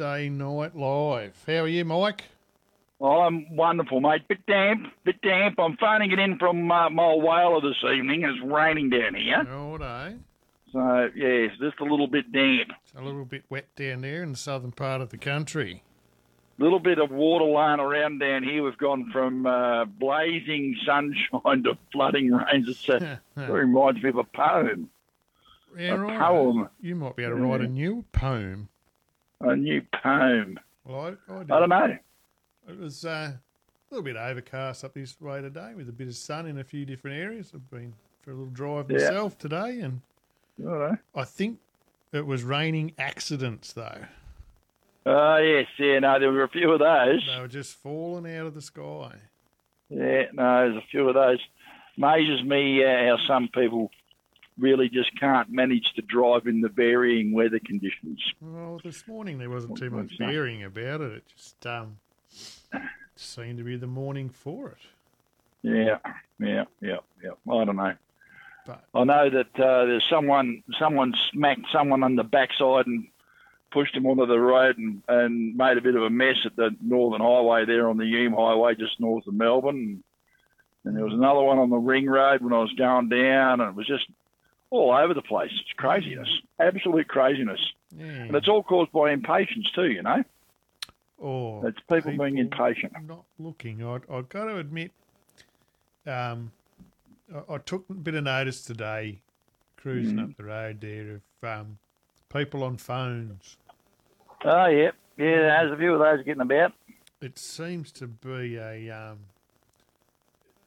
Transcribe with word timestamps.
everybody, 0.00 0.28
Night 0.30 0.76
Live. 0.76 1.42
How 1.46 1.52
are 1.64 1.68
you, 1.68 1.84
Mike? 1.84 2.24
Oh, 3.00 3.20
I'm 3.20 3.54
wonderful, 3.56 4.00
mate. 4.00 4.26
Bit 4.28 4.44
damp, 4.46 4.86
bit 5.04 5.20
damp. 5.22 5.58
I'm 5.58 5.76
phoning 5.76 6.10
it 6.12 6.18
in 6.18 6.38
from 6.38 6.70
uh, 6.70 6.90
my 6.90 7.14
whaler 7.14 7.60
this 7.60 7.76
evening. 7.84 8.24
It's 8.24 8.40
raining 8.44 8.90
down 8.90 9.14
here. 9.14 9.46
All 9.52 9.78
day. 9.78 10.16
So, 10.72 11.08
yes, 11.14 11.52
just 11.60 11.80
a 11.80 11.84
little 11.84 12.08
bit 12.08 12.30
damp. 12.32 12.70
It's 12.84 12.94
a 12.96 13.02
little 13.02 13.24
bit 13.24 13.44
wet 13.48 13.74
down 13.76 14.02
there 14.02 14.22
in 14.22 14.32
the 14.32 14.38
southern 14.38 14.72
part 14.72 15.00
of 15.00 15.10
the 15.10 15.18
country. 15.18 15.82
A 16.58 16.62
little 16.62 16.80
bit 16.80 16.98
of 16.98 17.10
water 17.10 17.44
lying 17.44 17.78
around 17.80 18.18
down 18.18 18.42
here. 18.42 18.64
We've 18.64 18.76
gone 18.76 19.10
from 19.12 19.46
uh, 19.46 19.84
blazing 19.84 20.76
sunshine 20.84 21.62
to 21.64 21.78
flooding 21.92 22.32
rains. 22.32 22.68
It's, 22.68 22.88
uh, 22.88 23.16
it 23.36 23.50
reminds 23.50 24.02
me 24.02 24.10
of 24.10 24.16
a 24.16 24.24
poem. 24.24 24.90
Yeah, 25.78 25.94
A 25.94 25.98
right. 25.98 26.18
poem. 26.18 26.68
You 26.80 26.96
might 26.96 27.14
be 27.14 27.22
able 27.22 27.36
to 27.36 27.42
write 27.42 27.60
a 27.60 27.68
new 27.68 28.04
poem. 28.12 28.68
A 29.40 29.54
new 29.54 29.82
poem. 30.02 30.58
Well, 30.84 31.16
I, 31.28 31.32
I. 31.32 31.40
I 31.40 31.44
don't 31.44 31.68
know. 31.68 31.96
It 32.68 32.78
was 32.78 33.04
uh, 33.04 33.32
a 33.32 33.40
little 33.90 34.02
bit 34.04 34.16
overcast 34.16 34.84
up 34.84 34.94
this 34.94 35.20
way 35.20 35.40
today 35.40 35.72
with 35.76 35.88
a 35.88 35.92
bit 35.92 36.08
of 36.08 36.16
sun 36.16 36.46
in 36.46 36.58
a 36.58 36.64
few 36.64 36.84
different 36.84 37.16
areas. 37.18 37.52
I've 37.54 37.70
been 37.70 37.94
for 38.22 38.32
a 38.32 38.34
little 38.34 38.50
drive 38.52 38.90
Yeah. 38.90 38.98
myself 38.98 39.38
today, 39.38 39.80
and 39.80 40.00
I. 40.68 40.98
I 41.14 41.24
think 41.24 41.60
it 42.12 42.26
was 42.26 42.42
raining 42.42 42.92
accidents 42.98 43.72
though. 43.72 44.04
Oh, 45.06 45.36
yes, 45.38 45.66
yeah, 45.78 46.00
no, 46.00 46.18
there 46.18 46.30
were 46.30 46.42
a 46.42 46.48
few 46.48 46.70
of 46.72 46.80
those. 46.80 47.26
They 47.32 47.40
were 47.40 47.48
just 47.48 47.76
falling 47.76 48.26
out 48.36 48.46
of 48.46 48.54
the 48.54 48.60
sky. 48.60 49.12
Yeah, 49.88 50.24
no, 50.34 50.70
there's 50.70 50.76
a 50.76 50.86
few 50.90 51.08
of 51.08 51.14
those. 51.14 51.38
Amazes 51.96 52.42
me 52.44 52.84
uh, 52.84 52.88
how 52.88 53.16
some 53.26 53.48
people 53.54 53.90
really 54.58 54.88
just 54.88 55.18
can't 55.18 55.50
manage 55.50 55.92
to 55.94 56.02
drive 56.02 56.46
in 56.46 56.60
the 56.60 56.68
varying 56.68 57.32
weather 57.32 57.58
conditions. 57.58 58.20
Well, 58.40 58.80
this 58.82 59.06
morning 59.06 59.38
there 59.38 59.50
wasn't 59.50 59.78
too 59.78 59.90
much 59.90 60.18
varying 60.18 60.64
about 60.64 61.00
it. 61.00 61.12
It 61.12 61.24
just 61.36 61.66
um, 61.66 61.98
seemed 63.16 63.58
to 63.58 63.64
be 63.64 63.76
the 63.76 63.86
morning 63.86 64.28
for 64.28 64.70
it. 64.70 64.78
Yeah, 65.62 65.98
yeah, 66.38 66.64
yeah, 66.80 66.98
yeah. 67.22 67.30
I 67.50 67.64
don't 67.64 67.76
know. 67.76 67.94
But 68.66 68.84
I 68.94 69.04
know 69.04 69.30
that 69.30 69.60
uh, 69.60 69.86
there's 69.86 70.04
someone 70.10 70.62
someone 70.78 71.14
smacked 71.32 71.66
someone 71.72 72.02
on 72.02 72.16
the 72.16 72.24
backside 72.24 72.86
and 72.86 73.08
pushed 73.70 73.94
him 73.94 74.06
onto 74.06 74.26
the 74.26 74.38
road 74.38 74.78
and, 74.78 75.02
and 75.08 75.56
made 75.56 75.76
a 75.76 75.82
bit 75.82 75.94
of 75.94 76.02
a 76.02 76.10
mess 76.10 76.36
at 76.44 76.56
the 76.56 76.74
Northern 76.80 77.20
Highway 77.20 77.64
there 77.64 77.88
on 77.88 77.96
the 77.96 78.06
Hume 78.06 78.32
Highway 78.32 78.74
just 78.74 79.00
north 79.00 79.26
of 79.26 79.34
Melbourne. 79.34 80.02
And 80.84 80.96
there 80.96 81.04
was 81.04 81.12
another 81.12 81.42
one 81.42 81.58
on 81.58 81.70
the 81.70 81.76
Ring 81.76 82.06
Road 82.06 82.40
when 82.40 82.52
I 82.52 82.60
was 82.60 82.72
going 82.72 83.08
down, 83.08 83.60
and 83.60 83.70
it 83.70 83.74
was 83.74 83.86
just 83.86 84.06
all 84.70 84.92
over 84.92 85.14
the 85.14 85.22
place. 85.22 85.50
It's 85.52 85.72
craziness, 85.76 86.28
absolute 86.60 87.08
craziness, 87.08 87.60
yeah, 87.96 88.04
and 88.04 88.34
it's 88.36 88.48
all 88.48 88.62
caused 88.62 88.92
by 88.92 89.12
impatience 89.12 89.70
too. 89.74 89.86
You 89.90 90.02
know, 90.02 90.22
or 91.18 91.68
it's 91.68 91.78
people, 91.90 92.16
being 92.16 92.38
impatient. 92.38 92.92
not 93.06 93.24
looking. 93.38 93.82
I 93.84 93.96
I 94.10 94.22
got 94.22 94.44
to 94.46 94.58
admit, 94.58 94.92
um, 96.06 96.52
I, 97.34 97.54
I 97.54 97.58
took 97.58 97.84
a 97.90 97.94
bit 97.94 98.14
of 98.14 98.24
notice 98.24 98.62
today, 98.62 99.20
cruising 99.76 100.16
Mm. 100.16 100.30
up 100.30 100.36
the 100.36 100.44
road 100.44 100.80
there 100.80 101.20
of 101.42 101.48
um, 101.60 101.78
people 102.32 102.62
on 102.62 102.76
phones. 102.76 103.56
Oh 104.44 104.66
yeah, 104.66 104.90
yeah. 105.16 105.62
There's 105.62 105.72
a 105.72 105.76
few 105.76 105.94
of 105.94 105.98
those 106.00 106.24
getting 106.24 106.42
about. 106.42 106.72
It 107.20 107.36
seems 107.38 107.90
to 107.92 108.06
be 108.06 108.56
a 108.56 108.90
um, 108.90 109.18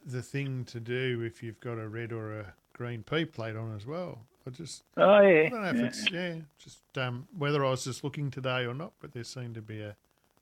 the 0.06 0.22
thing 0.22 0.66
to 0.66 0.80
do 0.82 1.22
if 1.22 1.42
you've 1.42 1.60
got 1.62 1.78
a 1.78 1.88
red 1.88 2.12
or 2.12 2.38
a 2.40 2.54
green 2.82 3.04
P 3.04 3.26
plate 3.26 3.56
on 3.56 3.76
as 3.76 3.86
well. 3.86 4.20
I 4.48 4.50
just 4.50 4.84
Oh 4.98 5.22
yeah, 5.22 5.44
I 5.46 5.50
don't 5.50 5.62
know 5.62 5.70
if 5.70 5.76
yeah. 5.78 5.86
it's 5.86 6.12
yeah, 6.12 6.36
just 6.58 6.80
um, 6.98 7.28
whether 7.38 7.64
I 7.64 7.70
was 7.70 7.84
just 7.84 8.04
looking 8.04 8.32
today 8.32 8.66
or 8.66 8.74
not, 8.74 8.94
but 9.00 9.14
there 9.14 9.24
seemed 9.24 9.54
to 9.56 9.62
be 9.62 9.82
a, 9.82 9.96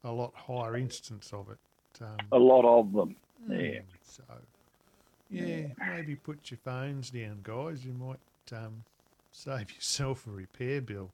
a 0.06 0.12
lot 0.12 0.34
higher 0.36 0.78
instance 0.78 1.32
of 1.34 1.50
it. 1.50 1.58
Um, 2.02 2.16
a 2.32 2.38
lot 2.38 2.64
of 2.64 2.94
them. 2.94 3.16
Yeah. 3.50 3.56
mm, 3.58 3.82
So 4.04 4.24
yeah, 5.30 5.68
maybe 5.86 6.16
put 6.16 6.50
your 6.50 6.60
phones 6.64 7.10
down, 7.10 7.40
guys. 7.44 7.86
You 7.86 7.92
might 7.94 8.20
um, 8.58 8.84
save 9.32 9.70
yourself 9.76 10.26
a 10.28 10.32
repair 10.32 10.80
bill. 10.80 11.12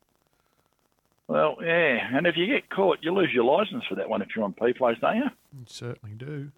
Well, 1.27 1.57
yeah, 1.59 2.07
and 2.15 2.27
if 2.27 2.37
you 2.37 2.45
get 2.45 2.69
caught, 2.69 2.99
you 3.01 3.11
lose 3.11 3.31
your 3.33 3.45
license 3.45 3.83
for 3.89 3.95
that 3.95 4.07
one 4.07 4.21
if 4.21 4.27
you're 4.35 4.45
on 4.45 4.53
P 4.53 4.73
place, 4.73 4.97
don't 5.01 5.17
you? 5.17 5.23
You 5.57 5.65
certainly 5.65 6.13
do. 6.15 6.51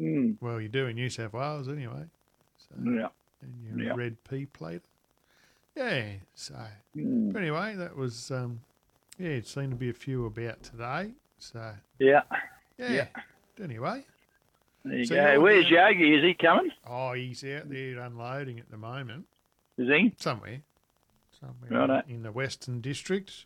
Mm. 0.00 0.36
Well, 0.40 0.62
you 0.62 0.68
do 0.68 0.86
in 0.86 0.96
New 0.96 1.10
South 1.10 1.34
Wales 1.34 1.68
anyway. 1.68 2.04
So, 2.56 2.90
Yeah. 2.90 3.08
And 3.42 3.80
Yeah. 3.80 3.94
red 3.94 4.22
P 4.24 4.46
plate. 4.46 4.82
Yeah. 5.76 6.14
So 6.34 6.54
Mm. 6.96 7.32
but 7.32 7.40
anyway, 7.42 7.76
that 7.76 7.96
was 7.96 8.30
um, 8.30 8.60
yeah. 9.18 9.28
It 9.30 9.46
seemed 9.46 9.70
to 9.70 9.76
be 9.76 9.88
a 9.90 9.94
few 9.94 10.26
about 10.26 10.62
today. 10.62 11.12
So 11.38 11.74
Yeah. 11.98 12.22
yeah. 12.78 12.92
Yeah. 12.92 13.08
Anyway. 13.62 14.04
There 14.84 14.98
you 14.98 15.04
So 15.04 15.14
go. 15.16 15.40
Where's 15.40 15.64
down- 15.68 15.92
Yogi? 15.94 16.14
Is 16.14 16.22
he 16.24 16.34
coming? 16.34 16.70
Oh, 16.86 17.12
he's 17.12 17.42
out 17.44 17.68
there 17.68 17.98
unloading 18.00 18.58
at 18.60 18.70
the 18.70 18.76
moment. 18.76 19.26
Is 19.76 19.88
he? 19.88 20.14
Somewhere. 20.16 20.62
Somewhere 21.38 21.70
Righto. 21.86 22.02
in 22.08 22.22
the 22.22 22.32
Western 22.32 22.80
District. 22.80 23.44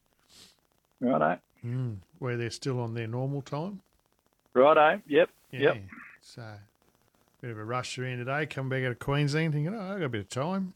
Righto. 1.01 1.39
Mm, 1.65 1.99
where 2.19 2.37
they're 2.37 2.51
still 2.51 2.81
on 2.81 2.95
their 2.95 3.07
normal 3.07 3.43
time. 3.43 3.83
Righto. 4.55 5.01
Yep. 5.07 5.31
Yeah. 5.51 5.61
Yep. 5.61 5.77
So, 6.21 6.59
bit 7.43 7.51
of 7.51 7.59
a 7.59 7.65
rush 7.65 7.99
around 7.99 8.19
today. 8.19 8.47
Come 8.47 8.69
back 8.69 8.85
out 8.85 8.93
of 8.93 8.99
Queensland 9.01 9.53
thinking, 9.53 9.75
oh, 9.75 9.81
I've 9.93 9.99
got 9.99 10.07
a 10.07 10.09
bit 10.09 10.21
of 10.23 10.29
time. 10.29 10.73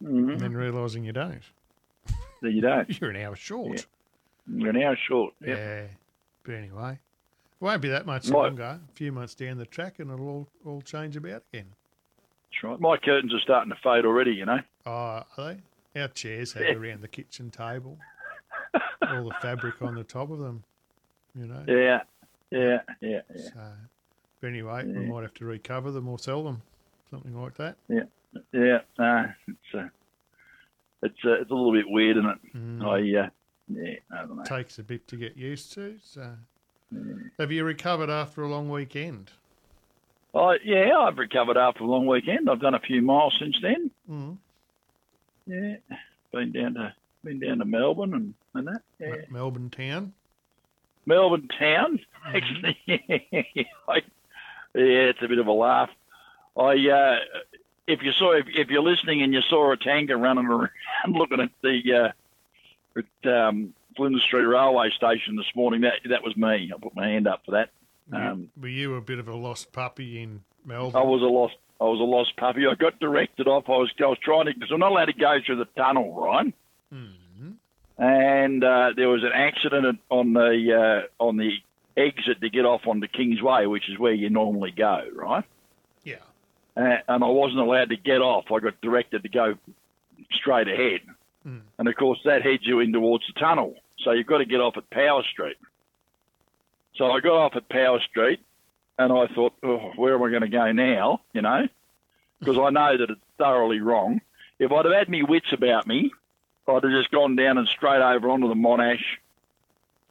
hmm 0.00 0.30
And 0.30 0.40
then 0.40 0.54
realising 0.54 1.02
you 1.04 1.12
don't. 1.12 1.40
There 2.42 2.50
you 2.50 2.60
don't. 2.60 2.88
You're 3.00 3.10
an 3.10 3.16
hour 3.16 3.34
short. 3.34 3.86
We're 4.48 4.70
an 4.70 4.82
hour 4.82 4.96
short. 5.08 5.34
Yep. 5.44 5.56
Yeah. 5.58 5.82
But 6.44 6.54
anyway, 6.54 6.92
it 6.92 7.64
won't 7.64 7.80
be 7.82 7.88
that 7.88 8.06
much 8.06 8.28
longer. 8.28 8.78
A 8.86 8.92
few 8.94 9.10
months 9.10 9.34
down 9.34 9.56
the 9.56 9.66
track 9.66 9.98
and 9.98 10.10
it'll 10.10 10.28
all, 10.28 10.48
all 10.64 10.82
change 10.82 11.16
about 11.16 11.42
again. 11.52 11.66
That's 12.52 12.62
right. 12.62 12.80
My 12.80 12.96
curtains 12.98 13.34
are 13.34 13.40
starting 13.40 13.70
to 13.70 13.78
fade 13.82 14.04
already, 14.04 14.32
you 14.32 14.44
know. 14.44 14.60
Oh, 14.84 14.90
are 14.90 15.26
they? 15.38 16.00
Our 16.00 16.08
chairs 16.08 16.52
have 16.52 16.62
Yeah. 16.64 16.74
around 16.74 17.00
the 17.00 17.08
kitchen 17.08 17.50
table. 17.50 17.98
all 19.08 19.24
the 19.24 19.34
fabric 19.40 19.80
on 19.80 19.94
the 19.94 20.04
top 20.04 20.30
of 20.30 20.38
them, 20.38 20.62
you 21.34 21.46
know. 21.46 21.64
Yeah. 21.66 22.02
Yeah. 22.50 22.78
Yeah. 23.00 23.20
Yeah. 23.34 23.42
So, 23.54 23.60
anyway, 24.46 24.84
we 24.86 25.06
might 25.06 25.22
have 25.22 25.34
to 25.34 25.44
recover 25.44 25.90
them 25.90 26.08
or 26.08 26.18
sell 26.18 26.42
them, 26.44 26.62
something 27.10 27.40
like 27.40 27.54
that. 27.56 27.76
Yeah. 27.88 28.04
Yeah. 28.52 28.78
No, 28.98 29.26
it's 29.48 29.74
uh, 29.74 29.88
it's 31.02 31.18
uh, 31.24 31.32
it's 31.40 31.50
a 31.50 31.54
little 31.54 31.72
bit 31.72 31.86
weird, 31.88 32.16
isn't 32.16 32.30
it? 32.30 32.56
Mm. 32.56 32.84
I 32.84 33.24
uh, 33.24 33.28
yeah. 33.68 33.94
I 34.12 34.26
don't 34.26 34.36
know. 34.36 34.44
Takes 34.44 34.78
a 34.78 34.82
bit 34.82 35.06
to 35.08 35.16
get 35.16 35.36
used 35.36 35.72
to. 35.74 35.96
So, 36.02 36.34
Mm. 36.94 37.30
have 37.40 37.50
you 37.50 37.64
recovered 37.64 38.10
after 38.10 38.42
a 38.44 38.48
long 38.48 38.70
weekend? 38.70 39.32
I 40.34 40.58
yeah. 40.64 40.96
I've 40.96 41.18
recovered 41.18 41.56
after 41.56 41.82
a 41.82 41.86
long 41.86 42.06
weekend. 42.06 42.48
I've 42.48 42.60
done 42.60 42.74
a 42.74 42.80
few 42.80 43.02
miles 43.02 43.34
since 43.40 43.56
then. 43.60 43.90
Mm. 44.08 44.36
Yeah. 45.48 45.96
Been 46.32 46.52
down 46.52 46.74
to 46.74 46.94
been 47.24 47.40
down 47.40 47.58
to 47.58 47.64
Melbourne 47.64 48.14
and, 48.14 48.34
and 48.54 48.68
that. 48.68 48.82
Yeah. 49.00 49.16
Melbourne 49.30 49.70
town. 49.70 50.12
Melbourne 51.06 51.48
town. 51.58 51.98
Actually, 52.26 52.78
I, 53.88 54.00
yeah, 54.76 55.10
it's 55.10 55.22
a 55.22 55.28
bit 55.28 55.38
of 55.38 55.46
a 55.46 55.52
laugh. 55.52 55.90
I, 56.56 56.72
uh, 56.88 57.16
if 57.86 58.02
you 58.02 58.12
saw, 58.12 58.32
if, 58.32 58.46
if 58.48 58.68
you're 58.68 58.82
listening 58.82 59.22
and 59.22 59.32
you 59.32 59.40
saw 59.42 59.72
a 59.72 59.76
tanker 59.76 60.16
running 60.16 60.46
around 60.46 60.70
looking 61.08 61.40
at 61.40 61.50
the 61.62 62.12
uh, 62.96 63.00
at 63.24 63.30
um, 63.48 63.74
Flinders 63.96 64.22
Street 64.24 64.44
Railway 64.44 64.90
Station 64.90 65.36
this 65.36 65.46
morning, 65.54 65.82
that 65.82 65.94
that 66.10 66.22
was 66.22 66.36
me. 66.36 66.72
I 66.74 66.78
put 66.80 66.94
my 66.96 67.08
hand 67.08 67.26
up 67.28 67.42
for 67.44 67.52
that. 67.52 67.70
Were 68.10 68.18
you- 68.18 68.24
Um, 68.30 68.48
were 68.60 68.68
you 68.68 68.94
a 68.96 69.00
bit 69.00 69.18
of 69.18 69.28
a 69.28 69.34
lost 69.34 69.72
puppy 69.72 70.20
in 70.22 70.42
Melbourne? 70.64 71.00
I 71.00 71.04
was 71.04 71.22
a 71.22 71.26
lost. 71.26 71.56
I 71.80 71.84
was 71.84 72.00
a 72.00 72.04
lost 72.04 72.36
puppy. 72.36 72.66
I 72.66 72.74
got 72.74 72.98
directed 73.00 73.46
off. 73.48 73.64
I 73.68 73.72
was, 73.72 73.90
I 74.00 74.06
was 74.06 74.18
trying 74.22 74.46
to 74.46 74.54
because 74.54 74.70
I'm 74.72 74.80
not 74.80 74.92
allowed 74.92 75.06
to 75.06 75.12
go 75.12 75.36
through 75.44 75.56
the 75.56 75.66
tunnel, 75.76 76.14
right? 76.14 76.54
Mhm. 76.94 77.54
and 77.98 78.62
uh, 78.64 78.92
there 78.96 79.08
was 79.08 79.22
an 79.24 79.32
accident 79.34 79.98
on 80.10 80.32
the 80.32 81.06
uh, 81.20 81.22
on 81.24 81.36
the 81.36 81.50
exit 81.96 82.40
to 82.40 82.50
get 82.50 82.64
off 82.64 82.86
onto 82.86 83.06
Kingsway, 83.08 83.66
which 83.66 83.88
is 83.88 83.98
where 83.98 84.12
you 84.12 84.28
normally 84.30 84.70
go, 84.70 85.04
right? 85.14 85.44
Yeah. 86.04 86.16
Uh, 86.76 86.98
and 87.08 87.24
I 87.24 87.28
wasn't 87.28 87.60
allowed 87.60 87.88
to 87.90 87.96
get 87.96 88.20
off. 88.20 88.44
I 88.52 88.58
got 88.60 88.80
directed 88.82 89.22
to 89.22 89.28
go 89.28 89.54
straight 90.32 90.68
ahead, 90.68 91.00
Mm. 91.46 91.60
and 91.78 91.86
of 91.88 91.94
course 91.96 92.18
that 92.24 92.42
heads 92.42 92.66
you 92.66 92.80
in 92.80 92.92
towards 92.92 93.24
the 93.26 93.38
tunnel. 93.38 93.76
So 94.00 94.10
you've 94.10 94.26
got 94.26 94.38
to 94.38 94.44
get 94.44 94.60
off 94.60 94.76
at 94.76 94.90
Power 94.90 95.22
Street. 95.30 95.56
So 96.96 97.10
I 97.10 97.20
got 97.20 97.34
off 97.36 97.56
at 97.56 97.68
Power 97.68 98.00
Street, 98.00 98.40
and 98.98 99.12
I 99.12 99.26
thought, 99.28 99.52
oh, 99.62 99.92
where 99.96 100.14
am 100.14 100.22
I 100.22 100.30
going 100.30 100.42
to 100.42 100.48
go 100.48 100.72
now? 100.72 101.20
You 101.32 101.42
know, 101.42 101.68
because 102.40 102.58
I 102.58 102.70
know 102.70 102.96
that 102.98 103.10
it's 103.10 103.20
thoroughly 103.38 103.80
wrong. 103.80 104.20
If 104.58 104.72
I'd 104.72 104.86
have 104.86 104.94
had 104.94 105.08
me 105.08 105.22
wits 105.22 105.52
about 105.52 105.86
me, 105.86 106.10
I'd 106.66 106.82
have 106.82 106.92
just 106.92 107.10
gone 107.10 107.36
down 107.36 107.58
and 107.58 107.68
straight 107.68 108.00
over 108.02 108.28
onto 108.30 108.48
the 108.48 108.54
Monash 108.54 109.04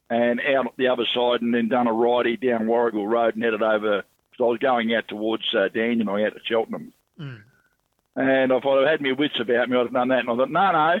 and 0.08 0.40
out 0.40 0.76
the 0.76 0.88
other 0.88 1.06
side 1.12 1.42
and 1.42 1.54
then 1.54 1.68
done 1.68 1.86
a 1.86 1.92
righty 1.92 2.36
down 2.36 2.66
Warrigal 2.66 3.06
Road 3.06 3.34
and 3.34 3.44
headed 3.44 3.62
over, 3.62 4.04
because 4.30 4.44
I 4.44 4.48
was 4.48 4.58
going 4.58 4.94
out 4.94 5.08
towards 5.08 5.44
uh, 5.54 5.68
Dandenong 5.68 6.24
out 6.24 6.34
to 6.34 6.40
Cheltenham. 6.44 6.92
Mm. 7.18 7.42
And 8.14 8.52
I 8.52 8.60
thought 8.60 8.86
I 8.86 8.90
had 8.90 9.00
my 9.00 9.12
wits 9.12 9.38
about 9.40 9.68
me, 9.68 9.76
I'd 9.76 9.82
have 9.82 9.92
done 9.92 10.08
that. 10.08 10.20
And 10.20 10.30
I 10.30 10.36
thought, 10.36 10.50
no, 10.50 10.72
no, 10.72 11.00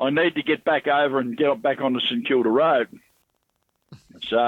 I 0.00 0.10
need 0.10 0.34
to 0.34 0.42
get 0.42 0.64
back 0.64 0.86
over 0.86 1.18
and 1.18 1.36
get 1.36 1.60
back 1.62 1.80
onto 1.80 2.00
St 2.00 2.26
Kilda 2.26 2.48
Road. 2.48 2.88
So 4.28 4.38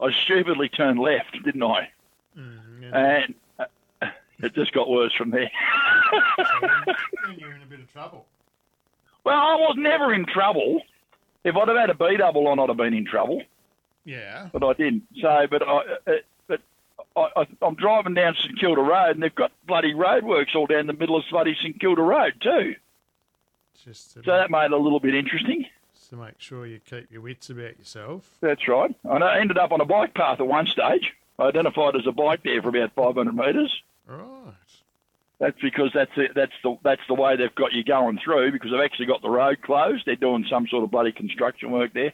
I 0.00 0.12
stupidly 0.24 0.68
turned 0.68 0.98
left, 0.98 1.32
didn't 1.44 1.62
I? 1.62 1.90
Mm, 2.36 2.82
yeah. 2.82 3.22
And 3.22 3.34
uh, 3.58 4.06
it 4.40 4.52
just 4.54 4.72
got 4.72 4.90
worse 4.90 5.14
from 5.14 5.30
there. 5.30 5.50
then 7.24 7.36
you're 7.38 7.54
in 7.54 7.62
a 7.62 7.66
bit 7.66 7.80
of 7.80 7.92
trouble. 7.92 8.26
well, 9.24 9.36
I 9.36 9.54
was 9.54 9.76
never 9.78 10.12
in 10.12 10.26
trouble. 10.26 10.82
If 11.48 11.56
I'd 11.56 11.68
have 11.68 11.76
had 11.76 11.90
a 11.90 11.94
B 11.94 12.16
double 12.16 12.46
on, 12.48 12.58
I'd 12.58 12.68
have 12.68 12.76
been 12.78 12.94
in 12.94 13.04
trouble, 13.06 13.42
Yeah. 14.04 14.48
but 14.52 14.62
I 14.64 14.72
didn't. 14.74 15.04
So, 15.20 15.46
but 15.50 15.62
I, 15.66 15.76
uh, 16.06 16.12
but 16.46 16.60
I, 17.16 17.28
I, 17.36 17.46
I'm 17.62 17.74
driving 17.74 18.14
down 18.14 18.34
St 18.40 18.58
Kilda 18.58 18.80
Road, 18.82 19.10
and 19.16 19.22
they've 19.22 19.34
got 19.34 19.52
bloody 19.66 19.94
roadworks 19.94 20.54
all 20.54 20.66
down 20.66 20.86
the 20.86 20.92
middle 20.92 21.16
of 21.16 21.24
bloody 21.30 21.54
St 21.60 21.78
Kilda 21.80 22.02
Road 22.02 22.34
too. 22.40 22.74
Just 23.84 24.12
So 24.14 24.20
that 24.26 24.50
made 24.50 24.66
it 24.66 24.72
a 24.72 24.76
little 24.76 25.00
bit 25.00 25.14
interesting. 25.14 25.66
to 26.10 26.16
make 26.16 26.34
sure 26.38 26.66
you 26.66 26.80
keep 26.80 27.10
your 27.12 27.20
wits 27.22 27.50
about 27.50 27.78
yourself. 27.78 28.28
That's 28.40 28.66
right. 28.66 28.94
And 29.04 29.22
I 29.22 29.38
ended 29.40 29.58
up 29.58 29.72
on 29.72 29.80
a 29.80 29.84
bike 29.84 30.14
path 30.14 30.40
at 30.40 30.46
one 30.46 30.66
stage. 30.66 31.12
I 31.38 31.44
identified 31.44 31.94
as 31.96 32.06
a 32.06 32.12
bike 32.12 32.40
there 32.42 32.60
for 32.62 32.70
about 32.70 32.92
500 32.94 33.34
metres. 33.34 33.82
Right. 34.06 34.54
That's 35.40 35.56
because 35.62 35.90
that's 35.94 36.10
the, 36.16 36.28
that's 36.34 36.52
the 36.64 36.76
that's 36.82 37.00
the 37.06 37.14
way 37.14 37.36
they've 37.36 37.54
got 37.54 37.72
you 37.72 37.84
going 37.84 38.18
through 38.24 38.50
because 38.52 38.70
they've 38.72 38.80
actually 38.80 39.06
got 39.06 39.22
the 39.22 39.30
road 39.30 39.62
closed. 39.62 40.02
They're 40.06 40.16
doing 40.16 40.44
some 40.50 40.66
sort 40.66 40.82
of 40.84 40.90
bloody 40.90 41.12
construction 41.12 41.70
work 41.70 41.92
there. 41.94 42.12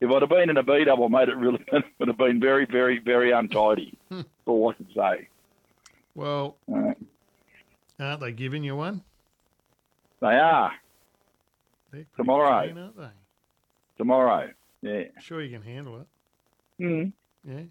If 0.00 0.10
I'd 0.10 0.22
have 0.22 0.28
been 0.28 0.50
in 0.50 0.56
a 0.56 0.62
B 0.62 0.84
double, 0.84 1.08
mate, 1.08 1.28
it 1.28 1.36
really 1.36 1.64
it 1.72 1.84
would 1.98 2.08
have 2.08 2.18
been 2.18 2.40
very, 2.40 2.66
very, 2.66 2.98
very 2.98 3.30
untidy. 3.32 3.96
That's 4.10 4.24
all 4.46 4.70
I 4.70 4.74
can 4.74 4.86
say. 4.94 5.28
Well, 6.14 6.56
Uh, 6.72 6.94
aren't 8.00 8.20
they 8.20 8.32
giving 8.32 8.64
you 8.64 8.74
one? 8.76 9.02
they 10.20 10.26
are 10.36 10.72
They're 11.92 12.06
Tomorrow. 12.16 12.66
keen, 12.66 12.78
aren't 12.78 12.96
they? 12.96 13.08
tomorrow. 13.98 14.50
Yeah. 14.82 15.02
Sure, 15.20 15.42
you 15.42 15.56
can 15.58 15.62
handle 15.66 16.00
it. 16.00 16.06
Mm, 16.82 17.12
Yeah. 17.44 17.62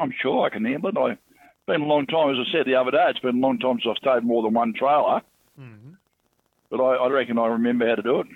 I'm 0.00 0.12
sure 0.20 0.46
I 0.46 0.50
can 0.50 0.64
handle 0.64 0.88
it. 0.90 0.96
I, 0.96 1.18
been 1.66 1.82
a 1.82 1.86
long 1.86 2.06
time, 2.06 2.30
as 2.30 2.36
I 2.46 2.52
said 2.52 2.66
the 2.66 2.74
other 2.74 2.90
day. 2.90 3.06
It's 3.08 3.18
been 3.20 3.36
a 3.36 3.40
long 3.40 3.58
time 3.58 3.78
since 3.82 3.96
I've 3.96 3.96
stayed 3.98 4.26
more 4.26 4.42
than 4.42 4.54
one 4.54 4.72
trailer, 4.74 5.22
hmm 5.58 5.92
but 6.70 6.80
I, 6.82 6.94
I 6.96 7.08
reckon 7.08 7.38
I 7.38 7.46
remember 7.46 7.86
how 7.88 7.94
to 7.94 8.02
do 8.02 8.20
it. 8.20 8.26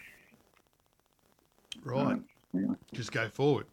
Right. 1.84 2.18
Yeah. 2.52 2.60
Just 2.92 3.10
go 3.12 3.28
forward. 3.28 3.66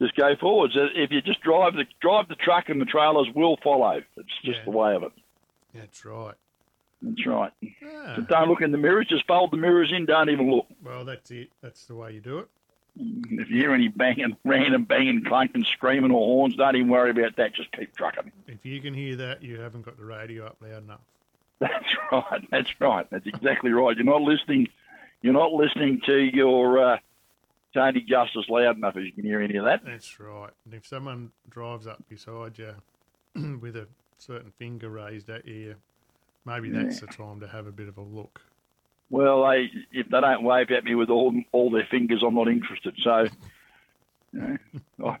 just 0.00 0.16
go 0.16 0.34
forwards. 0.40 0.74
If 0.76 1.10
you 1.10 1.20
just 1.20 1.40
drive 1.42 1.74
the 1.74 1.84
drive 2.00 2.28
the 2.28 2.34
truck 2.36 2.68
and 2.68 2.80
the 2.80 2.84
trailers 2.86 3.28
will 3.34 3.56
follow. 3.62 4.00
It's 4.16 4.28
just 4.44 4.58
Yeah. 4.58 4.64
the 4.64 4.70
way 4.70 4.94
of 4.94 5.02
it. 5.02 5.12
That's 5.74 6.04
right. 6.04 6.34
That's 7.02 7.26
right. 7.26 7.52
Ah, 7.84 8.14
So 8.16 8.22
don't 8.22 8.48
look 8.48 8.62
in 8.62 8.72
the 8.72 8.78
mirrors. 8.78 9.06
Just 9.08 9.26
fold 9.26 9.50
the 9.50 9.56
mirrors 9.58 9.92
in. 9.94 10.06
Don't 10.06 10.30
even 10.30 10.50
look. 10.50 10.66
well, 10.82 11.04
that's 11.04 11.30
it. 11.30 11.50
That's 11.60 11.84
the 11.84 11.94
way 11.96 12.12
you 12.12 12.20
do 12.20 12.38
it. 12.38 12.48
If 12.96 13.50
you 13.50 13.56
hear 13.56 13.74
any 13.74 13.88
banging, 13.88 14.36
random 14.44 14.84
banging, 14.84 15.24
clanking, 15.24 15.64
screaming, 15.64 16.10
or 16.10 16.24
horns, 16.24 16.56
don't 16.56 16.76
even 16.76 16.88
worry 16.88 17.10
about 17.10 17.36
that. 17.36 17.54
Just 17.54 17.72
keep 17.72 17.94
trucking. 17.96 18.30
If 18.46 18.64
you 18.64 18.80
can 18.80 18.94
hear 18.94 19.16
that, 19.16 19.42
you 19.42 19.60
haven't 19.60 19.82
got 19.82 19.96
the 19.96 20.04
radio 20.04 20.46
up 20.46 20.56
loud 20.60 20.84
enough. 20.84 21.00
That's 21.60 21.96
right. 22.12 22.48
That's 22.50 22.80
right. 22.80 23.06
That's 23.10 23.26
exactly 23.26 23.72
right. 23.72 23.96
You're 23.96 24.04
not 24.04 24.22
listening. 24.22 24.68
You're 25.22 25.32
not 25.32 25.52
listening 25.52 26.00
to 26.06 26.18
your 26.18 26.78
uh, 26.78 26.98
Tony 27.72 28.00
Justice 28.02 28.48
loud 28.48 28.76
enough 28.76 28.96
as 28.96 29.04
you 29.04 29.12
can 29.12 29.24
hear 29.24 29.40
any 29.40 29.56
of 29.56 29.64
that. 29.64 29.80
That's 29.84 30.18
right. 30.20 30.50
And 30.64 30.74
if 30.74 30.86
someone 30.86 31.32
drives 31.48 31.86
up 31.86 32.02
beside 32.08 32.58
you 32.58 32.74
with 33.60 33.76
a 33.76 33.88
certain 34.18 34.52
finger 34.58 34.90
raised 34.90 35.30
at 35.30 35.46
you, 35.46 35.76
maybe 36.44 36.70
that's 36.70 37.00
the 37.00 37.06
time 37.06 37.40
to 37.40 37.48
have 37.48 37.66
a 37.66 37.72
bit 37.72 37.88
of 37.88 37.98
a 37.98 38.02
look. 38.02 38.42
Well, 39.14 39.48
they 39.48 39.70
if 39.92 40.08
they 40.08 40.20
don't 40.20 40.42
wave 40.42 40.72
at 40.72 40.82
me 40.82 40.96
with 40.96 41.08
all 41.08 41.32
all 41.52 41.70
their 41.70 41.86
fingers, 41.88 42.22
I'm 42.26 42.34
not 42.34 42.48
interested. 42.48 42.94
So, 43.04 43.26
you 44.32 44.58
know, 44.98 45.08
I, 45.10 45.18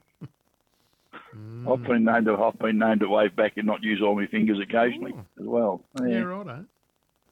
Mm. 1.36 1.72
I've 1.72 1.82
been 1.84 2.04
known 2.04 2.24
to 2.26 2.36
I've 2.42 2.58
been 2.60 2.78
known 2.78 2.98
to 3.00 3.08
wave 3.08 3.34
back 3.34 3.56
and 3.56 3.66
not 3.66 3.82
use 3.82 4.00
all 4.00 4.14
my 4.14 4.26
fingers 4.26 4.58
occasionally 4.60 5.12
Oh. 5.16 5.24
as 5.40 5.46
well. 5.46 5.82
Yeah, 6.00 6.06
Yeah, 6.06 6.18
righto. 6.22 6.64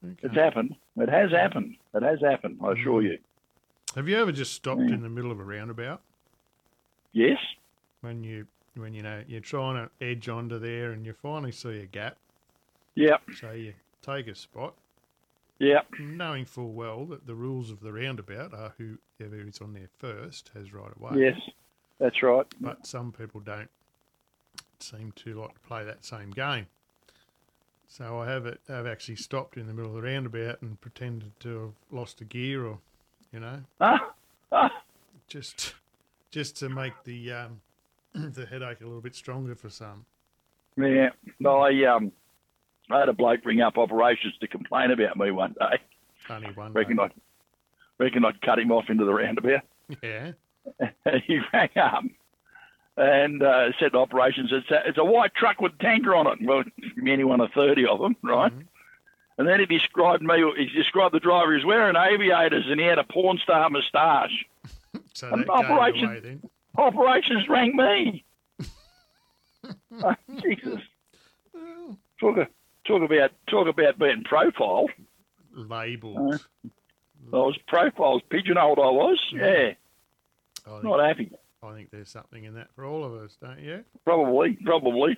it's 0.04 0.24
Okay. 0.24 0.40
happened. 0.40 0.74
It 0.96 1.08
has 1.08 1.30
happened. 1.30 1.76
It 1.94 2.02
has 2.02 2.20
happened. 2.20 2.58
I 2.64 2.72
assure 2.72 3.02
you. 3.02 3.18
Have 3.94 4.08
you 4.08 4.16
ever 4.18 4.32
just 4.32 4.54
stopped 4.54 4.80
Yeah. 4.88 4.94
in 4.94 5.02
the 5.02 5.08
middle 5.08 5.30
of 5.30 5.38
a 5.38 5.44
roundabout 5.44 6.00
Yes. 7.12 7.38
when 8.00 8.24
you 8.24 8.46
when 8.74 8.92
you 8.94 9.02
know 9.02 9.22
you're 9.28 9.40
trying 9.40 9.76
to 9.76 9.90
edge 10.04 10.28
onto 10.28 10.58
there 10.58 10.90
and 10.92 11.06
you 11.06 11.12
finally 11.12 11.52
see 11.52 11.80
a 11.80 11.86
gap, 11.86 12.16
Yep. 12.96 13.22
so 13.34 13.52
you 13.52 13.74
take 14.00 14.26
a 14.26 14.34
spot, 14.34 14.74
Yep. 15.58 15.86
knowing 16.00 16.44
full 16.44 16.72
well 16.72 17.04
that 17.06 17.26
the 17.26 17.34
rules 17.34 17.70
of 17.70 17.80
the 17.80 17.92
roundabout 17.92 18.52
are 18.52 18.74
whoever 18.78 19.36
is 19.46 19.60
on 19.60 19.74
there 19.74 19.88
first 19.98 20.50
has 20.54 20.72
right 20.72 20.90
of 20.90 21.00
way. 21.00 21.20
Yes. 21.20 21.40
That's 21.98 22.20
right. 22.22 22.46
But 22.60 22.84
some 22.86 23.12
people 23.12 23.40
don't 23.40 23.70
seem 24.80 25.12
to 25.12 25.34
like 25.34 25.54
to 25.54 25.60
play 25.60 25.84
that 25.84 26.04
same 26.04 26.30
game. 26.30 26.66
So 27.86 28.18
I 28.18 28.28
have 28.28 28.46
it. 28.46 28.60
I've 28.68 28.86
actually 28.86 29.16
stopped 29.16 29.56
in 29.56 29.66
the 29.68 29.72
middle 29.72 29.90
of 29.94 30.02
the 30.02 30.02
roundabout 30.08 30.62
and 30.62 30.80
pretended 30.80 31.38
to 31.40 31.60
have 31.60 31.74
lost 31.90 32.20
a 32.20 32.24
gear, 32.24 32.64
or 32.66 32.78
you 33.32 33.38
know, 33.40 33.60
Ah. 33.80 34.12
Ah. 34.52 34.82
just 35.28 35.74
just 36.30 36.56
to 36.56 36.68
make 36.68 36.94
the 37.04 37.30
um, 37.32 37.60
the 38.14 38.46
headache 38.46 38.80
a 38.80 38.84
little 38.84 39.00
bit 39.02 39.14
stronger 39.14 39.54
for 39.54 39.68
some. 39.68 40.06
Yeah. 40.76 41.10
No, 41.38 41.58
I 41.58 41.84
um, 41.84 42.10
I 42.90 42.98
had 43.00 43.08
a 43.08 43.12
bloke 43.12 43.44
ring 43.44 43.60
up 43.60 43.78
operations 43.78 44.34
to 44.40 44.48
complain 44.48 44.90
about 44.90 45.16
me 45.16 45.30
one 45.30 45.54
day. 45.58 45.78
Only 46.28 46.50
one. 46.52 46.72
Reckon. 46.72 46.98
I 47.00 47.08
reckon 47.98 48.24
I'd 48.24 48.40
cut 48.42 48.58
him 48.58 48.72
off 48.72 48.90
into 48.90 49.04
the 49.04 49.14
roundabout. 49.14 49.62
Yeah. 50.02 50.32
he 51.26 51.40
rang 51.52 51.70
up 51.76 52.04
and 52.96 53.42
uh, 53.42 53.72
said 53.80 53.92
to 53.92 53.98
operations, 53.98 54.50
it's 54.52 54.70
a, 54.70 54.82
it's 54.88 54.98
a 54.98 55.04
white 55.04 55.34
truck 55.34 55.60
with 55.60 55.72
a 55.78 55.82
tanker 55.82 56.14
on 56.14 56.26
it. 56.26 56.38
Well, 56.42 56.62
any 57.06 57.24
one 57.24 57.40
of 57.40 57.50
30 57.52 57.86
of 57.86 57.98
them, 58.00 58.16
right? 58.22 58.52
Mhm. 58.52 58.66
And 59.38 59.48
then 59.48 59.60
he 59.60 59.66
described 59.66 60.22
me, 60.22 60.44
he 60.58 60.66
described 60.66 61.14
the 61.14 61.20
driver, 61.20 61.52
was 61.54 61.64
wearing 61.64 61.96
aviators 61.96 62.66
and 62.68 62.78
he 62.78 62.86
had 62.86 62.98
a 62.98 63.04
porn 63.04 63.38
star 63.38 63.68
moustache. 63.70 64.44
So 65.14 65.28
An 65.30 65.40
that 65.40 65.48
operation- 65.50 66.04
away 66.06 66.20
then. 66.20 66.42
Operations 66.76 67.48
rang 67.48 67.76
me. 67.76 68.24
Oh, 70.02 70.14
Jesus. 70.42 70.80
Well, 71.54 71.98
Talk, 72.20 72.36
a- 72.38 72.48
talk 72.84 73.02
about 73.02 73.30
talk 73.48 73.68
about 73.68 73.98
being 73.98 74.22
profiled. 74.24 74.90
labelled. 75.54 76.40
I 77.32 77.36
was 77.36 77.56
profiled, 77.68 78.22
pigeonholed 78.30 78.78
I 78.78 78.90
was. 78.90 79.18
Yeah, 79.32 79.72
I, 80.66 80.70
think, 80.70 80.84
not 80.84 81.06
happy. 81.06 81.30
I 81.62 81.72
think 81.72 81.90
there's 81.90 82.08
something 82.10 82.44
in 82.44 82.54
that 82.54 82.68
for 82.74 82.84
all 82.84 83.04
of 83.04 83.14
us, 83.14 83.36
don't 83.40 83.60
you? 83.60 83.84
Probably, 84.04 84.58
probably. 84.64 85.16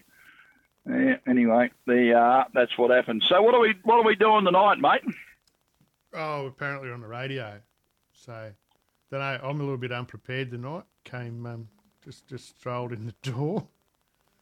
Yeah, 0.89 1.17
anyway, 1.27 1.71
the 1.87 2.13
uh, 2.13 2.45
that's 2.53 2.77
what 2.77 2.91
happened. 2.91 3.23
So 3.27 3.41
what 3.43 3.55
are 3.55 3.61
we 3.61 3.75
what 3.85 3.97
are 3.97 4.05
we 4.05 4.17
doing 4.17 4.45
tonight, 4.45 4.79
mate? 4.79 5.03
Oh, 6.13 6.47
apparently 6.47 6.91
on 6.91 7.01
the 7.01 7.09
radio. 7.09 7.59
So, 8.13 8.53
don't 9.11 9.21
know. 9.21 9.41
I'm 9.43 9.61
a 9.61 9.63
little 9.63 9.79
bit 9.79 9.93
unprepared 9.93 10.51
tonight. 10.51 10.85
Came 11.05 11.47
um, 11.47 11.69
just 12.05 12.29
just 12.29 12.57
strolled 12.59 12.93
in 12.93 13.07
the 13.07 13.15
door, 13.33 13.67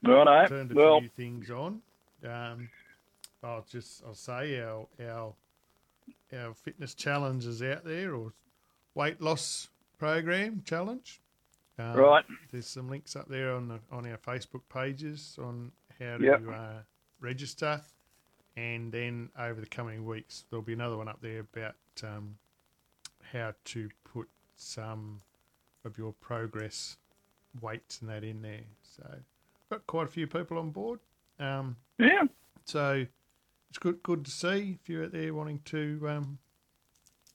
Righto. 0.03 0.47
turned 0.47 0.71
a 0.71 0.75
Well, 0.75 0.99
few 0.99 1.09
things 1.15 1.49
on. 1.49 1.81
Um, 2.25 2.69
I'll 3.43 3.65
just 3.69 4.03
I'll 4.05 4.13
say 4.15 4.59
our 4.61 4.87
our 5.05 5.33
our 6.33 6.53
fitness 6.53 6.93
challenge 6.93 7.45
is 7.45 7.61
out 7.61 7.83
there, 7.83 8.15
or 8.15 8.33
weight 8.95 9.21
loss 9.21 9.69
program 9.97 10.61
challenge. 10.65 11.21
Um, 11.79 11.95
right. 11.97 12.25
There's 12.51 12.67
some 12.67 12.89
links 12.89 13.15
up 13.15 13.27
there 13.27 13.53
on 13.53 13.67
the 13.67 13.79
on 13.91 14.05
our 14.05 14.17
Facebook 14.17 14.61
pages 14.73 15.37
on 15.41 15.71
how 15.99 16.17
to 16.17 16.23
Yep. 16.23 16.41
uh, 16.49 16.79
register, 17.19 17.81
and 18.55 18.91
then 18.91 19.29
over 19.39 19.59
the 19.59 19.67
coming 19.67 20.05
weeks 20.05 20.45
there'll 20.49 20.63
be 20.63 20.73
another 20.73 20.97
one 20.97 21.07
up 21.07 21.21
there 21.21 21.39
about 21.39 21.75
um, 22.03 22.35
how 23.31 23.53
to 23.65 23.89
put 24.03 24.27
some 24.55 25.19
of 25.85 25.97
your 25.97 26.13
progress 26.13 26.97
weights 27.61 28.01
and 28.01 28.09
that 28.09 28.23
in 28.23 28.41
there. 28.41 28.61
So 28.81 29.03
got 29.69 29.85
quite 29.87 30.05
a 30.05 30.11
few 30.11 30.27
people 30.27 30.57
on 30.57 30.69
board. 30.71 30.99
Um, 31.39 31.75
Yeah. 31.97 32.23
so 32.65 33.05
it's 33.73 33.79
good 33.79 34.03
good 34.03 34.23
to 34.23 34.29
see 34.29 34.77
if 34.79 34.87
you're 34.87 35.05
out 35.05 35.11
there 35.13 35.33
wanting 35.33 35.59
to 35.65 35.99
um, 36.07 36.37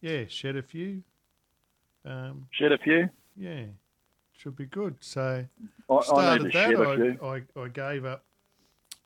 yeah 0.00 0.22
shed 0.28 0.54
a 0.54 0.62
few. 0.62 1.02
Um, 2.04 2.46
Shed 2.52 2.70
a 2.70 2.78
few. 2.78 3.08
yeah, 3.36 3.64
should 4.36 4.54
be 4.54 4.66
good. 4.66 4.94
So 5.00 5.44
I, 5.90 5.94
I 5.96 6.00
started 6.00 6.38
to 6.44 6.44
that. 6.44 6.52
shed 6.52 6.74
a 6.80 6.94
few. 6.94 7.18
I, 7.20 7.26
I, 7.58 7.62
I 7.64 7.68
gave 7.68 8.04
up 8.04 8.24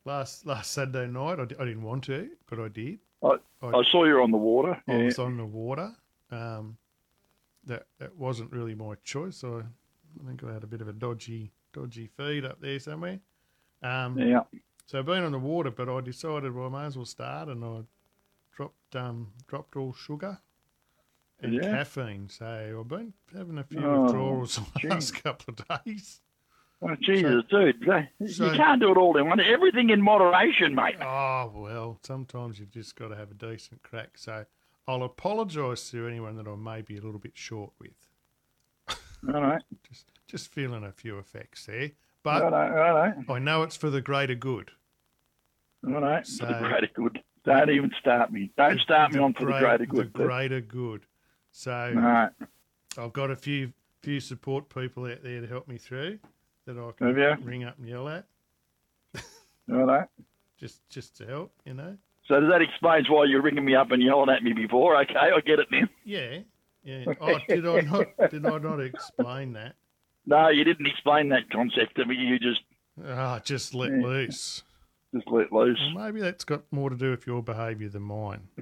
last 0.04 0.44
last 0.44 0.72
Saturday 0.72 1.10
night. 1.10 1.38
I, 1.38 1.44
I 1.44 1.64
didn't 1.64 1.82
want 1.84 2.04
to, 2.04 2.28
but 2.50 2.60
I 2.60 2.68
did. 2.68 2.98
I, 3.22 3.36
I 3.62 3.82
saw 3.90 4.04
you 4.04 4.20
on 4.22 4.30
the 4.30 4.36
water. 4.36 4.78
I 4.86 4.92
Yeah. 4.92 5.04
was 5.04 5.18
on 5.18 5.38
the 5.38 5.46
water. 5.46 5.90
Um, 6.30 6.76
that 7.64 7.86
that 7.98 8.14
wasn't 8.14 8.52
really 8.52 8.74
my 8.74 8.94
choice. 9.04 9.42
I, 9.42 9.60
I 9.60 10.26
think 10.26 10.44
I 10.44 10.52
had 10.52 10.64
a 10.64 10.66
bit 10.66 10.82
of 10.82 10.88
a 10.88 10.92
dodgy 10.92 11.50
dodgy 11.72 12.10
feed 12.14 12.44
up 12.44 12.60
there 12.60 12.78
somewhere. 12.78 13.20
Um, 13.82 14.18
Yeah. 14.18 14.42
So 14.92 14.98
I've 14.98 15.06
been 15.06 15.24
on 15.24 15.32
the 15.32 15.38
water, 15.38 15.70
but 15.70 15.88
I 15.88 16.02
decided 16.02 16.54
well, 16.54 16.66
I 16.66 16.80
may 16.82 16.86
as 16.86 16.96
well 16.98 17.06
start, 17.06 17.48
and 17.48 17.64
I 17.64 17.80
dropped 18.54 18.94
um, 18.94 19.28
dropped 19.48 19.74
all 19.74 19.94
sugar, 19.94 20.38
and 21.40 21.54
Yeah. 21.54 21.62
caffeine. 21.62 22.28
So 22.28 22.76
I've 22.78 22.88
been 22.88 23.14
having 23.34 23.56
a 23.56 23.64
few 23.64 23.82
Oh, 23.82 24.02
withdrawals 24.02 24.60
the 24.82 24.88
last 24.90 25.12
couple 25.24 25.54
of 25.56 25.84
days. 25.86 26.20
Oh, 26.82 26.94
Jesus, 27.00 27.42
dude. 27.48 27.82
so- 27.86 28.50
you 28.50 28.52
can't 28.54 28.82
do 28.82 28.90
it 28.90 28.98
all 28.98 29.16
in 29.16 29.28
one. 29.30 29.40
Everything 29.40 29.88
in 29.88 30.02
moderation, 30.02 30.74
mate. 30.74 30.96
Oh 31.00 31.50
well, 31.54 31.98
sometimes 32.02 32.60
you've 32.60 32.70
just 32.70 32.94
got 32.94 33.08
to 33.08 33.16
have 33.16 33.30
a 33.30 33.34
decent 33.34 33.82
crack. 33.82 34.18
So 34.18 34.44
I'll 34.86 35.04
apologise 35.04 35.90
to 35.92 36.06
anyone 36.06 36.36
that 36.36 36.46
I 36.46 36.54
may 36.54 36.82
be 36.82 36.98
a 36.98 37.00
little 37.00 37.18
bit 37.20 37.32
short 37.34 37.72
with. 37.78 37.92
All 39.32 39.40
right. 39.40 39.62
Just 39.88 40.06
just 40.26 40.52
feeling 40.52 40.84
a 40.84 40.92
few 40.92 41.18
effects 41.18 41.64
there, 41.64 41.92
but 42.22 42.42
right. 42.52 42.70
All 42.70 42.94
right. 42.94 43.14
I 43.30 43.38
know 43.38 43.62
it's 43.62 43.76
for 43.76 43.88
the 43.88 44.02
greater 44.02 44.34
good. 44.34 44.72
All 45.86 46.00
right. 46.00 46.26
So- 46.26 46.46
for 46.46 46.52
the 46.52 46.58
greater 46.68 46.88
good. 46.94 47.22
Don't 47.44 47.70
even 47.70 47.90
start 47.98 48.32
me. 48.32 48.52
Don't 48.56 48.80
start 48.80 49.12
me 49.12 49.18
on 49.18 49.34
for 49.34 49.46
the 49.46 49.58
greater 49.58 49.84
good. 49.86 50.12
The 50.12 50.24
greater 50.24 50.60
good. 50.60 51.06
So 51.50 51.72
All 51.72 52.00
right. 52.00 52.30
I've 52.96 53.12
got 53.12 53.30
a 53.32 53.36
few 53.36 53.72
few 54.00 54.20
support 54.20 54.68
people 54.68 55.06
out 55.06 55.22
there 55.22 55.40
to 55.40 55.46
help 55.46 55.66
me 55.68 55.76
through 55.78 56.18
that 56.66 56.76
I 56.78 56.90
can 56.96 57.14
ring 57.44 57.64
up 57.64 57.78
and 57.78 57.88
yell 57.88 58.08
at, 58.08 58.26
All 59.70 59.84
right. 59.84 60.06
just 60.58 60.88
just 60.88 61.16
to 61.18 61.26
help, 61.26 61.52
you 61.64 61.74
know. 61.74 61.96
So 62.28 62.38
does 62.40 62.48
that 62.50 62.62
explains 62.62 63.10
why 63.10 63.24
you're 63.24 63.42
ringing 63.42 63.64
me 63.64 63.74
up 63.74 63.90
and 63.90 64.00
yelling 64.02 64.30
at 64.30 64.44
me 64.44 64.52
before? 64.52 64.96
Okay, 65.02 65.14
I 65.16 65.40
get 65.40 65.58
it 65.58 65.66
now. 65.72 65.88
Yeah, 66.04 66.38
yeah. 66.84 67.04
Oh, 67.20 67.38
did 67.48 67.66
I 67.66 67.80
not 67.80 68.06
did 68.30 68.46
I 68.46 68.58
not 68.58 68.78
explain 68.80 69.52
that? 69.54 69.74
No, 70.26 70.48
you 70.48 70.62
didn't 70.62 70.86
explain 70.86 71.28
that 71.30 71.50
concept 71.50 71.96
to 71.96 72.04
me. 72.06 72.14
You 72.14 72.38
just 72.38 72.60
Ah, 73.04 73.40
just 73.44 73.74
let 73.74 73.90
Yeah. 73.90 74.02
loose. 74.06 74.62
Just 75.14 75.28
let 75.28 75.52
loose. 75.52 75.78
Well, 75.94 76.04
maybe 76.04 76.20
that's 76.20 76.44
got 76.44 76.62
more 76.70 76.90
to 76.90 76.96
do 76.96 77.10
with 77.10 77.26
your 77.26 77.42
behaviour 77.42 77.88
than 77.88 78.02
mine. 78.02 78.48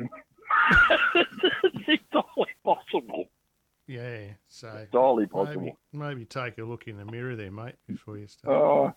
it's 1.15 1.89
entirely 1.89 2.51
possible. 2.65 3.25
Yeah, 3.87 4.21
so 4.49 4.69
Entirely 4.69 5.27
possible. 5.27 5.61
maybe, 5.63 5.77
maybe 5.93 6.25
take 6.25 6.59
a 6.59 6.63
look 6.63 6.87
in 6.87 6.97
the 6.97 7.05
mirror 7.05 7.35
there, 7.35 7.51
mate, 7.51 7.75
before 7.89 8.17
you 8.19 8.29
start 8.29 8.55
Oh, 8.57 8.95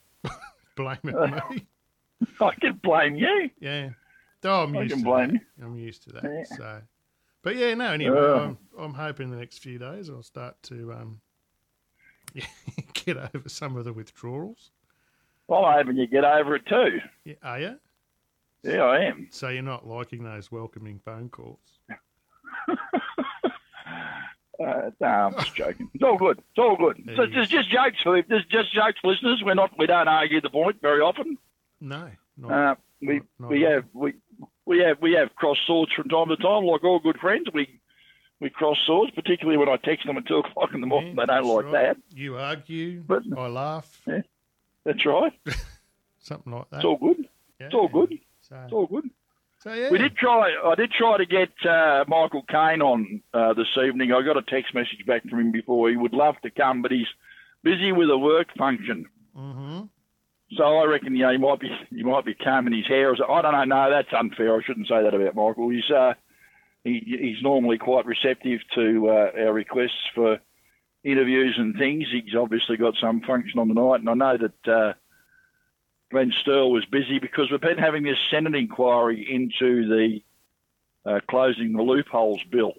blame 0.75 0.97
blaming 1.03 1.39
me. 1.49 1.67
I 2.39 2.51
can 2.61 2.79
blame 2.83 3.15
you. 3.15 3.49
Yeah, 3.59 3.89
oh, 4.43 4.63
I'm 4.63 4.77
I 4.77 4.81
used 4.83 4.93
can 4.93 5.03
to 5.03 5.09
blame 5.09 5.27
that. 5.33 5.41
you. 5.57 5.65
I'm 5.65 5.75
used 5.77 6.03
to 6.03 6.11
that. 6.13 6.23
Yeah. 6.23 6.57
So, 6.57 6.81
but 7.41 7.55
yeah, 7.55 7.73
no. 7.73 7.85
Anyway, 7.91 8.15
Oh. 8.17 8.39
I'm, 8.39 8.57
I'm 8.77 8.93
hoping 8.93 9.31
the 9.31 9.37
next 9.37 9.57
few 9.59 9.79
days 9.79 10.09
I'll 10.11 10.21
start 10.21 10.61
to 10.63 10.93
um, 10.93 11.21
get 12.93 13.17
over 13.17 13.47
some 13.49 13.75
of 13.75 13.85
the 13.85 13.93
withdrawals. 13.93 14.69
Well, 15.53 15.65
I'm 15.65 15.85
hoping 15.85 15.97
you 15.97 16.07
get 16.07 16.23
over 16.25 16.55
it 16.55 16.65
too. 16.65 16.99
Yeah, 17.25 17.35
are 17.43 17.59
you? 17.59 17.75
Yeah, 18.63 18.81
I 18.85 19.01
am. 19.03 19.27
So 19.29 19.49
you're 19.49 19.61
not 19.61 19.85
liking 19.87 20.23
those 20.23 20.51
welcoming 20.51 20.99
phone 21.05 21.29
calls? 21.29 21.59
Uh, 24.63 24.91
no, 25.01 25.07
I'm 25.07 25.33
just 25.33 25.55
joking. 25.55 25.89
It's 25.95 26.03
all 26.03 26.15
good. 26.17 26.37
It's 26.37 26.59
all 26.59 26.77
good. 26.77 26.97
So 27.17 27.25
There 27.25 27.39
it's 27.41 27.49
just 27.51 27.69
jokes 27.71 27.97
for 28.03 28.21
this 28.21 28.43
just 28.51 28.71
jokes, 28.71 28.99
listeners. 29.03 29.41
We're 29.43 29.55
not. 29.55 29.71
We 29.79 29.87
don't 29.87 30.07
argue 30.07 30.39
the 30.41 30.49
point 30.51 30.79
very 30.79 31.01
often. 31.01 31.37
No, 31.81 32.07
not, 32.37 32.51
Uh, 32.51 32.75
we 33.01 33.15
not- 33.15 33.25
not 33.39 33.49
we 33.49 33.61
have 33.63 33.85
we 33.93 34.13
we 34.65 34.79
have 34.79 35.01
we 35.01 35.13
have 35.13 35.33
cross 35.35 35.57
swords 35.65 35.91
from 35.93 36.07
time 36.07 36.29
to 36.29 36.37
time, 36.37 36.63
like 36.65 36.83
all 36.83 36.99
good 36.99 37.17
friends. 37.19 37.47
We 37.51 37.79
we 38.39 38.51
cross 38.51 38.77
swords, 38.85 39.11
particularly 39.11 39.57
when 39.57 39.69
I 39.69 39.77
text 39.77 40.05
them 40.05 40.17
at 40.17 40.27
two 40.27 40.37
o'clock 40.37 40.69
in 40.75 40.81
the 40.81 40.87
morning. 40.87 41.15
Yeah, 41.17 41.25
they 41.25 41.33
don't 41.33 41.47
like 41.55 41.65
right. 41.65 41.71
that. 41.71 41.97
You 42.15 42.37
argue, 42.37 43.01
But- 43.01 43.23
I 43.35 43.47
laugh, 43.47 44.01
That's 44.85 45.05
right. 45.05 45.33
something 46.19 46.53
like 46.53 46.69
that. 46.71 46.77
It's 46.77 46.85
all 46.85 46.97
good. 46.97 47.27
yeah. 47.59 47.65
It's 47.67 47.75
all 47.75 47.87
good. 47.87 48.17
So, 48.41 48.55
It's 48.63 48.73
all 48.73 48.87
good. 48.87 49.09
so 49.59 49.73
yeah, 49.73 49.89
We 49.89 49.97
did 49.97 50.15
try. 50.17 50.53
I 50.65 50.75
did 50.75 50.91
try 50.91 51.17
to 51.17 51.25
get 51.25 51.49
uh, 51.69 52.03
Michael 52.07 52.43
Kane 52.49 52.81
on 52.81 53.21
uh, 53.33 53.53
this 53.53 53.67
evening. 53.85 54.11
I 54.11 54.21
got 54.21 54.37
a 54.37 54.41
text 54.41 54.73
message 54.75 55.05
back 55.07 55.23
from 55.29 55.39
him 55.39 55.51
before. 55.51 55.89
He 55.89 55.95
would 55.97 56.13
love 56.13 56.35
to 56.43 56.49
come, 56.51 56.81
but 56.81 56.91
he's 56.91 57.07
busy 57.63 57.91
with 57.91 58.09
a 58.09 58.17
work 58.17 58.47
function. 58.57 59.05
hmm 59.35 59.81
So 60.57 60.63
I 60.79 60.85
reckon, 60.85 61.15
yeah, 61.15 61.31
he 61.31 61.37
might 61.37 61.59
be 61.61 61.69
he 61.89 62.03
might 62.03 62.25
be 62.25 62.33
combing 62.35 62.73
his 62.75 62.87
hair. 62.87 63.13
I 63.13 63.41
don't 63.41 63.53
know. 63.53 63.63
No, 63.63 63.89
that's 63.89 64.13
unfair. 64.13 64.55
I 64.57 64.61
shouldn't 64.63 64.87
say 64.89 65.01
that 65.03 65.13
about 65.13 65.35
Michael. 65.35 65.69
He's 65.69 65.89
uh, 65.89 66.13
he, 66.83 66.99
he's 67.05 67.41
normally 67.41 67.77
quite 67.77 68.05
receptive 68.05 68.59
to 68.75 69.07
uh, 69.09 69.31
our 69.45 69.53
requests 69.53 70.09
for 70.13 70.39
interviews 71.03 71.55
and 71.57 71.75
things. 71.77 72.05
He's 72.11 72.35
obviously 72.35 72.77
got 72.77 72.95
some 72.99 73.21
function 73.21 73.59
on 73.59 73.67
the 73.67 73.73
night, 73.73 73.99
and 73.99 74.09
I 74.09 74.13
know 74.13 74.37
that 74.37 74.71
uh, 74.71 74.93
Glenn 76.11 76.31
Sterle 76.45 76.71
was 76.71 76.85
busy 76.85 77.19
because 77.19 77.51
we've 77.51 77.59
been 77.61 77.77
having 77.77 78.03
this 78.03 78.17
Senate 78.31 78.55
inquiry 78.55 79.27
into 79.29 79.87
the 79.87 80.19
uh, 81.05 81.19
closing 81.29 81.73
the 81.73 81.81
loopholes 81.81 82.41
bill, 82.51 82.73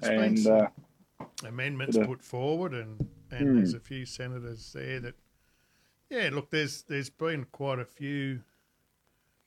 There's 0.00 0.14
been 0.14 0.22
and 0.22 0.46
uh, 0.46 0.68
amendments 1.44 1.96
Yeah. 1.96 2.06
put 2.06 2.22
forward, 2.22 2.72
and 2.72 3.00
and 3.30 3.48
Hmm. 3.48 3.56
there's 3.56 3.74
a 3.74 3.80
few 3.80 4.06
senators 4.06 4.72
there 4.72 5.00
that, 5.00 5.14
yeah, 6.08 6.30
look, 6.32 6.50
there's 6.50 6.82
there's 6.82 7.10
been 7.10 7.44
quite 7.46 7.80
a 7.80 7.84
few 7.84 8.42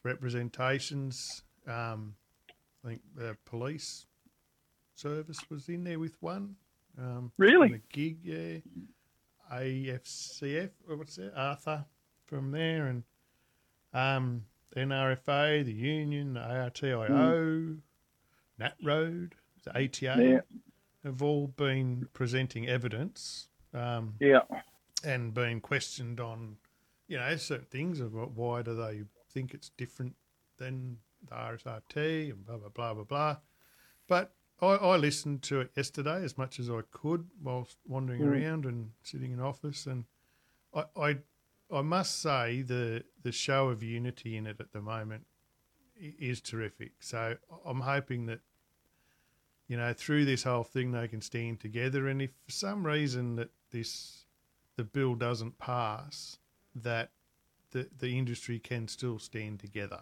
representations. 0.03 1.43
Um, 1.65 2.15
I 2.83 2.89
think 2.89 3.01
the 3.15 3.37
police 3.45 4.05
service 4.95 5.49
was 5.49 5.69
in 5.69 5.83
there 5.83 5.99
with 5.99 6.21
one. 6.21 6.55
Um, 6.97 7.31
Really? 7.37 7.69
the 7.69 7.81
gig, 7.91 8.17
yeah. 8.23 8.59
AFCF, 9.51 10.71
what's 10.87 11.15
that? 11.15 11.33
Arthur 11.35 11.85
from 12.25 12.51
there, 12.51 12.87
and 12.87 13.03
um, 13.93 14.43
NRFA, 14.75 15.63
the 15.63 15.71
union, 15.71 16.33
the 16.33 16.41
ARTIO, 16.41 17.77
Nat 18.59 18.75
Road, 18.83 19.35
the 19.63 19.71
ATA 19.71 20.21
yeah, 20.21 20.39
have 21.03 21.21
all 21.21 21.47
been 21.47 22.07
presenting 22.13 22.67
evidence 22.67 23.47
um, 23.73 24.15
yeah, 24.19 24.41
and 25.03 25.33
being 25.33 25.61
questioned 25.61 26.19
on, 26.19 26.57
you 27.07 27.17
know, 27.17 27.35
certain 27.37 27.67
things 27.67 27.99
of 27.99 28.13
why 28.13 28.61
do 28.61 28.75
they 28.75 29.03
think 29.31 29.53
it's 29.53 29.69
different 29.77 30.15
than 30.57 30.97
the 31.29 31.35
RSRT 31.35 32.31
and 32.31 32.45
blah 32.45 32.57
blah 32.57 32.69
blah 32.69 32.93
blah 32.93 33.03
blah. 33.03 33.37
But 34.07 34.33
I, 34.61 34.65
I 34.65 34.97
listened 34.97 35.43
to 35.43 35.61
it 35.61 35.71
yesterday 35.75 36.23
as 36.23 36.37
much 36.37 36.59
as 36.59 36.69
I 36.69 36.81
could 36.91 37.29
whilst 37.41 37.77
wandering 37.85 38.21
Mm. 38.21 38.27
around 38.27 38.65
and 38.65 38.91
sitting 39.03 39.31
in 39.31 39.39
office, 39.39 39.85
and 39.85 40.05
I, 40.73 40.85
I 40.95 41.17
I 41.71 41.81
must 41.81 42.19
say 42.21 42.61
the 42.61 43.03
the 43.21 43.31
show 43.31 43.69
of 43.69 43.83
unity 43.83 44.35
in 44.37 44.47
it 44.47 44.59
at 44.59 44.71
the 44.71 44.81
moment 44.81 45.25
is 45.99 46.41
terrific. 46.41 46.93
So 46.99 47.37
I'm 47.65 47.81
hoping 47.81 48.25
that 48.27 48.39
you 49.67 49.77
know 49.77 49.93
through 49.93 50.25
this 50.25 50.43
whole 50.43 50.63
thing 50.63 50.91
they 50.91 51.07
can 51.07 51.21
stand 51.21 51.59
together. 51.59 52.07
And 52.07 52.21
if 52.21 52.31
for 52.45 52.51
some 52.51 52.85
reason 52.85 53.35
that 53.35 53.49
this 53.71 54.25
the 54.75 54.83
bill 54.83 55.15
doesn't 55.15 55.57
pass, 55.57 56.39
that 56.75 57.11
the 57.71 57.89
the 57.97 58.17
industry 58.17 58.59
can 58.59 58.87
still 58.87 59.19
stand 59.19 59.59
together. 59.59 60.01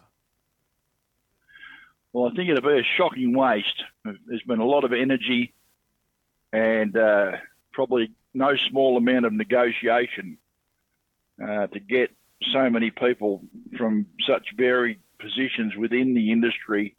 Well, 2.15 2.31
I 2.31 2.33
think 2.33 2.49
it'd 2.49 2.63
be 2.63 2.69
a 2.69 2.95
shocking 2.95 3.35
waste. 3.35 3.83
There's 4.05 4.41
been 4.47 4.61
a 4.61 4.65
lot 4.65 4.85
of 4.85 4.93
energy 4.93 5.53
and 6.53 6.95
uh, 6.95 7.31
probably 7.73 8.11
no 8.33 8.55
small 8.69 8.95
amount 8.95 9.25
of 9.25 9.33
negotiation 9.33 10.37
uh, 11.43 11.67
to 11.67 11.79
get 11.81 12.11
so 12.53 12.69
many 12.69 12.89
people 12.89 13.41
from 13.77 14.05
such 14.25 14.47
varied 14.55 15.01
positions 15.19 15.75
within 15.77 16.13
the 16.13 16.31
industry 16.31 16.95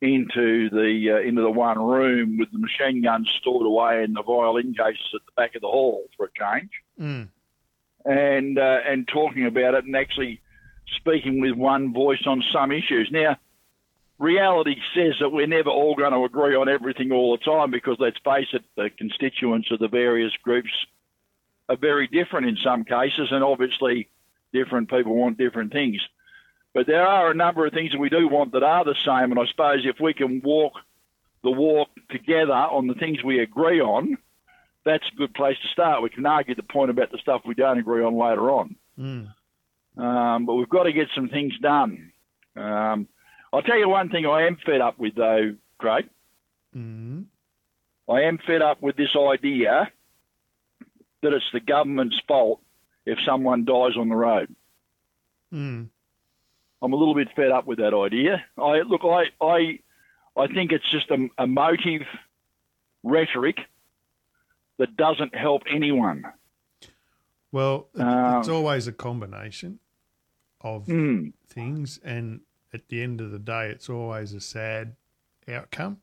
into 0.00 0.70
the 0.70 1.16
uh, 1.16 1.28
into 1.28 1.42
the 1.42 1.50
one 1.50 1.78
room 1.78 2.38
with 2.38 2.50
the 2.50 2.58
machine 2.58 3.02
guns 3.02 3.28
stored 3.42 3.66
away 3.66 4.04
in 4.04 4.14
the 4.14 4.22
violin 4.22 4.72
cases 4.72 5.06
at 5.14 5.20
the 5.26 5.32
back 5.36 5.54
of 5.54 5.60
the 5.60 5.68
hall 5.68 6.04
for 6.16 6.24
a 6.24 6.30
change 6.38 6.70
Mm. 6.98 7.28
and 8.06 8.58
uh, 8.58 8.78
and 8.88 9.06
talking 9.06 9.44
about 9.44 9.74
it 9.74 9.84
and 9.84 9.94
actually 9.94 10.40
speaking 10.96 11.42
with 11.42 11.52
one 11.52 11.92
voice 11.92 12.26
on 12.26 12.42
some 12.50 12.72
issues. 12.72 13.10
Now, 13.12 13.36
reality 14.20 14.76
says 14.94 15.14
that 15.20 15.30
we're 15.30 15.46
never 15.46 15.70
all 15.70 15.96
going 15.96 16.12
to 16.12 16.24
agree 16.24 16.54
on 16.54 16.68
everything 16.68 17.10
all 17.10 17.36
the 17.36 17.44
time 17.44 17.70
because 17.70 17.96
let's 17.98 18.18
face 18.22 18.48
it, 18.52 18.62
the 18.76 18.90
constituents 18.96 19.70
of 19.70 19.80
the 19.80 19.88
various 19.88 20.32
groups 20.42 20.70
are 21.68 21.76
very 21.76 22.06
different 22.06 22.46
in 22.46 22.56
some 22.62 22.84
cases, 22.84 23.28
and 23.30 23.42
obviously 23.42 24.08
different 24.52 24.90
people 24.90 25.14
want 25.14 25.38
different 25.38 25.72
things. 25.72 26.00
But 26.74 26.86
there 26.86 27.06
are 27.06 27.30
a 27.30 27.34
number 27.34 27.66
of 27.66 27.72
things 27.72 27.92
that 27.92 27.98
we 27.98 28.10
do 28.10 28.28
want 28.28 28.52
that 28.52 28.62
are 28.62 28.84
the 28.84 28.94
same, 29.04 29.32
and 29.32 29.40
I 29.40 29.46
suppose 29.46 29.84
if 29.84 29.98
we 30.00 30.12
can 30.12 30.40
walk 30.44 30.74
the 31.42 31.50
walk 31.50 31.88
together 32.10 32.52
on 32.52 32.86
the 32.86 32.94
things 32.94 33.24
we 33.24 33.40
agree 33.40 33.80
on, 33.80 34.18
that's 34.84 35.04
a 35.10 35.16
good 35.16 35.32
place 35.32 35.56
to 35.62 35.68
start. 35.68 36.02
We 36.02 36.10
can 36.10 36.26
argue 36.26 36.54
the 36.54 36.62
point 36.62 36.90
about 36.90 37.10
the 37.10 37.18
stuff 37.18 37.42
we 37.46 37.54
don't 37.54 37.78
agree 37.78 38.04
on 38.04 38.14
later 38.14 38.50
on. 38.50 38.76
Mm. 38.98 39.32
Um, 39.96 40.46
but 40.46 40.54
we've 40.54 40.68
got 40.68 40.84
to 40.84 40.92
get 40.92 41.08
some 41.14 41.28
things 41.28 41.58
done. 41.58 42.12
Um, 42.56 43.08
I'll 43.52 43.62
tell 43.62 43.78
you 43.78 43.88
one 43.88 44.08
thing 44.10 44.26
I 44.26 44.46
am 44.46 44.56
fed 44.64 44.80
up 44.80 44.98
with, 44.98 45.14
though, 45.16 45.54
Craig. 45.78 46.08
Mm. 46.76 47.24
I 48.08 48.22
am 48.22 48.38
fed 48.46 48.62
up 48.62 48.80
with 48.82 48.96
this 48.96 49.14
idea 49.16 49.90
that 51.22 51.32
it's 51.32 51.44
the 51.52 51.60
government's 51.60 52.16
fault 52.28 52.60
if 53.06 53.18
someone 53.26 53.64
dies 53.64 53.96
on 53.98 54.08
the 54.08 54.14
road. 54.16 54.54
Mm. 55.52 55.88
I'm 56.82 56.92
a 56.92 56.96
little 56.96 57.14
bit 57.14 57.28
fed 57.36 57.50
up 57.50 57.66
with 57.66 57.78
that 57.78 57.94
idea. 57.94 58.44
I 58.56 58.80
look, 58.80 59.02
I, 59.04 59.24
I, 59.44 59.78
I 60.36 60.46
think 60.46 60.72
it's 60.72 60.88
just 60.90 61.10
a, 61.10 61.28
a 61.38 61.46
motive 61.46 62.02
rhetoric 63.02 63.58
that 64.78 64.96
doesn't 64.96 65.34
help 65.34 65.62
anyone. 65.70 66.24
Well, 67.52 67.88
Um, 67.96 68.38
it's 68.38 68.48
always 68.48 68.86
a 68.86 68.92
combination 68.92 69.80
of 70.60 70.86
Mm. 70.86 71.32
things, 71.48 71.98
and 72.04 72.40
at 72.72 72.88
the 72.88 73.02
end 73.02 73.20
of 73.20 73.30
the 73.30 73.38
day, 73.38 73.70
it's 73.70 73.88
always 73.88 74.32
a 74.32 74.40
sad 74.40 74.96
outcome. 75.48 75.98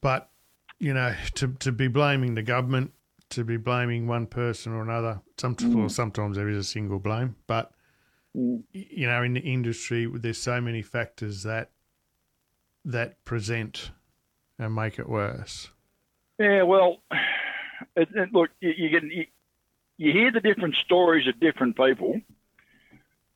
But 0.00 0.30
you 0.78 0.92
know, 0.92 1.14
to 1.34 1.48
to 1.60 1.72
be 1.72 1.88
blaming 1.88 2.34
the 2.34 2.42
government, 2.42 2.92
to 3.30 3.44
be 3.44 3.56
blaming 3.56 4.06
one 4.06 4.26
person 4.26 4.72
or 4.72 4.82
another, 4.82 5.20
some, 5.38 5.56
well, 5.74 5.88
sometimes 5.88 6.36
there 6.36 6.48
is 6.48 6.58
a 6.58 6.64
single 6.64 6.98
blame, 6.98 7.36
but 7.46 7.72
Mm. 8.36 8.64
you 8.72 9.06
know, 9.06 9.22
in 9.22 9.34
the 9.34 9.40
industry, 9.40 10.06
there's 10.12 10.38
so 10.38 10.60
many 10.60 10.82
factors 10.82 11.44
that 11.44 11.70
that 12.84 13.24
present 13.24 13.92
and 14.58 14.74
make 14.74 14.98
it 14.98 15.08
worse. 15.08 15.70
Yeah, 16.38 16.62
well, 16.64 17.02
it, 17.96 18.08
it, 18.14 18.32
look, 18.32 18.50
you, 18.60 18.72
you 18.76 18.90
can 18.90 19.10
you, 19.10 19.26
you 19.98 20.12
hear 20.12 20.32
the 20.32 20.40
different 20.40 20.74
stories 20.84 21.28
of 21.28 21.38
different 21.38 21.76
people, 21.76 22.20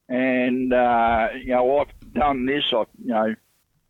and 0.08 0.72
uh, 0.72 1.28
you 1.36 1.54
know 1.54 1.78
I've 1.78 2.12
done 2.14 2.46
this. 2.46 2.64
I've 2.74 2.86
you 3.02 3.12
know 3.12 3.34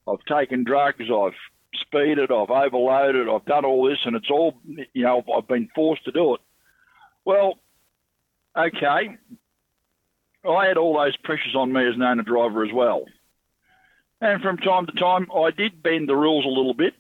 I've 0.07 0.25
taken 0.25 0.65
drugs. 0.65 1.05
I've 1.13 1.33
speeded. 1.81 2.33
I've 2.33 2.51
overloaded. 2.51 3.29
I've 3.29 3.45
done 3.45 3.65
all 3.65 3.89
this, 3.89 3.99
and 4.05 4.17
it's 4.17 4.31
all 4.31 4.55
you 4.67 5.05
know 5.05 5.23
I've 5.37 5.49
been 5.49 5.69
forced 5.75 6.05
to 6.05 6.13
do 6.13 6.35
it. 6.35 6.41
Well, 7.25 7.59
okay, 8.57 9.17
I 10.49 10.67
had 10.67 10.77
all 10.77 10.99
those 10.99 11.17
pressures 11.19 11.55
on 11.55 11.73
me 11.73 11.87
as 11.87 11.95
an 11.95 12.03
owner 12.03 12.23
driver 12.23 12.65
as 12.65 12.73
well, 12.73 13.05
and 14.21 14.43
from 14.43 14.57
time 14.59 14.87
to 14.87 14.93
time 14.93 15.29
I 15.35 15.51
did 15.51 15.83
bend 15.83 16.09
the 16.09 16.17
rules 16.17 16.45
a 16.45 16.49
little 16.49 16.75
bit 16.75 16.95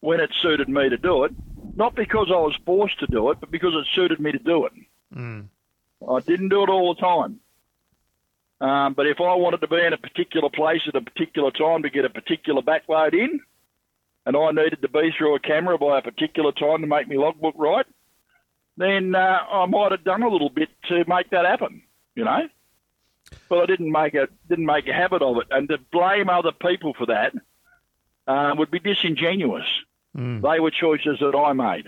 when 0.00 0.20
it 0.20 0.30
suited 0.42 0.68
me 0.68 0.88
to 0.88 0.98
do 0.98 1.24
it, 1.24 1.32
not 1.76 1.94
because 1.94 2.26
I 2.30 2.36
was 2.36 2.54
forced 2.66 2.98
to 3.00 3.06
do 3.06 3.30
it, 3.30 3.40
but 3.40 3.50
because 3.50 3.72
it 3.74 3.86
suited 3.94 4.20
me 4.20 4.32
to 4.32 4.38
do 4.38 4.66
it. 4.66 4.72
Mm. 5.14 5.46
I 6.06 6.20
didn't 6.20 6.50
do 6.50 6.62
it 6.62 6.68
all 6.68 6.94
the 6.94 7.00
time. 7.00 7.40
Um, 8.60 8.94
but 8.94 9.06
if 9.06 9.20
I 9.20 9.34
wanted 9.34 9.60
to 9.60 9.68
be 9.68 9.84
in 9.84 9.92
a 9.92 9.98
particular 9.98 10.48
place 10.48 10.82
at 10.86 10.94
a 10.94 11.00
particular 11.00 11.50
time 11.50 11.82
to 11.82 11.90
get 11.90 12.04
a 12.04 12.10
particular 12.10 12.62
backload 12.62 13.12
in, 13.12 13.40
and 14.26 14.36
I 14.36 14.50
needed 14.52 14.80
to 14.82 14.88
be 14.88 15.12
through 15.16 15.34
a 15.34 15.40
camera 15.40 15.76
by 15.76 15.98
a 15.98 16.02
particular 16.02 16.52
time 16.52 16.80
to 16.80 16.86
make 16.86 17.08
my 17.08 17.16
logbook 17.16 17.54
right, 17.58 17.86
then 18.76 19.14
uh, 19.14 19.38
I 19.50 19.66
might 19.66 19.92
have 19.92 20.04
done 20.04 20.22
a 20.22 20.28
little 20.28 20.48
bit 20.48 20.68
to 20.88 21.04
make 21.06 21.30
that 21.30 21.44
happen, 21.44 21.82
you 22.14 22.24
know. 22.24 22.48
But 23.48 23.58
I 23.58 23.66
didn't 23.66 23.90
make 23.90 24.14
a 24.14 24.28
didn't 24.48 24.66
make 24.66 24.86
a 24.86 24.92
habit 24.92 25.22
of 25.22 25.38
it, 25.38 25.46
and 25.50 25.68
to 25.68 25.78
blame 25.92 26.28
other 26.28 26.52
people 26.52 26.94
for 26.94 27.06
that 27.06 27.32
uh, 28.26 28.54
would 28.56 28.70
be 28.70 28.78
disingenuous. 28.78 29.66
Mm. 30.16 30.42
They 30.42 30.60
were 30.60 30.70
choices 30.70 31.18
that 31.20 31.36
I 31.36 31.52
made. 31.52 31.86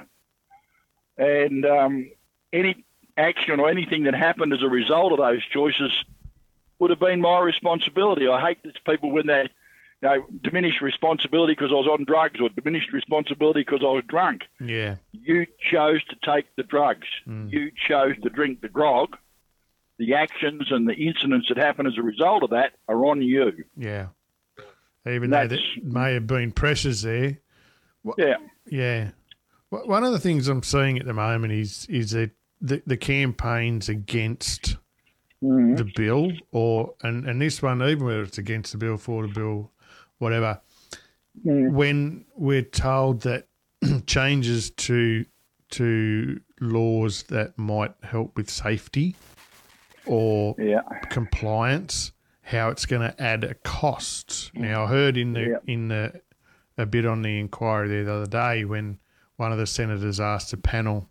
And 1.18 1.64
um, 1.64 2.10
any 2.52 2.84
action 3.16 3.60
or 3.60 3.68
anything 3.68 4.04
that 4.04 4.14
happened 4.14 4.52
as 4.52 4.62
a 4.62 4.68
result 4.68 5.12
of 5.12 5.18
those 5.18 5.44
choices 5.44 5.92
would 6.78 6.90
have 6.90 7.00
been 7.00 7.20
my 7.20 7.40
responsibility. 7.40 8.28
I 8.28 8.40
hate 8.40 8.62
this 8.62 8.74
people 8.86 9.10
when 9.10 9.26
they 9.26 9.48
you 10.02 10.08
know, 10.08 10.26
diminish 10.42 10.74
responsibility 10.82 11.54
because 11.54 11.70
I 11.70 11.74
was 11.74 11.88
on 11.90 12.04
drugs 12.04 12.40
or 12.40 12.48
diminished 12.50 12.92
responsibility 12.92 13.60
because 13.60 13.80
I 13.82 13.90
was 13.90 14.04
drunk. 14.08 14.42
Yeah. 14.60 14.96
You 15.12 15.46
chose 15.70 16.04
to 16.04 16.16
take 16.24 16.46
the 16.56 16.62
drugs. 16.62 17.06
Mm. 17.26 17.50
You 17.50 17.70
chose 17.88 18.14
to 18.22 18.28
drink 18.28 18.60
the 18.60 18.68
grog. 18.68 19.16
The 19.98 20.12
actions 20.12 20.66
and 20.70 20.86
the 20.86 20.92
incidents 20.92 21.48
that 21.48 21.56
happen 21.56 21.86
as 21.86 21.96
a 21.96 22.02
result 22.02 22.42
of 22.42 22.50
that 22.50 22.72
are 22.86 23.06
on 23.06 23.22
you. 23.22 23.64
Yeah. 23.78 24.08
Even 25.08 25.30
though 25.30 25.46
there 25.46 25.58
may 25.82 26.12
have 26.14 26.26
been 26.26 26.52
pressures 26.52 27.00
there. 27.00 27.38
Yeah. 28.18 28.36
Yeah. 28.68 29.10
One 29.70 30.04
of 30.04 30.12
the 30.12 30.18
things 30.18 30.48
I'm 30.48 30.62
seeing 30.62 30.98
at 30.98 31.06
the 31.06 31.14
moment 31.14 31.52
is 31.52 31.86
is 31.88 32.10
that 32.10 32.32
the, 32.60 32.82
the 32.86 32.96
campaigns 32.96 33.88
against 33.88 34.76
Mhm. 35.42 35.76
the 35.76 35.84
bill, 35.96 36.32
or 36.52 36.94
and, 37.02 37.26
and 37.28 37.40
this 37.42 37.60
one, 37.62 37.82
even 37.82 38.04
whether 38.06 38.22
it's 38.22 38.38
against 38.38 38.72
the 38.72 38.78
bill, 38.78 38.96
for 38.96 39.26
the 39.26 39.32
bill, 39.32 39.70
whatever, 40.18 40.60
Mm. 41.44 41.72
when 41.72 42.24
we're 42.34 42.62
told 42.62 43.20
that 43.22 43.46
changes 44.06 44.70
to 44.70 45.26
to 45.68 46.40
laws 46.60 47.24
that 47.24 47.58
might 47.58 47.92
help 48.02 48.36
with 48.36 48.48
safety 48.48 49.14
or 50.06 50.54
Yeah. 50.58 50.80
compliance, 51.10 52.12
how 52.42 52.68
it's 52.70 52.86
going 52.86 53.02
to 53.02 53.20
add 53.22 53.42
a 53.44 53.54
cost. 53.54 54.52
Now, 54.54 54.84
I 54.84 54.86
heard 54.86 55.16
in 55.18 55.32
the 55.34 55.40
Yeah. 55.40 55.56
in 55.66 55.88
the 55.88 56.22
a 56.78 56.86
bit 56.86 57.04
on 57.04 57.20
the 57.22 57.38
inquiry 57.38 57.88
there 57.88 58.04
the 58.04 58.12
other 58.14 58.26
day 58.26 58.64
when 58.64 58.98
one 59.36 59.52
of 59.52 59.58
the 59.58 59.66
senators 59.66 60.20
asked 60.20 60.52
the 60.52 60.56
panel 60.56 61.10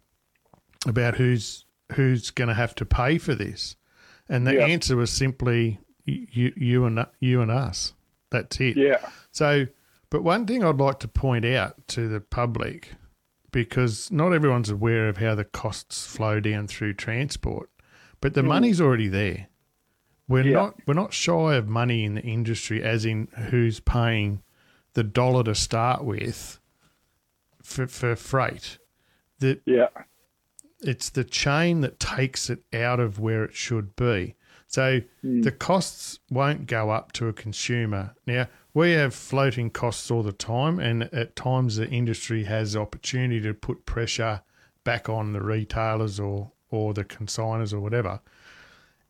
about 0.88 1.16
who's 1.18 1.66
who's 1.92 2.32
going 2.32 2.48
to 2.48 2.54
have 2.56 2.74
to 2.76 2.86
pay 2.86 3.20
for 3.20 3.36
this, 3.36 3.76
and 4.30 4.46
the 4.46 4.56
Yeah. 4.56 4.66
answer 4.66 4.96
was 4.96 5.12
simply 5.12 5.80
you, 6.06 6.54
you 6.56 6.86
and 6.86 7.06
you 7.20 7.42
and 7.42 7.52
us. 7.52 7.94
That's 8.32 8.60
it. 8.60 8.78
Yeah. 8.78 9.10
So, 9.32 9.68
but 10.10 10.24
one 10.24 10.46
thing 10.46 10.64
I'd 10.64 10.78
like 10.78 11.00
to 11.00 11.08
point 11.08 11.46
out 11.46 11.88
to 11.90 12.08
the 12.08 12.20
public, 12.20 12.94
because 13.52 14.12
not 14.12 14.34
everyone's 14.34 14.70
aware 14.70 15.10
of 15.10 15.18
how 15.18 15.36
the 15.36 15.46
costs 15.46 16.06
flow 16.06 16.40
down 16.40 16.68
through 16.68 16.94
transport, 16.94 17.70
but 18.22 18.34
the 18.34 18.42
mm. 18.42 18.48
money's 18.48 18.82
already 18.82 19.08
there. 19.08 19.48
We're 20.28 20.46
Yeah. 20.46 20.54
not 20.54 20.76
we're 20.88 20.94
not 20.96 21.14
shy 21.14 21.56
of 21.56 21.68
money 21.68 22.04
in 22.04 22.16
the 22.16 22.24
industry, 22.24 22.84
as 22.84 23.06
in 23.06 23.28
who's 23.50 23.80
paying 23.80 24.42
the 24.94 25.04
dollar 25.04 25.44
to 25.44 25.56
start 25.56 26.04
with 26.04 26.60
for 27.62 27.88
for 27.88 28.16
freight. 28.16 28.78
The 29.40 29.60
Yeah. 29.66 29.88
It's 30.82 31.10
the 31.10 31.24
chain 31.24 31.82
that 31.82 32.00
takes 32.00 32.50
it 32.50 32.64
out 32.74 33.00
of 33.00 33.20
where 33.20 33.44
it 33.44 33.54
should 33.54 33.96
be. 33.96 34.36
So 34.68 35.02
hmm. 35.22 35.42
the 35.42 35.52
costs 35.52 36.20
won't 36.30 36.68
go 36.68 36.90
up 36.90 37.12
to 37.14 37.28
a 37.28 37.34
consumer. 37.34 38.16
Now, 38.26 38.48
we 38.74 38.92
have 38.92 39.16
floating 39.16 39.70
costs 39.70 40.12
all 40.12 40.22
the 40.22 40.34
time, 40.34 40.80
and 40.80 41.04
at 41.14 41.36
times 41.36 41.78
the 41.78 41.90
industry 41.90 42.44
has 42.44 42.76
opportunity 42.76 43.40
to 43.42 43.54
put 43.54 43.86
pressure 43.86 44.42
back 44.84 45.08
on 45.08 45.34
the 45.34 45.42
retailers 45.42 46.20
or, 46.20 46.52
or 46.70 46.94
the 46.94 47.06
consigners 47.06 47.74
or 47.74 47.80
whatever. 47.80 48.20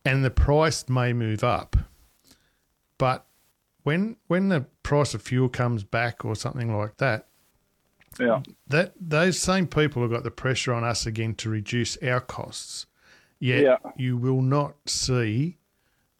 And 0.03 0.23
the 0.23 0.29
price 0.29 0.87
may 0.87 1.13
move 1.13 1.43
up. 1.43 1.75
But 2.97 3.25
when 3.83 4.17
when 4.27 4.49
the 4.49 4.65
price 4.83 5.13
of 5.13 5.21
fuel 5.21 5.49
comes 5.49 5.83
back 5.83 6.23
or 6.23 6.35
something 6.35 6.75
like 6.75 6.97
that, 6.97 7.27
Yeah. 8.19 8.41
that 8.67 8.93
those 8.99 9.39
same 9.39 9.67
people 9.67 10.01
have 10.01 10.11
got 10.11 10.23
the 10.23 10.31
pressure 10.31 10.73
on 10.73 10.83
us 10.83 11.05
again 11.05 11.35
to 11.35 11.49
reduce 11.49 11.97
our 11.97 12.21
costs. 12.21 12.85
Yet 13.39 13.63
Yeah. 13.63 13.77
you 13.97 14.17
will 14.17 14.41
not 14.41 14.75
see 14.85 15.57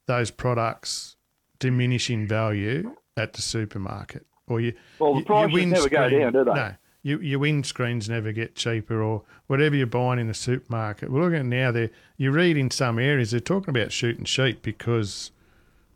those 0.06 0.30
products 0.30 1.16
diminish 1.58 2.10
in 2.10 2.26
value 2.28 2.94
at 3.16 3.32
the 3.32 3.42
supermarket. 3.42 4.26
Or 4.46 4.60
you 4.60 4.74
Well, 4.98 5.14
the 5.16 5.22
prices 5.24 5.66
never 5.66 5.88
go 5.88 6.08
down, 6.08 6.32
do 6.32 6.44
they? 6.44 6.52
No. 6.52 6.74
You, 7.02 7.18
your 7.20 7.38
windscreens 7.40 8.08
never 8.08 8.32
get 8.32 8.56
cheaper, 8.56 9.00
or 9.00 9.22
whatever 9.46 9.76
you're 9.76 9.86
buying 9.86 10.18
in 10.18 10.26
the 10.26 10.34
supermarket. 10.34 11.08
We're 11.10 11.22
looking 11.22 11.38
at 11.38 11.46
now. 11.46 11.70
There, 11.70 11.90
you 12.16 12.32
read 12.32 12.56
in 12.56 12.70
some 12.70 12.98
areas 12.98 13.30
they're 13.30 13.38
talking 13.40 13.70
about 13.70 13.92
shooting 13.92 14.24
sheep 14.24 14.60
because, 14.62 15.30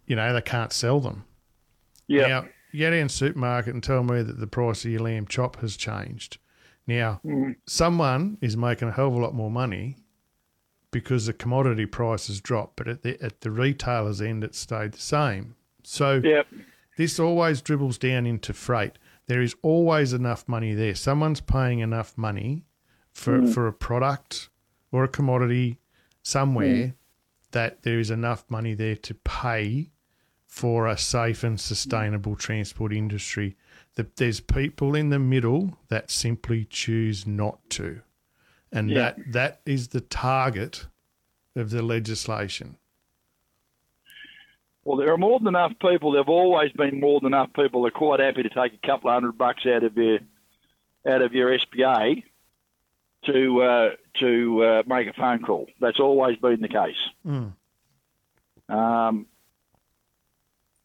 you 0.06 0.14
know, 0.14 0.32
they 0.32 0.40
can't 0.40 0.72
sell 0.72 1.00
them. 1.00 1.24
Yeah. 2.06 2.44
You 2.72 2.80
go 2.80 2.90
down 2.90 3.08
to 3.08 3.14
the 3.14 3.18
supermarket 3.18 3.74
and 3.74 3.82
tell 3.82 4.02
me 4.02 4.22
that 4.22 4.38
the 4.38 4.46
price 4.46 4.84
of 4.84 4.90
your 4.90 5.00
lamb 5.02 5.26
chop 5.26 5.56
has 5.60 5.76
changed. 5.76 6.38
Now, 6.86 7.20
Mm. 7.24 7.56
someone 7.66 8.38
is 8.40 8.56
making 8.56 8.88
a 8.88 8.92
hell 8.92 9.08
of 9.08 9.14
a 9.14 9.18
lot 9.18 9.34
more 9.34 9.50
money 9.50 9.96
because 10.90 11.26
the 11.26 11.32
commodity 11.32 11.86
price 11.86 12.26
has 12.26 12.40
dropped, 12.40 12.76
but 12.76 12.88
at 12.88 13.02
the 13.02 13.20
at 13.22 13.40
the 13.42 13.50
retailer's 13.50 14.20
end, 14.20 14.42
it 14.44 14.54
stayed 14.54 14.92
the 14.92 14.98
same. 14.98 15.54
So 15.84 16.20
Yeah. 16.24 16.42
this 16.96 17.18
always 17.20 17.62
dribbles 17.62 17.98
down 17.98 18.26
into 18.26 18.52
freight. 18.52 18.98
There 19.26 19.40
is 19.42 19.54
always 19.62 20.12
enough 20.12 20.48
money 20.48 20.74
there. 20.74 20.94
Someone's 20.94 21.40
paying 21.40 21.78
enough 21.78 22.18
money 22.18 22.64
for, 23.12 23.46
for 23.46 23.66
a 23.68 23.72
product 23.72 24.48
or 24.90 25.04
a 25.04 25.08
commodity 25.08 25.78
somewhere 26.22 26.94
that 27.52 27.82
there 27.82 27.98
is 28.00 28.10
enough 28.10 28.44
money 28.50 28.74
there 28.74 28.96
to 28.96 29.14
pay 29.14 29.90
for 30.50 30.88
a 30.88 30.98
safe 30.98 31.44
and 31.44 31.58
sustainable 31.60 32.34
transport 32.34 32.92
industry. 32.92 33.56
That 33.94 34.16
there's 34.16 34.40
people 34.40 34.94
in 34.94 35.10
the 35.10 35.18
middle 35.18 35.78
that 35.88 36.10
simply 36.10 36.64
choose 36.64 37.26
not 37.26 37.58
to. 37.70 38.02
And 38.72 38.90
Yeah. 38.90 38.96
that 38.98 39.32
that 39.32 39.60
is 39.64 39.88
the 39.88 40.00
target 40.00 40.86
of 41.54 41.70
the 41.70 41.82
legislation. 41.82 42.76
Well, 44.84 44.96
there 44.96 45.12
are 45.12 45.18
more 45.18 45.38
than 45.38 45.48
enough 45.48 45.72
people. 45.80 46.12
There've 46.12 46.28
always 46.28 46.72
been 46.72 46.98
more 47.00 47.20
than 47.20 47.28
enough 47.34 47.52
people. 47.52 47.82
They're 47.82 47.90
quite 47.90 48.20
happy 48.20 48.42
to 48.42 48.48
take 48.48 48.74
a 48.74 48.86
couple 48.86 49.10
of 49.10 49.14
hundred 49.14 49.38
bucks 49.38 49.64
out 49.66 49.84
of 49.84 49.96
your 49.96 50.18
out 51.06 51.22
of 51.22 51.32
your 51.32 51.56
SPA 51.58 52.14
to 53.26 53.62
uh, 53.62 53.90
to 54.18 54.64
uh, 54.64 54.82
make 54.86 55.06
a 55.08 55.12
phone 55.12 55.42
call. 55.42 55.68
That's 55.80 56.00
always 56.00 56.36
been 56.38 56.60
the 56.60 56.68
case. 56.68 56.96
Mm. 57.26 57.52
Um, 58.68 59.26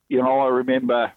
you 0.10 0.22
know, 0.22 0.40
I 0.40 0.48
remember 0.50 1.12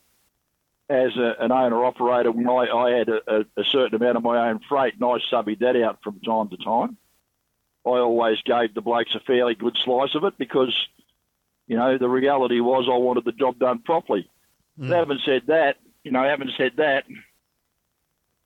as 0.89 1.17
a, 1.17 1.35
an 1.41 1.53
owner 1.53 1.85
operator, 1.85 2.33
when 2.33 2.49
I, 2.49 2.67
I 2.73 2.91
had 2.93 3.09
a, 3.09 3.45
a, 3.57 3.65
certain 3.65 3.95
amount 3.95 4.17
of 4.17 4.23
my 4.23 4.49
own 4.49 4.61
freight, 4.69 4.95
and 4.95 5.05
I 5.05 5.19
subbed 5.31 5.59
that 5.59 5.77
out 5.77 5.99
from 6.03 6.21
time 6.21 6.49
to 6.49 6.57
time. 6.57 6.97
I 7.85 7.91
always 7.91 8.41
gave 8.43 8.75
the 8.75 8.81
blokes 8.81 9.15
a 9.15 9.21
fairly 9.21 9.55
good 9.55 9.77
slice 9.85 10.15
of 10.15 10.25
it 10.25 10.39
because, 10.39 10.75
you 11.67 11.77
know, 11.77 11.99
the 11.99 12.09
reality 12.09 12.61
was 12.61 12.89
I 12.91 12.97
wanted 12.97 13.25
the 13.25 13.33
job 13.33 13.59
done 13.59 13.81
properly. 13.81 14.31
Mm. 14.81 14.95
Having 14.95 15.19
said 15.25 15.43
that, 15.49 15.77
you 16.05 16.11
know, 16.11 16.25
having 16.25 16.51
said 16.57 16.73
that, 16.77 17.05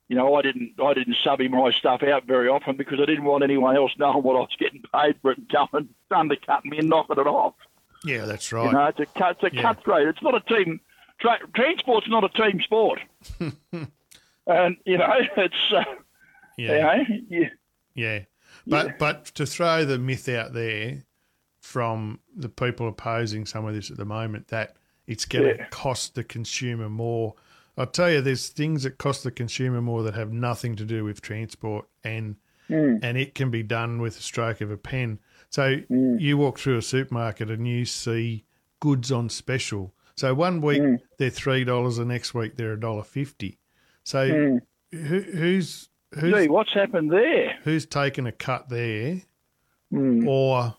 you 0.09 0.17
know, 0.17 0.35
I 0.35 0.41
didn't 0.41 0.73
I 0.83 0.93
didn't 0.93 1.17
subby 1.23 1.47
my 1.47 1.71
stuff 1.71 2.03
out 2.03 2.25
very 2.25 2.49
often 2.49 2.75
because 2.75 2.99
I 3.01 3.05
didn't 3.05 3.23
want 3.23 3.43
anyone 3.43 3.75
else 3.75 3.91
knowing 3.97 4.23
what 4.23 4.35
I 4.35 4.39
was 4.39 4.55
getting 4.59 4.83
paid 4.93 5.15
for 5.21 5.31
it 5.31 5.37
and 5.37 5.49
coming 5.49 5.89
undercutting 6.11 6.71
me 6.71 6.79
and 6.79 6.89
knocking 6.89 7.17
it 7.17 7.27
off. 7.27 7.55
Yeah, 8.05 8.25
that's 8.25 8.51
right. 8.51 8.65
You 8.65 8.71
know, 8.73 8.85
it's 8.85 8.99
a 8.99 9.29
it's 9.29 9.43
a 9.43 9.55
Yeah. 9.55 9.61
cutthroat. 9.61 10.07
It's 10.07 10.21
not 10.21 10.35
a 10.35 10.41
team. 10.41 10.79
Tra- 11.19 11.39
transport's 11.55 12.07
not 12.09 12.23
a 12.23 12.29
team 12.29 12.61
sport. 12.61 12.99
and 14.47 14.77
you 14.85 14.97
know, 14.97 15.13
it's 15.37 15.55
uh, 15.75 15.83
yeah. 16.57 16.73
you 16.75 16.81
know, 16.81 17.03
you, 17.29 17.49
Yeah. 17.95 18.19
But 18.67 18.97
but 18.99 19.25
to 19.35 19.45
throw 19.45 19.85
the 19.85 19.97
myth 19.97 20.29
out 20.29 20.53
there 20.53 21.03
from 21.61 22.19
the 22.35 22.49
people 22.49 22.87
opposing 22.87 23.45
some 23.45 23.65
of 23.65 23.73
this 23.73 23.89
at 23.89 23.97
the 23.97 24.05
moment 24.05 24.49
that 24.49 24.75
it's 25.07 25.25
going 25.25 25.45
to 25.45 25.55
Yeah. 25.57 25.67
cost 25.69 26.15
the 26.15 26.23
consumer 26.23 26.89
more. 26.89 27.35
I'll 27.77 27.87
tell 27.87 28.09
you, 28.11 28.21
there's 28.21 28.49
things 28.49 28.83
that 28.83 28.97
cost 28.99 29.23
the 29.23 29.31
consumer 29.31 29.81
more 29.81 30.03
that 30.03 30.13
have 30.13 30.31
nothing 30.31 30.75
to 30.75 30.85
do 30.85 31.03
with 31.03 31.21
transport, 31.21 31.87
and 32.03 32.35
and 32.69 33.17
it 33.17 33.35
can 33.35 33.51
be 33.51 33.61
done 33.61 33.99
with 34.01 34.17
a 34.17 34.21
stroke 34.21 34.61
of 34.61 34.71
a 34.71 34.77
pen. 34.77 35.19
So 35.53 35.77
mm. 35.77 36.19
you 36.19 36.35
walk 36.35 36.57
through 36.57 36.79
a 36.79 36.81
supermarket 36.81 37.51
and 37.51 37.67
you 37.67 37.85
see 37.85 38.43
goods 38.79 39.11
on 39.11 39.29
special. 39.29 39.93
So 40.15 40.33
one 40.33 40.61
week 40.61 40.81
mm. 40.81 40.99
they're 41.19 41.29
three 41.29 41.63
dollars, 41.63 41.97
the 41.97 42.05
next 42.05 42.33
week 42.33 42.57
they're 42.57 42.73
a 42.73 42.79
dollar 42.79 43.03
fifty. 43.03 43.59
So 44.03 44.27
mm. 44.27 44.61
who, 44.91 45.19
who's 45.19 45.89
who's 46.19 46.33
gee, 46.33 46.47
what's 46.49 46.73
happened 46.73 47.11
there? 47.11 47.53
who's 47.61 47.85
taken 47.85 48.25
a 48.25 48.31
cut 48.31 48.67
there, 48.69 49.21
Hmm. 49.91 50.27
or 50.27 50.75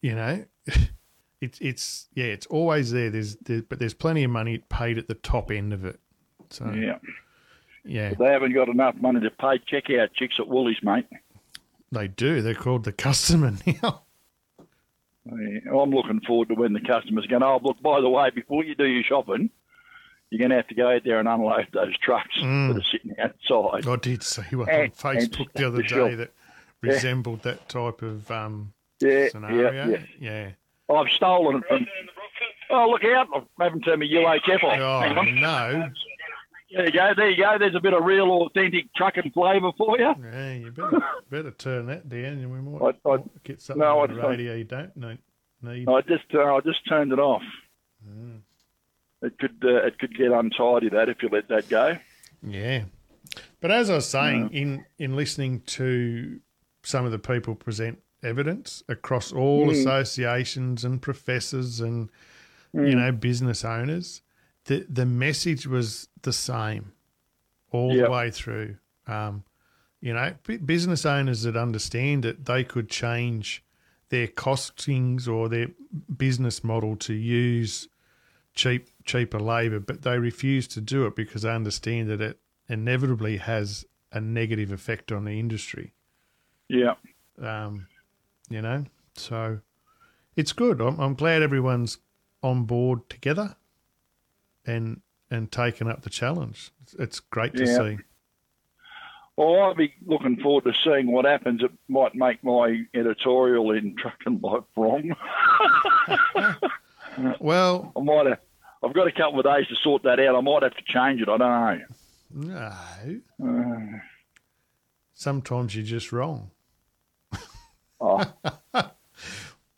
you 0.00 0.14
know, 0.14 0.42
it's 1.42 1.58
it's 1.60 2.08
yeah, 2.14 2.24
it's 2.24 2.46
always 2.46 2.92
there. 2.92 3.10
There's, 3.10 3.36
there, 3.36 3.60
but 3.60 3.78
there's 3.78 3.92
plenty 3.92 4.24
of 4.24 4.30
money 4.30 4.56
paid 4.70 4.96
at 4.96 5.06
the 5.06 5.14
top 5.16 5.50
end 5.50 5.74
of 5.74 5.84
it. 5.84 6.00
So 6.48 6.70
yeah, 6.70 6.96
Yeah, 7.84 8.14
they 8.18 8.32
haven't 8.32 8.54
got 8.54 8.70
enough 8.70 8.94
money 9.02 9.20
to 9.20 9.30
pay 9.30 9.58
checkout 9.70 10.14
chicks 10.14 10.36
at 10.38 10.48
Woolies, 10.48 10.78
mate. 10.82 11.04
They 11.92 12.08
do. 12.08 12.40
They're 12.42 12.54
called 12.54 12.84
the 12.84 12.92
customer 12.92 13.52
now. 13.82 14.02
Yeah, 15.26 15.72
I'm 15.78 15.90
looking 15.90 16.20
forward 16.26 16.48
to 16.48 16.54
when 16.54 16.72
the 16.72 16.80
customers 16.80 17.26
go. 17.26 17.38
Oh, 17.42 17.60
look, 17.62 17.80
by 17.82 18.00
the 18.00 18.08
way, 18.08 18.30
before 18.30 18.64
you 18.64 18.74
do 18.74 18.84
your 18.86 19.02
shopping, 19.02 19.50
you're 20.30 20.38
going 20.38 20.50
to 20.50 20.56
have 20.56 20.68
to 20.68 20.74
go 20.74 20.90
out 20.90 21.02
there 21.04 21.18
and 21.18 21.28
unload 21.28 21.68
those 21.72 21.96
trucks 21.98 22.36
Mm. 22.40 22.72
that 22.74 22.80
are 22.80 22.86
sitting 22.90 23.14
outside. 23.18 23.86
I 23.86 23.96
did 23.96 24.22
see 24.22 24.56
one 24.56 24.70
on 24.70 24.90
Facebook 24.90 25.52
the 25.54 25.66
other 25.66 25.78
the 25.82 25.88
shop. 25.88 26.08
day 26.08 26.14
that 26.16 26.32
resembled 26.80 27.42
that 27.42 27.68
type 27.68 28.00
of 28.02 28.30
um, 28.30 28.72
Yeah, 29.00 29.28
scenario. 29.28 29.70
yeah, 29.72 29.86
yeah. 29.86 29.98
yeah. 30.88 30.94
I've 30.96 31.08
stolen 31.10 31.56
it 31.56 31.64
from. 31.68 31.86
Oh, 32.70 32.88
look 32.88 33.04
out! 33.04 33.26
I 33.58 33.64
haven't 33.64 33.82
turned 33.82 34.00
my 34.00 34.06
UHF 34.06 34.62
off. 34.64 34.78
Oh 35.16 35.22
no! 35.22 35.88
There 36.72 36.86
you 36.86 36.92
go. 36.92 37.12
There 37.16 37.30
you 37.30 37.36
go. 37.42 37.56
There's 37.58 37.74
a 37.74 37.80
bit 37.80 37.92
of 37.94 38.04
real, 38.04 38.30
authentic 38.30 38.94
trucking 38.94 39.32
flavour 39.32 39.72
for 39.76 39.98
you. 39.98 40.14
Yeah, 40.22 40.52
you 40.54 40.70
better 40.70 41.02
better 41.30 41.50
turn 41.50 41.86
that 41.86 42.08
down, 42.08 42.24
and 42.38 42.50
we 42.52 42.60
might, 42.60 42.96
I- 43.04 43.10
I- 43.10 43.22
get 43.44 43.60
something 43.60 43.80
no, 43.80 44.00
on 44.00 44.14
the 44.14 44.22
I- 44.22 44.28
radio 44.30 44.54
you 44.54 44.64
don't 44.64 44.96
need. 44.96 45.18
I 45.88 46.00
just, 46.02 46.24
uh, 46.34 46.54
I 46.56 46.60
just 46.60 46.86
turned 46.88 47.12
it 47.12 47.18
off. 47.18 47.42
Mm. 48.08 48.38
It 49.22 49.38
could, 49.38 49.56
uh, 49.62 49.84
it 49.86 49.98
could 49.98 50.16
get 50.16 50.32
untidy 50.32 50.88
that 50.90 51.08
if 51.10 51.22
you 51.22 51.28
let 51.30 51.48
that 51.48 51.68
go. 51.68 51.98
Yeah. 52.42 52.84
But 53.60 53.70
as 53.70 53.90
I 53.90 53.96
was 53.96 54.08
saying, 54.08 54.50
in, 54.54 54.86
in 54.98 55.14
listening 55.16 55.60
to 55.66 56.40
some 56.82 57.04
of 57.04 57.12
the 57.12 57.18
people 57.18 57.54
present 57.54 57.98
evidence 58.22 58.82
across 58.88 59.32
all 59.32 59.66
Mm. 59.66 59.72
associations 59.72 60.82
and 60.84 61.02
professors 61.02 61.80
and, 61.80 62.08
you 62.72 62.94
know, 62.94 63.12
business 63.12 63.62
owners, 63.62 64.22
the, 64.70 64.86
the 64.88 65.04
message 65.04 65.66
was 65.66 66.06
the 66.22 66.32
same 66.32 66.92
all 67.72 67.92
Yep. 67.92 68.04
the 68.06 68.10
way 68.12 68.30
through. 68.30 68.76
Um, 69.08 69.42
you 70.00 70.14
know, 70.14 70.34
b- 70.46 70.58
business 70.58 71.04
owners 71.04 71.42
that 71.42 71.56
understand 71.56 72.24
it, 72.24 72.44
they 72.44 72.62
could 72.62 72.88
change 72.88 73.64
their 74.10 74.28
costings 74.28 75.26
or 75.26 75.48
their 75.48 75.70
business 76.16 76.62
model 76.62 76.94
to 76.96 77.12
use 77.14 77.88
cheap 78.54 78.88
cheaper 79.04 79.40
labour, 79.40 79.80
but 79.80 80.02
they 80.02 80.18
refuse 80.20 80.68
to 80.68 80.80
do 80.80 81.04
it 81.06 81.16
because 81.16 81.42
they 81.42 81.50
understand 81.50 82.08
that 82.08 82.20
it 82.20 82.38
inevitably 82.68 83.38
has 83.38 83.84
a 84.12 84.20
negative 84.20 84.70
effect 84.70 85.10
on 85.10 85.24
the 85.24 85.38
industry. 85.40 85.94
Yeah. 86.68 86.94
Um, 87.42 87.88
you 88.48 88.62
know, 88.62 88.84
so 89.16 89.58
it's 90.36 90.52
good. 90.52 90.80
I'm, 90.80 91.00
I'm 91.00 91.14
glad 91.14 91.42
everyone's 91.42 91.98
on 92.40 92.64
board 92.66 93.08
together 93.10 93.56
and 94.66 95.00
and 95.30 95.50
taking 95.52 95.88
up 95.88 96.02
the 96.02 96.10
challenge. 96.10 96.70
It's, 96.98 97.20
great 97.20 97.54
to 97.56 97.64
Yeah. 97.64 97.78
see. 97.78 97.98
Well, 99.36 99.60
I'll 99.62 99.74
be 99.74 99.94
looking 100.04 100.36
forward 100.42 100.64
to 100.64 100.72
seeing 100.84 101.10
what 101.12 101.24
happens. 101.24 101.62
It 101.62 101.70
might 101.88 102.14
make 102.16 102.42
my 102.44 102.82
editorial 102.94 103.70
in 103.70 103.94
Trucking 103.96 104.40
Life 104.42 104.64
wrong. 104.76 105.14
Well, 107.40 107.92
I 107.96 108.00
might 108.00 108.26
have. 108.26 108.38
I've 108.84 108.94
got 108.94 109.06
a 109.08 109.12
couple 109.12 109.40
of 109.40 109.44
days 109.44 109.66
to 109.68 109.74
sort 109.82 110.04
that 110.04 110.20
out. 110.20 110.36
I 110.36 110.40
might 110.40 110.62
have 110.62 110.74
to 110.76 110.82
change 110.86 111.20
it. 111.20 111.28
I 111.28 111.36
don't 111.36 111.82
no. 112.32 112.72
know. 113.38 113.94
Uh, 113.94 113.98
Sometimes 115.12 115.74
you're 115.76 115.84
just 115.84 116.12
wrong. 116.12 116.50
oh, 118.00 118.22
What 118.70 118.94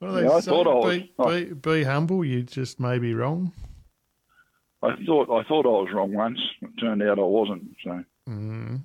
do 0.00 0.12
they 0.12 0.22
Yeah, 0.24 0.30
I 0.32 0.40
say? 0.40 0.50
thought 0.50 0.68
I 0.86 0.98
be, 0.98 1.12
was- 1.16 1.44
be, 1.44 1.54
be 1.54 1.82
humble. 1.84 2.24
You 2.24 2.42
just 2.42 2.78
may 2.78 2.98
be 2.98 3.14
wrong. 3.14 3.52
I 4.82 4.96
thought 5.06 5.30
I 5.30 5.42
thought 5.46 5.66
I 5.66 5.68
was 5.68 5.88
wrong 5.92 6.12
once. 6.12 6.40
It 6.60 6.70
turned 6.80 7.02
out 7.02 7.18
I 7.18 7.22
wasn't. 7.22 7.76
So 7.84 8.04
Mm, 8.28 8.84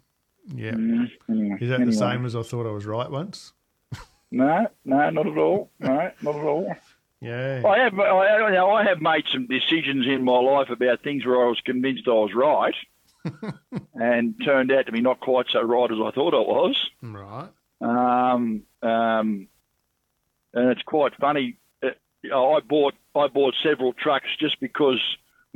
yeah. 0.56 0.72
mm, 0.72 1.10
anyway, 1.30 1.58
Is 1.62 1.70
that 1.70 1.76
anyway. 1.76 1.86
the 1.92 1.98
same 1.98 2.26
as 2.26 2.36
I 2.36 2.42
thought 2.44 2.68
I 2.68 2.72
was 2.72 2.86
right 2.86 3.10
once? 3.10 3.54
No, 4.32 4.68
no, 4.84 5.10
not 5.10 5.26
at 5.28 5.38
all. 5.38 5.70
No, 5.80 6.12
not 6.22 6.36
at 6.36 6.44
all. 6.44 6.76
Yeah. 7.22 7.62
I 7.66 7.80
have, 7.80 7.98
I, 8.00 8.48
you 8.48 8.54
know, 8.54 8.70
I 8.72 8.84
have 8.84 9.02
made 9.02 9.24
some 9.32 9.48
decisions 9.48 10.06
in 10.06 10.24
my 10.24 10.38
life 10.40 10.70
about 10.70 11.02
things 11.02 11.26
where 11.26 11.44
I 11.44 11.48
was 11.48 11.60
convinced 11.66 12.04
I 12.08 12.12
was 12.12 12.32
right, 12.36 12.76
and 13.96 14.36
turned 14.44 14.72
out 14.72 14.86
to 14.88 14.92
be 14.92 15.02
not 15.02 15.20
quite 15.20 15.48
so 15.52 15.62
right 15.62 15.92
as 15.92 15.98
I 16.04 16.12
thought 16.12 16.34
I 16.34 16.40
was. 16.40 16.90
Right. 17.02 17.50
Um, 17.82 18.64
um, 18.82 19.48
and 20.54 20.70
it's 20.72 20.82
quite 20.84 21.14
funny. 21.20 21.58
Uh, 21.84 21.90
you 22.22 22.30
know, 22.32 22.54
I 22.54 22.60
bought 22.60 22.96
I 23.16 23.28
bought 23.28 23.54
several 23.64 23.94
trucks 23.94 24.28
just 24.40 24.60
because 24.60 25.00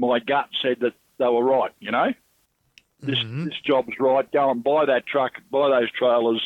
my 0.01 0.19
gut 0.19 0.49
said 0.61 0.79
that 0.81 0.93
they 1.17 1.25
were 1.27 1.43
right. 1.43 1.71
You 1.79 1.91
know, 1.91 2.13
this 2.99 3.19
Mhm. 3.19 3.45
this 3.45 3.59
job's 3.61 3.97
right. 3.99 4.29
Go 4.31 4.49
and 4.51 4.63
buy 4.63 4.85
that 4.85 5.05
truck, 5.05 5.33
buy 5.49 5.69
those 5.69 5.91
trailers. 5.91 6.41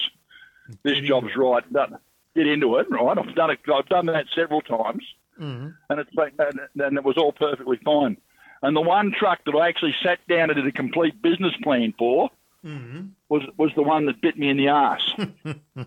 This 0.83 0.95
Get 0.99 1.05
job's 1.05 1.35
right. 1.35 1.63
Done- 1.73 1.97
Get 2.35 2.47
into 2.47 2.75
it, 2.77 2.87
right? 2.89 3.17
I've 3.17 3.33
done 3.33 3.49
it. 3.51 3.59
I've 3.73 3.87
done 3.87 4.07
that 4.07 4.25
several 4.35 4.61
times 4.61 5.03
Mm. 5.39 5.75
and 5.89 5.99
it's 5.99 6.09
been, 6.15 6.31
and, 6.39 6.59
and 6.81 6.97
it 6.97 7.03
was 7.03 7.17
all 7.17 7.31
perfectly 7.33 7.77
fine. 7.83 8.17
And 8.61 8.75
the 8.75 8.81
one 8.81 9.11
truck 9.11 9.43
that 9.45 9.55
I 9.55 9.67
actually 9.67 9.93
sat 10.03 10.19
down 10.27 10.49
and 10.49 10.55
did 10.55 10.65
a 10.67 10.71
complete 10.71 11.21
business 11.21 11.53
plan 11.63 11.93
for 11.97 12.29
Mm. 12.65 13.11
was 13.29 13.43
was 13.57 13.71
the 13.75 13.83
one 13.83 14.05
that 14.07 14.19
bit 14.21 14.37
me 14.37 14.49
in 14.49 14.57
the 14.57 14.67
ass. 14.69 15.01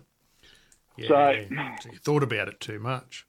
Yeah. 0.97 1.07
So- 1.07 1.45
So 1.81 1.89
you 1.91 1.97
thought 1.99 2.23
about 2.23 2.47
it 2.49 2.59
too 2.59 2.79
much. 2.79 3.25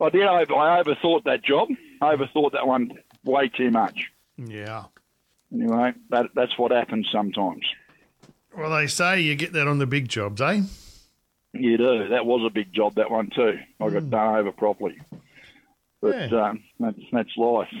I 0.00 0.08
did. 0.10 0.24
I, 0.24 0.40
I 0.42 0.82
overthought 0.82 1.22
that 1.24 1.42
job. 1.44 1.68
I 2.00 2.16
overthought 2.16 2.52
that 2.52 2.66
one 2.66 2.98
way 3.24 3.48
too 3.48 3.70
much. 3.70 4.10
Yeah. 4.36 4.84
Anyway, 5.52 5.92
that 6.10 6.30
that's 6.34 6.56
what 6.58 6.70
happens 6.72 7.08
sometimes. 7.12 7.64
Well, 8.56 8.70
they 8.70 8.86
say 8.86 9.20
you 9.20 9.34
get 9.34 9.52
that 9.54 9.68
on 9.68 9.78
the 9.78 9.86
big 9.86 10.08
jobs, 10.08 10.40
eh? 10.40 10.62
You 11.52 11.76
do. 11.76 12.08
That 12.08 12.24
was 12.26 12.42
a 12.46 12.50
big 12.50 12.72
job. 12.72 12.94
That 12.94 13.10
one 13.10 13.30
too. 13.30 13.58
I 13.80 13.88
got 13.90 14.08
done 14.10 14.36
over 14.36 14.52
properly. 14.52 14.98
But 16.00 16.30
Yeah. 16.32 16.48
um, 16.48 16.62
that's 16.80 16.98
that's 17.12 17.36
life. 17.36 17.72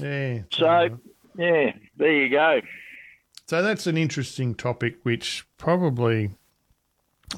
Yeah. 0.00 0.38
So 0.50 0.98
yeah, 1.38 1.72
there 1.96 2.12
you 2.12 2.30
go. 2.30 2.60
So 3.46 3.62
that's 3.62 3.86
an 3.86 3.98
interesting 3.98 4.54
topic, 4.54 4.96
which 5.02 5.44
probably 5.58 6.30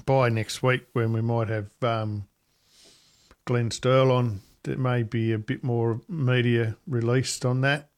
by 0.04 0.28
next 0.28 0.62
week, 0.62 0.86
when 0.92 1.12
we 1.12 1.20
might 1.20 1.48
have 1.48 1.70
um, 1.82 2.28
Glenn 3.44 3.70
Sterle 3.70 4.12
on, 4.12 4.40
there 4.66 4.76
may 4.76 5.02
be 5.02 5.32
a 5.32 5.38
bit 5.38 5.64
more 5.64 6.00
media 6.08 6.76
released 6.86 7.44
on 7.46 7.60
that, 7.62 7.88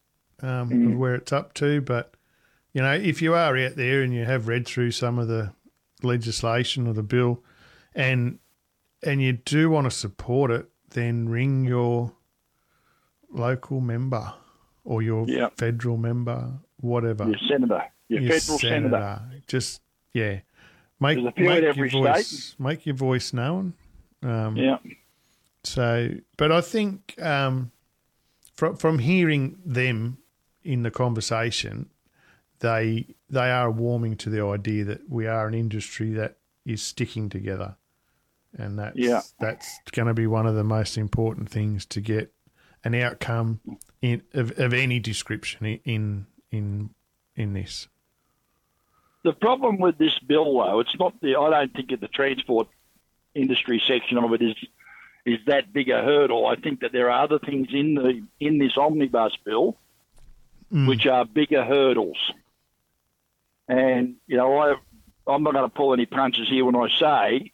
um, 0.41 0.93
of 0.93 0.99
where 0.99 1.15
it's 1.17 1.33
up 1.33 1.55
to. 1.55 1.81
But 1.81 2.15
you 2.73 2.83
know, 2.83 2.93
if 2.93 3.21
you 3.23 3.35
are 3.35 3.57
out 3.57 3.75
there 3.77 4.03
and 4.03 4.15
you 4.15 4.25
have 4.25 4.47
read 4.47 4.67
through 4.67 4.93
some 4.93 5.19
of 5.19 5.27
the 5.29 5.53
legislation 6.03 6.87
or 6.87 6.93
the 6.95 7.03
bill, 7.03 7.43
and 7.95 8.39
and 9.03 9.21
you 9.23 9.33
do 9.33 9.71
want 9.71 9.87
to 9.87 9.91
support 9.91 10.51
it, 10.51 10.69
then 10.91 11.29
ring 11.29 11.65
your 11.65 12.13
local 13.31 13.81
member 13.81 14.33
or 14.85 15.03
your 15.03 15.27
Yeah. 15.29 15.49
federal 15.57 15.97
member, 15.97 16.53
whatever. 16.81 17.25
Your 17.27 17.39
senator, 17.49 17.85
your, 18.09 18.21
your 18.23 18.33
federal 18.39 18.59
senator. 18.59 19.21
Just 19.47 19.83
yeah, 20.13 20.41
make 21.01 21.19
a 21.19 21.33
few 21.33 21.45
make 21.47 21.65
every 21.65 21.91
your 21.91 22.05
voice 22.13 22.55
make 22.59 22.87
your 22.87 22.95
voice 22.97 23.33
known. 23.33 23.75
Um, 24.23 24.57
Yeah. 24.57 24.79
So, 25.69 26.11
but 26.37 26.51
I 26.51 26.61
think 26.63 27.15
um, 27.21 27.73
from 28.55 28.77
from 28.77 28.99
hearing 28.99 29.59
them 29.65 30.19
in 30.65 30.83
the 30.83 30.91
conversation, 30.91 31.91
they 32.61 33.15
they 33.29 33.51
are 33.51 33.71
warming 33.71 34.17
to 34.17 34.31
the 34.31 34.43
idea 34.45 34.85
that 34.85 35.09
we 35.09 35.27
are 35.27 35.47
an 35.47 35.55
industry 35.55 36.11
that 36.13 36.39
is 36.65 36.83
sticking 36.83 37.29
together, 37.29 37.77
and 38.57 38.79
that's 38.79 38.97
Yeah. 38.97 39.21
that's 39.39 39.79
going 39.93 40.09
to 40.09 40.15
be 40.15 40.27
one 40.27 40.47
of 40.47 40.55
the 40.55 40.65
most 40.65 40.97
important 40.97 41.51
things 41.51 41.85
to 41.87 42.01
get 42.01 42.33
an 42.85 42.95
outcome 42.95 43.61
in 44.01 44.23
of, 44.33 44.59
of 44.59 44.73
any 44.73 44.99
description 44.99 45.67
in 45.85 46.27
in 46.51 46.91
in 47.37 47.53
this. 47.53 47.89
The 49.23 49.33
problem 49.35 49.79
with 49.79 49.99
this 49.99 50.19
bill, 50.21 50.59
though, 50.59 50.81
it's 50.81 50.99
not 50.99 51.21
the. 51.21 51.37
I 51.37 51.51
don't 51.51 51.75
think 51.75 51.91
that 51.91 52.01
the 52.01 52.09
transport 52.09 52.69
industry 53.35 53.83
section 53.87 54.17
of 54.17 54.33
it 54.33 54.41
is 54.43 54.55
is 55.29 55.41
that 55.47 55.73
big 55.73 55.89
a 55.91 56.03
hurdle. 56.03 56.47
I 56.47 56.57
think 56.57 56.81
that 56.81 56.93
there 56.93 57.11
are 57.11 57.23
other 57.23 57.39
things 57.39 57.69
in 57.73 57.95
the 57.95 58.23
in 58.41 58.59
this 58.59 58.77
omnibus 58.77 59.37
bill 59.45 59.77
mm. 60.73 60.89
which 60.89 61.07
are 61.07 61.25
bigger 61.25 61.65
hurdles. 61.65 62.19
And 63.69 64.17
you 64.27 64.37
know, 64.37 64.59
I 64.59 64.75
I'm 65.27 65.43
not 65.43 65.53
going 65.53 65.69
to 65.69 65.75
pull 65.75 65.93
any 65.93 66.07
punches 66.07 66.49
here 66.49 66.65
when 66.65 66.77
I 66.77 66.89
say 66.99 67.53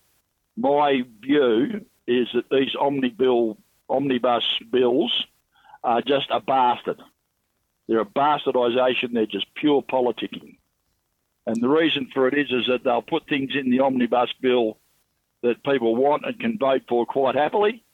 my 0.56 1.02
view 1.20 1.84
is 2.06 2.28
that 2.34 2.48
these 2.50 2.76
omni 2.78 3.08
bill 3.08 3.58
omnibus 3.88 4.44
bills 4.70 5.26
are 5.82 6.00
just 6.00 6.26
a 6.30 6.40
bastard. 6.40 7.00
They're 7.88 8.00
a 8.00 8.06
bastardisation. 8.06 9.12
They're 9.12 9.26
just 9.26 9.52
pure 9.54 9.82
politicking. 9.82 10.56
And 11.46 11.56
the 11.60 11.68
reason 11.68 12.08
for 12.14 12.26
it 12.28 12.38
is, 12.38 12.50
is 12.50 12.66
that 12.68 12.84
they'll 12.84 13.02
put 13.02 13.26
things 13.26 13.50
in 13.54 13.70
the 13.70 13.80
omnibus 13.80 14.32
bill 14.40 14.78
that 15.44 15.62
people 15.62 15.94
want 15.94 16.24
and 16.24 16.38
can 16.40 16.58
vote 16.58 16.82
for 16.88 17.06
quite 17.06 17.36
happily, 17.36 17.84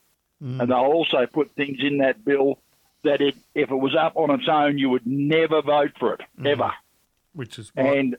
mm. 0.42 0.60
and 0.60 0.70
they'll 0.70 0.78
also 0.78 1.26
put 1.26 1.50
things 1.56 1.78
in 1.80 1.98
that 1.98 2.24
bill 2.24 2.58
that 3.02 3.20
if, 3.20 3.34
if 3.54 3.70
it 3.70 3.74
was 3.74 3.94
up 3.94 4.12
on 4.16 4.30
its 4.30 4.48
own, 4.48 4.78
you 4.78 4.88
would 4.88 5.06
never 5.06 5.60
vote 5.60 5.92
for 5.98 6.14
it. 6.14 6.20
Mm. 6.38 6.46
Ever. 6.46 6.72
which 7.34 7.58
is 7.58 7.70
why, 7.74 7.84
And 7.84 8.16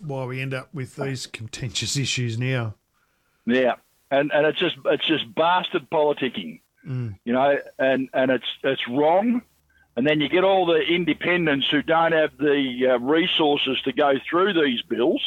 why 0.00 0.24
we 0.24 0.40
end 0.40 0.54
up 0.54 0.68
with 0.72 0.96
these 0.96 1.26
contentious 1.26 1.96
issues 1.96 2.38
now. 2.38 2.74
yeah, 3.46 3.74
and 4.10 4.32
and 4.32 4.46
it's 4.46 4.58
just 4.58 4.76
it's 4.86 5.06
just 5.06 5.32
bastard 5.34 5.88
politicking, 5.90 6.60
mm. 6.86 7.16
you 7.24 7.32
know, 7.32 7.58
and 7.78 8.08
and 8.12 8.30
it's 8.30 8.48
it's 8.64 8.88
wrong. 8.88 9.42
And 9.94 10.06
then 10.06 10.22
you 10.22 10.30
get 10.30 10.42
all 10.42 10.64
the 10.64 10.80
independents 10.80 11.68
who 11.70 11.82
don't 11.82 12.12
have 12.12 12.38
the 12.38 12.92
uh, 12.92 12.98
resources 12.98 13.78
to 13.82 13.92
go 13.92 14.14
through 14.26 14.54
these 14.54 14.80
bills 14.80 15.22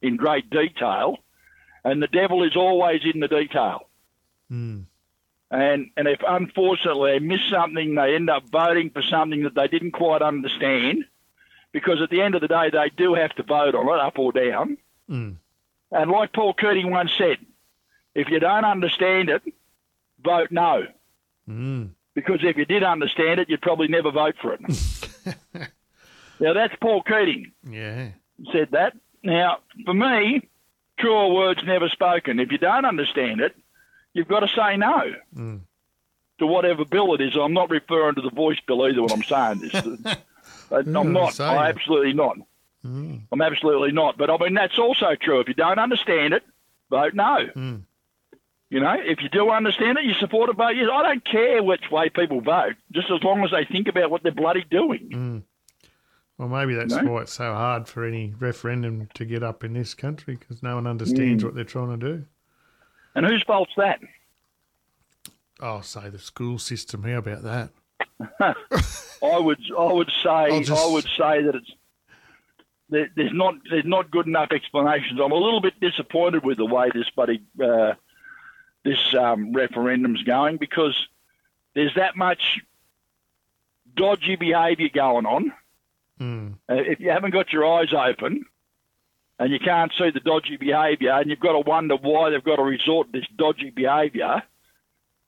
in 0.00 0.16
great 0.16 0.48
detail, 0.48 1.18
and 1.84 2.02
the 2.02 2.06
devil 2.08 2.42
is 2.42 2.56
always 2.56 3.00
in 3.12 3.20
the 3.20 3.28
detail. 3.28 3.88
Mm. 4.50 4.84
And 5.50 5.90
and 5.96 6.06
if 6.08 6.20
unfortunately 6.26 7.12
they 7.12 7.18
miss 7.18 7.40
something, 7.50 7.94
they 7.94 8.14
end 8.14 8.30
up 8.30 8.44
voting 8.50 8.90
for 8.90 9.02
something 9.02 9.42
that 9.44 9.54
they 9.54 9.68
didn't 9.68 9.92
quite 9.92 10.22
understand, 10.22 11.04
because 11.72 12.00
at 12.02 12.10
the 12.10 12.20
end 12.22 12.34
of 12.34 12.40
the 12.40 12.48
day 12.48 12.70
they 12.70 12.90
do 12.96 13.14
have 13.14 13.34
to 13.36 13.42
vote 13.42 13.74
on 13.74 13.86
it, 13.88 14.00
up 14.00 14.18
or 14.18 14.32
down. 14.32 14.76
Mm. 15.10 15.36
And 15.92 16.10
like 16.10 16.32
Paul 16.32 16.54
Keating 16.54 16.90
once 16.90 17.10
said, 17.18 17.38
if 18.14 18.28
you 18.28 18.38
don't 18.38 18.64
understand 18.64 19.28
it, 19.28 19.42
vote 20.22 20.52
no. 20.52 20.84
Mm. 21.48 21.90
Because 22.14 22.40
if 22.42 22.56
you 22.56 22.64
did 22.64 22.84
understand 22.84 23.40
it, 23.40 23.48
you'd 23.48 23.62
probably 23.62 23.88
never 23.88 24.12
vote 24.12 24.36
for 24.40 24.54
it. 24.54 24.60
now 26.40 26.52
that's 26.52 26.74
Paul 26.80 27.02
Keating 27.02 27.50
Yeah. 27.68 28.10
said 28.52 28.68
that. 28.72 28.94
Now, 29.24 29.58
for 29.84 29.94
me, 29.94 30.48
truer 31.00 31.28
words 31.32 31.60
never 31.64 31.88
spoken. 31.88 32.38
If 32.40 32.52
you 32.52 32.58
don't 32.58 32.84
understand 32.84 33.40
it, 33.40 33.56
you've 34.12 34.28
got 34.28 34.40
to 34.40 34.48
say 34.48 34.76
no 34.76 35.14
Mm. 35.36 35.60
to 36.38 36.46
whatever 36.46 36.84
bill 36.84 37.14
it 37.14 37.20
is. 37.20 37.36
I'm 37.36 37.52
not 37.54 37.70
referring 37.70 38.14
to 38.16 38.20
the 38.22 38.30
voice 38.30 38.58
bill 38.66 38.86
either 38.86 39.02
when 39.02 39.12
I'm 39.12 39.22
saying 39.22 39.58
this. 39.60 39.74
I'm 40.70 41.12
not. 41.12 41.34
say 41.34 41.44
I 41.44 41.66
it. 41.68 41.76
absolutely 41.76 42.12
not. 42.12 42.36
Mm. 42.84 43.22
I'm 43.32 43.42
absolutely 43.42 43.92
not. 43.92 44.16
But 44.16 44.30
I 44.30 44.36
mean, 44.38 44.54
that's 44.54 44.78
also 44.78 45.14
true. 45.20 45.40
If 45.40 45.48
you 45.48 45.54
don't 45.54 45.78
understand 45.78 46.32
it, 46.34 46.42
vote 46.90 47.14
no. 47.14 47.46
Mm. 47.56 47.82
You 48.70 48.78
know, 48.78 48.94
if 48.98 49.20
you 49.20 49.28
do 49.28 49.50
understand 49.50 49.98
it, 49.98 50.04
you 50.04 50.14
support 50.14 50.48
it, 50.48 50.56
vote 50.56 50.76
yes. 50.76 50.88
I 50.92 51.02
don't 51.02 51.24
care 51.24 51.60
which 51.62 51.90
way 51.90 52.08
people 52.08 52.40
vote, 52.40 52.76
just 52.92 53.10
as 53.10 53.22
long 53.24 53.42
as 53.44 53.50
they 53.50 53.64
think 53.64 53.88
about 53.88 54.10
what 54.12 54.22
they're 54.22 54.30
bloody 54.32 54.64
doing. 54.70 55.10
Mm. 55.12 55.42
Well, 56.40 56.48
maybe 56.48 56.74
that's 56.74 56.94
No? 56.94 57.12
why 57.12 57.20
it's 57.20 57.34
so 57.34 57.52
hard 57.52 57.86
for 57.86 58.02
any 58.02 58.32
referendum 58.38 59.08
to 59.12 59.26
get 59.26 59.42
up 59.42 59.62
in 59.62 59.74
this 59.74 59.92
country 59.92 60.36
because 60.36 60.62
no 60.62 60.76
one 60.76 60.86
understands 60.86 61.44
what 61.44 61.54
they're 61.54 61.64
trying 61.64 62.00
to 62.00 62.16
do. 62.16 62.24
And 63.14 63.26
whose 63.26 63.42
fault's 63.42 63.74
that? 63.76 64.00
I'll 65.60 65.82
say 65.82 66.08
the 66.08 66.18
school 66.18 66.58
system. 66.58 67.02
How 67.02 67.18
about 67.18 67.42
that? 67.42 67.70
I 69.22 69.38
would 69.38 69.60
I 69.78 69.92
would 69.92 70.10
say 70.24 70.62
just- 70.62 70.82
I 70.82 70.90
would 70.90 71.04
say 71.04 71.42
that 71.42 71.54
it's 71.56 71.70
there, 72.88 73.10
there's 73.14 73.34
not 73.34 73.56
there's 73.68 73.84
not 73.84 74.10
good 74.10 74.26
enough 74.26 74.48
explanations. 74.50 75.20
I'm 75.22 75.32
a 75.32 75.36
little 75.36 75.60
bit 75.60 75.78
disappointed 75.78 76.42
with 76.42 76.56
the 76.56 76.64
way 76.64 76.88
this 76.94 77.10
buddy 77.14 77.42
uh, 77.62 77.92
this 78.82 79.14
um, 79.14 79.52
referendum's 79.52 80.22
going 80.22 80.56
because 80.56 80.96
there's 81.74 81.94
that 81.96 82.16
much 82.16 82.60
dodgy 83.94 84.36
behaviour 84.36 84.88
going 84.88 85.26
on. 85.26 85.52
Mm. 86.20 86.54
Uh, 86.68 86.74
if 86.74 87.00
you 87.00 87.10
haven't 87.10 87.32
got 87.32 87.52
your 87.52 87.66
eyes 87.66 87.92
open 87.92 88.44
and 89.38 89.52
you 89.52 89.58
can't 89.58 89.92
see 89.98 90.10
the 90.12 90.20
dodgy 90.20 90.56
behaviour, 90.58 91.12
and 91.12 91.30
you've 91.30 91.40
got 91.40 91.52
to 91.52 91.60
wonder 91.60 91.96
why 91.96 92.30
they've 92.30 92.44
got 92.44 92.56
to 92.56 92.62
resort 92.62 93.12
to 93.12 93.20
this 93.20 93.28
dodgy 93.36 93.70
behaviour, 93.70 94.42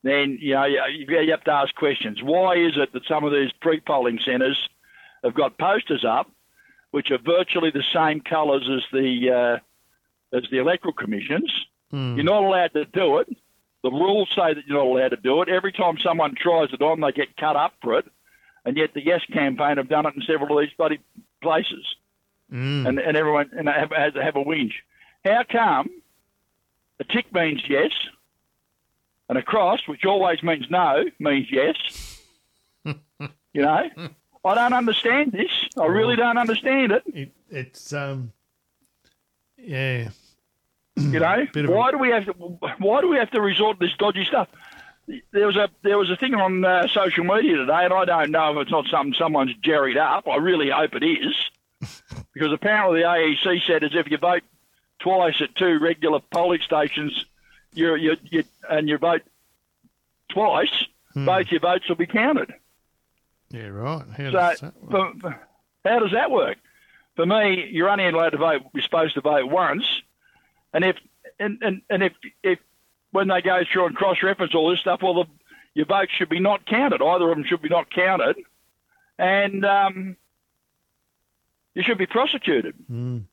then 0.03 0.39
you 0.41 0.55
know 0.55 0.65
you, 0.65 1.07
you 1.09 1.31
have 1.31 1.45
to 1.45 1.53
ask 1.53 1.75
questions. 1.75 2.23
Why 2.23 2.57
is 2.57 2.73
it 2.77 2.93
that 2.93 3.07
some 3.09 3.25
of 3.25 3.33
these 3.33 3.51
pre-polling 3.61 4.19
centres 4.25 4.59
have 5.25 5.35
got 5.35 5.59
posters 5.59 6.05
up 6.05 6.31
which 6.91 7.11
are 7.11 7.19
virtually 7.19 7.71
the 7.71 7.85
same 7.95 8.21
colours 8.21 8.69
as 8.71 8.83
the 8.93 9.61
uh, 10.33 10.37
as 10.37 10.45
the 10.51 10.59
electoral 10.59 10.93
commissions? 10.93 11.51
Mm. 11.93 12.17
You're 12.17 12.25
not 12.25 12.43
allowed 12.43 12.73
to 12.75 12.85
do 12.85 13.19
it. 13.19 13.29
The 13.83 13.91
rules 13.91 14.29
say 14.29 14.55
that 14.55 14.67
you're 14.67 14.79
not 14.79 14.87
allowed 14.87 15.09
to 15.09 15.17
do 15.17 15.43
it. 15.43 15.49
Every 15.49 15.73
time 15.73 15.97
someone 15.99 16.35
tries 16.37 16.73
it 16.73 16.83
on, 16.83 17.01
they 17.01 17.13
get 17.13 17.37
cut 17.37 17.57
up 17.57 17.75
for 17.83 17.99
it. 17.99 18.07
And 18.65 18.77
yet 18.77 18.95
the 18.95 19.05
Yes 19.05 19.21
campaign 19.33 19.77
have 19.79 19.89
done 19.89 20.07
it 20.07 20.15
in 20.15 20.23
several 20.23 20.59
of 20.59 20.65
these 20.65 20.75
bloody 20.77 21.01
places, 21.43 21.85
Mm. 22.53 22.87
and, 22.87 22.99
and 22.99 23.17
everyone 23.17 23.51
and 23.57 23.67
they 23.67 23.73
have, 23.73 23.91
has 23.93 24.13
have 24.15 24.37
a 24.37 24.45
whinge. 24.45 24.75
How 25.25 25.43
come 25.51 25.89
a 27.01 27.05
tick 27.05 27.33
means 27.33 27.63
yes, 27.67 27.91
and 29.31 29.39
a 29.39 29.43
cross, 29.43 29.81
which 29.89 30.05
always 30.05 30.43
means 30.43 30.67
no, 30.71 31.03
means 31.19 31.47
yes? 31.51 32.21
you 32.85 33.63
know, 33.63 33.89
I 34.45 34.55
don't 34.55 34.75
understand 34.75 35.33
this. 35.33 35.51
I 35.79 35.87
really 35.87 36.15
don't 36.17 36.37
understand 36.37 36.93
it. 36.93 37.03
It, 37.07 37.33
it's 37.51 37.93
um, 37.95 38.33
yeah. 39.57 40.11
You 40.97 41.21
know, 41.21 41.47
of 41.57 41.71
a- 41.71 41.73
why 41.73 41.91
do 41.91 41.97
we 41.99 42.11
have 42.11 42.27
to? 42.27 42.33
Why 42.33 43.01
do 43.01 43.09
we 43.09 43.17
have 43.17 43.31
to 43.31 43.41
resort 43.41 43.81
to 43.81 43.87
this 43.87 43.97
dodgy 43.97 44.25
stuff? 44.27 44.49
There 45.33 45.47
was 45.47 45.57
a 45.57 45.69
there 45.83 45.99
was 45.99 46.11
a 46.11 46.17
thing 46.17 46.35
on 46.35 46.65
uh, 46.65 46.87
social 46.89 47.25
media 47.25 47.57
today, 47.57 47.85
and 47.85 47.93
I 47.93 48.05
don't 48.05 48.31
know 48.31 48.53
if 48.53 48.63
it's 48.63 48.71
not 48.71 48.87
something 48.87 49.15
someone's 49.15 49.55
jerried 49.63 49.97
up. 49.97 50.29
I 50.29 50.37
really 50.37 50.71
hope 50.71 50.95
it 50.95 51.03
is, 51.05 51.35
because 52.33 52.53
apparently 52.53 53.01
the 53.01 53.07
AEC 53.07 53.67
said 53.67 53.83
as 53.85 53.95
if 53.95 54.11
you 54.11 54.17
vote 54.19 54.43
twice 55.01 55.41
at 55.43 55.55
two 55.57 55.79
regular 55.81 56.21
polling 56.31 56.61
stations, 56.61 57.25
you 57.75 57.95
you 57.97 58.17
you 58.31 58.45
and 58.71 58.89
you 58.89 58.97
vote 58.99 59.23
twice, 60.31 60.85
both 61.15 61.51
your 61.51 61.61
votes 61.61 61.89
will 61.89 61.97
be 61.97 62.07
counted. 62.07 62.55
Yeah, 63.51 63.67
right. 63.69 64.05
How 64.17 64.25
So, 64.25 64.31
does 64.31 64.61
that 64.61 64.75
work? 64.83 64.91
for, 64.91 65.21
for- 65.21 65.41
how 65.85 65.99
does 65.99 66.13
that 66.13 66.31
work? 66.31 66.59
For 67.17 67.27
me, 67.27 67.69
you're 67.71 67.91
only 67.91 68.07
allowed 68.07 68.31
to 68.31 68.39
vote. 68.39 68.63
You're 68.73 68.83
supposed 68.85 69.15
to 69.15 69.21
vote 69.21 69.51
once, 69.51 69.85
and 70.73 70.85
if 70.85 70.97
and, 71.41 71.59
and, 71.61 71.83
and 71.91 72.03
if 72.05 72.13
if 72.43 72.59
when 73.13 73.29
they 73.29 73.41
go 73.41 73.61
through 73.73 73.87
and 73.87 73.95
cross 73.97 74.17
reference 74.23 74.55
all 74.55 74.71
this 74.71 74.81
stuff, 74.81 75.01
well, 75.03 75.15
the, 75.15 75.25
your 75.75 75.87
vote 75.87 76.09
should 76.17 76.29
be 76.29 76.41
not 76.41 76.67
counted. 76.67 77.01
Either 77.03 77.31
of 77.31 77.37
them 77.37 77.45
should 77.47 77.63
be 77.63 77.69
not 77.69 77.91
counted, 77.91 78.37
and 79.19 79.65
um, 79.65 80.17
you 81.75 81.83
should 81.83 81.99
be 81.99 82.07
prosecuted 82.07 82.75
Mm. 82.91 83.25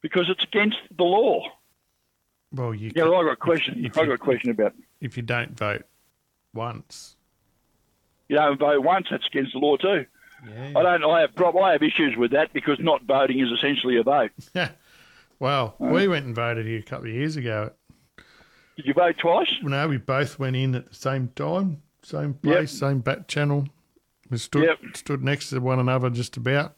because 0.00 0.28
it's 0.30 0.44
against 0.44 0.78
the 0.96 1.04
law. 1.04 1.42
Well, 2.52 2.74
you 2.74 2.92
Yeah, 2.94 3.02
can- 3.04 3.12
I 3.14 3.22
got 3.24 3.32
a 3.32 3.36
question. 3.36 3.84
if 3.84 3.98
I 3.98 4.06
got 4.06 4.12
a 4.12 4.18
question 4.18 4.50
about 4.50 4.72
if 5.00 5.16
you 5.16 5.22
don't 5.22 5.56
vote 5.58 5.82
once. 6.54 7.16
you 8.28 8.36
don't 8.36 8.58
vote 8.58 8.82
once. 8.82 9.08
That's 9.10 9.26
against 9.26 9.52
the 9.52 9.58
law 9.58 9.76
too. 9.76 10.06
Yeah. 10.48 10.72
I 10.76 10.82
don't. 10.82 11.04
I 11.04 11.20
have 11.22 11.30
I 11.56 11.72
have 11.72 11.82
issues 11.82 12.16
with 12.16 12.30
that 12.30 12.52
because 12.52 12.78
not 12.78 13.02
voting 13.04 13.40
is 13.40 13.50
essentially 13.50 13.96
a 13.96 14.02
vote. 14.02 14.30
well, 15.40 15.74
we 15.78 16.06
went 16.08 16.26
and 16.26 16.34
voted 16.34 16.64
here 16.64 16.78
a 16.78 16.82
couple 16.82 17.08
of 17.08 17.12
years 17.14 17.36
ago. 17.36 17.72
Did 18.78 18.86
you 18.86 18.94
vote 18.94 19.16
twice? 19.18 19.50
No, 19.60 19.88
we 19.88 19.96
both 19.96 20.38
went 20.38 20.54
in 20.54 20.76
at 20.76 20.86
the 20.88 20.94
same 20.94 21.28
time, 21.34 21.82
same 22.02 22.34
place, 22.34 22.70
same 22.70 23.00
back 23.00 23.26
channel. 23.26 23.66
We 24.30 24.38
stood 24.38 24.62
Yep. 24.66 24.78
stood 24.96 25.24
next 25.24 25.50
to 25.50 25.58
one 25.58 25.80
another 25.80 26.10
just 26.10 26.36
about, 26.36 26.76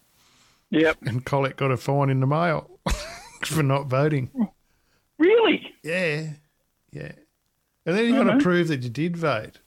Yep. 0.71 0.97
and 1.03 1.23
Collett 1.27 1.57
got 1.59 1.71
a 1.71 1.77
fine 1.77 2.09
in 2.09 2.21
the 2.21 2.27
mail 2.27 2.71
for 3.45 3.63
not 3.63 3.87
voting. 3.89 4.31
Really? 5.19 5.75
Yeah, 5.83 6.31
yeah. 6.91 7.13
And 7.85 7.97
then 7.99 8.07
you 8.07 8.13
got 8.25 8.33
to 8.33 8.43
prove 8.43 8.69
that 8.69 8.83
you 8.83 8.89
did 8.89 9.15
vote. 9.19 9.59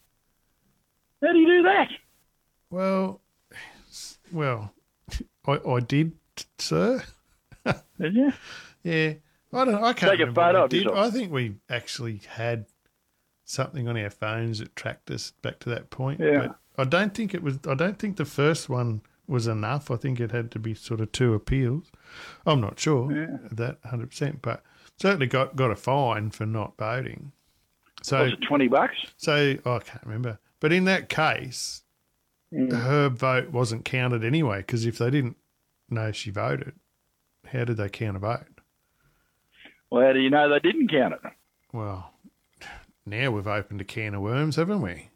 How 1.21 1.33
do 1.33 1.37
you 1.37 1.45
do 1.47 1.61
that? 1.63 1.89
Well, 2.71 3.21
well, 4.31 4.73
I, 5.45 5.51
I 5.69 5.79
did, 5.81 6.13
sir. 6.57 7.03
Did 7.99 8.15
you? 8.15 8.33
Yeah, 8.81 9.13
I 9.53 9.65
don't. 9.65 9.75
I 9.75 9.93
can't 9.93 10.11
Take 10.11 10.19
a 10.19 10.25
remember 10.25 10.41
photo 10.41 10.63
of 10.65 10.69
did. 10.69 10.83
yourself. 10.83 10.97
I 10.97 11.09
think 11.09 11.31
we 11.31 11.55
actually 11.69 12.21
had 12.27 12.65
something 13.45 13.87
on 13.87 13.97
our 13.97 14.09
phones 14.09 14.59
that 14.59 14.75
tracked 14.75 15.09
us 15.11 15.31
back 15.41 15.59
to 15.59 15.69
that 15.69 15.89
point. 15.89 16.19
Yeah. 16.19 16.47
But 16.47 16.87
I 16.87 16.89
don't 16.89 17.13
think 17.13 17.33
it 17.33 17.43
was. 17.43 17.59
I 17.67 17.75
don't 17.75 17.99
think 17.99 18.17
the 18.17 18.25
first 18.25 18.69
one 18.69 19.01
was 19.27 19.47
enough. 19.47 19.89
I 19.91 19.95
think 19.95 20.19
it 20.19 20.31
had 20.31 20.51
to 20.51 20.59
be 20.59 20.73
sort 20.73 20.99
of 21.01 21.11
two 21.11 21.33
appeals. 21.33 21.91
I'm 22.45 22.59
not 22.61 22.79
sure 22.79 23.11
Yeah. 23.11 23.35
of 23.45 23.55
that 23.57 23.77
100, 23.83 24.09
percent 24.09 24.41
but 24.41 24.63
certainly 24.99 25.27
got 25.27 25.55
got 25.55 25.71
a 25.71 25.75
fine 25.75 26.31
for 26.31 26.45
not 26.45 26.77
voting. 26.77 27.31
So 28.01 28.23
Was 28.23 28.33
it 28.33 28.41
twenty 28.41 28.67
bucks? 28.67 28.95
so 29.17 29.55
oh, 29.65 29.75
I 29.75 29.79
can't 29.79 30.03
remember. 30.05 30.39
But 30.59 30.73
in 30.73 30.85
that 30.85 31.09
case, 31.09 31.81
Mm. 32.53 32.71
her 32.83 33.09
vote 33.09 33.49
wasn't 33.49 33.83
counted 33.83 34.23
anyway 34.23 34.57
because 34.59 34.85
if 34.85 34.99
they 34.99 35.09
didn't 35.09 35.37
know 35.89 36.11
she 36.11 36.29
voted, 36.29 36.73
how 37.47 37.63
did 37.65 37.77
they 37.77 37.89
count 37.89 38.15
a 38.15 38.19
vote? 38.19 38.52
Well, 39.93 40.07
how 40.07 40.13
do 40.13 40.19
you 40.21 40.31
know 40.31 40.49
they 40.49 40.57
didn't 40.57 40.89
count 40.89 41.13
it? 41.13 41.31
Well, 41.71 42.09
now 43.05 43.29
we've 43.29 43.45
opened 43.45 43.79
a 43.79 43.83
can 43.83 44.15
of 44.15 44.23
worms, 44.23 44.55
haven't 44.55 44.81
we? 44.81 45.09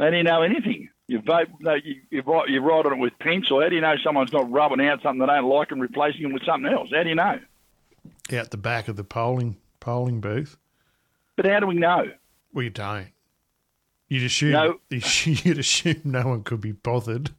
How 0.00 0.08
do 0.08 0.16
you 0.16 0.22
know 0.22 0.40
anything? 0.40 0.88
You 1.06 1.20
vote, 1.20 1.48
you, 1.84 1.96
you 2.08 2.22
write, 2.22 2.48
you 2.48 2.60
write 2.62 2.86
on 2.86 2.94
it 2.94 2.98
with 2.98 3.12
pencil. 3.18 3.60
How 3.60 3.68
do 3.68 3.74
you 3.74 3.82
know 3.82 3.96
someone's 4.02 4.32
not 4.32 4.50
rubbing 4.50 4.80
out 4.86 5.02
something 5.02 5.20
they 5.20 5.26
don't 5.26 5.50
like 5.50 5.70
and 5.70 5.82
replacing 5.82 6.22
it 6.22 6.32
with 6.32 6.44
something 6.46 6.72
else? 6.72 6.88
How 6.94 7.02
do 7.02 7.10
you 7.10 7.14
know? 7.14 7.38
Out 8.32 8.50
the 8.52 8.56
back 8.56 8.88
of 8.88 8.96
the 8.96 9.04
polling 9.04 9.58
polling 9.80 10.22
booth. 10.22 10.56
But 11.36 11.44
how 11.44 11.60
do 11.60 11.66
we 11.66 11.74
know? 11.74 12.04
Well, 12.54 12.62
you 12.64 12.70
don't. 12.70 13.08
You'd 14.08 14.24
assume 14.24 14.52
No. 14.52 14.80
you'd 14.90 15.58
assume 15.58 16.00
no 16.04 16.26
one 16.26 16.42
could 16.42 16.62
be 16.62 16.72
bothered. 16.72 17.32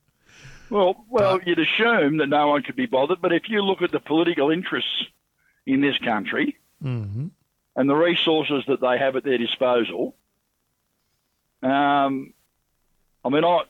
Well, 0.70 1.04
well, 1.10 1.40
But- 1.40 1.48
you'd 1.48 1.58
assume 1.58 2.18
that 2.18 2.28
no 2.30 2.50
one 2.50 2.62
could 2.62 2.76
be 2.76 2.86
bothered, 2.86 3.20
but 3.20 3.34
if 3.34 3.50
you 3.50 3.64
look 3.64 3.82
at 3.82 3.92
the 3.92 4.00
political 4.00 4.52
interests 4.52 5.06
in 5.74 5.82
this 5.82 5.98
country 6.00 6.58
hmm 6.82 7.28
and 7.76 7.90
the 7.90 7.96
resources 7.96 8.64
that 8.68 8.82
they 8.82 8.98
have 8.98 9.16
at 9.16 9.24
their 9.24 9.38
disposal, 9.38 10.16
um, 11.64 12.34
I 13.24 13.30
mean, 13.30 13.44
I, 13.46 13.62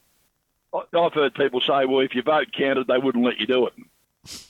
I- 0.74 0.98
I've 0.98 1.14
heard 1.14 1.34
people 1.36 1.62
say, 1.62 1.86
well, 1.86 2.00
if 2.00 2.16
your 2.16 2.24
vote 2.24 2.48
counted, 2.58 2.88
they 2.88 2.98
wouldn't 2.98 3.24
let 3.26 3.38
you 3.40 3.46
do 3.48 3.68
it. 3.68 3.74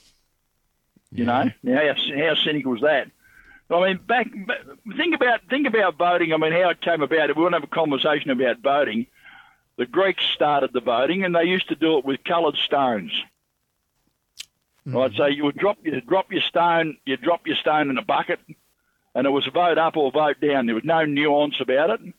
You 1.11 1.25
know, 1.25 1.49
now 1.63 1.75
how, 1.79 1.95
how 2.17 2.35
cynical 2.35 2.75
is 2.75 2.81
that? 2.81 3.07
I 3.71 3.79
mean, 3.87 3.97
back 3.97 4.27
think 4.95 5.15
about 5.15 5.41
think 5.49 5.65
about 5.67 5.97
voting. 5.97 6.33
I 6.33 6.37
mean, 6.37 6.51
how 6.51 6.69
it 6.69 6.81
came 6.81 7.01
about. 7.01 7.31
If 7.31 7.35
we 7.35 7.41
want 7.41 7.53
to 7.53 7.59
have 7.59 7.63
a 7.63 7.67
conversation 7.67 8.29
about 8.29 8.59
voting, 8.59 9.07
the 9.77 9.87
Greeks 9.87 10.23
started 10.35 10.71
the 10.71 10.81
voting, 10.81 11.23
and 11.25 11.35
they 11.35 11.45
used 11.45 11.67
to 11.69 11.75
do 11.75 11.97
it 11.97 12.05
with 12.05 12.23
coloured 12.23 12.57
stones. 12.57 13.11
Right, 14.93 15.11
so 15.15 15.25
you 15.25 15.45
would 15.45 15.57
drop 15.57 15.77
you 15.83 15.99
drop 16.01 16.31
your 16.31 16.41
stone, 16.41 16.97
you 17.05 17.17
drop 17.17 17.47
your 17.47 17.55
stone 17.55 17.89
in 17.89 17.97
a 17.97 18.03
bucket, 18.03 18.39
and 19.15 19.25
it 19.25 19.29
was 19.29 19.47
a 19.47 19.51
vote 19.51 19.77
up 19.77 19.97
or 19.97 20.11
vote 20.11 20.39
down. 20.39 20.65
There 20.65 20.75
was 20.75 20.83
no 20.83 21.05
nuance 21.05 21.59
about 21.59 21.89
it. 21.89 22.13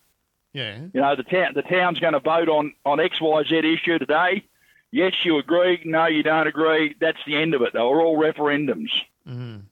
Yeah. 0.52 0.78
You 0.92 1.00
know, 1.00 1.16
the 1.16 1.22
town 1.22 1.52
the 1.54 1.62
town's 1.62 2.00
going 2.00 2.12
to 2.14 2.20
vote 2.20 2.48
on 2.48 2.74
on 2.84 3.00
X 3.00 3.20
Y 3.20 3.42
Z 3.48 3.58
issue 3.58 3.98
today. 3.98 4.44
Yes, 4.92 5.12
you 5.22 5.38
agree. 5.38 5.80
No, 5.84 6.06
you 6.06 6.22
don't 6.22 6.48
agree. 6.48 6.96
That's 7.00 7.20
the 7.24 7.36
end 7.36 7.54
of 7.54 7.62
it. 7.62 7.72
They 7.72 7.78
were 7.78 8.02
all 8.02 8.18
referendums. 8.18 8.90
Mm. 9.26 9.62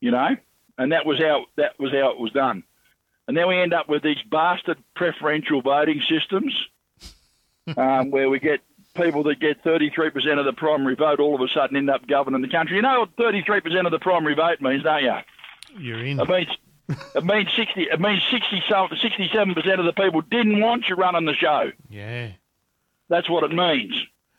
You 0.00 0.10
know, 0.10 0.36
and 0.76 0.92
that 0.92 1.06
was 1.06 1.18
how 1.18 1.46
that 1.56 1.78
was 1.78 1.92
how 1.92 2.10
it 2.10 2.18
was 2.18 2.32
done. 2.32 2.64
And 3.26 3.36
then 3.36 3.48
we 3.48 3.58
end 3.58 3.72
up 3.72 3.88
with 3.88 4.02
these 4.02 4.20
bastard 4.30 4.78
preferential 4.94 5.62
voting 5.62 6.02
systems, 6.08 6.54
um, 7.76 8.10
where 8.10 8.28
we 8.28 8.40
get 8.40 8.60
people 8.94 9.22
that 9.24 9.40
get 9.40 9.62
33% 9.64 10.38
of 10.38 10.44
the 10.44 10.52
primary 10.52 10.94
vote 10.96 11.20
all 11.20 11.34
of 11.34 11.40
a 11.40 11.48
sudden 11.52 11.76
end 11.76 11.90
up 11.90 12.06
governing 12.06 12.42
the 12.42 12.48
country. 12.48 12.76
You 12.76 12.82
know 12.82 13.00
what 13.00 13.16
33% 13.16 13.86
of 13.86 13.92
the 13.92 13.98
primary 13.98 14.34
vote 14.34 14.60
means, 14.60 14.82
don't 14.82 15.02
you? 15.02 15.16
You're 15.78 16.04
in. 16.04 16.20
It 16.20 16.28
means 16.28 16.48
it 17.14 17.24
means 17.24 17.48
60. 17.54 17.82
It 17.82 18.00
means 18.00 18.22
60 18.30 18.60
67% 18.68 19.78
of 19.78 19.84
the 19.84 19.92
people 19.92 20.22
didn't 20.22 20.60
want 20.60 20.88
you 20.88 20.96
running 20.96 21.24
the 21.24 21.34
show. 21.34 21.70
Yeah. 21.88 22.30
That's 23.08 23.28
what 23.30 23.44
it 23.44 23.52
means. 23.52 23.94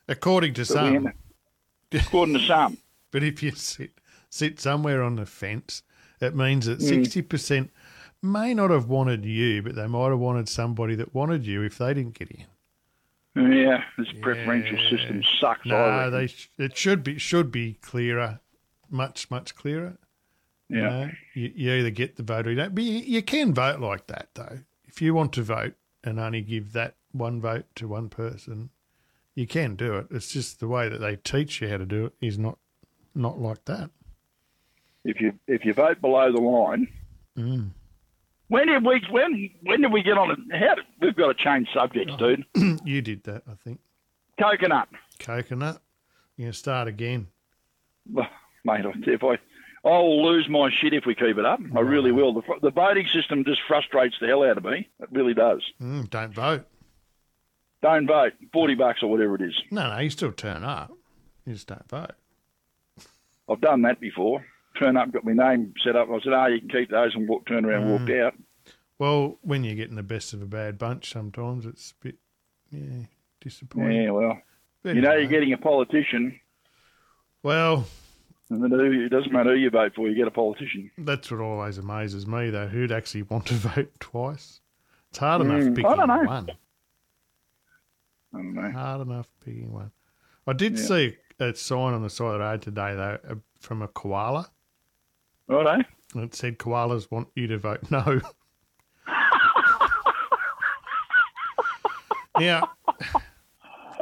According 0.10 0.54
to 0.56 0.62
But 0.62 0.68
some. 0.68 1.14
according 1.94 2.34
to 2.36 2.42
some. 2.46 2.78
But 3.12 3.24
if 3.24 3.42
you 3.42 3.52
sit 3.52 3.92
sit 4.30 4.60
somewhere 4.60 5.02
on 5.04 5.16
the 5.16 5.26
fence, 5.26 5.84
it 6.20 6.36
means 6.36 6.66
that 6.66 6.80
Mm. 6.80 6.88
sixty 6.88 7.22
percent 7.22 7.72
may 8.22 8.54
not 8.54 8.70
have 8.70 8.88
wanted 8.88 9.26
you, 9.26 9.62
but 9.62 9.76
they 9.76 9.88
might 9.88 10.10
have 10.10 10.20
wanted 10.20 10.48
somebody 10.50 10.96
that 10.96 11.14
wanted 11.14 11.46
you 11.46 11.62
if 11.64 11.78
they 11.78 11.94
didn't 11.94 12.18
get 12.20 12.30
in. 12.32 12.46
Yeah, 13.36 13.84
this 13.98 14.08
preferential 14.22 14.78
system 14.90 15.24
sucks. 15.40 15.66
No, 15.66 16.10
they 16.10 16.28
sh- 16.28 16.50
it 16.58 16.76
should 16.76 17.02
be 17.04 17.18
should 17.18 17.52
be 17.52 17.76
clearer, 17.76 18.40
much 18.90 19.32
much 19.32 19.56
clearer. 19.56 19.98
You, 20.68 20.82
Yeah. 20.82 21.12
you, 21.34 21.52
you 21.56 21.72
either 21.74 21.90
get 21.92 22.16
the 22.18 22.24
vote 22.24 22.48
or 22.48 22.50
you 22.52 22.58
don't. 22.58 22.76
But 22.76 22.84
you, 22.84 22.98
you 23.00 23.22
can 23.22 23.54
vote 23.54 23.80
like 23.80 24.08
that 24.08 24.30
though. 24.36 24.60
If 24.86 25.02
you 25.02 25.14
want 25.14 25.32
to 25.34 25.44
vote 25.44 25.76
and 26.04 26.20
only 26.20 26.42
give 26.42 26.74
that 26.74 26.96
one 27.14 27.40
vote 27.40 27.66
to 27.76 27.88
one 27.88 28.10
person, 28.10 28.70
you 29.36 29.48
can 29.48 29.76
do 29.76 29.96
it. 29.96 30.08
It's 30.12 30.32
just 30.32 30.60
the 30.60 30.68
way 30.68 30.90
that 30.90 31.00
they 31.00 31.16
teach 31.16 31.62
you 31.62 31.70
how 31.70 31.78
to 31.78 31.86
do 31.86 32.06
it 32.06 32.14
is 32.20 32.38
not 32.38 32.58
not 33.16 33.40
like 33.40 33.64
that. 33.66 33.90
if 35.06 35.22
you 35.22 35.34
if 35.48 35.64
you 35.64 35.74
vote 35.74 36.02
below 36.02 36.32
the 36.34 36.42
line, 36.42 36.88
Mm. 37.38 37.70
When 38.52 38.68
did 38.68 38.86
we 38.86 39.02
when 39.10 39.50
when 39.64 39.82
did 39.82 39.94
we 39.94 40.04
get 40.04 40.18
on? 40.18 40.30
A, 40.30 40.58
how 40.58 40.76
did, 40.76 40.84
we've 41.02 41.16
got 41.16 41.36
to 41.36 41.44
change 41.44 41.70
subjects, 41.74 42.14
dude. 42.18 42.46
you 42.86 43.02
did 43.02 43.24
that, 43.24 43.44
I 43.50 43.54
think. 43.64 43.80
Coconut, 44.40 44.90
Coconut. 45.20 45.82
You're 46.36 46.48
gonna 46.48 46.54
start 46.54 46.88
again. 46.88 47.28
mate. 48.06 48.86
If 49.08 49.24
I 49.24 49.38
I'll 49.86 50.24
lose 50.24 50.50
my 50.50 50.70
shit 50.70 50.94
if 50.94 51.06
we 51.06 51.16
keep 51.16 51.38
it 51.38 51.46
up. 51.46 51.60
I 51.76 51.80
really 51.80 52.12
will. 52.12 52.34
The, 52.34 52.42
the 52.62 52.72
voting 52.72 53.08
system 53.08 53.46
just 53.46 53.62
frustrates 53.68 54.16
the 54.20 54.28
hell 54.28 54.44
out 54.44 54.58
of 54.58 54.66
me. 54.66 54.90
It 55.00 55.10
really 55.12 55.34
does. 55.34 55.62
Mm, 55.82 56.10
don't 56.10 56.34
vote. 56.34 56.68
Don't 57.82 58.06
vote. 58.06 58.34
Forty 58.52 58.76
bucks 58.76 59.02
or 59.02 59.10
whatever 59.10 59.36
it 59.36 59.42
is. 59.42 59.56
No, 59.72 59.90
no, 59.90 60.00
you 60.00 60.10
still 60.10 60.34
turn 60.34 60.64
up. 60.64 60.92
You 61.46 61.54
just 61.54 61.68
don't 61.68 61.88
vote. 61.90 62.12
I've 63.50 63.62
done 63.62 63.82
that 63.84 64.00
before. 64.00 64.46
Turn 64.80 64.98
up, 64.98 65.12
got 65.12 65.24
my 65.26 65.34
name 65.34 65.74
set 65.84 65.96
up. 65.96 66.10
I 66.10 66.20
said, 66.22 66.34
"Ah, 66.34 66.48
you 66.48 66.60
can 66.60 66.70
keep 66.70 66.90
those," 66.90 67.14
and 67.14 67.28
walk, 67.28 67.46
turn 67.46 67.66
around, 67.66 67.84
and 67.84 67.92
walked 67.92 68.12
out. 68.12 68.34
Well, 68.98 69.38
when 69.42 69.64
you're 69.64 69.76
getting 69.76 69.96
the 69.96 70.04
best 70.04 70.34
of 70.34 70.42
a 70.42 70.46
bad 70.46 70.78
bunch, 70.78 71.12
sometimes 71.12 71.66
it's 71.66 71.92
a 71.92 72.04
bit, 72.06 72.16
yeah, 72.72 73.06
disappointing. 73.42 74.04
Yeah, 74.04 74.12
well, 74.12 74.42
But 74.84 74.96
you 74.96 75.02
know, 75.02 75.10
anyway. 75.10 75.22
you're 75.24 75.30
getting 75.32 75.54
a 75.54 75.58
politician, 75.58 76.40
Well, 77.44 77.86
and 78.50 78.64
then 78.64 78.72
who- 78.72 79.06
it 79.06 79.10
doesn't 79.10 79.32
matter 79.34 79.52
who 79.56 79.60
you 79.60 79.70
vote 79.72 79.94
for. 79.96 80.08
You 80.08 80.16
get 80.16 80.28
a 80.28 80.32
politician. 80.32 80.90
that's 81.00 81.30
what 81.32 81.40
always 81.42 81.78
amazes 81.78 82.26
me, 82.28 82.50
though. 82.50 82.68
Who'd 82.68 82.92
actually 82.92 83.24
want 83.24 83.48
to 83.48 83.54
vote 83.76 83.92
twice? 84.00 84.62
It's 85.10 85.18
hard 85.18 85.42
enough 85.42 85.62
Mm, 85.62 85.72
I 85.72 85.76
picking 85.76 85.84
don't 85.98 86.08
know. 86.08 86.24
one. 86.24 86.50
I 88.34 88.38
don't 88.38 88.54
know. 88.54 88.72
Hard 88.72 89.02
enough 89.02 89.28
picking 89.44 89.74
one. 89.74 89.92
I 90.48 90.54
did 90.54 90.78
Yeah. 90.78 90.86
see 90.86 91.18
a 91.40 91.54
sign 91.56 91.94
on 91.94 92.02
the 92.04 92.10
side 92.10 92.28
of 92.28 92.34
the 92.34 92.40
road 92.40 92.62
today, 92.62 92.96
though, 92.96 93.18
uh, 93.28 93.36
from 93.60 93.82
a 93.82 93.88
koala. 93.88 94.50
Righto. 95.48 95.84
And 96.14 96.24
it 96.24 96.36
said 96.36 96.58
koalas 96.60 97.10
want 97.12 97.28
you 97.36 97.48
to 97.48 97.58
vote 97.58 97.90
no. 97.92 98.20
now, 102.40 102.70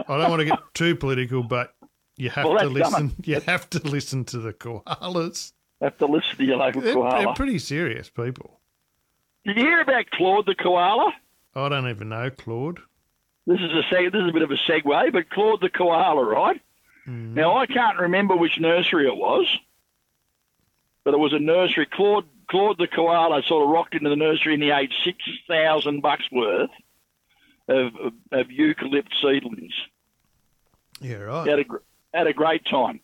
I 0.08 0.18
don't 0.18 0.30
want 0.30 0.40
to 0.40 0.46
get 0.46 0.60
too 0.74 0.96
political, 0.96 1.44
but 1.44 1.74
you 2.18 2.30
have 2.30 2.46
Well, 2.46 2.60
to 2.60 2.68
listen. 2.68 3.16
You 3.24 3.40
have 3.42 3.70
to 3.72 3.80
listen 3.80 4.26
to 4.26 4.40
the 4.40 4.54
koalas. 4.54 5.54
Have 5.82 5.98
to 6.00 6.06
listen 6.08 6.38
to 6.38 6.44
your 6.46 6.58
local 6.58 6.82
They're, 6.82 6.94
koala. 6.94 7.24
they're 7.26 7.34
pretty 7.34 7.60
serious 7.60 8.10
people. 8.10 8.60
Did 9.46 9.58
you 9.58 9.64
hear 9.64 9.82
about 9.82 10.10
Claude 10.12 10.46
the 10.46 10.56
koala? 10.56 11.14
I 11.56 11.70
don't 11.70 11.88
even 11.90 12.10
know 12.10 12.30
Claude. 12.30 12.80
This 13.48 13.60
is 13.60 13.72
a 13.72 13.94
seg- 13.94 14.12
this 14.12 14.22
is 14.22 14.30
a 14.30 14.34
bit 14.34 14.42
of 14.42 14.52
a 14.52 14.58
segue, 14.70 15.12
but 15.14 15.30
Claude 15.30 15.62
the 15.62 15.70
koala, 15.70 16.24
right? 16.24 16.62
Mm. 17.08 17.34
Now 17.34 17.58
I 17.58 17.66
can't 17.66 17.98
remember 17.98 18.36
which 18.36 18.60
nursery 18.60 19.08
it 19.08 19.16
was, 19.16 19.48
but 21.04 21.14
it 21.14 21.18
was 21.20 21.34
a 21.34 21.40
nursery. 21.40 21.86
Claude 21.86 22.26
Claude 22.50 22.78
the 22.78 22.88
koala 22.88 23.42
sort 23.44 23.64
of 23.64 23.70
rocked 23.70 23.94
into 23.96 24.10
the 24.10 24.16
nursery 24.16 24.54
and 24.56 24.64
he 24.64 24.72
ate 24.72 24.92
six 25.04 25.18
thousand 25.48 26.02
bucks 26.02 26.24
worth 26.32 26.70
of, 27.68 27.96
of, 27.96 28.14
of 28.32 28.48
eucalypt 28.48 29.10
seedlings. 29.22 29.74
Yeah, 31.02 31.18
He 31.18 31.24
right. 31.24 31.48
had 31.48 31.60
a 31.60 31.66
had 32.14 32.28
a 32.28 32.34
great 32.34 32.66
time. 32.66 33.00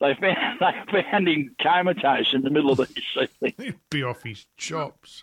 They 0.00 0.14
found 0.14 0.60
they 0.92 1.02
found 1.02 1.28
him 1.28 1.54
comatose 1.60 2.34
in 2.34 2.42
the 2.42 2.50
middle 2.50 2.70
of 2.72 2.78
these 2.78 3.04
seedlings. 3.14 3.54
He'd 3.58 3.78
be 3.90 4.02
off 4.04 4.22
his 4.22 4.44
chops. 4.56 5.22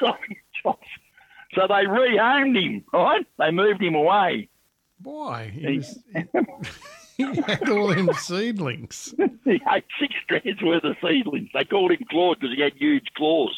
so 0.00 1.66
they 1.66 1.84
rehomed 1.86 2.60
him, 2.62 2.84
right? 2.92 3.26
They 3.38 3.50
moved 3.50 3.82
him 3.82 3.94
away. 3.94 4.48
Why? 5.02 5.48
He, 5.48 5.78
was, 5.78 5.98
he 7.34 7.40
had 7.42 7.68
all 7.68 7.88
them 7.88 8.10
seedlings. 8.14 9.14
he 9.44 9.60
had 9.66 9.82
six 9.98 10.14
strands 10.24 10.62
worth 10.62 10.84
of 10.84 10.96
seedlings. 11.02 11.48
They 11.54 11.64
called 11.64 11.92
him 11.92 12.04
Claude 12.10 12.38
because 12.40 12.54
he 12.56 12.62
had 12.62 12.74
huge 12.74 13.06
claws. 13.16 13.56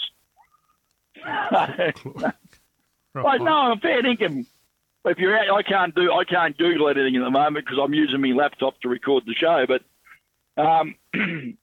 Right. 3.14 3.26
I 3.26 3.36
no, 3.36 3.52
I'm 3.52 3.78
fair 3.80 4.02
dinkum. 4.02 4.46
If 5.04 5.18
you're 5.18 5.36
out, 5.36 5.54
I 5.54 5.62
can't 5.62 5.94
do 5.94 6.10
I 6.12 6.24
can't 6.24 6.56
Google 6.56 6.88
anything 6.88 7.14
at 7.16 7.22
the 7.22 7.30
moment 7.30 7.66
because 7.66 7.78
I'm 7.82 7.92
using 7.92 8.22
my 8.22 8.28
laptop 8.28 8.80
to 8.80 8.88
record 8.88 9.24
the 9.26 9.34
show. 9.34 9.66
But 9.68 9.82
um, 10.56 10.94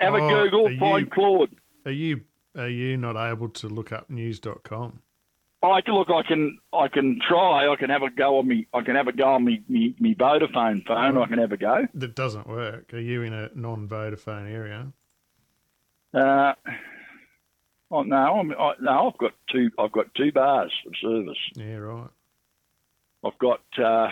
have 0.00 0.14
a 0.14 0.16
Oh, 0.16 0.44
Google, 0.44 0.76
find 0.80 1.06
you- 1.06 1.10
Claude. 1.12 1.50
Are 1.86 1.92
you 1.92 2.22
are 2.56 2.68
you 2.68 2.96
not 2.96 3.14
able 3.16 3.48
to 3.50 3.68
look 3.68 3.92
up 3.92 4.10
news.com? 4.10 5.00
I 5.62 5.80
can 5.80 5.94
look. 5.94 6.08
I 6.10 6.22
can. 6.22 6.58
I 6.72 6.86
can 6.88 7.18
try. 7.26 7.68
I 7.68 7.74
can 7.76 7.90
have 7.90 8.02
a 8.02 8.10
go 8.10 8.38
on 8.38 8.46
me. 8.46 8.66
I 8.72 8.80
can 8.82 8.94
have 8.94 9.08
a 9.08 9.12
go 9.12 9.24
on 9.34 9.44
me. 9.44 9.62
Me, 9.68 9.94
me 9.98 10.14
Vodafone 10.14 10.86
phone. 10.86 11.18
I 11.18 11.26
can 11.26 11.38
have 11.38 11.50
a 11.52 11.56
go. 11.56 11.86
That 11.94 12.14
doesn't 12.14 12.46
work. 12.46 12.94
Are 12.94 13.00
you 13.00 13.22
in 13.22 13.32
a 13.32 13.50
non-Vodafone 13.54 14.48
area? 14.52 14.92
Uh, 16.14 16.52
oh 17.90 18.02
no, 18.02 18.16
I'm, 18.16 18.52
I, 18.52 18.72
no. 18.80 19.08
I've 19.08 19.18
got 19.18 19.32
two. 19.50 19.70
I've 19.78 19.90
got 19.92 20.14
two 20.14 20.30
bars 20.30 20.72
of 20.86 20.92
service. 21.02 21.38
Yeah, 21.56 21.74
right. 21.76 22.10
I've 23.24 23.38
got. 23.38 23.60
Uh, 23.76 24.10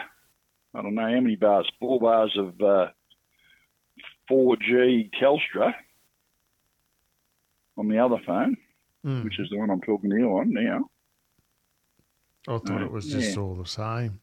I 0.74 0.82
don't 0.82 0.94
know 0.96 1.02
how 1.02 1.20
many 1.20 1.36
bars. 1.36 1.70
Four 1.78 2.00
bars 2.00 2.36
of 2.36 2.60
uh, 2.60 2.88
4G 4.30 5.10
Telstra 5.22 5.74
on 7.78 7.88
the 7.88 7.98
other 7.98 8.18
phone, 8.26 8.56
Mm. 9.06 9.22
which 9.22 9.38
is 9.38 9.48
the 9.50 9.56
one 9.58 9.70
I'm 9.70 9.80
talking 9.82 10.10
to 10.10 10.16
you 10.16 10.28
on 10.38 10.52
now. 10.52 10.90
I 12.48 12.58
thought 12.58 12.82
it 12.82 12.90
was 12.92 13.10
just 13.10 13.36
Yeah. 13.36 13.42
all 13.42 13.54
the 13.54 13.66
same. 13.66 14.20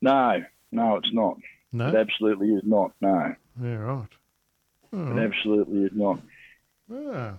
No, 0.00 0.44
no, 0.70 0.96
it's 0.96 1.12
not. 1.12 1.38
No. 1.72 1.88
It 1.88 1.94
absolutely 1.96 2.48
is 2.54 2.62
not. 2.64 2.92
No, 3.00 3.34
yeah, 3.60 3.74
right. 3.74 4.08
it 4.92 4.96
Oh, 4.96 5.18
absolutely 5.18 5.84
is 5.84 5.92
not. 5.94 6.20
yeah. 6.88 7.34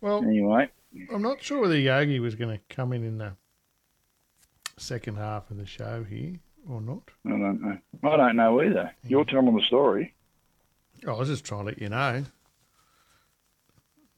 Well, 0.00 0.22
Anyway. 0.22 0.68
I'm 1.12 1.22
not 1.22 1.42
sure 1.42 1.60
whether 1.60 1.78
Yogi 1.78 2.20
was 2.20 2.34
going 2.34 2.56
to 2.56 2.74
come 2.74 2.92
in 2.92 3.02
in 3.04 3.18
the 3.18 3.32
second 4.76 5.16
half 5.16 5.50
of 5.50 5.56
the 5.56 5.66
show 5.66 6.04
here 6.04 6.38
or 6.68 6.80
not. 6.80 7.02
I 7.26 7.30
don't 7.30 7.60
know. 7.62 7.78
I 8.02 8.16
don't 8.16 8.36
know 8.36 8.60
either. 8.62 8.92
You're 9.06 9.24
telling 9.24 9.54
the 9.56 9.62
story. 9.62 10.14
Oh, 11.06 11.14
I 11.14 11.18
was 11.18 11.28
just 11.28 11.44
trying 11.44 11.60
to 11.62 11.66
let 11.66 11.80
you 11.80 11.88
know. 11.88 12.24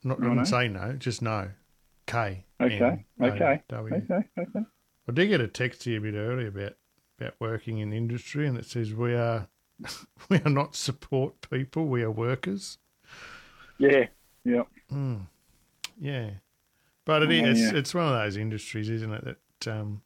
Not 0.03 0.21
I 0.23 0.43
say 0.43 0.67
no, 0.67 0.93
just 0.93 1.21
no. 1.21 1.49
K. 2.07 2.45
Okay, 2.59 3.05
okay. 3.21 3.61
Okay, 3.71 4.27
okay. 4.39 4.59
I 5.07 5.11
did 5.11 5.27
get 5.27 5.41
a 5.41 5.47
text 5.47 5.81
to 5.83 5.91
you 5.91 5.99
a 5.99 6.01
bit 6.01 6.15
earlier 6.15 6.47
about 6.47 6.73
about 7.19 7.33
working 7.39 7.77
in 7.79 7.91
the 7.91 7.97
industry, 7.97 8.47
and 8.47 8.57
it 8.57 8.65
says 8.65 8.93
we 8.93 9.13
are 9.13 9.47
we 10.29 10.37
are 10.37 10.49
not 10.49 10.75
support 10.75 11.47
people, 11.49 11.85
we 11.85 12.01
are 12.01 12.11
workers. 12.11 12.77
Yeah, 13.77 14.07
yeah. 14.43 14.63
Mm. 14.91 15.27
Yeah, 15.99 16.29
but 17.05 17.23
it 17.23 17.31
is 17.31 17.59
yeah. 17.59 17.77
it's 17.77 17.93
one 17.93 18.05
of 18.05 18.13
those 18.13 18.37
industries, 18.37 18.89
isn't 18.89 19.13
it, 19.13 19.37
that 19.63 19.71
um, 19.71 20.01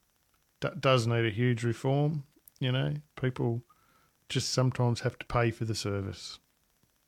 d- 0.60 0.70
does 0.80 1.08
need 1.08 1.26
a 1.26 1.30
huge 1.30 1.64
reform. 1.64 2.24
You 2.60 2.72
know, 2.72 2.93
people 3.20 3.64
just 4.30 4.52
sometimes 4.52 5.02
have 5.02 5.18
to 5.20 5.26
pay 5.26 5.52
for 5.52 5.66
the 5.66 5.76
service. 5.76 6.39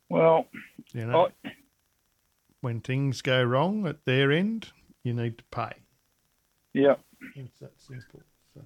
Well, 0.08 0.46
You 0.92 1.06
know, 1.06 1.30
I, 1.44 1.52
when 2.60 2.80
things 2.80 3.22
go 3.22 3.42
wrong 3.42 3.86
at 3.86 4.04
their 4.04 4.30
end, 4.30 4.72
you 5.04 5.12
need 5.14 5.38
to 5.38 5.44
pay. 5.52 5.72
yeah. 6.72 6.96
It's 7.36 7.58
that 7.60 7.72
simple. 7.80 8.20
So. 8.54 8.60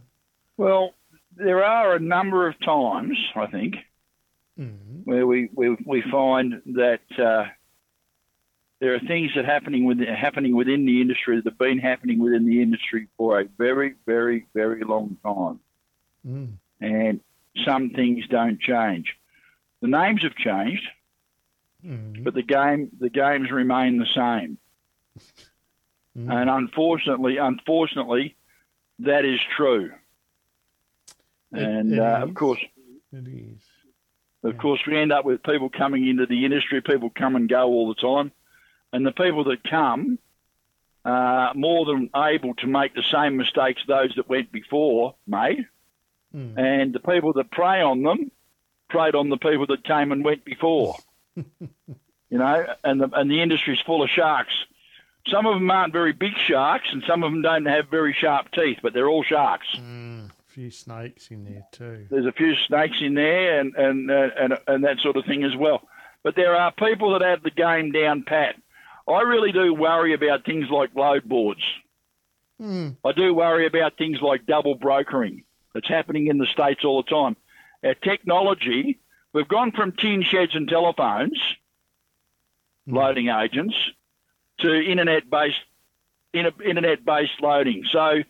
Well, 0.56 0.94
there 1.36 1.62
are 1.64 1.94
a 1.94 2.00
number 2.00 2.48
of 2.48 2.58
times, 2.60 3.16
I 3.36 3.46
think, 3.46 3.76
Mm. 4.58 5.04
where 5.04 5.24
we, 5.24 5.48
we, 5.54 5.76
we 5.86 6.02
find 6.10 6.60
that 6.74 7.02
uh, 7.16 7.44
there 8.80 8.94
are 8.96 8.98
things 8.98 9.30
that 9.36 9.44
happening 9.44 9.84
with 9.84 10.00
happening 10.00 10.56
within 10.56 10.84
the 10.84 11.00
industry 11.00 11.36
that 11.36 11.44
have 11.44 11.58
been 11.58 11.78
happening 11.78 12.18
within 12.18 12.44
the 12.44 12.60
industry 12.60 13.06
for 13.16 13.38
a 13.40 13.44
very, 13.56 13.94
very, 14.06 14.46
very 14.54 14.82
long 14.82 15.16
time, 15.24 15.60
Mm. 16.26 16.54
and 16.80 17.20
some 17.64 17.90
things 17.90 18.26
don't 18.28 18.60
change. 18.60 19.14
The 19.80 19.86
names 19.86 20.22
have 20.24 20.34
changed, 20.34 20.82
Mm. 21.86 22.24
but 22.24 22.34
the 22.34 22.42
game 22.42 22.90
the 22.98 23.10
games 23.10 23.52
remain 23.52 23.98
the 23.98 24.06
same. 24.12 24.58
Mm. 26.18 26.32
And 26.32 26.50
unfortunately, 26.50 27.36
unfortunately, 27.36 28.34
that 29.00 29.24
is 29.24 29.40
true. 29.56 29.92
It- 31.52 31.62
and 31.62 31.92
it 31.92 31.98
uh, 31.98 32.20
of 32.22 32.34
course, 32.34 32.58
It 33.12 33.26
is. 33.28 33.62
of 34.42 34.54
Yeah. 34.54 34.60
course, 34.60 34.80
we 34.86 34.96
end 34.96 35.12
up 35.12 35.24
with 35.24 35.42
people 35.42 35.68
coming 35.70 36.06
into 36.06 36.26
the 36.26 36.44
industry. 36.44 36.80
People 36.80 37.10
come 37.10 37.36
and 37.36 37.48
go 37.48 37.66
all 37.68 37.88
the 37.88 38.00
time, 38.00 38.32
and 38.92 39.06
the 39.06 39.12
people 39.12 39.44
that 39.44 39.62
come 39.64 40.18
are 41.04 41.54
more 41.54 41.84
than 41.86 42.10
able 42.16 42.54
to 42.54 42.66
make 42.66 42.94
the 42.94 43.02
same 43.04 43.36
mistakes 43.36 43.82
those 43.86 44.14
that 44.16 44.28
went 44.28 44.50
before 44.52 45.14
made. 45.26 45.66
Mm. 46.34 46.58
And 46.58 46.92
the 46.92 47.00
people 47.00 47.32
that 47.34 47.50
prey 47.50 47.80
on 47.80 48.02
them 48.02 48.30
preyed 48.90 49.14
on 49.14 49.28
the 49.28 49.36
people 49.38 49.66
that 49.66 49.84
came 49.84 50.12
and 50.12 50.24
went 50.24 50.44
before. 50.44 50.96
you 51.36 51.46
know, 52.30 52.66
and 52.84 53.00
the 53.00 53.08
and 53.14 53.30
the 53.30 53.40
industry's 53.40 53.80
full 53.80 54.02
of 54.02 54.10
sharks. 54.10 54.52
Some 55.26 55.46
of 55.46 55.54
them 55.54 55.70
aren't 55.70 55.92
very 55.92 56.12
big 56.12 56.32
sharks, 56.46 56.88
and 56.92 57.02
some 57.06 57.22
of 57.22 57.30
them 57.32 57.42
don't 57.42 57.66
have 57.66 57.88
very 57.90 58.14
sharp 58.18 58.50
teeth, 58.52 58.78
but 58.82 58.94
they're 58.94 59.08
all 59.08 59.22
sharks. 59.24 59.66
Mm. 59.76 60.28
A 60.30 60.32
few 60.50 60.70
snakes 60.70 61.28
in 61.30 61.44
there 61.44 61.66
too. 61.72 62.06
There's 62.10 62.24
a 62.26 62.32
few 62.32 62.54
snakes 62.66 62.98
in 63.02 63.14
there, 63.14 63.60
and 63.60 63.74
and 63.76 64.10
uh, 64.10 64.28
and 64.38 64.58
and 64.66 64.84
that 64.84 64.98
sort 65.00 65.16
of 65.16 65.24
thing 65.26 65.44
as 65.44 65.54
well. 65.56 65.82
But 66.22 66.34
there 66.36 66.56
are 66.56 66.72
people 66.72 67.12
that 67.12 67.22
have 67.22 67.42
the 67.42 67.50
game 67.50 67.92
down 67.92 68.22
pat. 68.22 68.56
I 69.06 69.20
really 69.22 69.52
do 69.52 69.72
worry 69.74 70.14
about 70.14 70.44
things 70.44 70.68
like 70.70 70.94
load 70.94 71.24
boards. 71.24 71.62
Mm. 72.60 72.96
I 73.04 73.12
do 73.12 73.32
worry 73.34 73.66
about 73.66 73.96
things 73.96 74.20
like 74.20 74.46
double 74.46 74.74
brokering 74.74 75.44
that's 75.74 75.88
happening 75.88 76.26
in 76.26 76.38
the 76.38 76.46
States 76.46 76.84
all 76.84 77.02
the 77.02 77.08
time. 77.10 77.36
Our 77.84 77.94
technology, 77.94 78.98
we've 79.32 79.46
gone 79.48 79.70
from 79.72 79.92
tin 79.92 80.22
sheds 80.22 80.54
and 80.54 80.68
telephones, 80.68 81.38
Mm. 82.88 82.94
loading 82.96 83.28
agents, 83.28 83.74
to 84.60 84.72
internet 84.90 85.28
based 85.30 85.56
internet 86.32 87.04
based 87.04 87.40
loading. 87.40 87.84
So 87.90 88.22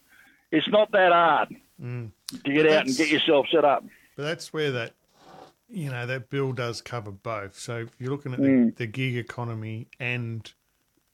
it's 0.50 0.68
not 0.68 0.90
that 0.92 1.12
hard 1.12 1.54
Mm. 1.80 2.10
to 2.44 2.52
get 2.52 2.66
out 2.66 2.86
and 2.86 2.96
get 2.96 3.08
yourself 3.08 3.46
set 3.52 3.64
up. 3.64 3.84
But 4.16 4.24
that's 4.24 4.52
where 4.52 4.72
that, 4.72 4.94
you 5.68 5.90
know, 5.90 6.06
that 6.06 6.28
bill 6.30 6.52
does 6.52 6.80
cover 6.82 7.10
both. 7.12 7.56
So 7.56 7.78
if 7.78 7.90
you're 7.98 8.10
looking 8.10 8.32
at 8.32 8.40
Mm. 8.40 8.76
the, 8.76 8.84
the 8.84 8.86
gig 8.86 9.16
economy 9.16 9.88
and 10.00 10.52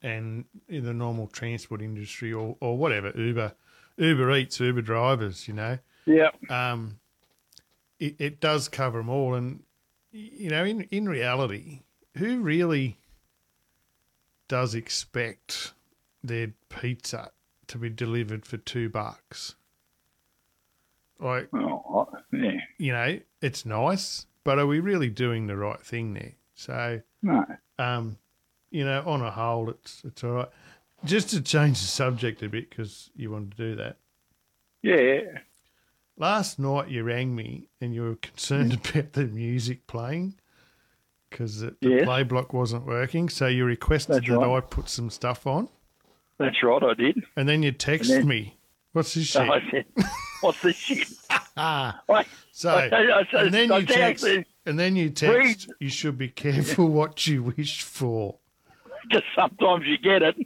and 0.03 0.45
in 0.69 0.85
the 0.85 0.93
normal 0.93 1.27
transport 1.29 1.81
industry 1.81 2.31
or, 2.33 2.57
or 2.61 2.77
whatever, 2.77 3.11
Uber, 3.17 3.55
Uber 3.97 4.37
Eats, 4.37 4.61
Uber 4.61 4.83
drivers, 4.83 5.49
you 5.49 5.55
know, 5.55 5.79
Yeah. 6.05 6.29
um, 6.51 6.99
it, 7.99 8.17
it 8.19 8.41
does 8.41 8.69
cover 8.69 8.99
them 8.99 9.09
all. 9.09 9.33
And, 9.33 9.63
you 10.13 10.51
know, 10.51 10.63
in, 10.63 10.83
in 10.91 11.09
reality, 11.09 11.81
who 12.19 12.41
really 12.43 12.99
does 14.49 14.75
expect 14.75 15.73
their 16.23 16.53
pizza 16.69 17.31
to 17.69 17.79
be 17.79 17.89
delivered 17.89 18.45
for 18.47 18.57
two 18.57 18.89
bucks? 18.89 19.55
Like, 21.19 21.49
Oh, 21.55 22.09
I- 22.13 22.37
yeah. 22.37 22.61
you 22.79 22.93
know, 22.93 23.21
it's 23.41 23.65
nice, 23.65 24.27
but 24.43 24.59
are 24.59 24.67
we 24.67 24.81
really 24.81 25.09
doing 25.11 25.47
the 25.47 25.57
right 25.57 25.81
thing 25.81 26.15
there? 26.15 26.33
So, 26.55 27.03
No. 27.23 27.45
um, 27.79 28.19
you 28.71 28.85
know, 28.85 29.03
on 29.07 29.23
a 29.23 29.31
whole, 29.31 29.71
it's 29.71 30.05
it's 30.05 30.25
all 30.25 30.33
right. 30.33 30.49
Just 31.05 31.31
to 31.31 31.41
change 31.43 31.81
the 31.81 31.87
subject 31.87 32.43
a 32.43 32.49
bit 32.49 32.71
because 32.71 33.11
you 33.15 33.31
wanted 33.31 33.53
to 33.53 33.57
do 33.57 33.77
that. 33.77 33.99
Yeah. 34.83 35.41
Last 36.17 36.59
night 36.59 36.89
you 36.89 37.03
rang 37.05 37.35
me 37.35 37.69
and 37.81 37.95
you 37.95 38.03
were 38.03 38.17
concerned 38.17 38.73
about 38.95 39.13
the 39.13 39.25
music 39.27 39.87
playing 39.87 40.35
because 41.37 41.61
the, 41.61 41.73
play 42.05 42.23
block 42.23 42.53
wasn't 42.53 42.87
working. 42.87 43.29
So 43.29 43.47
you 43.49 43.65
requested 43.65 44.17
That's 44.17 44.29
that 44.29 44.39
right. 44.39 44.57
I 44.57 44.61
put 44.61 44.89
some 44.89 45.11
stuff 45.11 45.47
on, 45.47 45.69
That's 46.39 46.63
right, 46.63 46.83
I 46.83 46.95
did. 46.95 47.25
and 47.37 47.49
then 47.49 47.63
you 47.63 47.73
texted 47.73 48.09
then- 48.09 48.29
me, 48.29 48.57
"What's 48.93 49.15
this 49.15 49.27
shit?" 49.33 49.43
I 49.43 49.61
said, 49.71 49.85
What's 50.41 50.63
this 50.63 50.77
shit? 50.77 51.09
ah, 51.57 52.01
I, 52.09 52.25
so 52.53 52.71
I, 52.71 53.27
and 53.33 53.53
then 53.53 53.73
you 53.73 53.87
text, 53.87 54.25
and 54.25 54.79
then 54.79 54.95
you 54.95 55.11
text, 55.11 55.71
"You 55.81 55.89
should 55.89 56.17
be 56.19 56.29
careful 56.29 56.87
what 57.01 57.27
you 57.27 57.43
wish 57.43 57.83
for." 57.83 58.37
Just 59.11 59.25
sometimes 59.35 59.85
you 59.87 59.99
get 59.99 60.23
it. 60.23 60.37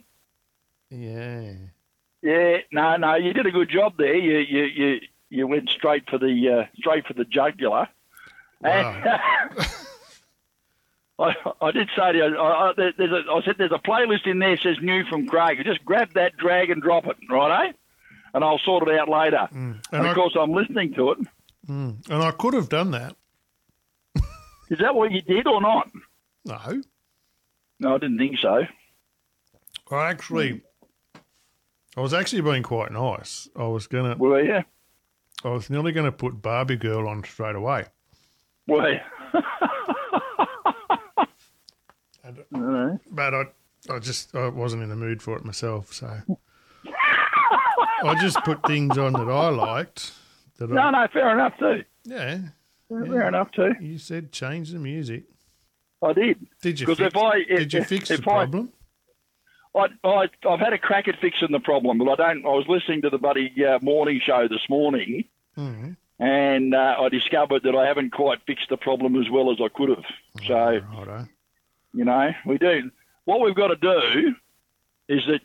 Yeah. 0.89 1.53
Yeah, 2.21 2.57
no, 2.71 2.97
no, 2.97 3.15
you 3.15 3.31
did 3.31 3.45
a 3.45 3.51
good 3.51 3.69
job 3.69 3.93
there. 3.97 4.15
You 4.15 4.39
you 4.39 4.63
you, 4.63 4.99
you 5.29 5.47
went 5.47 5.69
straight 5.69 6.09
for 6.09 6.17
the 6.17 6.49
uh, 6.49 6.65
straight 6.77 7.05
for 7.05 7.13
the 7.13 7.23
jugular. 7.25 7.87
And, 8.61 9.05
I, 11.19 11.35
I 11.61 11.71
did 11.71 11.89
say 11.97 12.13
to 12.13 12.17
you, 12.17 12.37
I, 12.37 12.69
I, 12.69 12.73
there's 12.75 13.11
a, 13.11 13.29
I 13.29 13.41
said 13.43 13.55
there's 13.57 13.73
a 13.73 13.79
playlist 13.79 14.25
in 14.25 14.39
there 14.39 14.55
that 14.55 14.61
says 14.61 14.77
new 14.81 15.03
from 15.05 15.27
Craig. 15.27 15.57
You 15.57 15.63
just 15.65 15.83
grab 15.83 16.13
that, 16.13 16.37
drag 16.37 16.69
and 16.69 16.81
drop 16.81 17.07
it, 17.07 17.17
right? 17.29 17.69
Eh? 17.69 17.73
And 18.33 18.43
I'll 18.43 18.59
sort 18.59 18.87
it 18.87 18.97
out 18.97 19.09
later. 19.09 19.47
Mm. 19.51 19.53
And 19.53 19.83
And 19.91 20.07
I, 20.07 20.09
of 20.09 20.15
course, 20.15 20.35
I'm 20.39 20.51
listening 20.51 20.93
to 20.93 21.11
it. 21.11 21.17
Mm. 21.67 22.09
And 22.09 22.23
I 22.23 22.31
could 22.31 22.53
have 22.53 22.69
done 22.69 22.91
that. 22.91 23.15
Is 24.69 24.79
that 24.79 24.95
what 24.95 25.11
you 25.11 25.21
did 25.21 25.45
or 25.45 25.61
not? 25.61 25.89
No. 26.45 26.81
No, 27.81 27.95
I 27.95 27.97
didn't 27.97 28.17
think 28.17 28.37
so. 28.39 28.65
I 29.91 30.09
actually, 30.09 30.61
I 31.97 32.01
was 32.01 32.13
actually 32.13 32.41
being 32.41 32.63
quite 32.63 32.91
nice. 32.91 33.49
I 33.55 33.65
was 33.65 33.87
gonna, 33.87 34.15
Were 34.15 34.41
you? 34.41 34.63
I 35.43 35.49
was 35.49 35.69
nearly 35.69 35.91
gonna 35.91 36.11
put 36.11 36.41
Barbie 36.41 36.75
Girl 36.75 37.07
on 37.07 37.23
straight 37.23 37.55
away. 37.55 37.85
Were 38.67 38.99
I 42.29 42.31
don't 42.31 42.51
know. 42.51 42.99
but 43.11 43.33
I, 43.33 43.43
I 43.89 43.99
just, 43.99 44.35
I 44.35 44.47
wasn't 44.49 44.83
in 44.83 44.89
the 44.89 44.95
mood 44.95 45.21
for 45.21 45.35
it 45.35 45.43
myself. 45.43 45.91
So 45.93 46.07
I 48.03 48.15
just 48.21 48.37
put 48.43 48.61
things 48.67 48.97
on 48.97 49.13
that 49.13 49.27
I 49.29 49.49
liked. 49.49 50.13
That 50.57 50.69
No, 50.69 50.81
I, 50.81 50.91
no, 50.91 51.07
fair 51.11 51.31
enough 51.33 51.53
too. 51.57 51.83
yeah, 52.03 52.37
Fair 52.89 53.27
enough 53.27 53.51
too. 53.51 53.73
you 53.79 53.97
said 53.97 54.31
change 54.31 54.71
the 54.71 54.79
music. 54.79 55.23
I 56.01 56.13
did. 56.13 56.47
Did 56.61 56.79
you? 56.79 56.85
'Cause 56.87 56.97
Fix, 56.97 57.07
if 57.15 57.17
I- 57.21 57.37
if- 57.37 57.59
did 57.59 57.73
you 57.73 57.83
fix 57.83 58.09
if 58.11 58.23
the 58.23 58.29
I- 58.31 58.33
problem? 58.45 58.69
I, 59.75 59.87
I, 60.03 60.27
I've 60.49 60.59
had 60.59 60.73
a 60.73 60.79
crack 60.79 61.07
at 61.07 61.19
fixing 61.21 61.51
the 61.51 61.59
problem, 61.59 61.99
but 61.99 62.09
I 62.09 62.15
don't. 62.15 62.43
I 62.45 62.49
was 62.49 62.65
listening 62.67 63.03
to 63.03 63.09
the 63.11 63.19
buddy 63.19 63.53
uh, 63.65 63.77
morning 63.81 64.19
show 64.23 64.47
this 64.47 64.67
morning, 64.69 65.25
Mm. 65.57 65.95
and 66.19 66.73
uh, 66.73 66.95
I 66.99 67.09
discovered 67.09 67.61
that 67.63 67.75
I 67.75 67.85
haven't 67.85 68.11
quite 68.11 68.39
fixed 68.47 68.69
the 68.69 68.77
problem 68.77 69.15
as 69.21 69.29
well 69.29 69.51
as 69.51 69.57
I 69.61 69.67
could 69.67 69.89
have. 69.89 70.05
So 70.47 70.55
Righto. 70.55 71.27
You 71.93 72.05
know, 72.05 72.31
we 72.45 72.57
do. 72.57 72.91
What 73.25 73.41
we've 73.41 73.55
got 73.55 73.67
to 73.67 73.75
do 73.75 74.35
is 75.07 75.21
that 75.27 75.41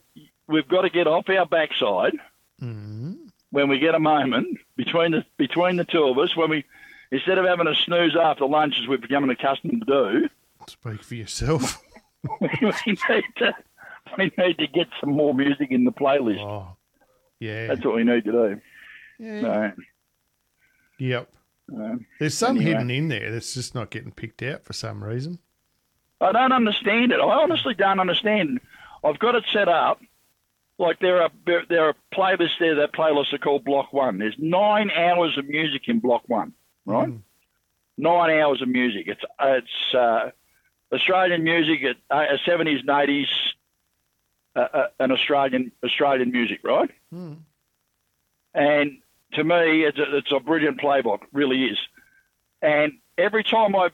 we've 0.47 0.68
got 0.68 0.82
to 0.82 0.90
get 0.90 1.07
off 1.07 1.28
our 1.28 1.47
backside 1.47 2.14
Mm. 2.62 3.16
when 3.51 3.68
we 3.68 3.78
get 3.80 3.95
a 3.97 3.99
moment 3.99 4.59
between 4.76 5.11
the 5.11 5.24
between 5.36 5.76
the 5.76 5.84
two 5.84 6.05
of 6.05 6.16
us. 6.18 6.36
When 6.36 6.51
we 6.51 6.64
instead 7.11 7.36
of 7.38 7.45
having 7.47 7.66
a 7.66 7.74
snooze 7.74 8.14
after 8.16 8.47
lunch 8.47 8.74
as 8.80 8.86
we've 8.86 9.01
become 9.01 9.28
accustomed 9.28 9.82
to 9.86 9.92
do, 10.20 10.28
Speak 10.68 11.03
for 11.03 11.14
yourself. 11.16 11.82
we 12.40 12.49
need 12.86 12.99
to 13.38 13.55
we 14.16 14.30
need 14.38 14.59
to 14.59 14.66
get 14.68 14.86
some 15.01 15.11
more 15.12 15.34
music 15.34 15.72
in 15.72 15.84
the 15.84 15.92
playlist. 15.92 16.38
oh, 16.40 16.76
yeah. 17.40 17.66
That's 17.66 17.84
what 17.84 17.97
we 17.97 18.05
need 18.05 18.24
to 18.24 18.32
do. 18.32 18.61
yeah. 19.18 19.40
No, 19.40 19.72
Yep. 20.99 21.28
no. 21.68 21.99
There's 22.20 22.38
some 22.38 22.57
Anyway. 22.57 22.70
hidden 22.72 22.90
in 22.90 23.09
there 23.09 23.32
that's 23.32 23.53
just 23.55 23.74
not 23.74 23.90
getting 23.90 24.12
picked 24.12 24.42
out 24.42 24.64
for 24.64 24.72
some 24.72 25.03
reason. 25.03 25.38
I 26.21 26.33
don't 26.33 26.53
understand 26.53 27.12
it. 27.12 27.21
I 27.21 27.43
honestly 27.43 27.75
don't 27.75 28.01
understand. 28.01 28.61
I've 29.03 29.19
got 29.19 29.35
it 29.35 29.45
set 29.53 29.69
up. 29.69 30.01
Like 30.79 30.99
there 30.99 31.23
are 31.23 31.31
there 31.69 31.89
are 31.89 31.95
playlists 32.12 32.59
there. 32.59 32.77
That 32.77 32.93
playlists 32.93 33.33
are 33.33 33.39
called 33.39 33.65
Block 33.65 33.93
One. 33.93 34.19
There's 34.19 34.35
nine 34.39 34.91
hours 34.91 35.39
of 35.39 35.47
music 35.47 35.83
in 35.87 36.01
Block 36.01 36.23
One, 36.27 36.53
right? 36.85 37.09
Mm. 37.09 37.21
Nine 37.97 38.41
hours 38.41 38.61
of 38.61 38.69
music. 38.69 39.07
It's 39.07 39.21
it's 39.41 39.95
uh, 39.95 40.31
Australian 40.93 41.45
music 41.45 41.85
at 41.85 41.97
uh, 42.11 42.37
seventies 42.45 42.81
and 42.81 42.91
eighties, 42.91 43.29
uh, 44.57 44.67
uh, 44.73 44.87
and 44.99 45.12
Australian 45.12 45.71
Australian 45.85 46.33
music, 46.33 46.61
right? 46.65 46.91
Mm. 47.12 47.37
And 48.53 48.99
to 49.35 49.45
me, 49.45 49.85
it's 49.85 49.99
a, 49.99 50.17
it's 50.17 50.33
a 50.33 50.41
brilliant 50.41 50.81
playbook, 50.81 51.21
really 51.33 51.65
is. 51.65 51.79
And 52.62 52.95
every 53.19 53.45
time 53.45 53.77
I, 53.77 53.91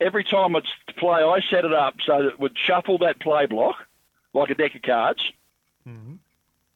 every 0.00 0.24
time 0.24 0.56
it's 0.56 0.68
to 0.88 0.94
play, 0.94 1.22
I 1.22 1.40
set 1.50 1.64
it 1.64 1.72
up 1.72 1.94
so 2.04 2.22
that 2.22 2.28
it 2.28 2.40
would 2.40 2.56
shuffle 2.56 2.98
that 2.98 3.20
play 3.20 3.46
block 3.46 3.76
like 4.34 4.50
a 4.50 4.54
deck 4.54 4.74
of 4.74 4.82
cards. 4.82 5.22
Mm. 5.86 6.18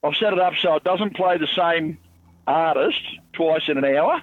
I've 0.02 0.16
set 0.16 0.32
it 0.32 0.38
up 0.38 0.54
so 0.60 0.74
it 0.76 0.84
doesn't 0.84 1.14
play 1.14 1.38
the 1.38 1.48
same 1.54 1.98
artist 2.46 3.00
twice 3.32 3.62
in 3.68 3.78
an 3.78 3.84
hour. 3.84 4.22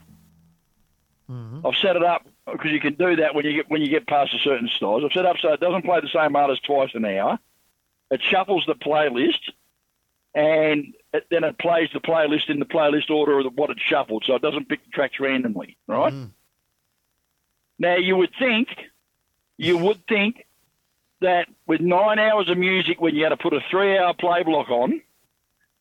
Mm. 1.29 1.65
I've 1.65 1.77
set 1.77 1.95
it 1.95 2.03
up 2.03 2.25
because 2.51 2.71
you 2.71 2.79
can 2.79 2.95
do 2.95 3.17
that 3.17 3.35
when 3.35 3.45
you 3.45 3.53
get 3.53 3.69
when 3.69 3.81
you 3.81 3.89
get 3.89 4.07
past 4.07 4.33
a 4.33 4.39
certain 4.39 4.67
size. 4.79 5.01
I've 5.05 5.11
set 5.13 5.25
it 5.25 5.25
up 5.25 5.37
so 5.41 5.53
it 5.53 5.59
doesn't 5.59 5.85
play 5.85 6.01
the 6.01 6.09
same 6.09 6.35
artist 6.35 6.65
twice 6.65 6.89
an 6.93 7.05
hour. 7.05 7.39
It 8.11 8.21
shuffles 8.23 8.63
the 8.65 8.73
playlist, 8.73 9.51
and 10.33 10.93
it, 11.13 11.27
then 11.29 11.43
it 11.43 11.59
plays 11.59 11.89
the 11.93 11.99
playlist 11.99 12.49
in 12.49 12.59
the 12.59 12.65
playlist 12.65 13.11
order 13.11 13.39
of 13.39 13.53
what 13.53 13.69
it 13.69 13.77
shuffled, 13.79 14.23
so 14.25 14.35
it 14.35 14.41
doesn't 14.41 14.67
pick 14.67 14.83
the 14.83 14.91
tracks 14.91 15.19
randomly. 15.19 15.77
Right 15.87 16.11
Mm. 16.11 16.31
Now, 17.79 17.95
you 17.95 18.15
would 18.17 18.31
think, 18.37 18.67
you 19.57 19.77
would 19.77 20.05
think 20.07 20.45
that 21.21 21.47
with 21.65 21.81
nine 21.81 22.19
hours 22.19 22.49
of 22.49 22.57
music, 22.57 23.01
when 23.01 23.15
you 23.15 23.23
had 23.23 23.29
to 23.29 23.37
put 23.37 23.53
a 23.53 23.61
three-hour 23.71 24.13
play 24.13 24.43
block 24.43 24.69
on, 24.69 25.01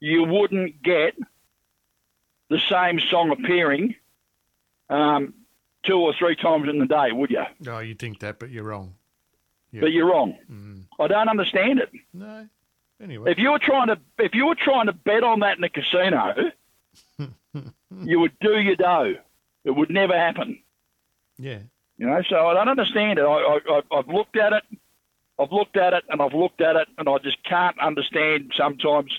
you 0.01 0.25
wouldn't 0.25 0.83
get 0.83 1.15
the 2.49 2.59
same 2.69 3.01
song 3.11 3.31
appearing 3.31 3.95
um, 4.89 5.35
two 5.85 5.97
or 5.99 6.15
three 6.19 6.37
times 6.37 6.69
in 6.69 6.79
the 6.79 6.87
day, 6.87 7.13
would 7.13 7.31
you? 7.31 7.45
Oh, 7.69 7.81
you 7.81 7.95
think 7.95 8.21
that, 8.21 8.39
but 8.39 8.51
you're 8.51 8.65
wrong. 8.65 8.95
Yeah. 9.71 9.83
But 9.83 9.93
you're 9.93 10.07
wrong. 10.07 10.39
Mm. 10.51 10.85
I 10.99 11.09
don't 11.09 11.29
understand 11.29 11.81
it. 11.81 11.91
No. 12.15 12.49
Anyway. 13.03 13.31
If 13.31 13.39
you 13.39 13.51
were 13.53 13.59
trying 13.59 13.89
to, 13.89 13.99
if 14.19 14.35
you 14.35 14.47
were 14.47 14.57
trying 14.57 14.87
to 14.87 14.93
bet 14.93 15.23
on 15.23 15.41
that 15.41 15.59
in 15.59 15.65
a 15.65 15.69
casino, 15.69 16.35
you 18.03 18.21
would 18.21 18.33
do 18.41 18.59
your 18.59 18.77
dough. 18.77 19.15
It 19.65 19.71
would 19.73 19.91
never 19.91 20.17
happen. 20.17 20.61
yeah. 21.39 21.59
You 21.99 22.07
know, 22.07 22.23
so 22.31 22.37
I 22.47 22.55
don't 22.55 22.69
understand 22.69 23.19
it. 23.19 23.23
I, 23.23 23.27
I, 23.27 23.59
I- 23.71 23.99
I've 23.99 24.09
looked 24.09 24.37
at 24.37 24.53
it, 24.53 24.63
I've 25.39 25.53
looked 25.53 25.77
at 25.77 25.93
it, 25.93 26.05
and 26.09 26.23
I've 26.23 26.33
looked 26.35 26.61
at 26.61 26.77
it, 26.77 26.89
and 26.97 27.09
I 27.09 27.19
just 27.19 27.43
can't 27.45 27.77
understand 27.81 28.53
sometimes 28.57 29.13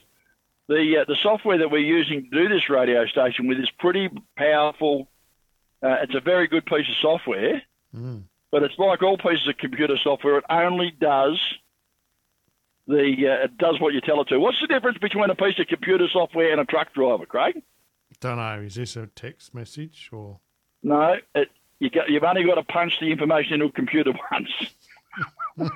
the 0.67 0.99
uh, 1.01 1.05
the 1.07 1.17
software 1.21 1.57
that 1.57 1.69
we're 1.71 1.79
using 1.79 2.23
to 2.23 2.29
do 2.29 2.49
this 2.49 2.69
radio 2.69 3.05
station 3.05 3.47
with 3.47 3.57
is 3.59 3.69
pretty 3.79 4.09
powerful. 4.37 5.07
Uh, 5.83 5.97
it's 6.03 6.15
a 6.15 6.19
very 6.21 6.47
good 6.47 6.65
piece 6.65 6.87
of 6.89 6.95
software, 7.01 7.61
Mm. 7.95 8.23
but 8.51 8.63
it's 8.63 8.77
like 8.77 9.01
all 9.01 9.17
pieces 9.17 9.47
of 9.47 9.57
computer 9.57 9.95
software. 10.03 10.37
It 10.37 10.43
only 10.49 10.91
does 10.91 11.39
the 12.87 13.13
uh, 13.27 13.45
it 13.45 13.57
does 13.57 13.79
what 13.79 13.93
you 13.93 14.01
tell 14.01 14.21
it 14.21 14.27
to. 14.29 14.39
What's 14.39 14.59
the 14.61 14.67
difference 14.67 14.97
between 14.99 15.29
a 15.29 15.35
piece 15.35 15.59
of 15.59 15.67
computer 15.67 16.07
software 16.11 16.51
and 16.51 16.61
a 16.61 16.65
truck 16.65 16.93
driver, 16.93 17.25
Craig? 17.25 17.61
Don't 18.19 18.37
know. 18.37 18.61
Is 18.61 18.75
this 18.75 18.95
a 18.95 19.07
text 19.07 19.53
message 19.53 20.09
or? 20.11 20.39
No, 20.83 21.15
it, 21.35 21.49
you 21.79 21.89
got, 21.89 22.09
you've 22.09 22.23
only 22.23 22.43
got 22.43 22.55
to 22.55 22.63
punch 22.63 22.93
the 22.99 23.11
information 23.11 23.53
into 23.55 23.65
a 23.65 23.71
computer 23.71 24.13
once. 24.31 25.69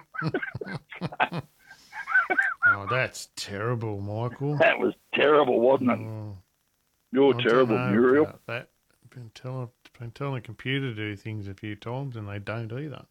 Oh, 2.65 2.87
that's 2.89 3.27
terrible, 3.35 3.99
Michael. 3.99 4.57
That 4.57 4.79
was 4.79 4.93
terrible, 5.13 5.59
wasn't 5.59 5.91
it? 5.91 5.99
Oh, 5.99 6.37
You're 7.11 7.35
I 7.37 7.43
terrible, 7.43 7.77
Muriel. 7.77 8.39
That 8.47 8.69
been 9.09 9.29
telling 9.35 9.69
been 9.99 10.09
telling 10.11 10.35
the 10.35 10.41
computer 10.41 10.89
to 10.89 10.95
do 10.95 11.15
things 11.15 11.47
a 11.47 11.53
few 11.53 11.75
times 11.75 12.15
and 12.15 12.27
they 12.27 12.39
don't 12.39 12.71
either. 12.71 13.03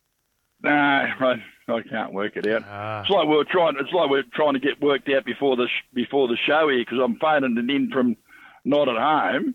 No, 0.65 0.71
I, 0.71 1.35
I 1.69 1.83
can't 1.83 2.13
work 2.13 2.37
it 2.37 2.47
out. 2.49 2.65
Ah, 2.67 3.03
It's 3.03 3.11
like 3.11 3.29
we 3.29 3.37
were 3.37 3.45
trying. 3.45 3.77
It's 3.79 3.93
like 3.93 4.11
we're 4.11 4.25
trying 4.35 4.55
to 4.55 4.59
get 4.61 4.81
worked 4.81 5.09
out 5.11 5.25
before 5.25 5.55
the 5.57 5.67
sh- 5.69 5.85
before 5.95 6.27
the 6.29 6.37
show 6.37 6.69
here 6.69 6.79
because 6.81 6.99
I'm 7.03 7.17
phoning 7.19 7.57
it 7.59 7.71
in 7.71 7.91
from 7.91 8.17
not 8.65 8.89
at 8.89 8.97
home, 8.97 9.55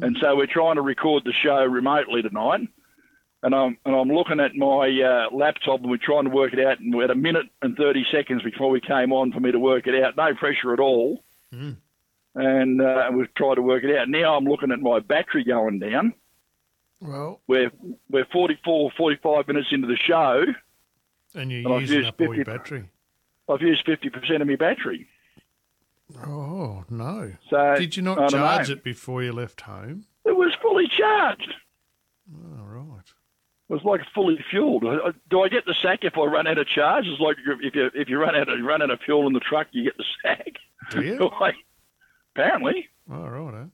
mhm. 0.00 0.06
and 0.06 0.16
so 0.20 0.36
we're 0.36 0.46
trying 0.46 0.76
to 0.76 0.82
record 0.82 1.24
the 1.24 1.32
show 1.32 1.64
remotely 1.64 2.22
tonight. 2.22 2.68
And 3.42 3.54
I'm 3.54 3.78
and 3.86 3.94
I'm 3.96 4.08
looking 4.10 4.38
at 4.38 4.54
my 4.54 4.90
uh, 5.00 5.34
laptop 5.34 5.80
and 5.80 5.90
we're 5.90 5.96
trying 5.96 6.24
to 6.24 6.30
work 6.30 6.52
it 6.52 6.60
out. 6.60 6.78
And 6.80 6.94
we 6.94 7.02
had 7.02 7.10
a 7.10 7.14
minute 7.14 7.46
and 7.62 7.74
thirty 7.76 8.04
seconds 8.12 8.42
before 8.42 8.68
we 8.68 8.80
came 8.82 9.12
on 9.12 9.32
for 9.32 9.40
me 9.40 9.50
to 9.50 9.58
work 9.58 9.86
it 9.86 10.02
out. 10.02 10.16
No 10.16 10.34
pressure 10.34 10.74
at 10.74 10.80
all. 10.80 11.24
Mm. 11.54 11.76
And 12.34 12.82
uh, 12.82 13.10
we've 13.14 13.32
tried 13.34 13.54
to 13.54 13.62
work 13.62 13.82
it 13.82 13.96
out. 13.96 14.08
Now 14.10 14.36
I'm 14.36 14.44
looking 14.44 14.70
at 14.72 14.80
my 14.80 14.98
battery 15.00 15.42
going 15.44 15.78
down. 15.78 16.12
Well, 17.00 17.40
We're 17.46 17.70
we're 18.10 18.26
44, 18.26 18.92
45 18.94 19.48
minutes 19.48 19.68
into 19.72 19.86
the 19.88 19.96
show. 19.96 20.44
and 21.34 21.50
you're 21.50 21.72
I've 21.72 21.80
using 21.80 21.96
used 21.98 22.08
up 22.08 22.20
all 22.20 22.34
your 22.34 22.44
battery. 22.44 22.90
I've 23.48 23.62
used 23.62 23.86
fifty 23.86 24.10
percent 24.10 24.42
of 24.42 24.48
my 24.48 24.56
battery. 24.56 25.08
Oh 26.26 26.84
no! 26.90 27.32
So 27.48 27.74
Did 27.78 27.96
you 27.96 28.02
not 28.02 28.30
charge 28.30 28.68
know. 28.68 28.74
it 28.74 28.84
before 28.84 29.22
you 29.22 29.32
left 29.32 29.62
home? 29.62 30.04
It 30.24 30.36
was 30.36 30.52
fully 30.62 30.86
charged. 30.88 31.52
Oh 32.34 32.62
right. 32.64 33.04
It 33.68 33.72
was 33.72 33.82
like 33.84 34.00
fully 34.14 34.38
fueled. 34.50 34.82
Do 35.30 35.42
I 35.42 35.48
get 35.48 35.64
the 35.66 35.74
sack 35.80 36.00
if 36.02 36.14
I 36.18 36.24
run 36.24 36.46
out 36.46 36.58
of 36.58 36.66
charge? 36.66 37.06
It's 37.06 37.20
like 37.20 37.36
if 37.62 37.74
you 37.74 37.90
if 37.94 38.08
you 38.08 38.18
run 38.18 38.34
out 38.34 38.48
of 38.48 38.58
you 38.58 38.66
run 38.66 38.82
out 38.82 38.90
of 38.90 39.00
fuel 39.00 39.26
in 39.26 39.32
the 39.32 39.40
truck, 39.40 39.68
you 39.72 39.84
get 39.84 39.96
the 39.96 40.04
sack. 40.22 40.52
Do 40.90 41.02
you? 41.02 41.30
I- 41.40 41.52
Apparently, 42.34 42.88
oh 43.10 43.26
right. 43.26 43.64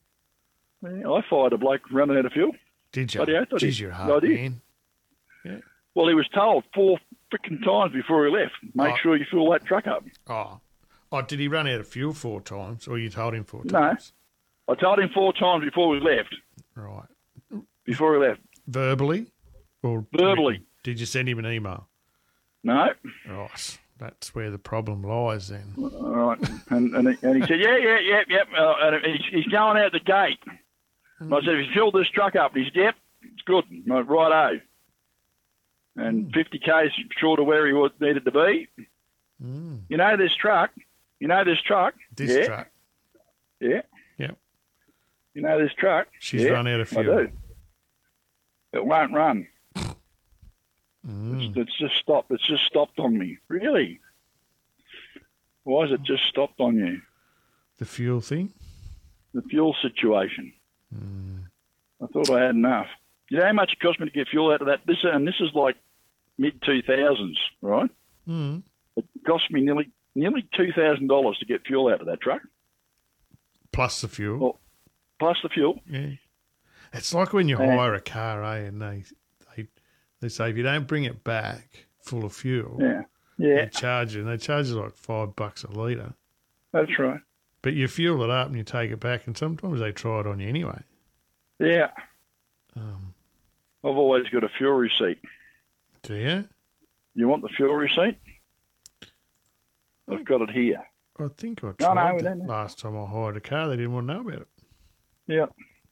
Eh? 0.84 0.89
Yeah, 1.03 1.11
I 1.12 1.22
fired 1.28 1.53
a 1.53 1.59
bloke 1.59 1.82
running 1.93 2.16
out 2.16 2.26
of 2.26 2.32
fuel. 2.32 2.53
Did 2.93 3.12
you? 3.12 3.18
Bloody 3.18 3.37
oath 3.37 3.49
I 3.53 3.57
Jeez, 3.57 3.61
did. 3.61 3.78
you're 3.80 3.93
I 3.93 3.97
hard 3.97 4.22
did. 4.22 4.30
man. 5.45 5.62
Well, 5.95 6.09
he 6.09 6.14
was 6.14 6.28
told 6.34 6.64
four 6.74 6.99
freaking 7.32 7.62
times 7.64 7.93
before 7.93 8.26
he 8.26 8.32
left. 8.32 8.53
Make 8.74 8.95
Oh. 8.95 8.97
sure 9.03 9.16
you 9.16 9.24
fill 9.30 9.51
that 9.53 9.64
truck 9.64 9.87
up. 9.87 10.05
Oh, 10.26 10.61
oh, 11.13 11.23
did 11.23 11.39
he 11.39 11.49
run 11.49 11.67
out 11.67 11.81
of 11.81 11.89
fuel 11.89 12.13
four 12.13 12.41
times, 12.41 12.87
or 12.87 12.99
you 12.99 13.11
told 13.11 13.35
him 13.35 13.45
four 13.45 13.65
times? 13.65 14.13
No. 14.69 14.75
I 14.75 14.81
told 14.81 14.99
him 14.99 15.11
four 15.15 15.33
times 15.33 15.65
before 15.65 15.89
we 15.89 16.01
left. 16.01 16.35
Right. 16.75 17.07
Before 17.85 18.19
we 18.19 18.27
left, 18.27 18.41
Verbally, 18.67 19.27
or 19.83 20.05
Verbally. 20.13 20.63
Did 20.83 20.99
you 21.01 21.07
send 21.07 21.29
him 21.29 21.39
an 21.39 21.47
email? 21.47 21.89
no. 22.63 22.89
Right. 23.29 23.79
That's 23.99 24.35
where 24.35 24.51
the 24.51 24.59
problem 24.59 25.03
lies. 25.03 25.49
Then. 25.49 25.73
All 25.79 26.11
right. 26.11 26.39
And, 26.69 26.95
and, 26.95 27.09
he, 27.09 27.27
and 27.27 27.37
he 27.37 27.49
said, 27.49 27.59
yeah, 27.61 27.79
yeah, 27.79 27.99
yeah, 27.99 28.23
yeah. 28.29 28.61
Uh, 28.61 28.75
and 28.81 29.07
he's, 29.07 29.23
he's 29.33 29.47
going 29.47 29.79
out 29.79 29.93
the 29.93 30.01
gate. 30.01 30.39
And 31.19 31.33
I 31.33 31.41
said, 31.41 31.49
"Have 31.49 31.59
you 31.59 31.73
filled 31.73 31.95
this 31.95 32.09
truck 32.09 32.37
up?" 32.37 32.55
And 32.55 32.65
he 32.65 32.71
said, 32.71 32.77
"Yep, 32.77 32.95
it's 33.33 33.43
good." 33.43 33.65
Went, 33.87 34.09
righto. 34.09 34.61
And 35.97 36.31
50 36.35 36.59
k's 36.59 36.93
short 37.19 37.41
of 37.41 37.47
where 37.47 37.67
he 37.67 37.73
was, 37.73 37.91
needed 38.01 38.27
to 38.27 38.31
be. 38.31 38.69
Mm. 39.43 39.81
You 39.89 39.97
know 39.97 40.17
this 40.19 40.35
truck. 40.39 40.71
You 41.21 41.29
know 41.29 41.45
this 41.45 41.61
truck. 41.62 41.95
This 42.14 42.31
yeah, 42.31 42.47
truck. 42.47 42.69
Yeah. 43.61 43.83
Yep. 44.19 44.37
You 45.35 45.43
know 45.43 45.62
this 45.62 45.73
truck. 45.79 46.09
She's 46.19 46.43
yeah, 46.43 46.51
run 46.51 46.67
out 46.67 46.81
of 46.81 46.93
I 46.97 47.03
fuel. 47.03 47.17
do. 47.25 47.31
It 48.73 48.85
won't 48.85 49.12
run. 49.12 49.49
Mm. 51.07 51.57
It's 51.57 51.79
just 51.79 51.97
stopped. 51.97 52.31
It's 52.31 52.47
just 52.47 52.64
stopped 52.64 52.99
on 52.99 53.17
me. 53.17 53.39
Really? 53.49 54.01
Why 55.64 55.83
has 55.83 55.93
it 55.93 56.03
just 56.03 56.25
stopped 56.29 56.61
on 56.61 56.77
you? 56.77 57.01
The 57.79 57.85
fuel 57.85 58.21
thing. 58.21 58.53
The 59.35 59.43
fuel 59.43 59.75
situation. 59.83 60.53
Mm. 60.95 61.45
I 62.03 62.07
thought 62.07 62.31
I 62.31 62.43
had 62.47 62.55
enough. 62.55 62.87
You 63.31 63.39
know 63.39 63.47
how 63.47 63.53
much 63.53 63.73
it 63.73 63.81
cost 63.81 63.99
me 64.01 64.07
to 64.07 64.12
get 64.12 64.29
fuel 64.29 64.53
out 64.53 64.61
of 64.61 64.69
that? 64.69 64.81
This 64.87 64.99
and 65.03 65.27
this 65.27 65.35
is 65.41 65.51
like 65.55 65.77
mid 66.39 66.61
two 66.62 66.83
thousands, 66.83 67.39
right? 67.61 67.91
Mm. 68.29 68.62
It 68.97 69.05
cost 69.27 69.51
me 69.51 69.61
nearly 69.61 69.91
nearly 70.17 70.49
two 70.57 70.73
thousand 70.73 71.07
dollars 71.07 71.39
to 71.39 71.45
get 71.47 71.64
fuel 71.67 71.89
out 71.89 72.01
of 72.01 72.07
that 72.07 72.21
truck, 72.21 72.43
Plus 73.73 74.01
the 74.01 74.09
fuel. 74.09 74.43
Oh. 74.45 74.59
plus 75.19 75.37
the 75.43 75.49
fuel. 75.49 75.81
Yeah. 75.89 76.11
It's 76.93 77.12
like 77.12 77.33
when 77.33 77.49
you 77.49 77.57
hire 77.57 77.95
a 77.95 78.01
car, 78.01 78.43
eh? 78.45 78.59
And 78.61 78.81
they, 78.81 79.05
they, 79.57 79.67
they 80.21 80.29
say 80.29 80.51
if 80.51 80.57
you 80.57 80.62
don't 80.62 80.87
bring 80.87 81.05
it 81.05 81.23
back 81.25 81.87
full 82.01 82.25
of 82.25 82.33
fuel, 82.33 82.79
Yeah, 82.81 83.03
yeah, 83.39 83.64
they 83.64 83.71
charge 83.71 84.14
you. 84.14 84.23
And 84.23 84.31
they 84.31 84.39
charge 84.39 84.69
you 84.69 84.75
like 84.81 84.95
five 84.95 85.37
bucks 85.37 85.62
a 85.64 85.71
litre. 85.71 86.14
that's 86.73 86.99
right. 86.99 87.21
But 87.62 87.75
you 87.75 87.87
fuel 87.89 88.23
it 88.23 88.31
up 88.31 88.47
and 88.47 88.57
you 88.57 88.62
take 88.62 88.93
it 88.93 89.01
back, 89.01 89.27
and 89.27 89.37
sometimes 89.37 89.81
they 89.81 89.93
try 89.93 90.21
it 90.21 90.27
on 90.27 90.39
you 90.41 90.49
anyway. 90.49 90.81
Yeah, 91.59 91.91
Um, 92.77 93.12
I've 93.85 93.97
always 93.97 94.29
got 94.29 94.45
a 94.45 94.49
fuel 94.57 94.73
receipt. 94.75 95.19
do 96.03 96.14
you? 96.14 96.45
You 97.14 97.29
want 97.29 97.43
the 97.43 97.49
fuel 97.49 97.75
receipt? 97.75 98.17
I've 100.11 100.25
got 100.25 100.43
it 100.43 100.51
here. 100.51 100.83
I 101.19 101.29
think 101.37 101.65
I 101.65 101.69
No, 101.69 101.73
tried 101.73 101.95
no, 102.11 102.15
we 102.17 102.23
that 102.23 102.39
last 102.47 102.79
time 102.79 102.97
I 102.97 103.07
hired 103.07 103.37
a 103.37 103.41
car. 103.41 103.69
They 103.69 103.77
didn't 103.77 103.93
want 103.95 104.07
to 104.09 104.15
know 104.15 104.21
about 104.21 104.43
it. 104.43 104.49
Yeah, 105.27 105.47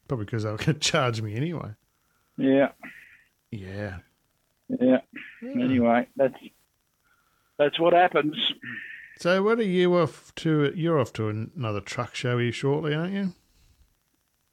Probably 0.06 0.26
because 0.26 0.42
they 0.44 0.50
were 0.50 0.56
going 0.58 0.74
to 0.74 0.78
charge 0.80 1.20
me 1.22 1.34
anyway. 1.34 1.70
yeah, 2.36 2.72
Yeah. 3.50 3.98
yeah. 4.68 4.98
Anyway, 5.42 6.06
that's 6.16 6.34
that's 7.58 7.78
what 7.80 7.92
happens. 7.92 8.36
So 9.18 9.42
what 9.42 9.58
are 9.58 9.62
you 9.62 9.94
off 9.96 10.34
to? 10.36 10.72
You're 10.74 10.98
off 11.00 11.12
to 11.14 11.28
another 11.28 11.80
truck 11.80 12.14
show 12.14 12.38
here 12.38 12.52
shortly, 12.52 12.94
aren't 12.94 13.12
you? 13.14 13.32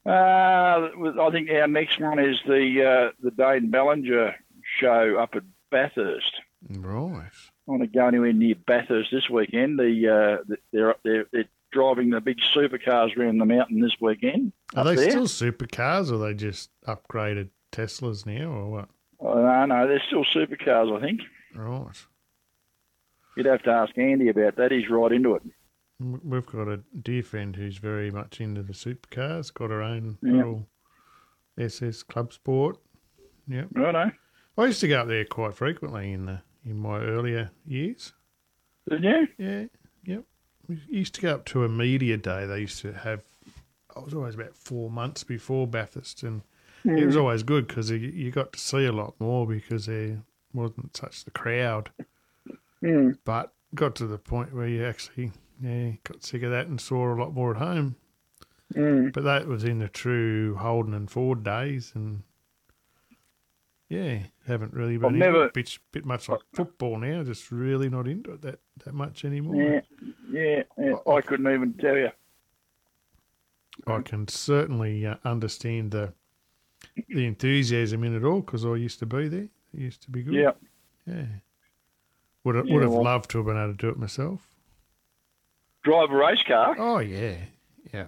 Uh, 0.06 0.90
I 1.20 1.30
think 1.32 1.50
our 1.52 1.68
next 1.68 2.00
one 2.00 2.18
is 2.20 2.38
the 2.48 2.84
uh, 2.84 3.12
the 3.22 3.32
Dane 3.32 3.70
Ballinger 3.70 4.36
show 4.80 5.18
up 5.20 5.36
at 5.36 5.44
Bathurst. 5.70 6.32
Right. 6.70 7.30
I 7.68 7.72
want 7.72 7.84
to 7.84 7.88
go 7.88 8.08
anywhere 8.08 8.34
near 8.34 8.56
Bathurst 8.68 9.10
this 9.12 9.30
weekend. 9.30 9.78
The, 9.80 10.42
uh, 10.42 10.56
they're, 10.74 10.96
they're 11.04 11.26
they're 11.32 11.46
driving 11.72 12.10
the 12.10 12.20
big 12.20 12.38
supercars 12.56 13.16
around 13.18 13.38
the 13.38 13.46
mountain 13.46 13.80
this 13.80 13.96
weekend. 14.02 14.52
Are 14.76 14.84
they 14.84 14.96
there. 14.96 15.12
still 15.12 15.28
supercars, 15.28 16.12
or 16.12 16.16
are 16.16 16.30
they 16.30 16.34
just 16.34 16.70
upgraded 16.88 17.50
Teslas 17.72 18.26
now, 18.26 18.50
or 18.52 18.70
what? 18.70 18.90
Oh, 19.20 19.36
no, 19.42 19.66
no, 19.68 19.88
they're 19.88 20.02
still 20.08 20.26
supercars. 20.26 20.98
I 20.98 21.02
think 21.02 21.22
Right. 21.56 22.06
you'd 23.38 23.46
have 23.46 23.62
to 23.64 23.70
ask 23.72 23.96
Andy 23.98 24.30
about 24.30 24.56
that. 24.58 24.72
He's 24.72 24.90
right 24.90 25.12
into 25.12 25.36
it. 25.36 25.44
We've 26.00 26.46
got 26.46 26.68
a 26.68 26.78
dear 27.00 27.22
friend 27.22 27.56
who's 27.56 27.78
very 27.78 28.10
much 28.10 28.42
into 28.42 28.64
the 28.64 28.74
supercars. 28.74 29.54
Got 29.54 29.70
her 29.70 29.84
own 29.84 30.18
Yeah. 30.24 30.32
little 30.38 30.68
SS 31.60 32.02
Club 32.04 32.34
Sport. 32.34 32.78
Yep. 33.48 33.68
Righto. 33.76 34.12
I 34.58 34.66
used 34.66 34.82
to 34.82 34.88
go 34.88 35.02
up 35.02 35.08
there 35.08 35.26
quite 35.26 35.54
frequently 35.54 36.12
in 36.12 36.26
the 36.26 36.42
in 36.66 36.78
my 36.78 37.00
earlier 37.00 37.52
years. 37.66 38.14
Did 38.90 39.04
you? 39.04 39.28
Yeah, 39.38 39.66
yep. 40.04 40.24
We 40.68 40.80
used 40.90 41.16
to 41.16 41.22
go 41.22 41.36
up 41.36 41.46
to 41.46 41.64
a 41.64 41.70
media 41.70 42.18
day. 42.18 42.46
They 42.46 42.60
used 42.62 42.82
to 42.82 42.94
have. 42.94 43.22
I 43.96 44.00
was 44.00 44.14
always 44.14 44.36
about 44.36 44.56
four 44.56 44.90
months 44.90 45.24
before 45.24 45.68
Bathurst, 45.68 46.24
and 46.24 46.42
it 46.86 47.06
was 47.06 47.18
always 47.18 47.44
good 47.44 47.68
because 47.68 47.92
you, 47.92 47.98
you 47.98 48.32
got 48.32 48.54
to 48.54 48.60
see 48.60 48.86
a 48.86 48.92
lot 48.92 49.14
more 49.20 49.46
because 49.46 49.86
there 49.86 50.24
wasn't 50.54 50.96
such 50.96 51.26
the 51.26 51.32
crowd. 51.32 51.90
Mm. 52.84 53.18
But 53.26 53.54
got 53.76 53.96
to 53.96 54.08
the 54.08 54.18
point 54.18 54.54
where 54.54 54.68
you 54.68 54.86
actually 54.86 55.32
yeah 55.62 55.92
got 56.04 56.24
sick 56.24 56.44
of 56.44 56.52
that 56.52 56.68
and 56.68 56.82
saw 56.82 57.14
a 57.14 57.16
lot 57.16 57.34
more 57.34 57.52
at 57.52 57.58
home. 57.58 57.96
Mm. 58.74 59.14
But 59.14 59.24
that 59.26 59.48
was 59.48 59.64
in 59.64 59.80
the 59.80 59.88
true 59.88 60.56
Holden 60.56 60.94
and 60.94 61.10
Ford 61.12 61.44
days, 61.44 61.92
and 61.94 62.24
yeah, 63.92 64.20
haven't 64.48 64.74
really 64.74 64.96
been 64.98 65.06
I've 65.08 65.14
into 65.16 65.26
never- 65.26 65.46
it. 65.48 65.54
Bit, 65.54 65.78
bit 65.92 66.06
much 66.06 66.30
like 66.30 66.40
football 66.54 66.98
now. 66.98 67.24
Just 67.24 67.52
really 67.52 67.90
not 67.90 68.08
into 68.08 68.32
it 68.34 68.42
that 68.44 68.60
that 68.86 68.94
much 68.94 69.26
anymore. 69.26 69.56
Yeah, 69.56 69.82
yeah, 70.32 70.64
yeah. 70.78 70.96
I 71.12 71.20
couldn't 71.22 71.52
even 71.54 71.74
tell 71.74 71.98
you. 71.98 72.10
I 73.88 74.02
can 74.02 74.28
certainly 74.28 75.06
uh, 75.06 75.16
understand 75.26 75.92
the 75.92 76.14
the 77.10 77.26
enthusiasm 77.26 78.04
in 78.04 78.16
it 78.16 78.24
all 78.24 78.42
because 78.42 78.66
I 78.66 78.76
used 78.76 79.00
to 79.00 79.06
be 79.06 79.28
there. 79.28 79.50
It 79.74 79.80
used 79.80 80.02
to 80.04 80.12
be 80.12 80.24
good. 80.24 80.34
Yeah. 80.36 80.52
yeah. 81.06 81.26
Would 82.44 82.56
have, 82.56 82.68
Yeah, 82.68 82.74
would 82.76 82.84
have 82.84 82.92
well- 82.94 83.04
loved 83.04 83.30
to 83.32 83.38
have 83.40 83.48
been 83.48 83.58
able 83.58 83.74
to 83.74 83.78
do 83.78 83.90
it 83.90 83.98
myself. 83.98 84.48
Drive 85.84 86.12
a 86.12 86.16
race 86.16 86.44
car. 86.48 86.76
Oh 86.78 87.00
yeah, 87.00 87.36
yeah, 87.94 88.08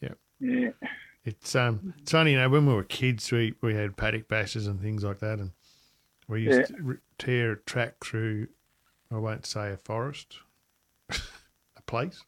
yeah. 0.00 0.10
Yeah. 0.40 0.70
It's 1.24 1.54
um, 1.56 1.94
it's 1.98 2.12
funny, 2.12 2.32
you 2.32 2.38
know, 2.38 2.48
when 2.50 2.66
we 2.66 2.74
were 2.74 2.84
kids, 2.84 3.30
we, 3.32 3.54
we 3.62 3.74
had 3.74 3.96
paddock 3.96 4.28
bashes 4.28 4.66
and 4.66 4.80
things 4.80 5.02
like 5.02 5.20
that, 5.20 5.38
and 5.38 5.52
we 6.28 6.42
used 6.42 6.70
Yeah. 6.70 6.76
to 6.76 6.98
tear 7.18 7.52
a 7.52 7.56
track 7.60 8.04
through. 8.04 8.48
I 9.10 9.16
won't 9.18 9.46
say 9.46 9.70
a 9.72 9.76
forest, 9.78 10.38
a 11.10 11.82
place, 11.86 12.22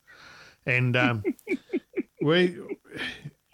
and 0.65 0.97
um, 0.97 1.25
we 2.23 2.57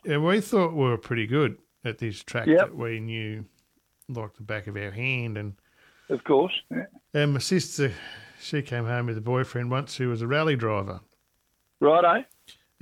and 0.04 0.24
we 0.24 0.40
thought 0.40 0.74
we 0.74 0.84
were 0.84 0.98
pretty 0.98 1.26
good 1.26 1.58
at 1.84 1.98
this 1.98 2.22
track 2.22 2.46
Yep. 2.46 2.58
that 2.58 2.76
we 2.76 3.00
knew 3.00 3.44
like 4.08 4.34
the 4.34 4.42
back 4.42 4.66
of 4.68 4.76
our 4.76 4.90
hand, 4.92 5.36
and 5.38 5.54
Of 6.08 6.22
course. 6.24 6.52
Yeah. 6.70 6.84
and 7.14 7.32
my 7.32 7.38
sister, 7.40 7.92
she 8.40 8.62
came 8.62 8.84
home 8.84 9.06
with 9.06 9.18
a 9.18 9.22
boyfriend 9.22 9.70
once 9.72 9.96
who 9.96 10.08
was 10.08 10.22
a 10.22 10.26
rally 10.28 10.54
driver, 10.56 11.00
Righto. 11.80 12.24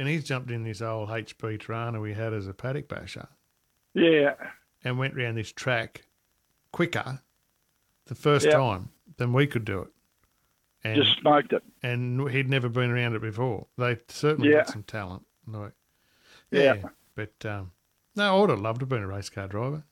And 0.00 0.08
he's 0.08 0.24
jumped 0.24 0.50
in 0.50 0.64
this 0.64 0.80
old 0.80 1.10
HP 1.10 1.58
Torana 1.58 2.00
we 2.00 2.14
had 2.14 2.32
as 2.32 2.46
a 2.48 2.54
paddock 2.54 2.88
basher. 2.88 3.28
Yeah. 3.92 4.32
and 4.82 4.98
went 4.98 5.14
round 5.14 5.36
this 5.36 5.52
track 5.52 6.06
quicker 6.72 7.20
the 8.06 8.14
first 8.14 8.46
Yep. 8.46 8.54
time 8.54 8.88
than 9.18 9.34
we 9.34 9.46
could 9.46 9.66
do 9.66 9.80
it. 9.82 9.88
And 10.84 10.96
Just 10.96 11.18
smoked 11.20 11.52
it. 11.52 11.62
and 11.82 12.30
he'd 12.30 12.48
never 12.48 12.70
been 12.70 12.88
around 12.90 13.14
it 13.14 13.20
before. 13.20 13.66
They 13.76 13.98
certainly 14.08 14.52
Yeah. 14.52 14.58
had 14.58 14.68
some 14.70 14.84
talent. 14.84 15.26
Like, 15.46 15.72
Yeah. 16.50 16.74
yeah. 16.76 16.88
But 17.14 17.44
um, 17.44 17.72
no, 18.16 18.34
I 18.34 18.40
would 18.40 18.48
have 18.48 18.60
loved 18.60 18.80
to 18.80 18.84
have 18.84 18.88
been 18.88 19.02
a 19.02 19.06
race 19.06 19.28
car 19.28 19.48
driver. 19.48 19.84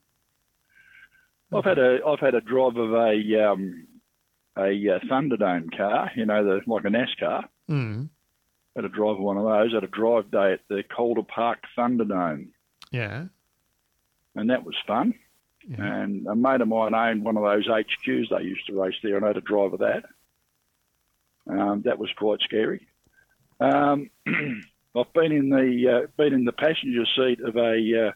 I've 1.52 1.64
had 1.64 1.78
a 1.78 1.98
I've 2.06 2.20
had 2.20 2.34
a 2.34 2.40
drive 2.40 2.76
of 2.78 2.92
a 2.94 3.44
um, 3.52 3.86
a 4.56 4.68
uh, 4.88 4.98
Thunderdome 5.10 5.76
car. 5.76 6.10
You 6.16 6.24
know, 6.24 6.42
the 6.44 6.60
like 6.66 6.84
a 6.84 6.88
NASCAR. 6.88 7.44
Mm. 7.68 8.08
Had 8.76 8.84
a 8.84 8.88
drive 8.88 9.16
of 9.16 9.20
one 9.20 9.36
of 9.36 9.44
those. 9.44 9.72
Had 9.72 9.84
a 9.84 9.88
drive 9.88 10.30
day 10.30 10.52
at 10.52 10.60
the 10.68 10.82
Calder 10.84 11.22
Park 11.22 11.58
Thunderdome, 11.76 12.48
Yeah. 12.92 13.26
and 14.36 14.50
that 14.50 14.64
was 14.64 14.76
fun. 14.86 15.14
Yeah. 15.68 15.82
And 15.84 16.26
a 16.26 16.34
mate 16.36 16.60
of 16.60 16.68
mine 16.68 16.94
owned 16.94 17.24
one 17.24 17.36
of 17.36 17.42
those 17.42 17.66
HQs 17.66 18.28
they 18.30 18.44
used 18.44 18.66
to 18.66 18.80
race 18.80 18.94
there, 19.02 19.16
and 19.16 19.24
I 19.24 19.28
had 19.28 19.36
a 19.36 19.40
drive 19.42 19.72
of 19.72 19.80
that. 19.80 20.04
Um, 21.48 21.82
that 21.84 21.98
was 21.98 22.10
quite 22.16 22.40
scary. 22.40 22.86
Um, 23.60 24.10
I've 24.96 25.12
been 25.12 25.32
in 25.32 25.48
the 25.50 25.88
uh, 26.04 26.06
been 26.16 26.32
in 26.32 26.44
the 26.44 26.52
passenger 26.52 27.04
seat 27.16 27.40
of 27.40 27.56
a 27.56 28.08
uh, 28.08 28.12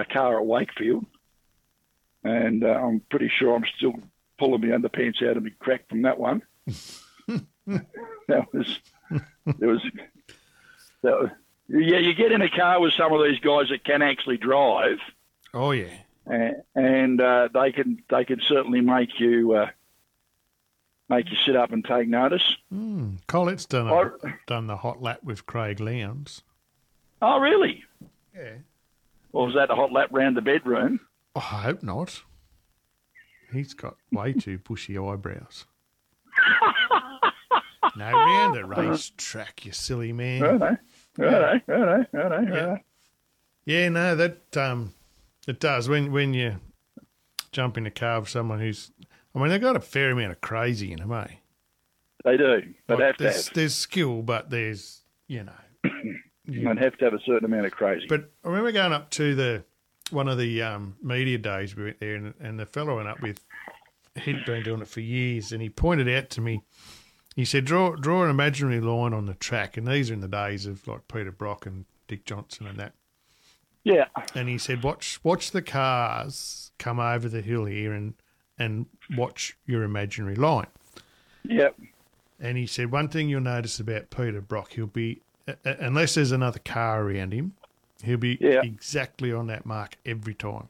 a 0.00 0.04
car 0.04 0.38
at 0.40 0.46
Wakefield, 0.46 1.06
and 2.24 2.64
uh, 2.64 2.68
I'm 2.68 3.00
pretty 3.10 3.28
sure 3.38 3.54
I'm 3.54 3.64
still 3.76 3.94
pulling 4.38 4.62
my 4.68 4.76
underpants 4.76 5.22
out 5.26 5.36
of 5.36 5.44
my 5.44 5.50
crack 5.60 5.88
from 5.88 6.02
that 6.02 6.18
one. 6.18 6.42
that 7.66 8.52
was 8.52 8.80
there 9.10 9.68
was 9.68 9.82
was, 11.02 11.28
yeah. 11.68 11.98
You 11.98 12.14
get 12.14 12.32
in 12.32 12.42
a 12.42 12.50
car 12.50 12.80
with 12.80 12.92
some 12.94 13.12
of 13.12 13.22
these 13.24 13.38
guys 13.40 13.68
that 13.70 13.84
can 13.84 14.02
actually 14.02 14.36
drive 14.38 14.98
Oh 15.54 15.70
yeah. 15.70 15.92
and, 16.26 16.56
and 16.74 17.20
uh, 17.20 17.48
they 17.54 17.72
can 17.72 18.02
they 18.10 18.24
can 18.24 18.40
certainly 18.48 18.80
make 18.80 19.18
you 19.20 19.54
uh, 19.54 19.70
make 21.08 21.30
you 21.30 21.36
sit 21.46 21.54
up 21.56 21.72
and 21.72 21.84
take 21.84 22.08
notice. 22.08 22.56
Mm. 22.72 23.18
Colette's 23.28 23.66
done 23.66 23.86
a, 23.88 23.94
I- 23.94 24.10
done 24.46 24.66
the 24.66 24.76
hot 24.76 25.00
lap 25.02 25.20
with 25.22 25.46
Craig 25.46 25.78
Lowndes. 25.80 26.42
Oh, 27.22 27.38
really? 27.38 27.84
Yeah. 28.36 28.54
Or 29.32 29.46
was 29.46 29.54
that 29.54 29.70
a 29.70 29.74
hot 29.74 29.92
lap 29.92 30.08
round 30.12 30.36
the 30.36 30.42
bedroom? 30.42 31.00
I 31.34 31.40
hope 31.40 31.82
not. 31.82 32.22
He's 33.52 33.72
got 33.74 33.96
way 34.10 34.32
too 34.32 34.58
bushy 34.58 34.98
eyebrows. 34.98 35.66
no, 37.96 38.12
round 38.12 38.54
the 38.54 38.64
race 38.66 39.12
track, 39.16 39.64
you 39.64 39.72
silly 39.72 40.12
man. 40.12 40.42
Righto, 40.42 40.78
righto, 41.18 41.62
righto, 41.68 42.06
righto, 42.12 42.12
Yeah. 42.12 42.28
righto. 42.64 42.78
Yeah, 43.64 43.88
no, 43.88 44.14
that 44.14 44.56
um, 44.56 44.94
it 45.48 45.58
does 45.60 45.88
when 45.88 46.12
when 46.12 46.34
you 46.34 46.56
jump 47.52 47.76
in 47.76 47.86
a 47.86 47.90
car 47.90 48.20
with 48.20 48.28
someone 48.28 48.60
who's. 48.60 48.90
I 49.34 49.38
mean, 49.38 49.48
they've 49.48 49.60
got 49.60 49.76
a 49.76 49.80
fair 49.80 50.12
amount 50.12 50.32
of 50.32 50.40
crazy 50.40 50.92
in 50.92 50.98
them, 51.00 51.12
eh? 51.12 51.26
They 52.24 52.36
do. 52.38 52.62
They 52.86 52.94
Like, 52.94 53.04
have 53.04 53.16
to 53.18 53.22
there's, 53.24 53.46
have. 53.48 53.54
there's 53.54 53.74
skill, 53.74 54.22
but 54.22 54.50
there's 54.50 55.02
you 55.26 55.42
know. 55.44 55.52
you- 56.44 56.62
They 56.74 56.80
have 56.80 56.96
to 56.98 57.04
have 57.04 57.14
a 57.14 57.20
certain 57.26 57.44
amount 57.44 57.66
of 57.66 57.72
crazy. 57.72 58.06
But 58.08 58.30
I 58.44 58.48
remember 58.48 58.72
going 58.72 58.92
up 58.92 59.10
to 59.10 59.34
the 59.34 59.64
one 60.10 60.28
of 60.28 60.38
the 60.38 60.62
um, 60.62 60.96
media 61.02 61.36
days 61.38 61.74
we 61.76 61.84
went 61.84 61.98
there, 62.00 62.14
and, 62.14 62.34
and 62.40 62.58
the 62.60 62.66
fellow 62.66 62.96
went 62.96 63.08
up 63.08 63.20
with. 63.20 63.44
He'd 64.22 64.46
been 64.46 64.62
doing 64.62 64.80
it 64.80 64.88
for 64.88 65.00
years, 65.00 65.52
and 65.52 65.60
he 65.60 65.68
pointed 65.68 66.08
out 66.08 66.30
to 66.30 66.40
me. 66.40 66.62
He 67.36 67.44
said, 67.44 67.64
"Draw, 67.66 67.96
draw 67.96 68.24
an 68.24 68.30
imaginary 68.30 68.80
line 68.80 69.12
on 69.12 69.26
the 69.26 69.34
track." 69.34 69.76
And 69.76 69.86
these 69.86 70.10
are 70.10 70.14
in 70.14 70.20
the 70.20 70.26
days 70.28 70.66
of 70.66 70.88
like 70.88 71.06
Peter 71.06 71.30
Brock 71.30 71.66
and 71.66 71.84
Dick 72.08 72.24
Johnson 72.24 72.66
and 72.66 72.78
that. 72.78 72.94
yeah, 73.84 74.06
And 74.34 74.48
he 74.48 74.58
said, 74.58 74.82
"Watch, 74.82 75.20
watch 75.22 75.50
the 75.52 75.62
cars 75.62 76.72
come 76.78 76.98
over 76.98 77.28
the 77.28 77.42
hill 77.42 77.66
here, 77.66 77.92
and 77.92 78.14
and 78.58 78.86
watch 79.16 79.56
your 79.66 79.82
imaginary 79.82 80.34
line." 80.34 80.66
yeah, 81.44 81.68
And 82.40 82.56
he 82.58 82.66
said, 82.66 82.90
one 82.90 83.08
thing 83.08 83.28
you'll 83.28 83.40
notice 83.42 83.78
about 83.78 84.10
Peter 84.10 84.40
Brock, 84.40 84.72
he'll 84.72 84.86
be, 84.88 85.20
unless 85.64 86.14
there's 86.16 86.32
another 86.32 86.58
car 86.58 87.02
around 87.04 87.32
him, 87.32 87.52
he'll 88.02 88.16
be 88.18 88.36
Yeah. 88.40 88.62
exactly 88.64 89.32
on 89.32 89.46
that 89.46 89.64
mark 89.64 89.96
every 90.04 90.34
time. 90.34 90.68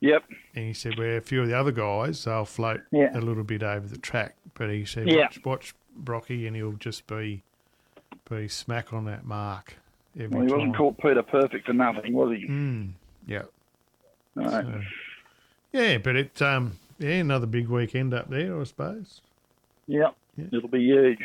yep, 0.00 0.24
And 0.54 0.64
he 0.64 0.72
said, 0.72 0.96
where 0.96 1.18
a 1.18 1.20
few 1.20 1.42
of 1.42 1.48
the 1.48 1.58
other 1.58 1.72
guys, 1.72 2.24
they'll 2.24 2.46
float 2.46 2.80
Yeah. 2.90 3.10
a 3.14 3.20
little 3.20 3.44
bit 3.44 3.62
over 3.62 3.86
the 3.86 3.98
track. 3.98 4.36
But 4.54 4.70
he 4.70 4.84
said, 4.86 5.08
watch, 5.14 5.44
watch 5.44 5.74
Brocky, 5.98 6.46
and 6.46 6.56
he'll 6.56 6.72
just 6.72 7.06
be 7.06 7.42
be 8.30 8.48
smack 8.48 8.92
on 8.92 9.04
that 9.06 9.24
mark 9.24 9.76
every 10.18 10.28
Well, 10.28 10.42
he 10.42 10.48
time. 10.48 10.58
wasn't 10.58 10.76
called 10.76 10.98
Peter 10.98 11.22
Perfect 11.22 11.66
for 11.66 11.72
nothing, 11.72 12.12
was 12.12 12.36
he? 12.36 12.46
Mm, 12.46 12.90
yeah. 13.26 13.42
No. 14.34 14.50
So, 14.50 14.80
yeah, 15.72 15.98
but 15.98 16.16
it, 16.16 16.42
um, 16.42 16.72
yeah, 16.98 17.10
another 17.20 17.46
big 17.46 17.68
weekend 17.68 18.12
up 18.14 18.28
there, 18.28 18.58
I 18.60 18.64
suppose. 18.64 19.20
Yep. 19.86 20.14
Yeah. 20.36 20.44
It'll 20.52 20.68
be 20.68 20.80
huge. 20.84 21.18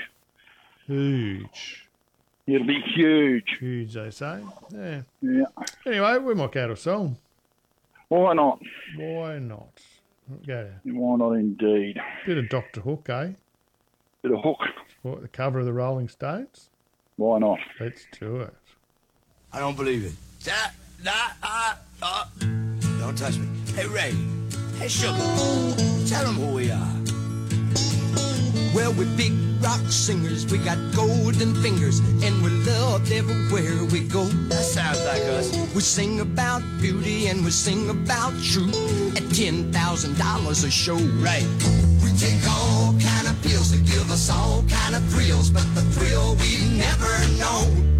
Huge. 0.88 1.88
It'll 2.48 2.68
be 2.68 2.82
huge. 2.82 3.58
Huge, 3.60 3.94
they 3.94 4.10
say. 4.12 4.42
Yeah. 4.74 5.02
Yeah. 5.22 5.46
Anyway, 5.86 6.18
we 6.18 6.34
might 6.36 6.52
go 6.52 6.68
to 6.68 6.74
a 6.74 6.78
song. 6.78 7.18
Why 8.10 8.34
not? 8.34 8.60
Why 8.98 9.40
not? 9.40 9.68
Go 10.48 10.70
Why 10.86 11.16
not 11.18 11.32
indeed? 11.34 12.00
bit 12.26 12.38
of 12.38 12.50
Doctor 12.50 12.82
Hook, 12.82 13.10
eh? 13.10 13.32
Bit 14.24 14.32
of 14.32 14.42
hook. 14.42 14.58
What, 15.02 15.22
the 15.22 15.28
cover 15.28 15.60
of 15.60 15.66
the 15.66 15.74
Rolling 15.74 16.08
Stones? 16.08 16.70
Why 17.18 17.40
not? 17.40 17.60
Let's 17.78 18.06
do 18.18 18.38
it. 18.38 18.54
I 19.52 19.60
don't 19.60 19.76
believe 19.76 20.06
it. 20.06 20.14
Da, 20.46 20.54
da, 21.04 21.12
ah, 21.44 21.78
ah. 22.02 22.30
Don't 23.02 23.18
touch 23.18 23.38
me. 23.38 23.46
Hey, 23.76 23.86
Ray. 23.86 24.16
Hey, 24.80 24.88
Sugar. 24.88 25.18
Tell 26.08 26.24
them 26.24 26.36
who 26.36 26.54
we 26.54 26.72
are. 26.72 26.94
Well, 28.74 28.94
we're 28.94 29.14
big 29.18 29.34
rock 29.62 29.82
singers. 29.90 30.50
We 30.50 30.58
got 30.60 30.78
golden 30.96 31.54
fingers, 31.62 32.00
and 32.00 32.42
we're 32.42 32.64
loved 32.66 33.12
everywhere 33.12 33.84
we 33.92 34.08
go. 34.08 34.24
That 34.24 34.64
sounds 34.64 35.04
like 35.06 35.22
us. 35.24 35.52
We 35.76 35.82
sing 35.82 36.22
about 36.22 36.62
beauty 36.80 37.28
and 37.28 37.44
we 37.44 37.52
sing 37.52 37.90
about 37.90 38.32
truth 38.42 38.74
at 39.18 39.36
ten 39.36 39.70
thousand 39.74 40.18
dollars 40.18 40.64
a 40.64 40.72
show. 40.72 40.96
Right. 40.96 41.46
Take 42.24 42.48
all 42.48 42.96
kind 43.02 43.28
of 43.28 43.36
pills 43.42 43.74
to 43.74 43.78
give 43.80 44.10
us 44.10 44.30
all 44.30 44.64
kind 44.70 44.96
of 44.96 45.04
thrills, 45.12 45.50
but 45.50 45.68
the 45.76 45.82
thrill 45.92 46.36
we 46.36 46.56
never 46.78 47.12
known. 47.38 48.00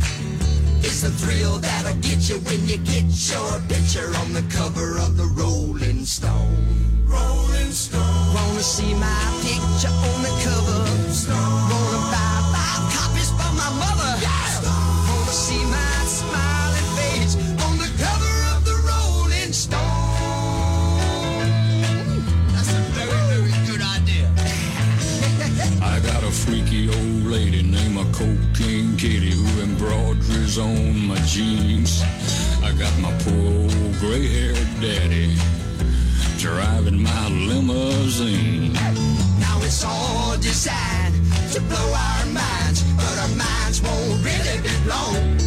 It's 0.80 1.02
the 1.02 1.12
thrill 1.12 1.58
that'll 1.58 2.00
get 2.00 2.30
you 2.30 2.38
when 2.48 2.66
you 2.66 2.78
get 2.78 3.04
your 3.04 3.60
picture 3.68 4.16
on 4.16 4.32
the 4.32 4.46
cover 4.50 4.98
of 5.00 5.18
the 5.18 5.26
Rolling 5.26 6.06
Stone. 6.06 7.04
Rolling 7.04 7.72
Stone. 7.72 8.34
Wanna 8.34 8.64
see 8.64 8.94
my 8.94 9.24
picture 9.44 9.92
on 9.92 10.22
the 10.24 10.34
cover? 10.42 11.12
Stone. 11.12 11.83
Embroideries 29.84 30.58
on 30.58 31.08
my 31.08 31.18
jeans. 31.26 32.02
I 32.64 32.72
got 32.78 32.94
my 33.00 33.12
poor 33.24 33.54
old 33.54 33.96
gray-haired 34.00 34.68
daddy 34.82 35.36
driving 36.38 37.02
my 37.02 37.28
limousine. 37.30 38.74
Now 39.40 39.60
it's 39.62 39.84
all 39.86 40.38
designed 40.38 41.16
to 41.52 41.62
blow 41.62 41.94
our 41.94 42.26
minds, 42.28 42.84
but 42.96 43.18
our 43.20 43.36
minds 43.36 43.82
won't 43.82 44.24
really 44.24 44.62
be 44.62 44.74
blown. 44.84 45.38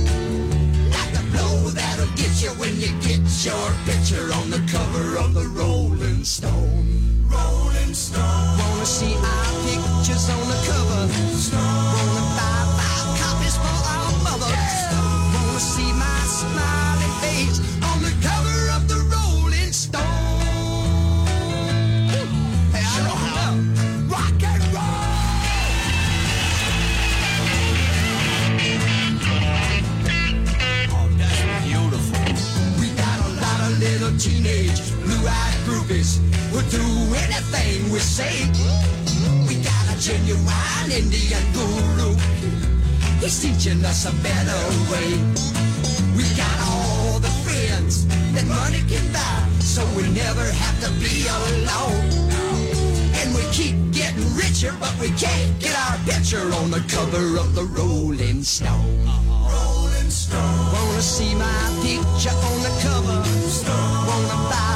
Like 0.90 1.12
the 1.12 1.24
blow 1.32 1.70
that'll 1.70 2.06
get 2.16 2.42
you 2.42 2.50
when 2.60 2.74
you 2.80 2.88
get 3.00 3.22
your 3.44 3.68
picture 3.84 4.32
on 4.34 4.50
the 4.50 4.62
cover 4.70 5.18
of 5.18 5.34
the 5.34 5.48
Rolling 5.48 6.24
Stone. 6.24 6.86
Rolling 7.26 7.94
Stone. 7.94 8.58
Wanna 8.58 8.86
see 8.86 9.14
our 9.14 9.52
pictures 9.64 10.28
on 10.30 10.48
the 10.48 10.60
cover? 10.66 11.02
Wanna 11.56 12.25
teenage 34.18 34.80
blue-eyed 35.04 35.60
groupies 35.68 36.16
who'll 36.48 36.64
do 36.70 36.84
anything 37.20 37.90
we 37.92 37.98
say. 37.98 38.48
We 39.46 39.60
got 39.62 39.84
a 39.92 39.96
genuine 40.00 40.88
Indian 40.90 41.44
guru. 41.52 42.16
He's 43.20 43.40
teaching 43.42 43.84
us 43.84 44.06
a 44.06 44.14
better 44.22 44.60
way. 44.90 45.10
We 46.16 46.24
got 46.36 46.56
all 46.64 47.18
the 47.18 47.32
friends 47.44 48.06
that 48.32 48.46
money 48.46 48.80
can 48.88 49.04
buy, 49.12 49.48
so 49.60 49.84
we 49.96 50.02
never 50.12 50.44
have 50.44 50.76
to 50.84 50.90
be 50.96 51.26
alone. 51.28 52.08
And 53.20 53.34
we 53.34 53.42
keep 53.52 53.76
getting 53.92 54.34
richer, 54.34 54.74
but 54.80 54.94
we 54.98 55.08
can't 55.10 55.58
get 55.60 55.76
our 55.76 55.98
picture 56.08 56.46
on 56.60 56.70
the 56.70 56.84
cover 56.88 57.38
of 57.38 57.54
the 57.54 57.64
Rolling 57.64 58.42
Stone. 58.42 59.06
Uh-huh. 59.06 59.52
Rolling 59.52 60.10
Stone. 60.10 60.75
Wanna 60.96 61.04
see 61.04 61.34
my 61.34 61.44
picture 61.82 62.30
on 62.30 62.62
the 62.62 62.70
cover? 62.80 63.20
Wanna 64.08 64.48
buy 64.48 64.75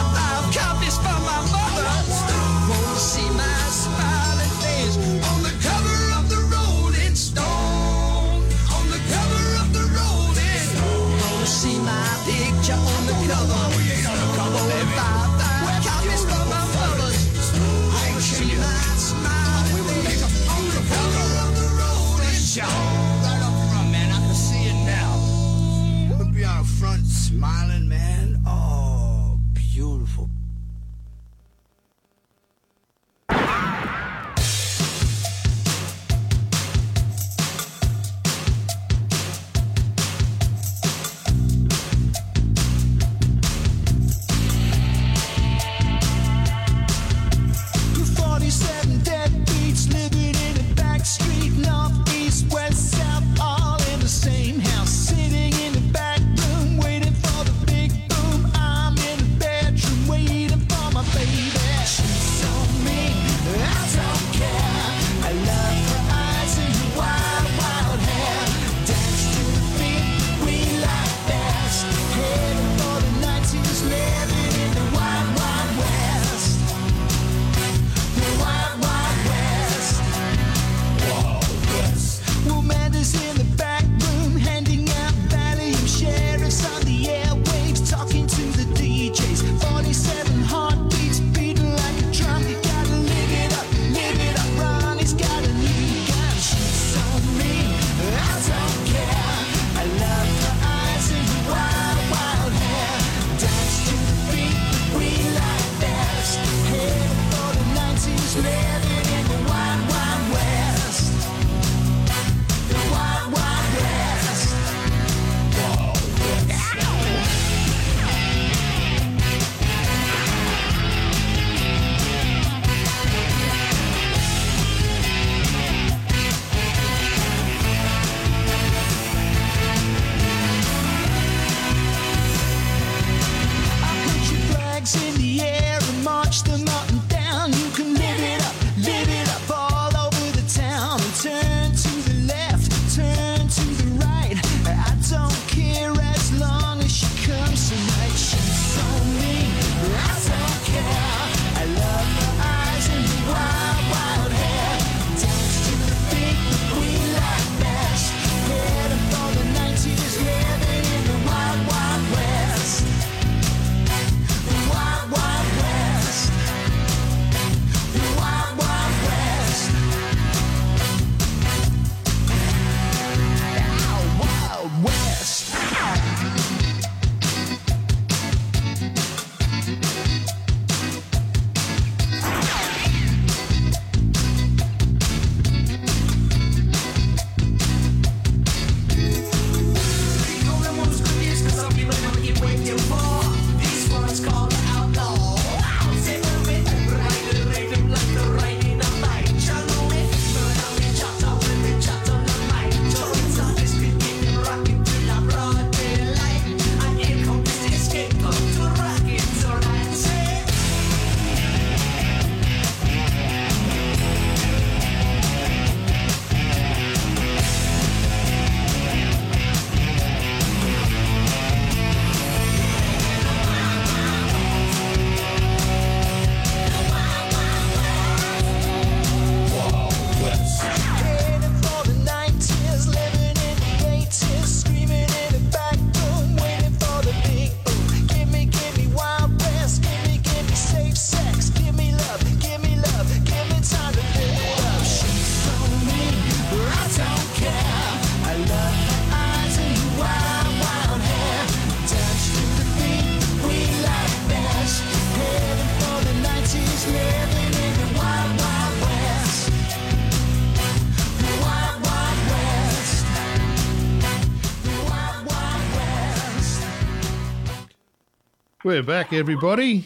We're 268.70 268.84
back, 268.84 269.12
everybody. 269.12 269.84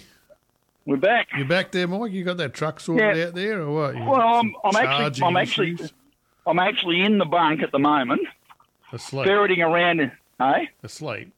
We're 0.85 0.99
back. 0.99 1.29
You're 1.35 1.47
back 1.49 1.73
there, 1.73 1.89
Mike? 1.89 2.13
You 2.13 2.23
got 2.23 2.37
that 2.37 2.53
truck 2.53 2.79
sorted 2.81 3.17
Yeah. 3.17 3.25
out 3.29 3.35
there, 3.35 3.63
or 3.63 3.71
what? 3.73 3.97
You 3.97 4.05
Well, 4.05 4.21
I'm, 4.21 4.55
I'm 4.63 4.77
actually, 4.77 5.23
I'm 5.27 5.37
actually, 5.39 5.73
issues? 5.73 5.93
I'm 6.47 6.59
actually 6.59 7.01
in 7.01 7.17
the 7.17 7.25
bunk 7.25 7.63
at 7.63 7.73
the 7.73 7.79
moment, 7.79 8.21
asleep. 8.93 9.25
ferreting 9.27 9.63
around. 9.63 10.01
in- 10.01 10.13
Hey, 10.39 10.69
Asleep. 10.83 11.33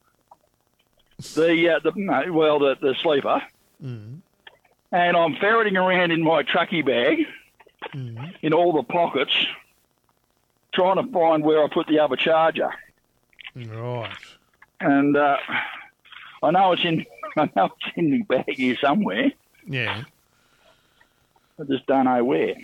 the 1.35 1.69
uh, 1.75 1.79
the 1.79 1.93
no, 1.95 2.33
well, 2.33 2.59
the 2.59 2.75
the 2.81 2.93
sleeper, 3.01 3.41
Mm. 3.81 4.17
and 4.91 5.15
I'm 5.15 5.37
ferreting 5.37 5.77
around 5.77 6.11
in 6.11 6.21
my 6.21 6.43
trucky 6.43 6.85
bag, 6.85 7.25
Mm. 7.95 8.35
in 8.41 8.51
all 8.53 8.73
the 8.73 8.83
pockets, 8.83 9.31
trying 10.73 10.97
to 10.97 11.09
find 11.13 11.45
where 11.45 11.63
I 11.63 11.69
put 11.73 11.87
the 11.87 11.99
other 11.99 12.17
charger. 12.17 12.71
Right. 13.55 14.09
And 14.81 15.15
uh, 15.15 15.37
I 16.43 16.51
know 16.51 16.71
it's 16.73 16.85
in, 16.85 17.03
I 17.35 17.49
know 17.55 17.65
it's 17.65 17.95
in 17.95 18.11
the 18.11 18.21
bag 18.23 18.53
here 18.53 18.77
somewhere. 18.79 19.31
Yeah. 19.65 20.03
I 21.59 21.63
just 21.63 21.85
don't 21.87 22.05
know 22.05 22.23
where. 22.23 22.55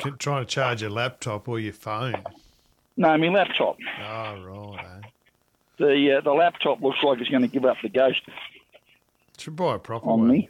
Can, 0.00 0.16
trying 0.16 0.44
to 0.44 0.50
charge 0.50 0.80
your 0.80 0.90
laptop 0.90 1.48
or 1.48 1.60
your 1.60 1.74
phone. 1.74 2.22
No, 2.96 3.16
my 3.16 3.28
laptop. 3.28 3.76
Oh, 4.00 4.42
right. 4.42 4.86
Eh? 5.04 5.08
The 5.78 6.18
uh, 6.18 6.20
the 6.20 6.32
laptop 6.32 6.82
looks 6.82 7.02
like 7.02 7.20
it's 7.20 7.30
going 7.30 7.42
to 7.42 7.48
give 7.48 7.64
up 7.64 7.78
the 7.82 7.88
ghost 7.88 8.20
Should 9.38 9.56
buy 9.56 9.76
a 9.76 9.78
proper 9.78 10.10
on 10.10 10.20
one. 10.20 10.28
me. 10.28 10.48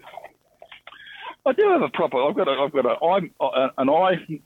I 1.46 1.52
do 1.52 1.68
have 1.70 1.82
a 1.82 1.88
proper. 1.88 2.20
I've 2.22 2.34
got 2.36 2.48
a. 2.48 2.52
I've 2.52 2.72
got 2.72 2.86
a. 2.86 3.04
I'm 3.04 3.30
uh, 3.40 3.68
an 3.78 3.88
i 3.88 4.40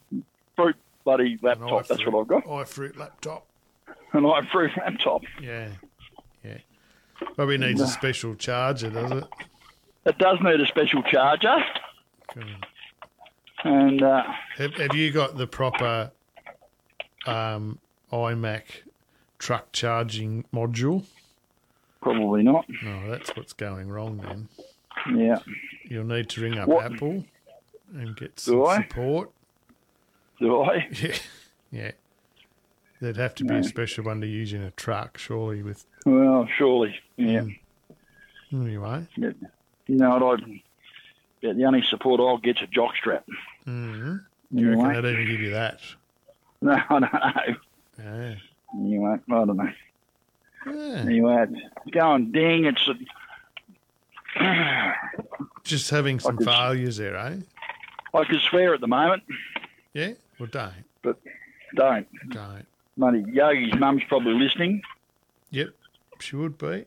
fruit 0.57 0.77
bloody 1.05 1.39
laptop. 1.43 1.87
That's 1.87 2.05
what 2.07 2.21
I've 2.21 2.29
got. 2.29 2.45
iFruit 2.45 2.99
laptop. 2.99 3.47
An 4.13 4.27
i 4.27 4.43
fruit 4.43 4.73
laptop. 4.77 5.23
Yeah. 5.43 5.69
Probably 7.37 7.59
needs 7.59 7.81
a 7.81 7.87
special 7.87 8.35
charger, 8.35 8.91
does 8.91 9.11
it? 9.13 9.25
It 10.07 10.19
does 10.19 10.39
need 10.43 10.61
a 10.61 10.67
special 10.67 11.03
charger, 11.05 11.57
Cool. 12.29 12.45
and 13.65 14.03
uh, 14.03 14.23
Have, 14.57 14.75
have 14.75 14.95
you 14.95 15.11
got 15.11 15.37
the 15.39 15.47
proper 15.47 16.11
um, 17.27 17.79
iMac 18.13 18.63
truck 19.39 19.73
charging 19.73 20.45
module? 20.53 21.05
probably 22.03 22.43
not. 22.43 22.67
No, 22.83 23.09
that's 23.11 23.35
what's 23.35 23.55
going 23.55 23.89
wrong 23.89 24.19
then. 24.19 24.49
Yeah. 25.19 25.39
You'll 25.89 26.05
need 26.05 26.29
to 26.31 26.43
ring 26.43 26.59
up 26.59 26.69
What- 26.69 26.93
Apple 26.93 27.25
and 27.95 28.15
get 28.15 28.39
some 28.39 28.57
Do 28.57 28.75
support. 28.75 29.31
Do 30.39 30.63
I? 30.63 30.87
Yeah. 31.03 31.17
Yeah. 31.71 31.91
There'd 33.01 33.17
have 33.17 33.35
to 33.37 33.45
be 33.45 33.55
a 33.57 33.65
special 33.65 34.05
one 34.05 34.21
to 34.21 34.27
use 34.27 34.53
in 34.53 34.63
a 34.63 34.71
truck, 34.73 35.17
surely, 35.19 35.63
with 35.63 35.85
Well, 36.07 36.47
surely. 36.59 36.95
Yeah. 37.17 37.45
anyway. 38.53 39.07
You 39.17 39.35
know 39.89 40.19
what? 40.19 40.41
I, 40.43 40.63
yeah, 41.41 41.53
the 41.53 41.65
only 41.65 41.83
support 41.83 42.21
I'll 42.21 42.39
get's 42.39 42.63
a 42.63 42.67
jockstrap. 42.67 43.23
Mm-hmm. 43.67 44.17
You 44.59 44.71
reckon 44.83 45.03
they'd 45.03 45.13
even 45.13 45.27
give 45.27 45.41
you 45.41 45.51
that? 45.51 45.81
No, 46.63 46.73
I 46.89 46.99
don't 46.99 47.03
know. 47.13 47.57
Yeah. 47.99 48.35
Anyway, 48.75 49.17
I 49.31 49.45
don't 49.45 49.57
know. 49.57 49.71
yeah. 50.67 50.97
Anyway, 51.01 51.47
it's 51.51 51.91
going 51.95 52.33
ding. 52.33 52.65
It's 52.65 52.89
a, 52.89 52.95
Just 55.65 55.91
having 55.91 56.19
some 56.21 56.37
could- 56.37 56.47
failures 56.47 56.97
there, 56.97 57.17
eh? 57.17 57.37
I 58.15 58.25
could 58.25 58.41
swear 58.43 58.75
at 58.75 58.81
the 58.81 58.87
moment, 58.87 59.25
Yeah? 59.93 60.13
Well, 60.39 60.49
don't. 60.51 60.73
but 61.03 61.19
don't. 61.75 62.07
Don't. 62.31 62.65
Money, 62.97 63.25
Yogi's 63.33 63.75
mum's 63.79 64.03
probably 64.09 64.35
listening, 64.35 64.83
Yep. 65.51 65.71
She 66.21 66.37
would 66.37 66.57
be. 66.59 66.85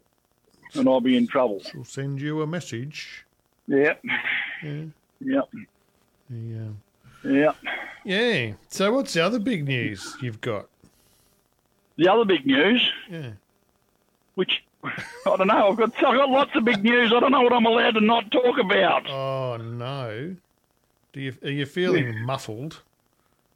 And 0.73 0.87
I'll 0.87 1.01
be 1.01 1.15
in 1.17 1.27
trouble. 1.27 1.61
She'll 1.71 1.83
send 1.83 2.21
you 2.21 2.41
a 2.41 2.47
message. 2.47 3.25
Yep, 3.67 4.03
Yeah. 4.63 4.83
yep, 5.19 5.49
Yeah. 6.29 6.67
yep. 7.23 7.55
Yeah. 8.05 8.53
So 8.69 8.91
what's 8.93 9.13
the 9.13 9.21
other 9.25 9.39
big 9.39 9.67
news 9.67 10.15
you've 10.21 10.39
got? 10.41 10.67
The 11.97 12.07
other 12.07 12.25
big 12.25 12.45
news, 12.45 12.89
Yeah. 13.09 13.31
which 14.35 14.63
I 14.83 15.35
don't 15.35 15.47
know, 15.47 15.69
I've 15.69 15.75
got 15.77 15.95
I've 15.95 16.15
got 16.17 16.29
lots 16.29 16.51
of 16.55 16.63
big 16.63 16.83
news. 16.83 17.11
I 17.13 17.19
don't 17.19 17.31
know 17.31 17.41
what 17.41 17.51
I'm 17.53 17.65
allowed 17.65 17.95
to 17.95 18.01
not 18.01 18.31
talk 18.31 18.57
about. 18.59 19.09
Oh 19.09 19.57
no. 19.57 20.35
Do 21.13 21.19
you 21.21 21.33
are 21.43 21.49
you 21.49 21.65
feeling 21.65 22.23
muffled? 22.23 22.81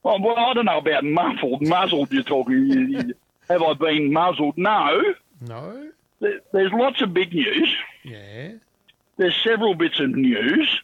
Oh, 0.03 0.19
well, 0.19 0.35
I 0.35 0.53
don't 0.55 0.65
know 0.65 0.79
about 0.79 1.03
muffled, 1.03 1.61
muzzled. 1.61 2.11
You're 2.11 2.23
talking. 2.23 3.13
Have 3.47 3.61
I 3.61 3.73
been 3.75 4.11
muzzled? 4.11 4.57
No. 4.57 4.99
No? 5.41 5.91
There, 6.21 6.39
there's 6.53 6.71
lots 6.71 7.01
of 7.01 7.13
big 7.13 7.33
news. 7.33 7.75
Yeah. 8.03 8.53
There's 9.17 9.35
several 9.43 9.75
bits 9.75 9.99
of 9.99 10.11
news 10.11 10.79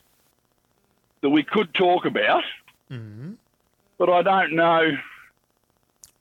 that 1.22 1.30
we 1.30 1.44
could 1.44 1.74
talk 1.74 2.06
about, 2.06 2.44
Mm-hmm. 2.92 3.34
but 3.98 4.10
I 4.10 4.22
don't 4.22 4.54
know. 4.54 4.92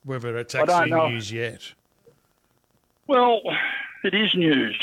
Whether 0.05 0.37
it's 0.37 0.55
actually 0.55 0.89
know. 0.89 1.09
news 1.09 1.31
yet. 1.31 1.73
Well, 3.07 3.41
it 4.03 4.13
is 4.13 4.33
news, 4.35 4.77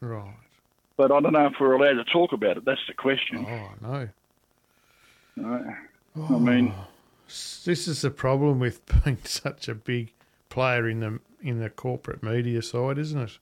Right. 0.00 0.34
but 0.96 1.10
I 1.12 1.20
don't 1.20 1.32
know 1.32 1.46
if 1.46 1.54
we're 1.60 1.72
allowed 1.74 2.02
to 2.04 2.04
talk 2.04 2.32
about 2.32 2.56
it. 2.58 2.64
That's 2.64 2.84
the 2.86 2.94
question. 2.94 3.44
Oh 3.48 3.70
no. 3.80 4.08
Right. 5.36 5.76
I 6.30 6.38
mean, 6.38 6.72
This 7.26 7.88
is 7.88 8.02
the 8.02 8.10
problem 8.10 8.58
with 8.58 8.80
being 9.04 9.18
such 9.24 9.68
a 9.68 9.74
big 9.74 10.12
player 10.48 10.88
in 10.88 11.00
the 11.00 11.20
in 11.42 11.60
the 11.60 11.70
corporate 11.70 12.22
media 12.22 12.62
side, 12.62 12.98
isn't 12.98 13.20
it? 13.20 13.38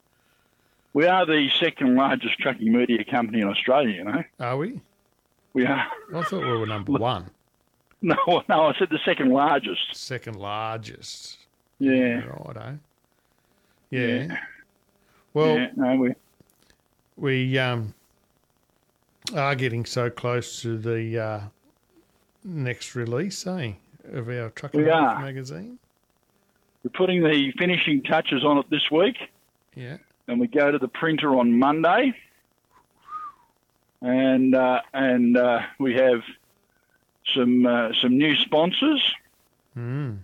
We 0.95 1.07
are 1.07 1.27
the 1.27 1.49
second 1.61 1.95
largest 1.97 2.39
trucking 2.39 2.73
media 2.73 3.05
company 3.05 3.41
in 3.41 3.49
Australia. 3.49 3.95
You 3.97 4.05
know, 4.05 4.25
Are 4.41 4.57
we? 4.57 4.81
we 5.53 5.67
are. 5.67 5.87
I 6.15 6.23
thought 6.23 6.43
we 6.45 6.57
were 6.59 6.67
number 6.67 6.93
one. 6.99 7.31
No, 8.01 8.17
no, 8.49 8.67
I 8.67 8.75
said 8.79 8.89
the 8.91 8.99
second 9.05 9.31
largest. 9.31 9.95
Second 9.95 10.37
largest. 10.37 11.39
Yeah. 11.79 12.23
Righto. 12.27 12.79
Yeah. 13.91 14.37
Well, 15.35 15.57
yeah. 15.59 15.67
No, 15.77 15.97
we. 15.97 16.15
we 17.17 17.59
um, 17.59 17.93
are 19.35 19.55
getting 19.55 19.85
so 19.85 20.11
close 20.11 20.63
to 20.63 20.77
the 20.79 21.19
uh, 21.19 21.41
next 22.45 22.95
release, 22.95 23.47
eh, 23.47 23.73
of 24.13 24.29
our 24.29 24.51
Trucking 24.51 24.83
We 24.85 24.91
Life 24.91 25.01
are. 25.01 25.21
magazine. 25.23 25.79
We're 26.83 26.91
putting 26.91 27.23
the 27.23 27.53
finishing 27.59 28.03
touches 28.03 28.45
on 28.45 28.59
it 28.59 28.67
this 28.71 28.91
week, 28.93 29.17
Yeah. 29.75 29.97
And 30.29 30.41
we 30.41 30.47
go 30.47 30.71
to 30.71 30.79
the 30.79 30.89
printer 30.89 31.37
on 31.37 31.59
Monday. 31.59 32.15
And 34.01 34.55
uh, 34.55 34.81
and 34.93 35.37
uh, 35.37 35.61
we 35.79 35.95
have 35.95 36.23
some 37.35 37.65
uh, 37.67 37.91
some 38.03 38.19
new 38.19 38.37
sponsors, 38.37 39.03
Mm. 39.77 40.19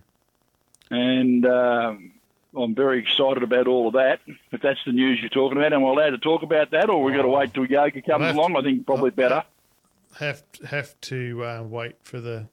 and 0.91 1.45
um 1.45 2.11
I'm 2.55 2.75
very 2.75 2.99
excited 2.99 3.43
about 3.43 3.67
all 3.67 3.87
of 3.87 3.93
that. 3.93 4.19
If 4.51 4.61
that's 4.61 4.79
the 4.85 4.91
news 4.91 5.19
you're 5.19 5.29
talking 5.29 5.57
about, 5.57 5.73
am 5.73 5.83
I 5.85 5.89
allowed 5.89 6.09
to 6.11 6.17
talk 6.19 6.43
about 6.43 6.71
that, 6.71 6.89
or 6.89 7.01
we 7.03 7.11
got 7.13 7.21
to 7.23 7.27
Oh. 7.29 7.37
wait 7.37 7.53
till 7.53 7.65
Yoga 7.65 8.01
comes 8.01 8.25
have 8.25 8.35
along? 8.35 8.55
I 8.55 8.61
think 8.61 8.85
probably 8.85 9.09
better. 9.11 9.43
Have 10.19 10.43
have 10.69 10.99
to 11.01 11.43
uh, 11.43 11.63
wait 11.63 11.95
for 12.03 12.19
the 12.21 12.47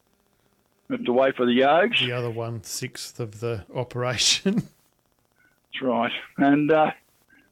Have 0.89 1.05
to 1.05 1.13
wait 1.13 1.37
for 1.37 1.45
the 1.45 1.53
Yogs. 1.61 2.01
the 2.01 2.13
other 2.13 2.31
one 2.31 2.63
sixth 2.63 3.21
of 3.21 3.41
the 3.41 3.65
operation. 3.75 4.55
That's 4.55 5.83
right. 5.83 6.13
And 6.39 6.71
uh, 6.71 6.93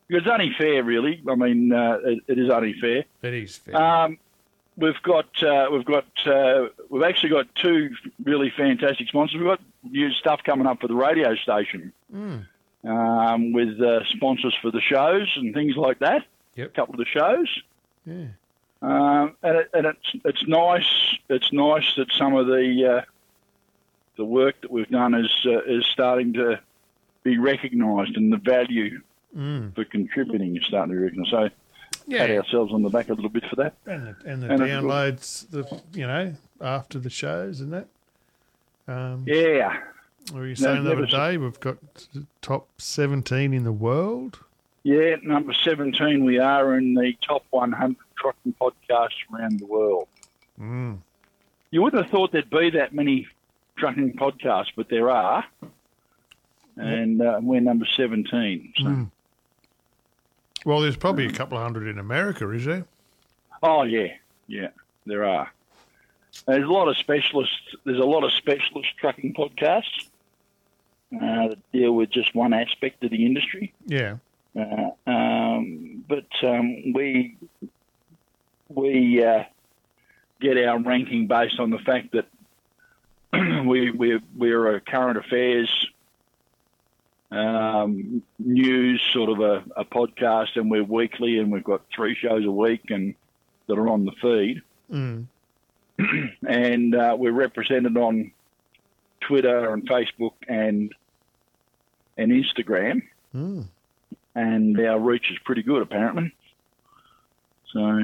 it's 0.08 0.26
only 0.26 0.52
fair, 0.58 0.82
really. 0.84 1.22
I 1.28 1.34
mean, 1.34 1.72
uh, 1.72 1.98
it, 2.04 2.18
it 2.28 2.38
is 2.38 2.50
only 2.50 2.74
fair. 2.80 3.04
it 3.22 3.34
is 3.34 3.56
fair. 3.56 3.76
Um, 3.76 4.18
we've 4.76 5.00
got 5.02 5.42
uh, 5.42 5.68
we've 5.72 5.84
got 5.84 6.06
uh, 6.26 6.68
we've 6.90 7.02
actually 7.02 7.30
got 7.30 7.46
two 7.54 7.90
really 8.24 8.52
fantastic 8.56 9.08
sponsors. 9.08 9.36
We've 9.38 9.46
got 9.48 9.60
new 9.90 10.10
stuff 10.12 10.40
coming 10.44 10.66
up 10.66 10.80
for 10.80 10.88
the 10.88 10.94
radio 10.94 11.34
station 11.36 11.92
Mm. 12.14 12.46
um, 12.84 13.52
with 13.52 13.80
uh, 13.80 14.04
sponsors 14.10 14.54
for 14.62 14.70
the 14.70 14.80
shows 14.80 15.28
and 15.36 15.52
things 15.54 15.76
like 15.76 15.98
that. 16.00 16.22
Yep. 16.54 16.68
A 16.68 16.70
couple 16.70 16.94
of 16.94 16.98
the 16.98 17.04
shows. 17.06 17.48
Yeah. 18.06 18.26
Um, 18.82 19.34
and 19.42 19.56
it, 19.58 19.70
and 19.74 19.86
it's 19.86 20.10
it's 20.24 20.46
nice. 20.46 20.88
It's 21.28 21.52
nice 21.52 21.94
that 21.96 22.12
some 22.12 22.34
of 22.36 22.46
the 22.46 22.98
uh, 22.98 23.04
the 24.16 24.24
work 24.24 24.60
that 24.60 24.70
we've 24.70 24.88
done 24.88 25.14
is 25.14 25.30
uh, 25.46 25.62
is 25.64 25.84
starting 25.86 26.32
to 26.34 26.60
be 27.24 27.38
recognised, 27.38 28.16
and 28.16 28.32
the 28.32 28.36
value 28.36 29.00
Mm. 29.36 29.74
for 29.74 29.84
contributing 29.84 30.56
is 30.56 30.64
starting 30.66 30.94
to 30.94 31.00
recognised. 31.00 31.30
So 31.30 31.48
pat 32.10 32.30
ourselves 32.30 32.72
on 32.72 32.82
the 32.82 32.88
back 32.88 33.08
a 33.10 33.14
little 33.14 33.28
bit 33.30 33.44
for 33.50 33.56
that. 33.56 33.74
And 33.86 34.06
the, 34.06 34.16
and 34.30 34.42
the 34.42 34.50
And 34.50 34.60
downloads, 34.62 35.50
the 35.50 35.80
you 35.92 36.06
know, 36.06 36.34
after 36.60 36.98
the 36.98 37.10
shows 37.10 37.60
and 37.60 37.72
that. 37.72 37.86
Um, 38.88 39.24
Yeah, 39.26 39.76
were 40.32 40.46
you 40.46 40.54
saying 40.54 40.84
the 40.84 40.88
never 40.90 41.02
other 41.02 41.10
day? 41.10 41.36
We've 41.36 41.58
got 41.60 41.76
top 42.40 42.68
17 42.78 43.52
in 43.52 43.64
the 43.64 43.72
world. 43.72 44.38
yeah. 44.84 45.16
Number 45.22 45.52
seventeen, 45.52 46.24
we 46.24 46.38
are 46.38 46.76
in 46.78 46.94
the 46.94 47.12
top 47.20 47.44
one 47.50 47.72
hundred 47.72 47.96
trucking 48.16 48.54
podcasts 48.60 49.18
around 49.34 49.58
the 49.60 49.66
world. 49.66 50.08
Mm. 50.58 50.98
You 51.72 51.82
wouldn't 51.82 52.02
have 52.02 52.10
thought 52.10 52.32
there'd 52.32 52.48
be 52.48 52.70
that 52.70 52.94
many 52.94 53.26
trucking 53.76 54.14
podcasts, 54.14 54.70
but 54.76 54.88
there 54.88 55.10
are, 55.10 55.44
and 56.76 57.20
uh, 57.20 57.38
we're 57.42 57.60
number 57.60 57.86
seventeen. 57.96 58.72
So. 58.76 58.84
Mm. 58.84 59.10
Well, 60.66 60.80
there's 60.80 60.96
probably 60.96 61.26
a 61.26 61.32
couple 61.32 61.56
of 61.56 61.62
hundred 61.62 61.86
in 61.86 62.00
America, 62.00 62.50
is 62.50 62.64
there? 62.64 62.86
Oh 63.62 63.84
yeah, 63.84 64.08
yeah, 64.48 64.70
there 65.06 65.24
are. 65.24 65.48
There's 66.44 66.64
a 66.64 66.72
lot 66.72 66.88
of 66.88 66.96
specialists. 66.96 67.76
There's 67.84 68.00
a 68.00 68.04
lot 68.04 68.24
of 68.24 68.32
specialist 68.32 68.88
trucking 68.98 69.34
podcasts 69.34 70.08
uh, 71.14 71.48
that 71.50 71.58
deal 71.70 71.92
with 71.92 72.10
just 72.10 72.34
one 72.34 72.52
aspect 72.52 73.04
of 73.04 73.12
the 73.12 73.24
industry. 73.24 73.74
Yeah. 73.86 74.16
Uh, 74.58 74.90
um, 75.06 76.04
but 76.08 76.26
um, 76.42 76.92
we 76.92 77.36
we 78.68 79.22
uh, 79.22 79.44
get 80.40 80.58
our 80.58 80.80
ranking 80.80 81.28
based 81.28 81.60
on 81.60 81.70
the 81.70 81.78
fact 81.78 82.12
that 82.12 82.26
we 83.64 83.92
we 83.92 84.20
we're 84.36 84.74
a 84.74 84.80
current 84.80 85.16
affairs 85.16 85.70
um, 87.30 88.22
news 88.38 89.00
sort 89.12 89.30
of 89.30 89.40
a, 89.40 89.64
a 89.76 89.84
podcast, 89.84 90.56
and 90.56 90.70
we're 90.70 90.84
weekly, 90.84 91.38
and 91.38 91.50
we've 91.50 91.64
got 91.64 91.82
three 91.94 92.14
shows 92.14 92.44
a 92.44 92.50
week, 92.50 92.90
and 92.90 93.14
that 93.66 93.78
are 93.78 93.88
on 93.88 94.04
the 94.04 94.12
feed, 94.22 94.62
Mm. 94.92 95.26
and 96.46 96.94
uh, 96.94 97.16
we're 97.18 97.32
represented 97.32 97.96
on 97.96 98.30
Twitter 99.20 99.72
and 99.72 99.88
Facebook 99.88 100.34
and 100.48 100.92
and 102.16 102.30
Instagram, 102.32 103.02
Mm. 103.34 103.66
and 104.36 104.80
our 104.80 104.98
reach 105.00 105.30
is 105.32 105.38
pretty 105.44 105.62
good 105.64 105.82
apparently. 105.82 106.32
So 107.72 108.02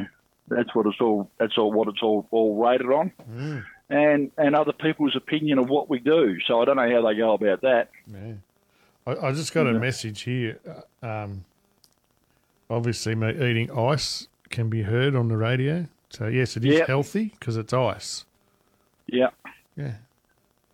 that's 0.49 0.75
what 0.75 0.87
it's 0.87 1.01
all. 1.01 1.31
That's 1.39 1.57
all 1.57 1.73
what 1.73 1.87
it's 1.89 2.03
all 2.03 2.27
all 2.33 2.57
rated 2.57 2.89
on, 2.91 3.13
Mm. 3.31 3.65
and 3.91 4.31
and 4.37 4.57
other 4.57 4.73
people's 4.73 5.15
opinion 5.15 5.59
of 5.59 5.69
what 5.69 5.89
we 5.89 5.99
do. 6.01 6.41
So 6.41 6.61
I 6.61 6.65
don't 6.65 6.77
know 6.77 6.91
how 6.91 7.07
they 7.09 7.15
go 7.15 7.33
about 7.35 7.61
that. 7.63 7.91
Yeah. 8.11 8.33
I, 9.07 9.29
I 9.29 9.33
just 9.33 9.53
got 9.53 9.67
a 9.67 9.73
message 9.73 10.23
here. 10.23 10.59
Uh, 11.03 11.07
Um, 11.07 11.45
obviously, 12.71 13.15
me 13.15 13.31
eating 13.31 13.71
ice 13.77 14.29
can 14.51 14.69
be 14.69 14.83
heard 14.83 15.15
on 15.17 15.29
the 15.29 15.37
radio. 15.37 15.87
So, 16.11 16.27
yes, 16.29 16.57
it 16.57 16.65
is 16.65 16.75
Yep. 16.79 16.87
healthy 16.87 17.25
because 17.39 17.57
it's 17.57 17.73
ice. 17.73 18.25
Yeah, 19.07 19.31
Yeah. 19.77 19.95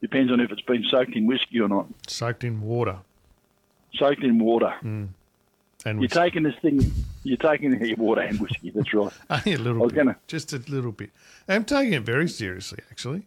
depends 0.00 0.30
on 0.32 0.40
if 0.40 0.50
it's 0.52 0.62
been 0.62 0.84
soaked 0.90 1.14
in 1.16 1.26
whiskey 1.26 1.60
or 1.60 1.68
not. 1.68 1.86
Soaked 2.06 2.44
in 2.44 2.60
water. 2.60 2.98
Soaked 3.94 4.22
in 4.22 4.38
water. 4.38 4.74
And 4.82 5.14
You're 5.84 6.08
taking 6.08 6.42
this 6.42 6.56
thing. 6.60 6.80
You're 7.22 7.36
taking 7.38 7.72
your 7.82 7.96
water 8.06 8.20
and 8.22 8.38
whiskey. 8.40 8.70
That's 8.70 8.92
right. 8.92 9.12
only 9.30 9.52
a 9.54 9.58
little 9.58 9.80
I 9.82 9.84
was 9.84 9.92
bit. 9.92 9.98
gonna- 10.04 10.16
Just 10.26 10.52
a 10.52 10.58
little 10.68 10.92
bit. 10.92 11.10
I'm 11.48 11.64
taking 11.64 11.94
it 11.94 12.02
very 12.02 12.28
seriously, 12.28 12.80
actually. 12.90 13.26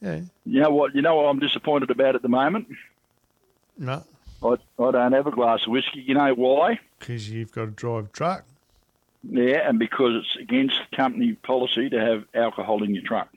Yeah. 0.00 0.22
You 0.44 0.60
know 0.62 0.70
what? 0.70 0.94
You 0.94 1.02
know 1.02 1.14
what 1.16 1.24
I'm 1.26 1.38
disappointed 1.38 1.90
about 1.90 2.14
at 2.14 2.22
the 2.22 2.28
moment. 2.28 2.66
No, 3.78 4.04
I, 4.42 4.56
I 4.78 4.90
don't 4.90 5.12
have 5.12 5.26
a 5.26 5.30
glass 5.30 5.62
of 5.66 5.72
whiskey. 5.72 6.00
You 6.00 6.14
know 6.14 6.34
why? 6.34 6.78
because 7.04 7.28
you've 7.28 7.52
got 7.52 7.66
to 7.66 7.70
drive 7.70 8.12
truck. 8.12 8.44
Yeah, 9.22 9.68
and 9.68 9.78
because 9.78 10.14
it's 10.14 10.36
against 10.36 10.76
company 10.94 11.34
policy 11.34 11.90
to 11.90 12.00
have 12.00 12.24
alcohol 12.34 12.82
in 12.82 12.94
your 12.94 13.04
truck 13.04 13.28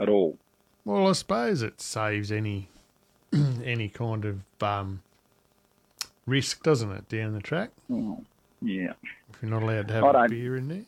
at 0.00 0.08
all. 0.08 0.36
Well, 0.84 1.08
I 1.08 1.12
suppose 1.12 1.62
it 1.62 1.80
saves 1.80 2.32
any 2.32 2.68
any 3.64 3.88
kind 3.88 4.24
of 4.24 4.62
um, 4.62 5.02
risk, 6.26 6.62
doesn't 6.62 6.90
it, 6.90 7.08
down 7.08 7.34
the 7.34 7.40
track? 7.40 7.70
Oh, 7.92 8.22
yeah. 8.62 8.92
If 9.32 9.42
you're 9.42 9.50
not 9.50 9.62
allowed 9.62 9.88
to 9.88 9.94
have 9.94 10.04
a 10.04 10.28
beer 10.28 10.56
in 10.56 10.68
there. 10.68 10.84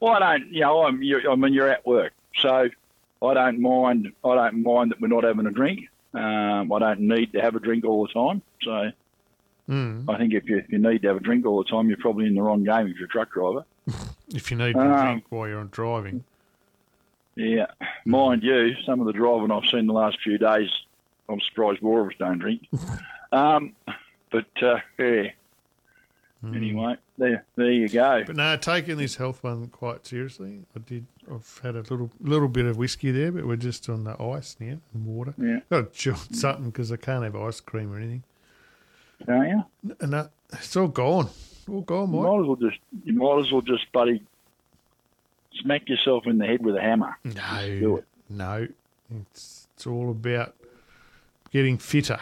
Well, 0.00 0.12
I 0.12 0.38
don't. 0.38 0.52
You 0.52 0.60
know, 0.60 0.84
I'm. 0.84 1.02
You're, 1.02 1.30
I 1.30 1.34
mean, 1.34 1.52
you're 1.52 1.68
at 1.68 1.86
work, 1.86 2.12
so 2.36 2.68
I 3.22 3.34
don't 3.34 3.60
mind. 3.60 4.12
I 4.24 4.34
don't 4.34 4.62
mind 4.62 4.90
that 4.90 5.00
we're 5.00 5.08
not 5.08 5.24
having 5.24 5.46
a 5.46 5.50
drink. 5.50 5.88
Um, 6.14 6.72
I 6.72 6.78
don't 6.78 7.00
need 7.00 7.32
to 7.32 7.40
have 7.40 7.54
a 7.54 7.60
drink 7.60 7.84
all 7.84 8.06
the 8.06 8.12
time. 8.12 8.42
So 8.62 8.90
Mm. 9.68 10.08
I 10.08 10.16
think 10.16 10.32
if 10.32 10.48
you, 10.48 10.56
if 10.56 10.70
you 10.72 10.78
need 10.78 11.02
to 11.02 11.08
have 11.08 11.18
a 11.18 11.20
drink 11.20 11.44
all 11.44 11.62
the 11.62 11.68
time, 11.68 11.88
you're 11.88 11.98
probably 11.98 12.26
in 12.26 12.34
the 12.34 12.40
wrong 12.40 12.64
game 12.64 12.86
if 12.86 12.96
you're 12.96 13.04
a 13.04 13.08
truck 13.10 13.30
driver. 13.32 13.64
If 14.34 14.50
you 14.50 14.56
need 14.56 14.72
to 14.74 14.80
Um, 14.80 15.06
drink 15.06 15.24
while 15.30 15.48
you're 15.48 15.64
driving. 15.64 16.24
Yeah, 17.34 17.66
mind 18.06 18.42
you, 18.42 18.74
some 18.86 19.00
of 19.00 19.06
the 19.06 19.12
driving 19.12 19.50
I've 19.50 19.64
seen 19.70 19.86
the 19.86 19.92
last 19.92 20.18
few 20.22 20.36
days, 20.38 20.70
I'm 21.28 21.40
surprised 21.40 21.80
more 21.82 22.00
of 22.00 22.08
us 22.08 22.14
don't 22.18 22.38
drink. 22.38 22.66
um, 23.32 23.74
but 24.30 24.46
uh, 24.62 24.78
yeah. 24.98 25.30
Anyway, 26.44 26.96
there, 27.18 27.44
there 27.56 27.70
you 27.70 27.88
go. 27.88 28.22
But 28.26 28.36
no, 28.36 28.56
taking 28.56 28.96
this 28.96 29.16
health 29.16 29.42
one 29.44 29.66
quite 29.68 30.06
seriously. 30.06 30.60
I 30.74 30.78
did. 30.80 31.06
I've 31.30 31.60
had 31.62 31.74
a 31.76 31.80
little 31.80 32.10
little 32.20 32.48
bit 32.48 32.64
of 32.66 32.76
whiskey 32.78 33.10
there, 33.10 33.30
but 33.32 33.46
we're 33.46 33.56
just 33.56 33.88
on 33.90 34.04
the 34.04 34.20
ice 34.22 34.56
now 34.60 34.78
and 34.94 35.06
water. 35.06 35.34
Yeah, 35.36 35.60
Got 35.70 35.92
to 35.92 35.98
chew 35.98 36.14
something 36.32 36.66
because 36.70 36.90
I 36.92 36.96
can't 36.96 37.24
have 37.24 37.36
ice 37.36 37.60
cream 37.60 37.92
or 37.92 37.96
anything. 37.98 38.22
don't 39.26 39.48
you? 39.48 39.94
And 40.00 40.12
that, 40.12 40.30
it's 40.52 40.74
all 40.76 40.88
gone. 40.88 41.28
All 41.68 41.82
gone, 41.82 42.12
You 42.14 42.20
might 42.22 42.40
as 42.40 42.46
well 42.46 42.56
just, 42.56 42.78
you 43.04 43.12
might 43.12 43.40
as 43.44 43.52
well 43.52 43.60
just, 43.60 43.92
buddy, 43.92 44.22
smack 45.62 45.88
yourself 45.88 46.26
in 46.26 46.38
the 46.38 46.46
head 46.46 46.64
with 46.64 46.76
a 46.76 46.80
hammer. 46.80 47.16
do 47.24 47.34
No, 47.34 47.96
it. 47.96 48.04
no. 48.30 48.68
It's 49.22 49.66
it's 49.74 49.86
all 49.86 50.10
about 50.10 50.54
getting 51.50 51.78
fitter, 51.78 52.18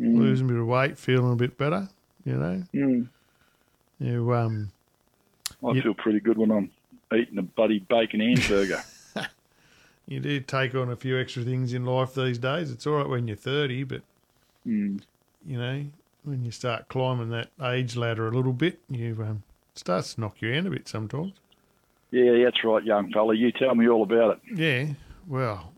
Mm. 0.00 0.16
losing 0.18 0.46
a 0.46 0.52
bit 0.52 0.58
of 0.60 0.66
weight, 0.66 0.98
feeling 0.98 1.32
a 1.32 1.36
bit 1.36 1.56
better. 1.58 1.88
You 2.24 2.34
know, 2.36 2.62
Mm. 2.74 3.08
You 3.98 4.34
um, 4.34 4.72
I 5.64 5.72
You- 5.72 5.82
feel 5.82 5.94
pretty 5.94 6.20
good 6.20 6.38
when 6.38 6.50
I'm 6.50 6.70
eating 7.14 7.38
a 7.38 7.42
buddy 7.42 7.80
bacon 7.80 8.20
hamburger. 8.20 8.82
you 10.06 10.20
do 10.20 10.40
take 10.40 10.74
on 10.74 10.90
a 10.90 10.96
few 10.96 11.18
extra 11.18 11.42
things 11.42 11.72
in 11.72 11.84
life 11.84 12.14
these 12.14 12.38
days. 12.38 12.70
It's 12.70 12.86
all 12.86 12.96
right 12.96 13.08
when 13.08 13.28
you're 13.28 13.36
thirty, 13.36 13.84
but 13.84 14.02
mm. 14.66 15.00
you 15.46 15.58
know, 15.58 15.84
when 16.24 16.44
you 16.44 16.50
start 16.50 16.88
climbing 16.88 17.30
that 17.30 17.50
age 17.62 17.96
ladder 17.96 18.28
a 18.28 18.30
little 18.30 18.52
bit, 18.52 18.80
you 18.88 19.16
um, 19.22 19.42
starts 19.74 20.14
to 20.14 20.20
knock 20.20 20.40
you 20.40 20.54
out 20.54 20.66
a 20.66 20.70
bit 20.70 20.88
sometimes. 20.88 21.32
Yeah, 22.10 22.44
that's 22.44 22.62
right, 22.62 22.84
young 22.84 23.10
fella. 23.10 23.34
You 23.34 23.52
tell 23.52 23.74
me 23.74 23.88
all 23.88 24.02
about 24.02 24.36
it. 24.36 24.58
Yeah, 24.58 24.94
well, 25.26 25.72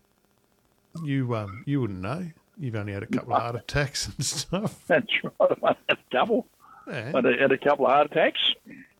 you 1.02 1.34
um, 1.36 1.62
you 1.66 1.80
wouldn't 1.80 2.00
know. 2.00 2.28
You've 2.58 2.76
only 2.76 2.92
had 2.92 3.02
a 3.02 3.06
couple 3.06 3.34
of 3.34 3.42
heart 3.42 3.56
attacks 3.56 4.06
and 4.06 4.24
stuff. 4.24 4.84
That's 4.86 5.06
right. 5.22 5.58
I 5.62 5.76
had 5.88 5.98
a 5.98 6.16
couple. 6.16 6.46
Yeah, 6.86 7.12
I 7.14 7.16
had 7.16 7.26
a, 7.26 7.36
had 7.38 7.52
a 7.52 7.58
couple 7.58 7.86
of 7.86 7.92
heart 7.92 8.10
attacks. 8.10 8.40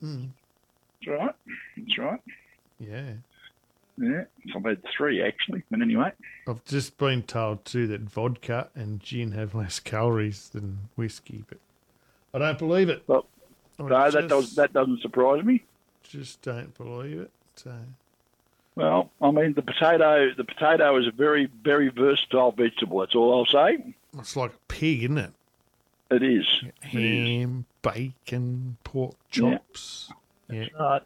Mm. 0.03 0.29
That's 1.07 1.19
right. 1.21 1.35
That's 1.77 1.99
right. 1.99 2.21
yeah. 2.79 3.13
Yeah, 3.97 4.25
I've 4.57 4.65
had 4.65 4.83
three 4.97 5.23
actually. 5.23 5.63
But 5.71 5.81
anyway, 5.81 6.11
I've 6.49 6.65
just 6.65 6.99
been 6.99 7.23
told 7.23 7.65
too 7.65 7.87
that 7.87 8.01
vodka 8.01 8.69
and 8.75 8.99
gin 8.99 9.31
have 9.33 9.55
less 9.55 9.79
calories 9.79 10.49
than 10.49 10.89
whiskey, 10.97 11.45
but 11.49 11.59
I 12.35 12.39
don't 12.45 12.59
believe 12.59 12.89
it. 12.89 13.05
well, 13.07 13.27
no, 13.79 13.89
that 14.11 14.29
does 14.29 14.57
that 14.57 14.73
doesn't 14.73 15.01
surprise 15.01 15.45
me. 15.45 15.63
just 16.03 16.43
don't 16.43 16.77
believe 16.77 17.21
it. 17.21 17.31
So 17.55 17.73
Well, 18.75 19.11
I 19.23 19.31
mean 19.31 19.53
the 19.55 19.63
potato. 19.63 20.35
The 20.37 20.43
potato 20.45 20.99
is 20.99 21.07
a 21.07 21.13
very, 21.13 21.49
very 21.63 21.89
versatile 21.89 22.51
vegetable. 22.51 22.99
That's 22.99 23.15
all 23.15 23.39
I'll 23.39 23.47
say. 23.47 23.95
it's 24.19 24.35
like 24.35 24.51
a 24.55 24.59
pig, 24.67 25.05
isn't 25.05 25.19
it? 25.19 25.33
It 26.11 26.23
is. 26.23 26.47
Ham, 26.83 27.65
bacon, 27.83 28.77
pork 28.85 29.17
Yeah. 29.33 29.59
chops, 29.59 30.13
yeah, 30.51 30.67
Right. 30.79 31.03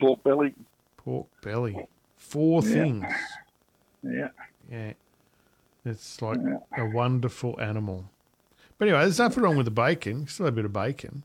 Pork 0.00 0.22
belly. 0.24 0.54
pork 0.96 1.26
belly. 1.42 1.86
Four 2.16 2.62
Yeah. 2.62 2.70
things. 2.72 3.04
Yeah. 4.02 4.28
Yeah. 4.70 4.92
It's 5.84 6.20
like 6.20 6.38
Yeah. 6.42 6.58
a 6.84 6.86
wonderful 6.90 7.58
animal. 7.60 8.10
But 8.78 8.88
anyway, 8.88 9.00
there's 9.02 9.18
nothing 9.18 9.42
wrong 9.42 9.56
with 9.56 9.66
the 9.66 9.70
bacon. 9.70 10.26
Still 10.26 10.46
a 10.46 10.52
bit 10.52 10.64
of 10.64 10.72
bacon. 10.72 11.22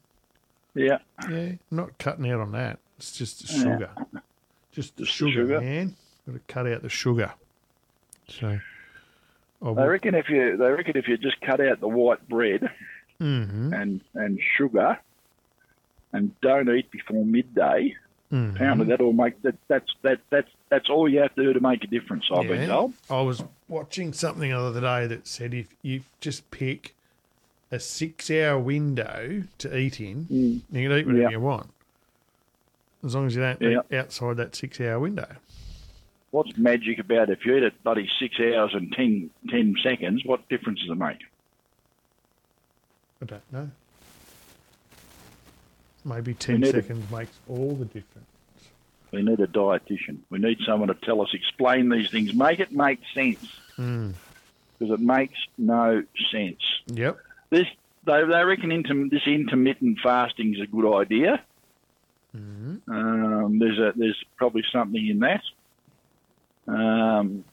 Yeah. 0.73 0.99
Yeah, 1.29 1.53
not 1.71 1.97
cutting 1.97 2.29
out 2.29 2.41
on 2.41 2.51
that. 2.51 2.79
It's 2.97 3.17
just 3.17 3.41
the 3.41 3.47
sugar. 3.47 3.89
Just 4.71 4.97
the 4.97 5.05
sugar, 5.05 5.31
sugar. 5.31 5.61
man. 5.61 5.95
Got 6.25 6.33
to 6.33 6.39
cut 6.53 6.67
out 6.67 6.81
the 6.81 6.89
sugar. 6.89 7.33
So, 8.27 8.59
I 9.61 9.85
reckon 9.85 10.15
if 10.15 10.29
you 10.29 10.57
they 10.57 10.69
reckon 10.69 10.97
if 10.97 11.07
you 11.07 11.17
just 11.17 11.39
cut 11.41 11.61
out 11.61 11.79
the 11.79 11.87
white 11.87 12.27
bread 12.27 12.69
hmm 13.19 13.73
and 13.73 14.01
and 14.13 14.39
sugar, 14.57 14.97
and 16.13 16.39
don't 16.41 16.69
eat 16.69 16.89
before 16.91 17.23
midday, 17.25 17.93
hmm 18.29 18.51
apparently 18.51 18.87
that'll 18.87 19.13
make 19.13 19.41
that 19.43 19.55
that's 19.67 19.91
that 20.03 20.19
that's 20.29 20.49
that's 20.69 20.89
all 20.89 21.07
you 21.09 21.19
have 21.19 21.33
to 21.35 21.43
do 21.43 21.53
to 21.53 21.59
make 21.61 21.83
a 21.83 21.87
difference. 21.87 22.25
I've 22.31 22.47
been 22.47 22.67
told. 22.67 22.93
I 23.09 23.21
was 23.21 23.43
watching 23.67 24.13
something 24.13 24.49
the 24.49 24.57
other 24.57 24.81
day 24.81 25.07
that 25.07 25.27
said 25.27 25.53
if 25.53 25.67
you 25.81 26.01
just 26.21 26.49
pick 26.51 26.95
a 27.71 27.79
six 27.79 28.29
hour 28.31 28.59
window 28.59 29.43
to 29.59 29.77
eat 29.77 29.99
in, 29.99 30.27
you 30.29 30.61
can 30.71 30.77
eat 30.81 30.87
whatever 30.87 31.17
Yeah. 31.17 31.29
you 31.29 31.39
want. 31.39 31.71
As 33.03 33.15
long 33.15 33.27
as 33.27 33.35
you 33.35 33.41
don't 33.41 33.61
Yeah. 33.61 33.79
eat 33.91 33.95
outside 33.97 34.37
that 34.37 34.55
six 34.55 34.79
hour 34.81 34.99
window. 34.99 35.27
What's 36.31 36.57
magic 36.57 36.99
about 36.99 37.29
if 37.29 37.45
you 37.45 37.55
eat 37.55 37.63
it, 37.63 37.81
buddy, 37.83 38.09
six 38.19 38.35
hours 38.39 38.71
and 38.73 38.91
10, 38.91 39.29
10 39.49 39.75
seconds? 39.81 40.23
What 40.25 40.47
difference 40.49 40.81
does 40.81 40.89
it 40.91 40.95
make? 40.97 41.19
I 43.21 43.25
don't 43.25 43.53
know. 43.53 43.69
Maybe 46.03 46.33
10 46.33 46.61
need 46.61 46.69
a- 46.69 46.81
seconds 46.81 47.11
makes 47.11 47.31
all 47.47 47.75
the 47.75 47.85
difference. 47.85 48.27
We 49.11 49.21
need 49.23 49.39
a 49.39 49.47
dietitian. 49.47 50.17
We 50.29 50.39
need 50.39 50.59
someone 50.65 50.89
to 50.89 50.93
tell 50.93 51.21
us, 51.21 51.29
explain 51.33 51.89
these 51.89 52.09
things, 52.11 52.33
make 52.33 52.59
it 52.59 52.71
make 52.71 52.99
sense. 53.13 53.39
Mm. 53.77 54.13
Because 54.77 54.93
it 54.93 54.99
makes 54.99 55.39
no 55.57 56.03
sense. 56.31 56.61
Yep. 56.87 57.17
This 57.49 57.67
they 58.05 58.23
they 58.23 58.43
reckon 58.43 58.71
inter, 58.71 59.07
this 59.09 59.25
intermittent 59.25 59.99
fasting 60.01 60.53
is 60.53 60.61
a 60.61 60.67
good 60.67 60.93
idea. 60.93 61.41
Um, 62.33 63.59
there's 63.59 63.79
a 63.79 63.93
there's 63.95 64.21
probably 64.35 64.63
something 64.71 65.07
in 65.07 65.19
that. 65.19 65.43
Um, 66.67 67.45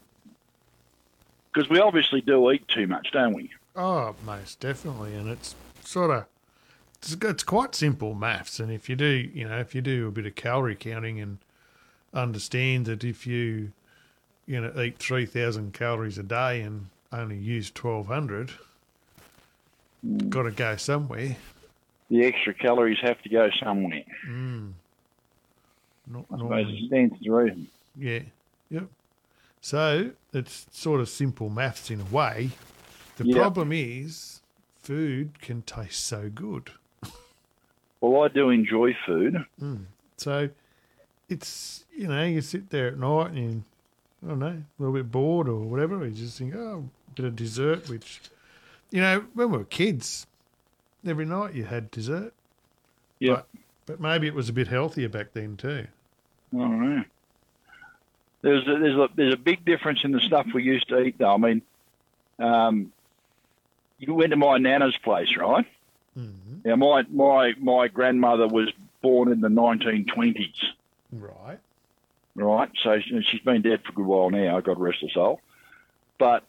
because 1.53 1.69
we 1.69 1.79
obviously 1.79 2.23
do 2.23 2.51
eat 2.51 2.67
too 2.67 2.87
much, 2.87 3.11
don't 3.13 3.35
we? 3.35 3.51
Oh, 3.75 4.15
most 4.25 4.61
definitely, 4.61 5.15
and 5.15 5.29
it's 5.29 5.55
sort 5.83 6.11
of 6.11 6.27
it's, 6.99 7.17
it's 7.21 7.43
quite 7.43 7.75
simple 7.75 8.15
maths. 8.15 8.61
And 8.61 8.71
if 8.71 8.89
you 8.89 8.97
do, 8.97 9.31
you 9.35 9.49
know, 9.49 9.59
if 9.59 9.75
you 9.75 9.81
do 9.81 10.09
a 10.09 10.11
bit 10.11 10.27
of 10.27 10.35
calorie 10.35 10.77
counting 10.77 11.21
and 11.21 11.39
understand 12.13 12.87
that 12.87 13.03
if 13.03 13.27
you, 13.27 13.73
you 14.47 14.61
know, 14.61 14.81
eat 14.81 14.99
three 14.99 15.27
thousand 15.27 15.73
calories 15.73 16.19
a 16.19 16.23
day 16.23 16.61
and 16.61 16.89
only 17.13 17.39
use 17.39 17.71
twelve 17.71 18.07
hundred, 18.09 18.53
got 20.29 20.43
to 20.43 20.51
go 20.51 20.77
somewhere. 20.77 21.37
The 22.11 22.27
extra 22.27 22.53
calories 22.53 22.99
have 23.01 23.23
to 23.23 23.29
go 23.31 23.49
somewhere. 23.63 24.05
Mm. 24.29 24.73
Not 26.07 26.27
I 26.31 26.37
suppose 26.37 26.39
normally, 26.51 26.75
it 26.75 26.87
stands 26.89 27.23
to 27.23 27.33
reason. 27.33 27.69
yeah, 27.97 28.21
yep. 28.69 28.89
So 29.63 30.11
it's 30.33 30.67
sort 30.73 31.01
of 31.01 31.09
simple 31.09 31.49
maths 31.49 31.91
in 31.91 32.01
a 32.01 32.05
way. 32.05 32.51
The 33.23 33.29
Yeah. 33.31 33.37
problem 33.39 33.73
is, 33.73 34.43
food 34.83 35.41
can 35.41 35.63
taste 35.63 36.05
so 36.07 36.29
good. 36.29 36.71
Well, 38.01 38.23
I 38.25 38.29
do 38.29 38.51
enjoy 38.51 38.97
food. 39.07 39.45
So 40.17 40.51
it's 41.29 41.85
you 41.97 42.09
know 42.09 42.25
you 42.25 42.41
sit 42.41 42.71
there 42.71 42.89
at 42.89 42.99
night 42.99 43.31
and 43.33 43.39
you, 43.39 43.65
I 44.25 44.29
don't 44.31 44.39
know 44.41 44.47
a 44.47 44.83
little 44.83 44.95
bit 44.95 45.11
bored 45.11 45.49
or 45.49 45.61
whatever. 45.61 46.05
You 46.05 46.13
just 46.13 46.39
think 46.39 46.55
oh 46.55 46.89
a 47.09 47.11
bit 47.15 47.25
of 47.27 47.37
dessert, 47.37 47.89
which 47.89 48.21
you 48.91 49.01
know 49.01 49.25
when 49.35 49.51
we 49.51 49.59
were 49.59 49.65
kids, 49.65 50.27
every 51.07 51.25
night 51.27 51.55
you 51.55 51.65
had 51.65 51.91
dessert. 51.91 52.35
Yeah. 53.21 53.35
But, 53.37 53.47
but 53.87 54.01
maybe 54.01 54.27
it 54.27 54.35
was 54.35 54.49
a 54.49 54.53
bit 54.53 54.69
healthier 54.69 55.09
back 55.09 55.33
then 55.33 55.57
too. 55.57 55.87
I 56.53 56.57
don't 56.59 56.97
know. 56.97 57.05
There's 58.43 58.67
a, 58.67 58.79
there's 58.79 58.97
a 58.97 59.09
there's 59.15 59.35
a 59.35 59.39
big 59.39 59.65
difference 59.65 60.01
in 60.03 60.11
the 60.11 60.21
stuff 60.21 60.47
we 60.53 60.65
used 60.65 60.89
to 60.89 61.01
eat, 61.01 61.17
though. 61.19 61.33
I 61.35 61.37
mean, 61.37 61.63
um, 62.41 62.93
you 64.03 64.15
went 64.15 64.31
to 64.31 64.37
my 64.37 64.59
nana's 64.59 64.97
place, 64.99 65.29
right? 65.39 65.65
Mm-hmm. 66.19 66.69
Now, 66.69 66.77
my 66.77 67.03
my 67.11 67.53
my 67.59 67.89
grandmother 67.89 68.49
was 68.49 68.69
born 69.01 69.31
in 69.33 69.41
the 69.41 69.49
1920s, 69.49 70.53
Right. 71.13 71.59
right? 72.35 72.71
So 72.83 73.01
she- 73.01 73.23
she's 73.23 73.41
been 73.41 73.63
dead 73.63 73.83
for 73.85 73.93
a 73.93 73.95
good 73.95 74.07
while 74.07 74.31
now. 74.31 74.61
God 74.61 74.79
rest 74.79 74.99
her 75.03 75.09
soul. 75.09 75.41
But 76.19 76.43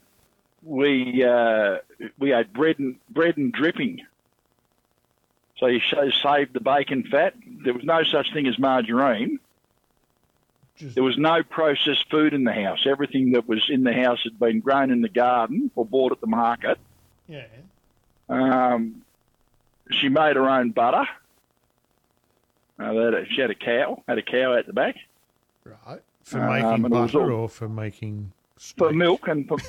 we 0.64 1.24
uh, 1.24 1.78
we 2.20 2.30
had 2.32 2.52
bread 2.54 2.80
and 2.80 2.96
bread 3.10 3.38
and 3.38 3.54
dripping. 3.54 4.02
So 5.58 5.68
you 5.68 5.80
sa- 5.90 6.10
saved 6.24 6.54
the 6.54 6.60
bacon 6.60 7.04
fat. 7.10 7.36
There 7.64 7.74
was 7.74 7.84
no 7.84 8.04
such 8.04 8.34
thing 8.34 8.48
as 8.48 8.58
margarine. 8.60 9.40
Just 10.78 10.96
There 10.96 11.04
was 11.04 11.18
no 11.20 11.44
processed 11.44 12.10
food 12.10 12.34
in 12.34 12.44
the 12.46 12.52
house. 12.54 12.86
Everything 12.88 13.34
that 13.34 13.48
was 13.48 13.64
in 13.70 13.84
the 13.84 13.94
house 13.94 14.20
had 14.24 14.40
been 14.40 14.60
grown 14.60 14.90
in 14.92 15.02
the 15.02 15.10
garden 15.10 15.70
or 15.76 15.86
bought 15.86 16.12
at 16.12 16.20
the 16.20 16.28
market. 16.28 16.80
Yeah. 17.28 17.46
Um, 18.30 19.04
she 19.92 20.10
made 20.10 20.36
her 20.36 20.50
own 20.50 20.72
butter. 20.72 21.06
Uh, 22.80 22.86
a- 22.94 23.26
she 23.30 23.42
had 23.42 23.52
a 23.52 23.56
cow, 23.56 24.02
had 24.08 24.18
a 24.18 24.22
cow 24.22 24.58
out 24.58 24.66
the 24.66 24.74
back 24.74 24.96
Right. 25.66 26.02
For 26.24 26.40
Um, 26.42 26.50
making 26.82 26.82
was 26.90 27.12
butter 27.12 27.32
all- 27.32 27.42
or 27.44 27.50
for 27.50 27.70
making 27.70 28.32
for 28.58 28.92
milk 28.92 29.28
and 29.28 29.48
for. 29.48 29.58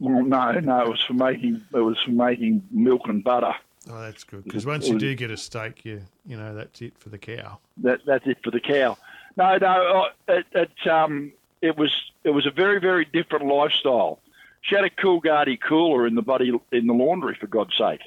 Well, 0.00 0.24
no, 0.24 0.52
no, 0.58 0.82
it 0.82 0.88
was 0.88 1.02
for 1.06 1.12
making 1.14 1.62
it 1.72 1.78
was 1.78 1.96
for 2.04 2.10
making 2.10 2.62
milk 2.72 3.02
and 3.06 3.22
butter. 3.22 3.54
Oh, 3.88 4.00
that's 4.00 4.24
good 4.24 4.42
because 4.44 4.66
once 4.66 4.88
you 4.88 4.98
do 4.98 5.14
get 5.14 5.30
a 5.30 5.36
steak, 5.36 5.84
you 5.84 6.02
you 6.26 6.36
know 6.36 6.52
that's 6.54 6.82
it 6.82 6.94
for 6.98 7.10
the 7.10 7.18
cow. 7.18 7.58
That 7.78 8.00
that's 8.04 8.26
it 8.26 8.38
for 8.42 8.50
the 8.50 8.58
cow. 8.60 8.98
No, 9.36 9.56
no, 9.56 10.02
uh, 10.28 10.32
it, 10.34 10.46
it 10.52 10.88
um 10.90 11.32
it 11.62 11.76
was 11.76 11.92
it 12.24 12.30
was 12.30 12.44
a 12.44 12.50
very 12.50 12.80
very 12.80 13.04
different 13.04 13.46
lifestyle. 13.46 14.18
She 14.62 14.74
had 14.74 14.84
a 14.84 14.90
Coolgardie 14.90 15.58
cooler 15.60 16.06
in 16.06 16.14
the 16.14 16.22
buddy 16.22 16.52
in 16.72 16.86
the 16.86 16.92
laundry 16.94 17.34
for 17.40 17.46
God's 17.46 17.76
sake. 17.76 18.00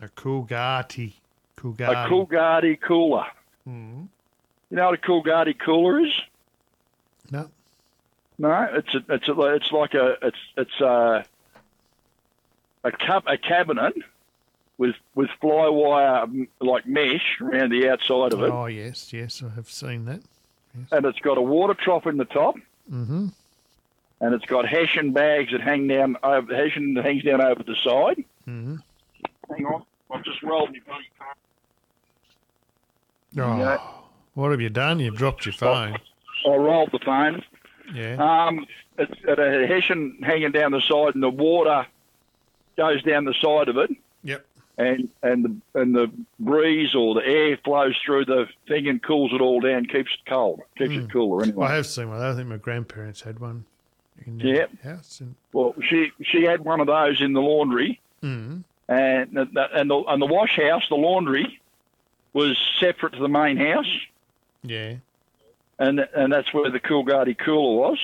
A 0.00 0.08
Coolgardie. 0.08 1.14
A 1.58 1.60
Coolgardie. 1.60 2.08
Coolgardie 2.08 2.80
cooler. 2.80 3.26
Mm. 3.68 4.08
You 4.70 4.76
know 4.76 4.86
what 4.86 4.94
a 4.94 5.02
Coolgardie 5.02 5.58
cooler 5.58 6.00
is? 6.04 6.12
No. 7.30 7.50
No, 8.38 8.68
it's 8.72 8.94
a, 8.94 9.04
it's 9.08 9.28
a, 9.28 9.40
it's 9.54 9.72
like 9.72 9.94
a 9.94 10.16
it's 10.22 10.36
it's 10.56 10.80
a 10.80 11.24
a 12.84 12.92
cup 12.92 13.24
a 13.26 13.36
cabinet 13.38 13.94
with 14.78 14.94
with 15.14 15.30
fly 15.40 15.68
wire 15.68 16.26
like 16.60 16.86
mesh 16.86 17.38
around 17.40 17.70
the 17.72 17.88
outside 17.88 18.32
of 18.34 18.42
it, 18.42 18.50
Oh 18.52 18.66
yes, 18.66 19.12
yes, 19.12 19.42
I 19.42 19.48
have 19.54 19.70
seen 19.70 20.04
that. 20.04 20.20
and 20.92 21.06
it's 21.06 21.18
got 21.20 21.38
a 21.38 21.42
water 21.42 21.72
trough 21.74 22.06
in 22.06 22.18
the 22.18 22.26
top, 22.26 22.56
Mm-hmm. 22.92 23.28
And 24.20 24.34
it's 24.34 24.44
got 24.46 24.66
hessian 24.66 25.12
bags 25.12 25.52
that 25.52 25.60
hang 25.60 25.86
down 25.88 26.16
over 26.22 26.46
the 26.46 26.56
hessian 26.56 26.94
that 26.94 27.04
hangs 27.04 27.22
down 27.24 27.40
over 27.40 27.62
the 27.62 27.76
side. 27.84 28.24
Mm-hmm. 28.48 28.76
Hang 29.54 29.66
on, 29.66 29.82
I've 30.10 30.24
just 30.24 30.42
rolled 30.42 30.70
my 30.72 30.78
bloody 30.86 31.04
phone. 31.18 31.28
Oh, 33.38 33.58
Yeah. 33.58 33.78
what 34.34 34.50
have 34.50 34.60
you 34.60 34.70
done? 34.70 35.00
You've 35.00 35.16
dropped 35.16 35.44
your 35.46 35.52
phone. 35.52 35.96
I 36.46 36.48
rolled 36.56 36.90
the 36.92 36.98
phone. 37.04 37.42
Yeah. 37.94 38.16
Um, 38.46 38.66
it's 38.98 39.20
got 39.22 39.38
a 39.38 39.66
hessian 39.66 40.18
hanging 40.22 40.52
down 40.52 40.72
the 40.72 40.80
side, 40.80 41.14
and 41.14 41.22
the 41.22 41.28
water 41.30 41.86
goes 42.76 43.02
down 43.02 43.24
the 43.24 43.34
side 43.34 43.68
of 43.68 43.76
it. 43.76 43.90
Yep. 44.22 44.44
and 44.78 45.08
and 45.22 45.44
the 45.44 45.80
and 45.80 45.94
the 45.94 46.10
breeze 46.40 46.94
or 46.94 47.14
the 47.14 47.24
air 47.24 47.56
flows 47.64 47.96
through 48.04 48.24
the 48.24 48.46
thing 48.68 48.88
and 48.88 49.02
cools 49.02 49.32
it 49.32 49.40
all 49.40 49.60
down, 49.60 49.84
keeps 49.86 50.10
it 50.12 50.28
cold, 50.28 50.60
keeps 50.76 50.94
it 50.94 51.10
cooler 51.12 51.44
anyway. 51.44 51.66
I 51.66 51.74
have 51.76 51.86
seen 51.86 52.08
one. 52.08 52.20
I 52.20 52.34
think 52.34 52.48
my 52.48 52.56
grandparents 52.56 53.20
had 53.22 53.38
one 53.38 53.64
in 54.24 54.38
Yep. 54.40 54.70
house. 54.82 55.20
And 55.20 55.34
Well, 55.52 55.74
she 55.88 56.10
she 56.22 56.42
had 56.44 56.60
one 56.64 56.80
of 56.80 56.86
those 56.86 57.20
in 57.20 57.32
the 57.32 57.40
laundry, 57.40 58.00
mm, 58.22 58.64
and 58.88 59.36
the, 59.36 59.68
and 59.74 59.90
the 59.90 59.96
and 60.08 60.20
the 60.22 60.26
wash 60.26 60.56
house, 60.56 60.84
the 60.88 60.96
laundry, 60.96 61.60
was 62.32 62.56
separate 62.78 63.14
to 63.14 63.20
the 63.20 63.28
main 63.28 63.56
house, 63.56 63.90
yeah, 64.62 64.96
and 65.78 66.00
and 66.14 66.32
that's 66.32 66.52
where 66.52 66.70
the 66.70 66.80
Coolgardie 66.80 67.38
cooler 67.38 67.80
was. 67.88 67.98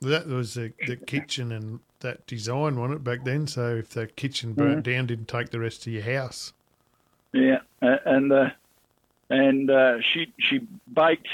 that 0.00 0.26
was 0.26 0.54
the, 0.54 0.72
the 0.86 0.96
kitchen 0.96 1.52
and 1.52 1.80
that 2.00 2.26
design, 2.26 2.78
wasn't 2.78 3.00
it, 3.00 3.04
back 3.04 3.24
then? 3.24 3.46
So 3.46 3.76
if 3.76 3.90
the 3.90 4.06
kitchen 4.06 4.52
burnt 4.52 4.82
Mm-hmm. 4.84 4.92
down, 4.92 5.06
didn't 5.06 5.28
take 5.28 5.50
the 5.50 5.60
rest 5.60 5.86
of 5.86 5.92
your 5.92 6.02
house. 6.02 6.52
Yeah, 7.32 7.60
and 7.80 8.32
uh, 8.32 8.50
and 9.30 9.70
uh, 9.70 10.00
she 10.00 10.32
she 10.38 10.60
baked 10.92 11.28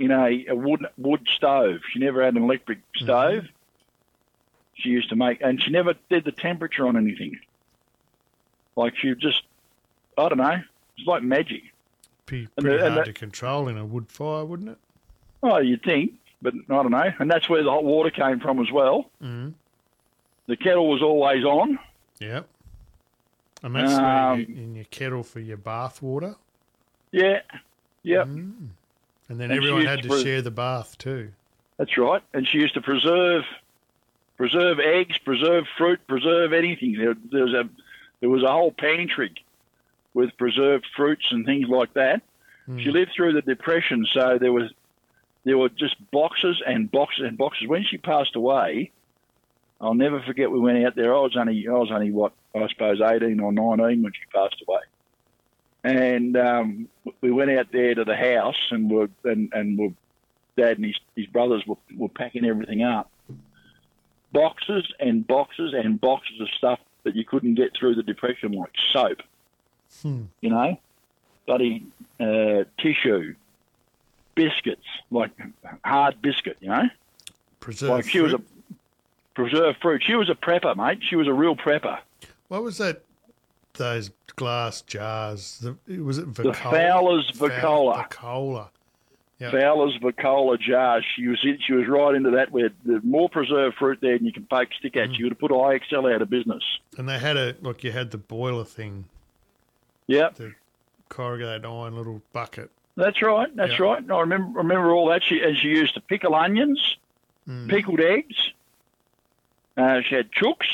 in 0.00 0.10
a, 0.10 0.46
a 0.48 0.54
wood 0.56 0.84
wood 0.96 1.26
stove. 1.36 1.80
She 1.92 1.98
never 2.00 2.24
had 2.24 2.34
an 2.34 2.42
electric 2.42 2.78
stove. 2.96 3.44
She 4.74 4.88
used 4.88 5.10
to 5.10 5.16
make, 5.16 5.40
and 5.42 5.62
she 5.62 5.70
never 5.70 5.94
did 6.08 6.24
the 6.24 6.32
temperature 6.32 6.86
on 6.88 6.96
anything. 6.96 7.38
Like 8.76 8.96
she 8.96 9.14
just, 9.14 9.42
I 10.16 10.28
don't 10.30 10.38
know, 10.38 10.58
it's 10.96 11.06
like 11.06 11.22
magic. 11.22 11.62
Be 12.26 12.48
And 12.56 12.64
pretty 12.64 12.82
and 12.82 12.94
hard 12.94 13.06
the- 13.06 13.12
to 13.12 13.18
control 13.18 13.68
in 13.68 13.76
a 13.76 13.84
wood 13.84 14.08
fire, 14.10 14.44
wouldn't 14.44 14.70
it? 14.70 14.78
Oh, 15.42 15.58
you'd 15.58 15.82
think, 15.82 16.12
but 16.40 16.54
I 16.54 16.74
don't 16.82 16.90
know. 16.90 17.12
And 17.18 17.30
that's 17.30 17.48
where 17.48 17.62
the 17.62 17.70
hot 17.70 17.84
water 17.84 18.10
came 18.10 18.40
from 18.40 18.60
as 18.60 18.70
well. 18.72 19.10
Mm. 19.22 19.54
The 20.46 20.56
kettle 20.56 20.88
was 20.88 21.02
always 21.02 21.44
on. 21.44 21.78
Yep. 22.18 22.48
And 23.62 23.74
that's 23.74 23.92
Um, 23.94 24.40
in 24.40 24.74
your 24.76 24.84
kettle 24.86 25.22
for 25.22 25.40
your 25.40 25.56
bath 25.58 26.00
water. 26.02 26.36
Yeah, 27.12 27.40
yep, 28.02 28.26
Mm. 28.28 28.68
And 29.30 29.40
then 29.40 29.50
And 29.50 29.58
everyone 29.58 29.86
had 29.86 30.02
to 30.02 30.08
to 30.08 30.22
share 30.22 30.42
the 30.42 30.50
bath 30.50 30.98
too. 30.98 31.30
that's 31.78 31.96
right. 31.96 32.22
And 32.34 32.46
she 32.46 32.58
used 32.58 32.74
to 32.74 32.82
preserve, 32.82 33.44
preserve 34.36 34.78
eggs, 34.80 35.16
preserve 35.18 35.64
fruit, 35.78 36.00
preserve 36.06 36.52
anything. 36.52 36.96
There, 36.98 37.14
there 37.30 37.44
was 37.44 37.54
a, 37.54 37.68
there 38.20 38.28
was 38.28 38.42
a 38.42 38.50
whole 38.52 38.72
pantry 38.72 39.32
with 40.12 40.36
preserved 40.36 40.86
fruits 40.96 41.24
and 41.30 41.46
things 41.46 41.68
like 41.68 41.94
that. 41.94 42.20
Mm. 42.68 42.82
She 42.82 42.90
lived 42.90 43.12
through 43.16 43.32
the 43.32 43.42
depression, 43.42 44.04
so 44.12 44.36
there 44.38 44.52
was, 44.52 44.70
there 45.44 45.56
were 45.56 45.68
just 45.70 45.94
boxes 46.10 46.60
and 46.66 46.90
boxes 46.90 47.24
and 47.26 47.38
boxes. 47.38 47.68
When 47.68 47.84
she 47.84 47.96
passed 47.96 48.34
away, 48.36 48.90
I'll 49.80 49.94
never 49.94 50.20
forget. 50.20 50.50
We 50.50 50.58
went 50.58 50.84
out 50.84 50.96
there. 50.96 51.14
I 51.14 51.20
was 51.20 51.36
only, 51.36 51.66
I 51.66 51.72
was 51.72 51.90
only 51.90 52.10
what 52.10 52.32
I 52.54 52.66
suppose 52.68 53.00
eighteen 53.00 53.40
or 53.40 53.52
nineteen 53.52 54.02
when 54.02 54.12
she 54.12 54.20
passed 54.34 54.62
away. 54.68 54.80
And 55.82 56.36
um, 56.36 56.88
we 57.20 57.30
went 57.30 57.50
out 57.50 57.72
there 57.72 57.94
to 57.94 58.04
the 58.04 58.16
house, 58.16 58.56
and 58.70 58.90
were 58.90 59.08
and 59.24 59.50
and 59.52 59.78
were 59.78 59.88
dad 60.56 60.76
and 60.76 60.84
his, 60.86 60.96
his 61.16 61.26
brothers 61.26 61.62
were, 61.66 61.76
were 61.96 62.08
packing 62.08 62.44
everything 62.44 62.82
up. 62.82 63.10
Boxes 64.32 64.84
and 65.00 65.26
boxes 65.26 65.72
and 65.74 66.00
boxes 66.00 66.40
of 66.40 66.48
stuff 66.56 66.78
that 67.04 67.16
you 67.16 67.24
couldn't 67.24 67.54
get 67.54 67.70
through 67.76 67.94
the 67.94 68.02
depression, 68.02 68.52
like 68.52 68.72
soap, 68.92 69.22
Hmm. 70.02 70.24
you 70.40 70.50
know, 70.50 70.78
bloody 71.46 71.86
uh, 72.20 72.64
tissue, 72.78 73.34
biscuits, 74.34 74.86
like 75.10 75.30
hard 75.84 76.20
biscuit, 76.22 76.58
you 76.60 76.68
know. 76.68 76.88
Preserved 77.58 77.90
like 77.90 78.08
she 78.08 78.20
was 78.20 78.34
a 78.34 78.40
preserved 79.34 79.78
fruit. 79.80 80.02
She 80.06 80.14
was 80.14 80.28
a 80.28 80.34
prepper, 80.34 80.76
mate. 80.76 81.00
She 81.08 81.16
was 81.16 81.26
a 81.26 81.32
real 81.32 81.56
prepper. 81.56 81.98
What 82.48 82.62
was 82.62 82.78
that 82.78 83.02
those 83.80 84.10
glass 84.36 84.82
jars. 84.82 85.58
The, 85.86 85.98
was 86.00 86.18
it 86.18 86.32
The 86.34 86.52
Fowler's 86.54 87.30
Vacola. 87.34 88.08
Vacola. 88.08 88.68
Yeah. 89.38 89.50
Fowler's 89.50 89.96
Vacola 90.02 90.58
jar. 90.60 91.00
She 91.16 91.26
was 91.26 91.38
in, 91.42 91.58
she 91.66 91.72
was 91.72 91.88
right 91.88 92.14
into 92.14 92.30
that 92.32 92.52
where 92.52 92.68
the 92.84 93.00
more 93.02 93.28
preserved 93.28 93.76
fruit 93.78 93.98
there 94.02 94.16
than 94.18 94.26
you 94.26 94.32
can 94.32 94.44
poke 94.46 94.68
stick 94.78 94.92
Mm. 94.92 95.18
You 95.18 95.24
would 95.24 95.32
have 95.32 95.38
put 95.38 95.50
IXL 95.50 96.14
out 96.14 96.20
of 96.22 96.28
business. 96.30 96.62
And 96.98 97.08
they 97.08 97.18
had 97.18 97.36
a 97.38 97.56
look. 97.62 97.82
You 97.82 97.90
had 97.92 98.10
the 98.10 98.18
boiler 98.18 98.64
thing, 98.64 99.06
Yep. 100.08 100.34
the 100.36 100.54
corrugated 101.08 101.64
iron 101.64 101.96
little 101.96 102.20
bucket. 102.34 102.70
That's 102.96 103.22
right. 103.22 103.54
That's 103.56 103.78
Yeah. 103.78 103.84
right. 103.84 104.10
I 104.10 104.20
remember 104.20 104.58
remember 104.58 104.92
all 104.92 105.08
that. 105.08 105.22
She 105.24 105.40
and 105.42 105.56
she 105.56 105.68
used 105.68 105.94
to 105.94 106.00
pickle 106.02 106.34
onions, 106.34 106.96
Mm. 107.48 107.68
pickled 107.70 108.00
eggs. 108.00 108.36
Uh, 109.76 110.02
she 110.02 110.14
had 110.16 110.30
chooks. 110.32 110.66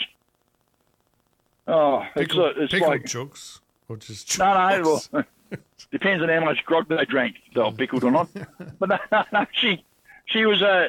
Oh, 1.69 2.01
it's, 2.15 2.33
Pickled, 2.33 2.57
a, 2.57 2.63
it's 2.63 2.73
pickled 2.73 2.91
like 2.91 3.05
chooks, 3.05 3.61
or 3.89 3.97
just 3.97 4.39
no, 4.39 4.55
no. 4.83 5.01
Well, 5.13 5.25
depends 5.91 6.23
on 6.23 6.29
how 6.29 6.45
much 6.45 6.65
grog 6.65 6.89
they 6.89 7.05
drank, 7.05 7.37
if 7.49 7.55
they 7.55 7.61
were 7.61 7.73
pickled 7.73 8.05
or 8.05 8.11
not. 8.11 8.29
but 8.79 8.89
no, 8.89 8.99
no, 9.11 9.25
no, 9.33 9.47
she 9.53 9.85
she 10.27 10.47
was 10.47 10.63
a 10.63 10.89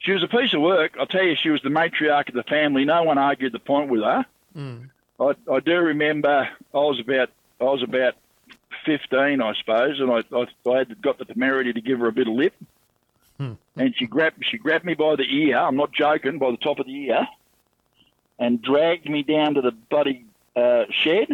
she 0.00 0.12
was 0.12 0.22
a 0.22 0.28
piece 0.28 0.52
of 0.54 0.60
work. 0.60 0.96
I'll 0.98 1.06
tell 1.06 1.22
you, 1.22 1.36
she 1.40 1.50
was 1.50 1.62
the 1.62 1.68
matriarch 1.68 2.28
of 2.28 2.34
the 2.34 2.42
family. 2.42 2.84
No 2.84 3.04
one 3.04 3.18
argued 3.18 3.52
the 3.52 3.60
point 3.60 3.90
with 3.90 4.02
her. 4.02 4.26
Mm. 4.56 4.90
I, 5.20 5.34
I 5.50 5.60
do 5.60 5.76
remember 5.78 6.48
I 6.74 6.76
was 6.78 6.98
about 7.00 7.30
I 7.60 7.64
was 7.64 7.82
about 7.82 8.14
fifteen, 8.84 9.40
I 9.40 9.54
suppose, 9.54 10.00
and 10.00 10.10
I, 10.10 10.22
I, 10.36 10.46
I 10.70 10.78
had 10.78 11.00
got 11.00 11.18
the 11.18 11.24
temerity 11.24 11.72
to 11.72 11.80
give 11.80 12.00
her 12.00 12.08
a 12.08 12.12
bit 12.12 12.26
of 12.26 12.34
lip, 12.34 12.54
Hmm. 13.38 13.52
and 13.76 13.94
she 13.96 14.06
grabbed 14.06 14.44
she 14.50 14.58
grabbed 14.58 14.84
me 14.84 14.94
by 14.94 15.14
the 15.16 15.22
ear. 15.24 15.58
I'm 15.58 15.76
not 15.76 15.92
joking, 15.92 16.38
by 16.38 16.50
the 16.50 16.56
top 16.56 16.80
of 16.80 16.86
the 16.86 17.04
ear, 17.06 17.26
and 18.38 18.60
dragged 18.60 19.08
me 19.08 19.22
down 19.22 19.54
to 19.54 19.60
the 19.60 19.72
bloody 19.72 20.24
uh, 20.56 20.84
shed, 20.90 21.28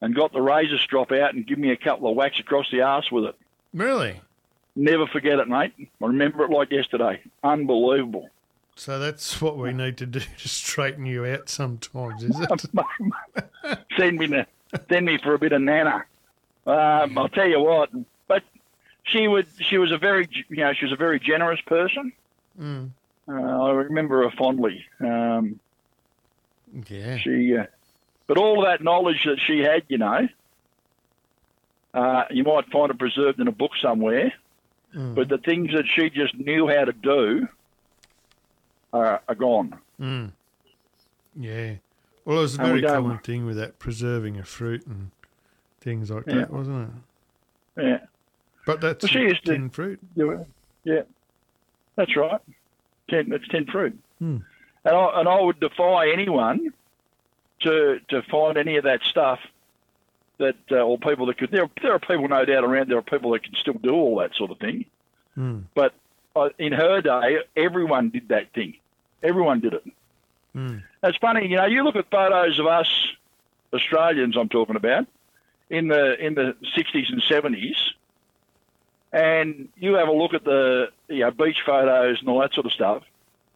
and 0.00 0.14
got 0.14 0.32
the 0.32 0.40
razor 0.40 0.78
strop 0.78 1.12
out 1.12 1.34
and 1.34 1.46
give 1.46 1.58
me 1.58 1.70
a 1.70 1.76
couple 1.76 2.08
of 2.08 2.16
whacks 2.16 2.38
across 2.38 2.70
the 2.70 2.82
arse 2.82 3.10
with 3.10 3.24
it. 3.24 3.36
Really? 3.74 4.20
Never 4.76 5.06
forget 5.06 5.38
it, 5.38 5.48
mate. 5.48 5.72
I 5.78 6.06
remember 6.06 6.44
it 6.44 6.50
like 6.50 6.70
yesterday. 6.70 7.20
Unbelievable. 7.42 8.30
So 8.76 9.00
that's 9.00 9.42
what 9.42 9.58
we 9.58 9.72
need 9.72 9.96
to 9.96 10.06
do 10.06 10.20
to 10.38 10.48
straighten 10.48 11.04
you 11.04 11.26
out 11.26 11.48
sometimes, 11.48 12.22
is 12.22 12.38
it? 12.38 12.48
send 13.98 14.18
me 14.18 14.26
the, 14.26 14.46
send 14.88 15.06
me 15.06 15.18
for 15.18 15.34
a 15.34 15.38
bit 15.38 15.52
of 15.52 15.62
nana. 15.62 16.04
Um, 16.64 17.18
I'll 17.18 17.28
tell 17.28 17.48
you 17.48 17.60
what, 17.60 17.90
but 18.28 18.44
she 19.02 19.26
would 19.26 19.46
she 19.58 19.78
was 19.78 19.90
a 19.90 19.98
very 19.98 20.28
you 20.48 20.58
know 20.58 20.72
she 20.74 20.84
was 20.84 20.92
a 20.92 20.96
very 20.96 21.18
generous 21.18 21.60
person. 21.62 22.12
Mm. 22.60 22.90
Uh, 23.26 23.32
I 23.32 23.70
remember 23.70 24.22
her 24.22 24.30
fondly. 24.36 24.84
Um, 25.00 25.58
Yeah. 26.88 27.18
she, 27.18 27.56
uh, 27.56 27.64
but 28.26 28.38
all 28.38 28.62
that 28.64 28.82
knowledge 28.82 29.24
that 29.24 29.38
she 29.46 29.58
had, 29.60 29.82
you 29.88 29.98
know, 29.98 30.28
uh, 31.94 32.24
you 32.30 32.44
might 32.44 32.70
find 32.70 32.90
it 32.90 32.98
preserved 32.98 33.40
in 33.40 33.48
a 33.48 33.52
book 33.52 33.72
somewhere. 33.80 34.32
Mm. 34.94 35.14
But 35.14 35.28
the 35.28 35.38
things 35.38 35.70
that 35.72 35.84
she 35.86 36.10
just 36.10 36.34
knew 36.34 36.66
how 36.68 36.84
to 36.84 36.92
do 36.92 37.48
are, 38.92 39.20
are 39.28 39.34
gone. 39.34 39.78
Mm. 40.00 40.32
Yeah. 41.38 41.74
Well, 42.24 42.38
it 42.38 42.40
was 42.42 42.54
a 42.54 42.58
very 42.58 42.82
common 42.82 43.18
thing 43.18 43.46
with 43.46 43.56
that 43.56 43.78
preserving 43.78 44.38
of 44.38 44.48
fruit 44.48 44.86
and 44.86 45.10
things 45.80 46.10
like 46.10 46.24
Yeah. 46.26 46.34
that, 46.36 46.50
wasn't 46.52 46.90
it? 47.76 47.82
Yeah. 47.84 47.98
But 48.66 48.80
that's 48.80 49.02
Well, 49.04 49.10
she 49.12 49.20
used 49.20 49.44
to- 49.46 49.52
tin 49.52 49.70
fruit. 49.70 49.98
Yeah, 50.14 50.44
yeah, 50.84 51.02
that's 51.96 52.14
right. 52.16 52.40
Ten, 53.08 53.32
it's 53.32 53.48
ten 53.48 53.64
fruit, 53.66 53.98
Hmm. 54.18 54.38
And 54.88 54.96
I 54.96 55.20
and 55.20 55.28
I 55.28 55.40
would 55.40 55.60
defy 55.60 56.10
anyone 56.10 56.72
to 57.60 58.00
to 58.08 58.22
find 58.22 58.56
any 58.56 58.76
of 58.76 58.84
that 58.84 59.02
stuff 59.02 59.40
that 60.38 60.56
uh, 60.70 60.76
or 60.76 60.98
people 60.98 61.26
that 61.26 61.38
could. 61.38 61.50
There 61.50 61.68
there 61.82 61.92
are 61.92 61.98
people, 61.98 62.28
no 62.28 62.44
doubt, 62.44 62.64
around. 62.64 62.90
There 62.90 62.98
are 62.98 63.02
people 63.02 63.32
that 63.32 63.44
can 63.44 63.54
still 63.54 63.74
do 63.74 63.92
all 63.92 64.18
that 64.18 64.34
sort 64.34 64.50
of 64.50 64.58
thing. 64.58 64.86
Mm. 65.36 65.64
But 65.74 65.94
uh, 66.34 66.50
in 66.58 66.72
her 66.72 67.00
day, 67.00 67.38
everyone 67.56 68.10
did 68.10 68.28
that 68.28 68.52
thing. 68.52 68.76
Everyone 69.22 69.60
did 69.60 69.74
it. 69.74 69.84
Mm. 70.56 70.82
It's 71.02 71.18
funny, 71.18 71.48
you 71.48 71.56
know. 71.56 71.66
You 71.66 71.84
look 71.84 71.96
at 71.96 72.10
photos 72.10 72.58
of 72.58 72.66
us 72.66 72.88
Australians. 73.72 74.36
I'm 74.36 74.48
talking 74.48 74.76
about 74.76 75.06
in 75.68 75.88
the 75.88 76.14
in 76.24 76.34
the 76.34 76.56
60s 76.76 77.12
and 77.12 77.22
70s, 77.22 77.76
and 79.12 79.68
you 79.76 79.94
have 79.94 80.08
a 80.08 80.12
look 80.12 80.34
at 80.34 80.44
the 80.44 80.88
you 81.08 81.20
know, 81.20 81.30
beach 81.30 81.58
photos 81.66 82.20
and 82.20 82.28
all 82.28 82.40
that 82.40 82.54
sort 82.54 82.66
of 82.66 82.72
stuff. 82.72 83.02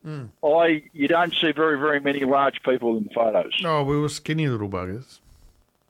Mm. 0.07 0.31
I 0.45 0.83
you 0.93 1.07
don't 1.09 1.33
see 1.35 1.53
very 1.53 1.79
very 1.79 2.01
many 2.01 2.24
large 2.24 2.62
people 2.65 2.97
in 2.97 3.05
the 3.05 3.11
photos. 3.15 3.53
Oh, 3.65 3.85
we 3.85 3.99
were 4.01 4.09
skinny 4.09 4.49
little 4.49 4.69
buggers. 4.69 5.20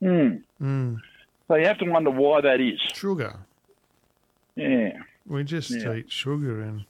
Mm. 0.02 0.42
Mm. 0.60 1.00
So 1.48 1.54
you 1.54 1.66
have 1.66 1.78
to 1.78 1.90
wonder 1.90 2.10
why 2.10 2.40
that 2.42 2.60
is. 2.60 2.80
Sugar. 2.94 3.36
Yeah, 4.56 4.92
We 5.26 5.44
just 5.44 5.70
Yeah. 5.70 5.94
eat 5.94 6.10
sugar, 6.12 6.60
and 6.60 6.84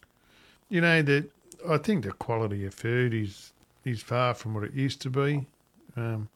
you 0.69 0.81
know 0.81 1.03
that. 1.03 1.31
I 1.69 1.77
think 1.79 2.03
the 2.05 2.11
quality 2.11 2.67
of 2.67 2.75
food 2.75 3.15
is 3.15 3.53
is 3.85 4.03
far 4.03 4.35
from 4.35 4.55
what 4.55 4.65
it 4.65 4.73
used 4.75 5.01
to 5.03 5.11
be. 5.11 5.47
Um, 5.97 6.29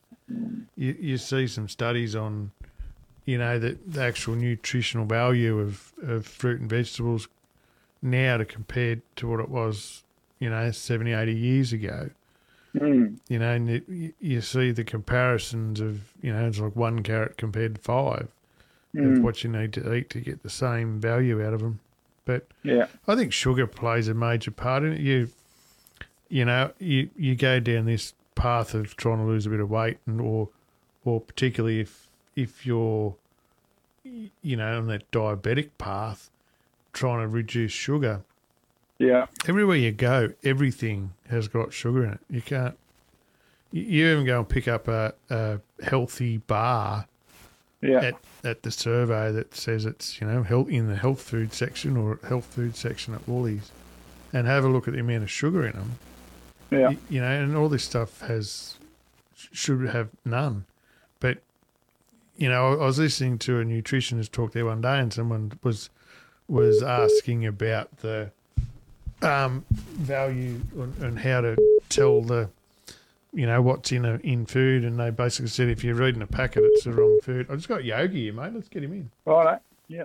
you 0.76 0.96
you 1.00 1.18
see 1.18 1.48
some 1.48 1.68
studies 1.68 2.14
on, 2.14 2.52
you 3.24 3.38
know, 3.38 3.58
that 3.58 3.90
the 3.92 4.02
actual 4.02 4.36
nutritional 4.36 5.04
value 5.04 5.58
of, 5.58 5.92
of 6.02 6.26
fruit 6.26 6.60
and 6.60 6.70
vegetables 6.70 7.26
now 8.02 8.36
to 8.36 8.44
compare 8.44 8.98
to 9.16 9.28
what 9.28 9.40
it 9.40 9.48
was, 9.48 10.04
you 10.38 10.50
know, 10.50 10.70
70, 10.70 11.12
80 11.12 11.34
years 11.34 11.72
ago. 11.72 12.10
mm. 12.74 13.16
You 13.28 13.38
know, 13.38 13.52
and 13.52 13.70
it, 13.70 13.84
you- 14.20 14.40
see 14.42 14.70
the 14.72 14.84
comparisons 14.84 15.80
of, 15.80 16.12
you 16.22 16.32
know, 16.32 16.46
it's 16.46 16.58
like 16.58 16.76
one 16.76 17.02
carrot 17.02 17.36
compared 17.38 17.76
to 17.76 17.80
five 17.80 18.28
of 18.94 19.00
Mm. 19.02 19.20
what 19.22 19.44
you 19.44 19.50
need 19.50 19.72
to 19.74 19.92
eat 19.94 20.08
to 20.10 20.20
get 20.20 20.42
the 20.42 20.48
same 20.50 20.98
value 21.00 21.44
out 21.46 21.52
of 21.52 21.60
them. 21.60 21.80
But 22.24 22.46
yeah, 22.62 22.86
I 23.06 23.14
think 23.14 23.32
sugar 23.32 23.66
plays 23.66 24.08
a 24.08 24.14
major 24.14 24.50
part 24.50 24.82
in 24.84 24.92
it. 24.94 25.00
You, 25.00 25.28
you 26.28 26.44
know, 26.46 26.72
you, 26.78 27.10
you 27.16 27.34
go 27.36 27.60
down 27.60 27.84
this 27.86 28.14
path 28.34 28.74
of 28.74 28.96
trying 28.96 29.18
to 29.18 29.24
lose 29.24 29.46
a 29.46 29.50
bit 29.50 29.60
of 29.60 29.70
weight, 29.70 29.98
and 30.06 30.20
or, 30.20 30.48
or 31.04 31.20
particularly 31.20 31.80
if 31.80 32.08
if 32.34 32.64
you're, 32.66 33.16
you 34.42 34.56
know, 34.56 34.78
on 34.78 34.86
that 34.88 35.10
diabetic 35.10 35.70
path, 35.78 36.30
trying 36.92 37.20
to 37.20 37.28
reduce 37.28 37.72
sugar. 37.72 38.22
Yeah, 38.98 39.26
Everywhere 39.46 39.76
you 39.76 39.92
go, 39.92 40.32
everything 40.44 41.12
has 41.28 41.48
got 41.48 41.72
sugar 41.72 42.04
in 42.04 42.12
it. 42.12 42.20
You 42.30 42.42
can't. 42.42 42.76
You 43.72 43.82
you 43.82 44.06
even 44.12 44.24
go 44.24 44.38
and 44.38 44.48
pick 44.48 44.68
up 44.68 44.88
a, 44.88 45.14
a 45.30 45.60
healthy 45.82 46.38
bar 46.38 47.06
yeah, 47.82 48.00
at, 48.00 48.14
at 48.44 48.62
the 48.62 48.70
survey 48.70 49.30
that 49.32 49.54
says 49.54 49.84
it's 49.84 50.20
you 50.20 50.26
know 50.26 50.42
health 50.42 50.68
in 50.70 50.88
the 50.88 50.96
health 50.96 51.20
food 51.20 51.52
section 51.52 51.96
or 51.96 52.18
health 52.28 52.46
food 52.46 52.74
section 52.76 53.12
at 53.14 53.26
Woolies, 53.28 53.70
and 54.32 54.46
have 54.46 54.64
a 54.64 54.68
look 54.68 54.88
at 54.88 54.94
the 54.94 55.00
amount 55.00 55.24
of 55.24 55.30
sugar 55.30 55.66
in 55.66 55.72
them. 55.72 55.92
yeah. 56.70 56.88
Y- 56.88 56.98
You 57.10 57.20
know, 57.20 57.26
and 57.30 57.56
all 57.56 57.68
this 57.68 57.84
stuff 57.84 58.20
has 58.20 58.76
should 59.52 59.86
have 59.88 60.08
none. 60.24 60.64
But 61.20 61.38
you 62.38 62.48
know, 62.48 62.72
I 62.80 62.86
was 62.86 62.98
listening 62.98 63.38
to 63.40 63.60
a 63.60 63.64
nutritionist 63.64 64.30
talk 64.32 64.52
there 64.52 64.64
one 64.66 64.80
day, 64.80 64.98
and 64.98 65.12
someone 65.12 65.52
was 65.62 65.90
was 66.48 66.82
asking 66.82 67.44
about 67.44 67.98
the 67.98 68.30
um, 69.22 69.64
value 69.70 70.60
and, 70.76 71.18
how 71.18 71.40
to 71.40 71.56
tell 71.88 72.22
the 72.22 72.50
you 73.32 73.46
know 73.46 73.60
what's 73.60 73.92
in 73.92 74.04
a 74.04 74.16
in 74.16 74.46
food, 74.46 74.84
and 74.84 74.98
they 74.98 75.10
basically 75.10 75.48
said 75.48 75.68
if 75.68 75.84
you're 75.84 75.94
reading 75.94 76.22
a 76.22 76.26
packet, 76.26 76.62
it's 76.64 76.84
the 76.84 76.92
wrong 76.92 77.18
food. 77.22 77.46
I 77.50 77.56
just 77.56 77.68
got 77.68 77.84
Yogi 77.84 78.24
here, 78.24 78.32
mate. 78.32 78.54
Let's 78.54 78.68
get 78.68 78.82
him 78.82 78.92
in. 78.92 79.10
Right, 79.24 79.60
yeah. 79.88 80.04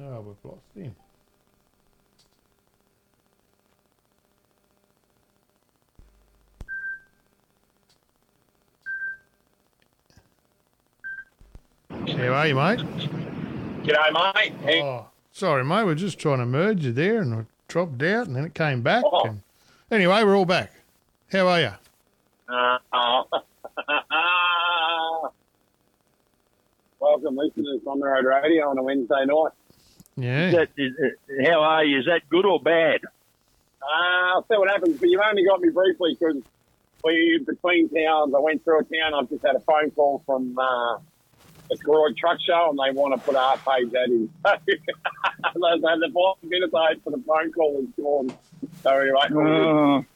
Oh, 0.00 0.20
we've 0.20 0.50
lost 0.50 0.62
him. 0.74 0.94
How 12.08 12.32
are 12.34 12.46
you, 12.48 12.54
mate? 12.54 12.78
G'day, 13.84 14.34
mate. 14.34 14.52
Hey, 14.64 14.82
Oh, 14.82 15.06
sorry, 15.30 15.64
mate. 15.64 15.84
We're 15.84 15.94
just 15.94 16.18
trying 16.18 16.38
to 16.38 16.46
merge 16.46 16.84
you 16.84 16.92
there, 16.92 17.20
and 17.20 17.40
it 17.40 17.46
dropped 17.68 18.02
out, 18.02 18.26
and 18.26 18.36
then 18.36 18.44
it 18.44 18.54
came 18.54 18.82
back. 18.82 19.04
Oh. 19.06 19.22
And 19.24 19.42
anyway, 19.90 20.22
we're 20.24 20.36
all 20.36 20.44
back. 20.44 20.72
How 21.30 21.46
are 21.48 21.60
you? 21.60 21.70
uh. 22.48 22.78
Welcome, 27.00 27.36
listeners 27.36 27.80
on 27.86 27.98
the 27.98 28.06
road 28.06 28.24
radio 28.24 28.68
on 28.70 28.78
a 28.78 28.82
Wednesday 28.82 29.24
night. 29.26 29.52
Yeah. 30.16 30.46
Is 30.48 30.54
that, 30.54 30.68
is, 30.76 30.92
uh, 31.02 31.50
how 31.50 31.60
are 31.62 31.84
you? 31.84 31.98
Is 31.98 32.04
that 32.06 32.28
good 32.28 32.44
or 32.46 32.60
bad? 32.60 33.00
Uh, 33.82 34.34
I'll 34.34 34.42
see 34.42 34.56
what 34.56 34.70
happens, 34.70 34.98
but 35.00 35.08
you've 35.08 35.20
only 35.28 35.44
got 35.44 35.60
me 35.60 35.70
briefly 35.70 36.16
because 36.18 36.36
we 37.02 37.42
between 37.44 37.88
towns. 37.88 38.32
I 38.34 38.38
went 38.38 38.62
through 38.62 38.80
a 38.80 38.84
town. 38.84 39.14
I've 39.14 39.28
just 39.28 39.44
had 39.44 39.56
a 39.56 39.60
phone 39.60 39.90
call 39.90 40.22
from 40.24 40.56
uh, 40.56 40.98
the 41.68 41.76
Koroy 41.78 42.16
Truck 42.16 42.38
Show, 42.40 42.70
and 42.70 42.78
they 42.78 42.98
want 42.98 43.14
to 43.14 43.20
put 43.24 43.36
our 43.36 43.56
page 43.58 43.92
ad 43.94 44.10
in. 44.10 44.30
so 44.44 44.50
the 44.54 46.10
five 46.14 46.50
minutes 46.50 46.74
I 46.74 46.88
had 46.90 47.02
for 47.02 47.10
the 47.10 47.22
phone 47.26 47.52
call 47.52 47.74
was 47.74 47.86
gone. 47.96 48.36
So 48.82 48.90
anyway, 48.90 49.18
all 49.20 49.28
good. 49.28 50.06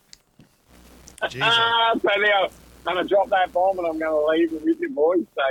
Uh, 1.22 1.28
Jeez, 1.28 1.40
ah, 1.42 1.94
so 1.94 2.08
now 2.20 2.48
I'm 2.86 2.94
going 2.94 3.06
to 3.06 3.08
drop 3.08 3.30
that 3.30 3.52
bomb 3.52 3.78
and 3.78 3.86
I'm 3.86 3.98
going 3.98 4.12
to 4.12 4.26
leave 4.26 4.52
it 4.52 4.64
with 4.64 4.80
you 4.80 4.90
boys. 4.90 5.24
So 5.34 5.42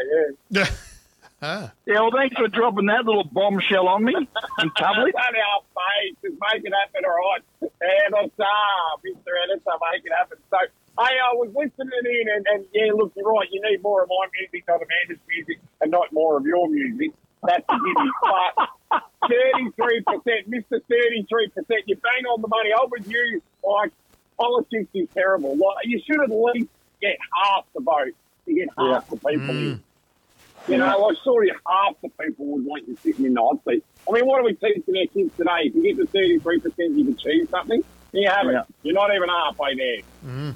yeah. 0.49 0.65
ah, 1.41 1.71
yeah, 1.85 1.99
well, 1.99 2.11
thanks 2.11 2.35
for 2.37 2.47
dropping 2.47 2.85
that 2.85 3.05
little 3.05 3.23
bombshell 3.23 3.87
on 3.87 4.03
me 4.03 4.13
in 4.15 4.69
public. 4.71 5.13
It's 5.15 5.25
only 5.27 5.41
our 5.41 5.61
face. 5.73 6.15
Just 6.21 6.37
make 6.39 6.63
it 6.63 6.73
happen, 6.73 7.01
all 7.03 7.17
right. 7.17 7.43
And 7.61 8.15
I'm 8.15 8.31
star, 8.33 9.01
Mr. 9.03 9.33
Editor, 9.43 9.75
make 9.91 10.05
it 10.05 10.13
happen. 10.15 10.37
So, 10.49 10.57
hey, 10.61 11.15
I 11.17 11.33
was 11.33 11.49
listening 11.55 12.05
in, 12.05 12.29
and, 12.29 12.45
and 12.47 12.65
yeah, 12.73 12.93
look, 12.93 13.11
you're 13.15 13.25
right. 13.25 13.47
You 13.51 13.61
need 13.69 13.81
more 13.81 14.03
of 14.03 14.09
my 14.09 14.27
music, 14.39 14.63
not 14.67 14.81
Amanda's 14.81 15.23
music, 15.27 15.59
and 15.81 15.91
not 15.91 16.11
more 16.11 16.37
of 16.37 16.45
your 16.45 16.69
music. 16.69 17.11
That's 17.43 17.65
the 17.67 17.75
gimme. 17.75 18.11
But 18.89 19.03
33%, 19.23 20.47
Mr. 20.47 20.81
33%, 20.89 21.81
you 21.85 21.95
bang 21.95 22.25
on 22.25 22.41
the 22.41 22.47
money. 22.47 22.69
I'm 22.77 22.89
with 22.89 23.09
you. 23.09 23.41
Like, 23.63 23.91
politics 24.37 24.89
is 24.93 25.07
terrible. 25.13 25.51
Like, 25.51 25.85
you 25.85 26.01
should 26.05 26.21
at 26.21 26.29
least 26.29 26.69
get 27.01 27.17
half 27.43 27.65
the 27.73 27.81
vote 27.81 28.13
to 28.45 28.53
get 28.53 28.69
half 28.77 29.09
the 29.09 29.17
people 29.17 29.49
in. 29.49 29.75
Mm. 29.75 29.79
You 30.67 30.77
know, 30.77 30.97
like 30.97 31.17
surely 31.23 31.51
half 31.67 31.95
the 32.01 32.09
people 32.09 32.47
would 32.47 32.65
want 32.65 32.87
you 32.87 32.97
sitting 33.03 33.25
in 33.25 33.33
the 33.35 33.41
hot 33.41 33.59
seat. 33.67 33.83
I 34.09 34.11
mean, 34.13 34.25
what 34.25 34.41
are 34.41 34.43
we 34.43 34.53
teaching 34.53 34.97
our 34.97 35.05
kids 35.13 35.31
today? 35.37 35.65
If 35.65 35.75
you 35.75 35.95
get 35.95 36.11
to 36.11 36.17
33%, 36.17 36.73
you've 36.97 37.15
achieved 37.15 37.51
something. 37.51 37.83
You 38.13 38.29
haven't. 38.29 38.53
Yeah. 38.53 38.63
You're 38.81 38.95
not 38.95 39.13
even 39.13 39.29
halfway 39.29 39.75
there. 39.75 39.97
Mm. 40.25 40.55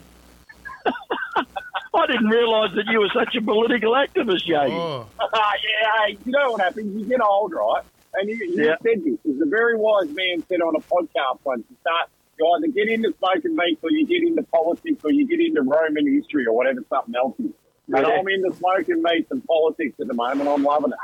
I 1.93 2.05
didn't 2.07 2.27
realise 2.29 2.71
that 2.75 2.85
you 2.87 2.99
were 2.99 3.09
such 3.13 3.35
a 3.35 3.41
political 3.41 3.93
activist, 3.93 4.45
Yogi. 4.45 4.75
oh, 4.75 5.07
yeah, 5.33 6.05
hey, 6.05 6.17
you 6.23 6.31
know 6.31 6.51
what 6.51 6.61
happens? 6.61 6.95
You 6.95 7.05
get 7.07 7.19
old, 7.21 7.51
right? 7.53 7.83
And 8.13 8.29
you, 8.29 8.35
you 8.35 8.63
Yeah. 8.65 8.75
said 8.83 9.03
this. 9.03 9.17
There's 9.25 9.41
a 9.41 9.49
very 9.49 9.75
wise 9.77 10.07
man 10.09 10.43
said 10.49 10.61
on 10.61 10.75
a 10.75 10.81
podcast 10.81 11.39
once. 11.43 11.63
You 11.69 11.77
start, 11.81 12.09
you 12.37 12.45
either 12.47 12.67
get 12.73 12.89
into 12.89 13.13
smoking 13.17 13.55
meat 13.55 13.79
or 13.81 13.89
you 13.91 14.05
get 14.05 14.21
into 14.27 14.43
politics 14.43 14.99
or 15.03 15.11
you 15.11 15.27
get 15.27 15.39
into 15.39 15.61
Roman 15.61 16.05
history 16.07 16.45
or 16.45 16.53
whatever 16.55 16.83
something 16.89 17.15
else 17.15 17.35
is. 17.39 17.51
And 17.91 18.05
Yeah. 18.05 18.13
I'm 18.19 18.27
into 18.27 18.53
smoking 18.57 19.01
meats 19.01 19.31
and 19.31 19.43
politics 19.45 19.95
at 19.99 20.07
the 20.07 20.13
moment. 20.13 20.47
I'm 20.47 20.63
loving 20.63 20.91
it. 20.91 20.99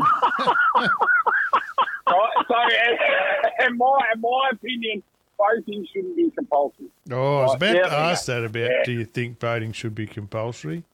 right? 2.08 2.34
So, 2.48 3.66
in 3.66 3.76
my, 3.76 3.98
in 4.14 4.20
my 4.20 4.50
opinion, 4.52 5.02
voting 5.40 5.86
shouldn't 5.92 6.16
be 6.16 6.30
compulsory. 6.30 6.86
oh, 7.10 7.38
I 7.38 7.42
was 7.42 7.50
oh, 7.52 7.54
about 7.54 7.74
Yeah. 7.74 7.82
to 7.82 7.96
ask 7.96 8.26
that 8.26 8.44
about. 8.44 8.70
Yeah. 8.70 8.82
Do 8.84 8.92
you 8.92 9.04
think 9.04 9.40
voting 9.40 9.72
should 9.72 9.94
be 9.94 10.06
compulsory? 10.06 10.84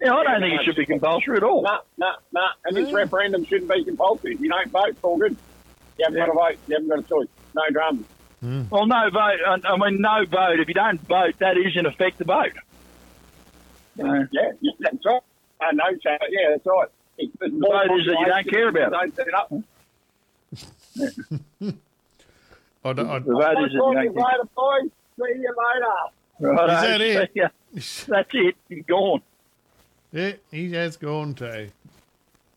Yeah, 0.00 0.14
I 0.14 0.24
don't 0.24 0.40
think 0.40 0.60
it 0.60 0.64
should 0.64 0.76
be 0.76 0.86
compulsory 0.86 1.36
at 1.38 1.42
all. 1.42 1.62
No, 1.62 1.78
no, 1.96 2.12
no. 2.32 2.46
And 2.64 2.76
this 2.76 2.92
referendum 2.92 3.44
shouldn't 3.44 3.70
be 3.70 3.84
compulsory. 3.84 4.34
If 4.34 4.40
you 4.40 4.48
don't 4.50 4.70
vote, 4.70 4.88
it's 4.88 4.98
all 5.02 5.16
good. 5.16 5.36
You 5.98 6.04
haven't 6.04 6.18
got 6.18 6.28
a 6.28 6.32
vote. 6.32 6.58
You 6.66 6.74
haven't 6.74 6.88
got 6.88 6.98
a 6.98 7.02
choice. 7.02 7.28
No 7.54 7.62
dramas. 7.70 8.04
Hmm. 8.40 8.62
Well, 8.70 8.86
no 8.86 9.10
vote. 9.10 9.38
I 9.46 9.58
I 9.64 9.76
mean, 9.78 10.00
no 10.00 10.24
vote. 10.26 10.60
If 10.60 10.68
you 10.68 10.74
don't 10.74 11.00
vote, 11.06 11.38
that 11.38 11.56
is 11.56 11.76
in 11.76 11.86
effect 11.86 12.20
a 12.20 12.24
vote. 12.24 12.52
Yeah, 13.96 14.24
yeah 14.60 14.72
that's 14.80 15.06
right. 15.06 15.22
No 15.72 15.96
chat. 16.02 16.20
Yeah, 16.28 16.50
that's 16.50 16.66
right. 16.66 16.88
It's 17.16 17.32
the 17.38 17.48
vote 17.48 17.98
is 17.98 18.06
that 18.06 18.16
you 18.20 18.26
don't 18.26 18.48
care 18.50 18.68
about 18.68 18.88
it. 18.88 18.90
Don't 18.90 19.16
set 19.16 19.28
it 19.28 19.34
up. 19.34 19.52
I 22.84 22.92
don't, 22.92 23.08
I, 23.08 23.18
the 23.18 23.32
vote 23.32 23.42
I'll 23.42 23.64
is 23.64 23.72
that 23.72 23.72
you 23.72 23.78
talk 23.80 23.94
to 23.94 24.02
you 24.02 24.04
don't 24.12 24.14
care. 24.14 24.24
later, 24.24 24.48
boys. 24.54 24.90
See 25.16 25.40
you 25.40 25.54
later. 25.74 25.94
Right, 26.40 26.70
Is 26.70 26.82
that 26.82 27.00
it? 27.00 27.30
Yeah, 27.34 27.48
that's 28.08 28.30
it. 28.34 28.56
You're 28.68 28.82
gone. 28.82 29.22
yeah, 30.12 30.32
he 30.50 30.72
has 30.72 30.96
gone 30.96 31.34
to. 31.34 31.68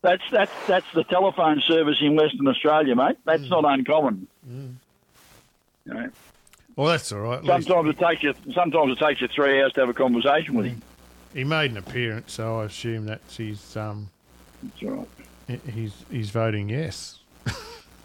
That's 0.02 0.22
that's 0.30 0.52
that's 0.66 0.86
the 0.94 1.04
telephone 1.04 1.60
service 1.66 1.96
in 2.00 2.14
Western 2.16 2.46
Australia, 2.46 2.94
mate. 2.94 3.16
That's 3.24 3.48
not 3.48 3.64
uncommon. 3.64 4.26
You 4.48 4.74
know, 5.86 6.08
Well, 6.76 6.88
that's 6.88 7.10
all 7.12 7.20
right. 7.20 7.38
At 7.38 7.44
least 7.44 7.68
sometimes 7.68 7.96
it 7.96 7.98
takes 7.98 8.22
you 8.22 8.34
sometimes 8.54 8.92
it 8.92 8.98
takes 8.98 9.20
you 9.20 9.28
three 9.28 9.60
hours 9.62 9.72
to 9.72 9.80
have 9.80 9.88
a 9.88 9.94
conversation 9.94 10.54
with 10.54 10.66
him. 10.66 10.82
he 11.34 11.42
made 11.44 11.70
an 11.72 11.78
appearance, 11.78 12.32
so 12.32 12.60
I 12.60 12.64
assume 12.66 13.06
that's 13.06 13.36
his. 13.36 13.76
Um, 13.76 14.08
That's 14.62 14.82
all 14.84 14.90
right. 15.48 15.60
he- 15.64 15.72
he's 15.72 15.94
he's 16.10 16.30
voting 16.30 16.68
yes. 16.68 17.18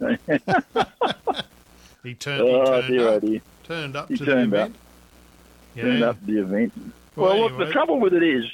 He 2.04 2.14
turned. 2.14 2.46
he 2.46 2.54
Oh 2.54 2.64
turned 2.64 2.88
dear, 2.88 3.08
oh 3.08 3.14
up. 3.16 3.22
dear. 3.22 3.40
Turned 3.64 3.96
up 3.96 4.08
He 4.08 4.16
to 4.18 4.24
turned 4.24 4.52
the 4.52 4.62
up. 4.62 4.68
event. 4.68 4.76
Turned 5.76 6.02
up 6.04 6.20
to 6.20 6.26
the 6.26 6.40
event. 6.40 6.72
Well, 7.16 7.28
Well, 7.38 7.40
look, 7.50 7.58
the 7.66 7.72
trouble 7.72 7.98
with 7.98 8.14
it 8.14 8.22
is, 8.22 8.44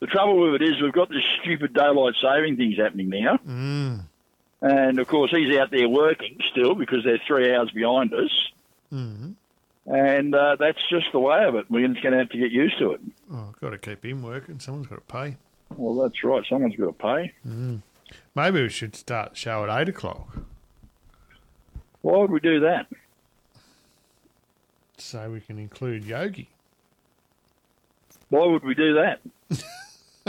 the 0.00 0.06
trouble 0.06 0.38
with 0.40 0.62
it 0.62 0.64
is, 0.66 0.80
we've 0.80 0.92
got 0.92 1.08
this 1.10 1.22
stupid 1.42 1.74
daylight 1.74 2.14
saving 2.22 2.56
things 2.56 2.78
happening 2.78 3.08
now, 3.10 3.38
Mm, 3.46 4.00
and 4.62 4.98
of 4.98 5.06
course 5.08 5.30
he's 5.30 5.54
out 5.58 5.70
there 5.70 5.88
working 5.88 6.38
still 6.50 6.74
because 6.74 7.04
they're 7.04 7.20
three 7.26 7.54
hours 7.54 7.70
behind 7.70 8.14
us, 8.14 8.30
mm. 8.92 9.34
and 9.86 10.34
uh, 10.34 10.56
that's 10.58 10.78
just 10.88 11.06
the 11.12 11.18
way 11.18 11.44
of 11.44 11.54
it. 11.56 11.66
We're 11.70 11.88
just 11.88 12.02
going 12.02 12.12
to 12.12 12.18
have 12.18 12.30
to 12.30 12.38
get 12.38 12.50
used 12.50 12.78
to 12.78 12.92
it. 12.92 13.00
Oh, 13.32 13.52
got 13.60 13.70
to 13.70 13.78
keep 13.78 14.04
him 14.04 14.22
working. 14.22 14.58
Someone's 14.60 14.86
got 14.86 15.06
to 15.06 15.12
pay. 15.12 15.36
Well, 15.76 15.94
that's 16.02 16.22
right. 16.24 16.44
Someone's 16.48 16.76
got 16.76 16.86
to 16.86 16.92
pay. 16.92 17.32
Maybe 18.34 18.62
we 18.62 18.68
should 18.68 18.94
start 18.96 19.30
the 19.30 19.36
show 19.36 19.64
at 19.68 19.80
eight 19.82 19.88
o'clock, 19.88 20.28
Why 22.02 22.18
would 22.18 22.30
we 22.30 22.40
do 22.40 22.60
that? 22.60 22.86
So 25.00 25.30
we 25.30 25.40
can 25.40 25.58
include 25.58 26.04
Yogi. 26.04 26.48
Why 28.28 28.46
would 28.46 28.62
we 28.64 28.74
do 28.74 28.94
that? 28.94 29.20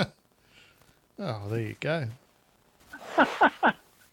Oh, 1.23 1.43
there 1.49 1.61
you 1.61 1.75
go. 1.79 2.07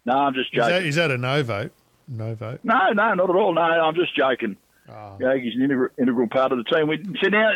No, 0.04 0.14
I'm 0.14 0.32
just 0.32 0.48
Is 0.52 0.56
joking. 0.56 0.70
that, 0.70 0.82
is 0.84 0.94
that 0.96 1.10
a 1.10 1.18
no 1.18 1.42
vote? 1.42 1.70
No 2.06 2.34
vote. 2.34 2.60
No, 2.64 2.92
no, 2.94 3.12
not 3.12 3.28
at 3.28 3.36
all. 3.36 3.52
No, 3.52 3.60
I'm 3.60 3.94
just 3.94 4.16
joking. 4.16 4.56
Oh, 4.88 5.16
Yogi's 5.20 5.54
an 5.54 5.62
integral, 5.64 5.88
integral 5.98 6.28
part 6.28 6.50
of 6.50 6.56
the 6.56 6.64
team. 6.64 6.88
We, 6.88 7.04
so 7.22 7.28
now, 7.28 7.52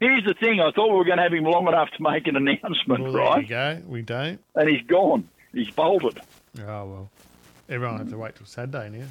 here's 0.00 0.24
the 0.24 0.34
thing. 0.34 0.58
I 0.60 0.72
thought 0.72 0.88
we 0.90 0.96
were 0.96 1.04
going 1.04 1.18
to 1.18 1.22
have 1.22 1.32
him 1.32 1.44
long 1.44 1.68
enough 1.68 1.88
to 1.96 2.02
make 2.02 2.26
an 2.26 2.34
announcement, 2.34 3.02
well, 3.04 3.12
there 3.12 3.22
you 3.22 3.28
right? 3.28 3.48
go. 3.48 3.82
We 3.86 4.02
don't. 4.02 4.40
And 4.56 4.68
he's 4.68 4.84
gone. 4.88 5.28
He's 5.52 5.70
bolted. 5.70 6.20
Oh 6.58 6.62
well. 6.84 7.10
Everyone 7.68 7.98
has 7.98 8.08
to 8.10 8.18
wait 8.18 8.34
till 8.34 8.46
Saturday 8.46 8.90
now. 8.98 9.06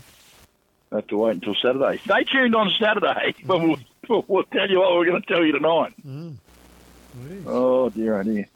Have 0.93 1.07
to 1.07 1.17
wait 1.17 1.35
until 1.35 1.55
Saturday. 1.55 1.97
Stay 2.03 2.23
tuned 2.23 2.55
on 2.55 2.71
Saturday. 2.79 3.35
But 3.45 3.59
we'll, 3.61 4.25
we'll, 4.27 4.43
tell 4.43 4.69
you 4.69 4.79
what 4.79 4.93
we're 4.95 5.05
going 5.05 5.21
to 5.21 5.27
tell 5.27 5.43
you 5.45 5.51
tonight. 5.53 5.93
Please. 6.03 7.43
Oh 7.47 7.89
dear, 7.89 8.19
oh 8.19 8.23
dear. 8.23 8.47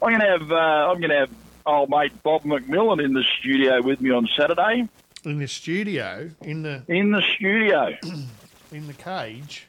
I'm 0.00 0.08
going 0.10 0.20
to 0.20 0.26
have 0.38 0.52
uh, 0.52 0.54
I'm 0.90 0.98
going 0.98 1.10
to 1.10 1.18
have 1.20 1.30
old 1.66 1.90
mate 1.90 2.22
Bob 2.22 2.42
McMillan 2.44 3.04
in 3.04 3.12
the 3.12 3.24
studio 3.38 3.80
with 3.82 4.00
me 4.00 4.10
on 4.10 4.28
Saturday. 4.36 4.88
In 5.24 5.38
the 5.38 5.46
studio, 5.48 6.30
in 6.42 6.62
the 6.62 6.82
In 6.88 7.12
the 7.12 7.22
studio, 7.36 7.90
in 8.72 8.86
the 8.86 8.92
cage. 8.92 9.68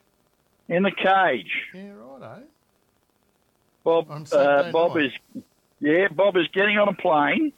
in 0.67 0.83
the 0.83 0.91
cage. 0.91 1.67
Yeah, 1.73 1.91
righto. 1.93 2.43
Bob 3.83 4.09
uh, 4.31 4.71
Bob 4.71 4.95
night. 4.95 5.05
is 5.35 5.43
yeah 5.79 6.07
Bob 6.09 6.37
is 6.37 6.47
getting 6.53 6.77
on 6.79 6.87
a 6.89 6.93
plane 6.93 7.51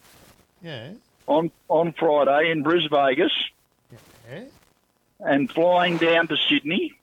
Yeah. 0.62 0.92
on 1.26 1.50
on 1.68 1.92
Friday 1.92 2.50
in 2.50 2.62
Bris 2.62 2.82
Vegas 2.90 3.32
Yeah. 4.28 4.40
And 5.20 5.50
flying 5.50 5.96
down 5.96 6.28
to 6.28 6.36
Sydney 6.48 6.94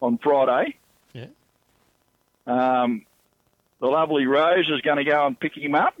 on 0.00 0.18
Friday. 0.18 0.76
Yeah. 1.12 1.26
Um, 2.46 3.04
the 3.80 3.86
lovely 3.86 4.26
Rose 4.26 4.68
is 4.68 4.80
going 4.80 4.98
to 4.98 5.04
go 5.04 5.26
and 5.26 5.38
pick 5.38 5.56
him 5.56 5.74
up 5.74 5.94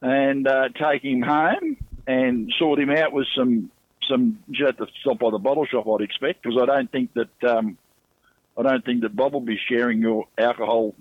and 0.00 0.46
uh, 0.46 0.68
take 0.70 1.02
him 1.02 1.22
home 1.22 1.76
and 2.06 2.52
sort 2.58 2.78
him 2.78 2.90
out 2.90 3.12
with 3.12 3.26
some 3.36 3.70
some 4.08 4.38
jet 4.50 4.78
to 4.78 4.86
stop 5.00 5.18
by 5.18 5.30
the 5.30 5.38
bottle 5.38 5.66
shop. 5.66 5.86
I'd 5.88 6.04
expect 6.04 6.42
because 6.42 6.58
I 6.62 6.66
don't 6.66 6.90
think 6.90 7.10
that 7.14 7.44
um, 7.44 7.76
I 8.56 8.62
don't 8.62 8.84
think 8.84 9.02
that 9.02 9.16
Bob 9.16 9.32
will 9.32 9.40
be 9.40 9.58
sharing 9.68 10.00
your 10.00 10.26
alcohol. 10.38 10.94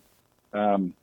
Um, 0.53 0.93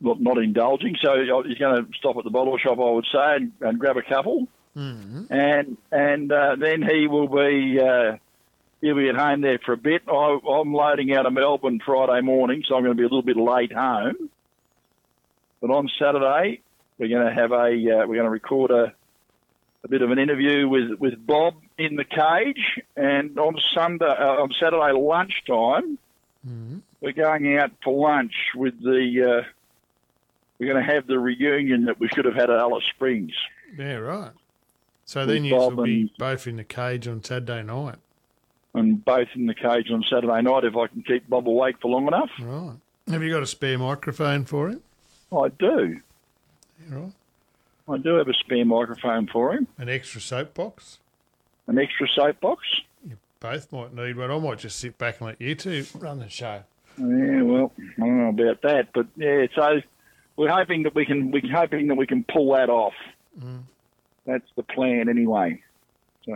not, 0.00 0.20
not 0.20 0.38
indulging, 0.38 0.96
so 1.02 1.18
he's 1.18 1.58
going 1.58 1.84
to 1.84 1.86
stop 1.98 2.16
at 2.16 2.22
the 2.22 2.30
bottle 2.30 2.56
shop, 2.56 2.78
I 2.78 2.90
would 2.90 3.06
say, 3.10 3.36
and, 3.36 3.52
and 3.60 3.80
grab 3.80 3.96
a 3.96 4.02
couple 4.02 4.46
Mm-hmm. 4.78 5.32
and 5.32 5.76
and 5.90 6.30
uh, 6.30 6.54
then 6.56 6.82
he 6.82 7.08
will 7.08 7.26
be 7.28 7.80
uh, 7.80 8.16
he'll 8.80 8.94
be 8.96 9.08
at 9.08 9.16
home 9.16 9.40
there 9.40 9.58
for 9.58 9.72
a 9.72 9.76
bit. 9.76 10.02
I, 10.06 10.38
I'm 10.48 10.72
loading 10.72 11.12
out 11.14 11.26
of 11.26 11.32
Melbourne 11.32 11.80
Friday 11.84 12.20
morning, 12.20 12.62
so 12.66 12.76
I'm 12.76 12.84
going 12.84 12.96
to 12.96 13.00
be 13.00 13.02
a 13.02 13.06
little 13.06 13.22
bit 13.22 13.36
late 13.36 13.72
home. 13.72 14.30
But 15.60 15.70
on 15.70 15.90
Saturday, 15.98 16.60
we're 16.96 17.08
going 17.08 17.26
to 17.26 17.34
have 17.34 17.50
a 17.50 17.64
uh, 17.66 18.06
we're 18.06 18.14
going 18.14 18.24
to 18.24 18.30
record 18.30 18.70
a 18.70 18.92
a 19.84 19.88
bit 19.88 20.02
of 20.02 20.10
an 20.12 20.18
interview 20.20 20.68
with 20.68 20.92
with 21.00 21.26
Bob 21.26 21.54
in 21.76 21.96
the 21.96 22.04
cage, 22.04 22.80
and 22.96 23.36
on 23.38 23.56
Sunday 23.74 24.06
uh, 24.06 24.42
on 24.42 24.52
Saturday 24.60 24.92
lunchtime, 24.92 25.98
Mm-hmm. 26.46 26.78
we're 27.00 27.12
going 27.12 27.58
out 27.58 27.72
for 27.82 27.92
lunch 28.08 28.32
with 28.54 28.80
the. 28.80 29.42
Uh, 29.42 29.48
we're 30.58 30.72
going 30.72 30.84
to 30.84 30.92
have 30.94 31.06
the 31.06 31.18
reunion 31.18 31.84
that 31.86 31.98
we 32.00 32.08
should 32.08 32.24
have 32.24 32.34
had 32.34 32.48
at 32.48 32.58
Alice 32.58 32.84
Springs. 32.94 33.32
Yeah, 33.76 33.94
right. 33.96 34.30
So 35.08 35.24
then 35.24 35.42
you 35.42 35.54
will 35.54 35.70
be 35.70 36.12
both 36.18 36.46
in 36.46 36.56
the 36.56 36.64
cage 36.64 37.08
on 37.08 37.24
Saturday 37.24 37.62
night. 37.62 37.94
and 38.74 39.02
both 39.02 39.28
in 39.34 39.46
the 39.46 39.54
cage 39.54 39.90
on 39.90 40.02
Saturday 40.02 40.42
night 40.42 40.64
if 40.64 40.76
I 40.76 40.86
can 40.86 41.02
keep 41.02 41.26
Bob 41.30 41.48
awake 41.48 41.76
for 41.80 41.88
long 41.90 42.06
enough. 42.06 42.28
Right. 42.38 42.74
Have 43.08 43.22
you 43.22 43.32
got 43.32 43.42
a 43.42 43.46
spare 43.46 43.78
microphone 43.78 44.44
for 44.44 44.68
him? 44.68 44.82
I 45.32 45.48
do. 45.48 46.00
Yeah, 46.90 46.94
right. 46.96 47.12
I 47.88 47.96
do 47.96 48.16
have 48.16 48.28
a 48.28 48.34
spare 48.34 48.66
microphone 48.66 49.28
for 49.28 49.54
him, 49.54 49.66
An 49.78 49.88
extra 49.88 50.20
soapbox. 50.20 50.98
an 51.68 51.78
extra 51.78 52.06
soapbox. 52.14 52.66
You 53.08 53.16
both 53.40 53.72
might 53.72 53.94
need 53.94 54.18
one. 54.18 54.30
I 54.30 54.38
might 54.38 54.58
just 54.58 54.78
sit 54.78 54.98
back 54.98 55.20
and 55.22 55.28
let 55.28 55.40
you 55.40 55.54
two 55.54 55.86
run 55.94 56.18
the 56.18 56.28
show. 56.28 56.64
Yeah, 56.98 57.40
well, 57.42 57.72
I 57.96 58.00
don't 58.00 58.18
know 58.18 58.28
about 58.28 58.60
that, 58.60 58.88
but 58.92 59.06
yeah, 59.16 59.46
so 59.54 59.80
we're 60.36 60.50
hoping 60.50 60.82
that 60.82 60.94
we 60.94 61.06
can 61.06 61.30
we're 61.30 61.40
hoping 61.50 61.88
that 61.88 61.94
we 61.94 62.06
can 62.06 62.24
pull 62.24 62.52
that 62.52 62.68
off. 62.68 62.92
Mm. 63.40 63.62
That's 64.28 64.48
the 64.56 64.62
plan, 64.62 65.08
anyway. 65.08 65.62
So 66.26 66.32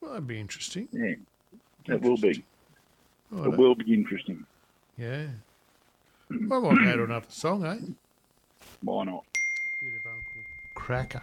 Well, 0.00 0.12
that'd 0.12 0.26
be 0.26 0.40
interesting. 0.40 0.88
yeah, 0.92 1.94
it 1.94 2.00
will 2.00 2.16
be. 2.16 2.42
Oh, 3.30 3.44
It 3.44 3.56
will 3.58 3.74
be 3.74 3.92
interesting. 3.92 4.46
Yeah. 4.96 5.26
I 6.30 6.34
might 6.34 6.62
go 6.84 6.96
to 6.96 7.04
another 7.04 7.26
song, 7.28 7.66
eh? 7.66 7.76
Why 8.82 9.04
not? 9.04 9.24
Bit 9.82 9.92
of 10.00 10.06
Uncle 10.10 10.42
Kracker. 10.74 11.22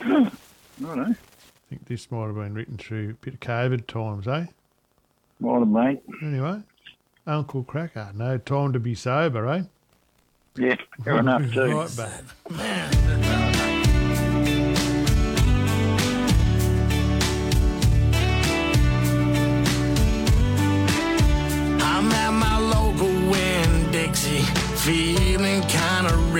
I 0.00 0.84
don't 0.84 0.96
know. 0.96 1.14
I 1.14 1.14
think 1.70 1.84
this 1.86 2.10
might 2.10 2.26
have 2.26 2.34
been 2.34 2.52
written 2.54 2.76
through 2.76 3.10
a 3.10 3.24
bit 3.24 3.34
of 3.34 3.40
COVID 3.40 3.86
times, 3.86 4.26
eh? 4.26 4.46
Might 5.38 5.58
have, 5.60 5.68
mate. 5.68 6.02
Anyway, 6.22 6.60
Uncle 7.28 7.62
Kracker. 7.62 8.12
No 8.14 8.36
time 8.38 8.72
to 8.72 8.80
be 8.80 8.96
sober, 8.96 9.46
eh? 9.46 9.62
Yeah, 10.56 10.74
fair 11.04 11.18
enough 11.20 11.52
too. 11.52 11.78
Right 11.78 11.96
back. 11.96 13.02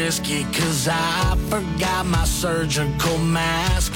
Risky, 0.05 0.43
cause 0.53 0.89
I 0.91 1.37
forgot 1.49 2.05
my 2.07 2.25
surgical 2.25 3.19
mask. 3.19 3.93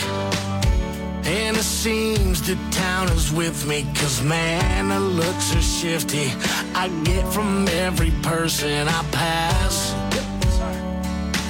And 1.24 1.56
it 1.56 1.64
seems 1.64 2.40
the 2.46 2.56
town 2.70 3.08
is 3.08 3.32
with 3.32 3.66
me, 3.66 3.84
cause 3.94 4.22
man, 4.22 4.88
the 4.88 5.00
looks 5.00 5.46
are 5.56 5.68
shifty. 5.80 6.26
I 6.74 6.84
get 7.02 7.24
from 7.34 7.66
every 7.86 8.12
person 8.22 8.86
I 8.86 9.02
pass. 9.10 9.76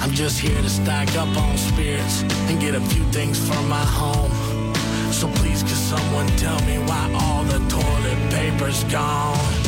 I'm 0.01 0.11
just 0.11 0.39
here 0.39 0.61
to 0.61 0.69
stock 0.69 1.09
up 1.15 1.31
on 1.37 1.55
spirits 1.57 2.23
and 2.47 2.59
get 2.59 2.73
a 2.73 2.81
few 2.91 3.03
things 3.11 3.37
for 3.47 3.61
my 3.75 3.85
home. 4.01 4.31
So 5.11 5.27
please, 5.39 5.61
could 5.61 5.81
someone 5.93 6.27
tell 6.37 6.59
me 6.69 6.77
why 6.89 7.03
all 7.21 7.43
the 7.43 7.59
toilet 7.69 8.19
paper's 8.31 8.83
gone? 8.85 9.66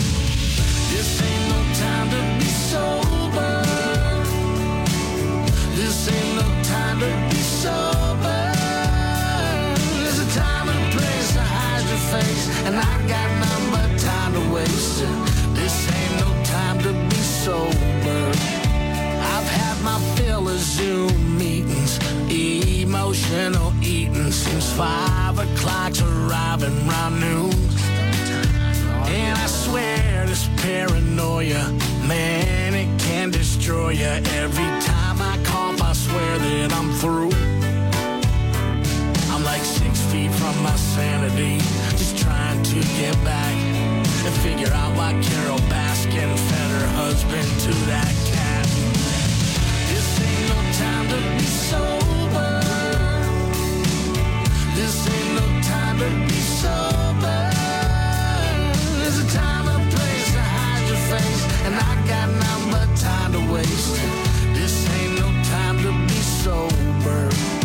This 5.89 6.07
ain't 6.07 6.35
no 6.35 6.63
time 6.63 6.99
time 35.19 35.39
I 35.39 35.43
cough, 35.43 35.81
I 35.81 35.93
swear 35.93 36.37
that 36.39 36.73
I'm 36.73 36.91
through. 36.93 37.31
I'm 39.31 39.43
like 39.43 39.63
six 39.63 40.01
feet 40.11 40.31
from 40.31 40.55
my 40.63 40.75
sanity, 40.75 41.57
just 41.97 42.17
trying 42.17 42.61
to 42.63 42.79
get 42.99 43.15
back 43.23 43.55
and 44.25 44.33
figure 44.43 44.71
out 44.73 44.95
why 44.97 45.11
Carole 45.21 45.63
Baskin 45.71 46.31
fed 46.47 46.71
her 46.77 46.87
husband 47.01 47.47
to 47.65 47.71
that 47.91 48.13
cat. 48.31 48.67
This 49.89 50.07
ain't 50.27 50.45
no 50.53 50.59
time 50.83 51.05
to 51.13 51.19
be 51.37 51.47
sober. 51.69 52.51
This 54.75 54.95
ain't 55.15 55.31
no 55.39 55.47
time 55.73 55.97
to 56.03 56.09
be 56.27 56.39
sober. 56.61 57.41
There's 58.99 59.19
a 59.19 59.27
time 59.35 59.67
and 59.67 59.91
place 59.91 60.27
to 60.35 60.41
hide 60.41 60.85
your 60.87 61.01
face, 61.11 61.43
and 61.65 61.75
I 61.75 61.91
got 62.07 62.27
nothing 62.43 62.71
but 62.71 62.89
time 62.97 63.31
to 63.33 63.53
waste. 63.53 64.28
Sober. 66.43 67.58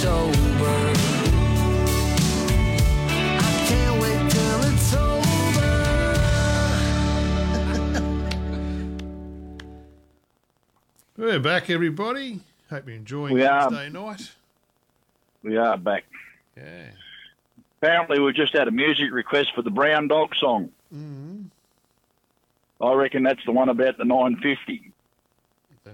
We're 11.18 11.38
back, 11.38 11.68
everybody. 11.68 12.40
Hope 12.70 12.86
you're 12.86 12.96
enjoying 12.96 13.34
We 13.34 13.44
are. 13.44 13.70
Night. 13.70 14.32
We 15.42 15.58
are 15.58 15.76
back. 15.76 16.06
Yeah. 16.56 16.86
Apparently, 17.82 18.20
we 18.20 18.32
just 18.32 18.54
had 18.54 18.68
a 18.68 18.70
music 18.70 19.12
request 19.12 19.50
for 19.54 19.60
the 19.60 19.70
Brown 19.70 20.08
Dog 20.08 20.34
song. 20.36 20.70
Mm-hmm. 20.94 21.42
I 22.80 22.92
reckon 22.94 23.22
that's 23.22 23.44
the 23.44 23.52
one 23.52 23.68
about 23.68 23.98
the 23.98 24.06
950. 24.06 24.92
The 25.84 25.90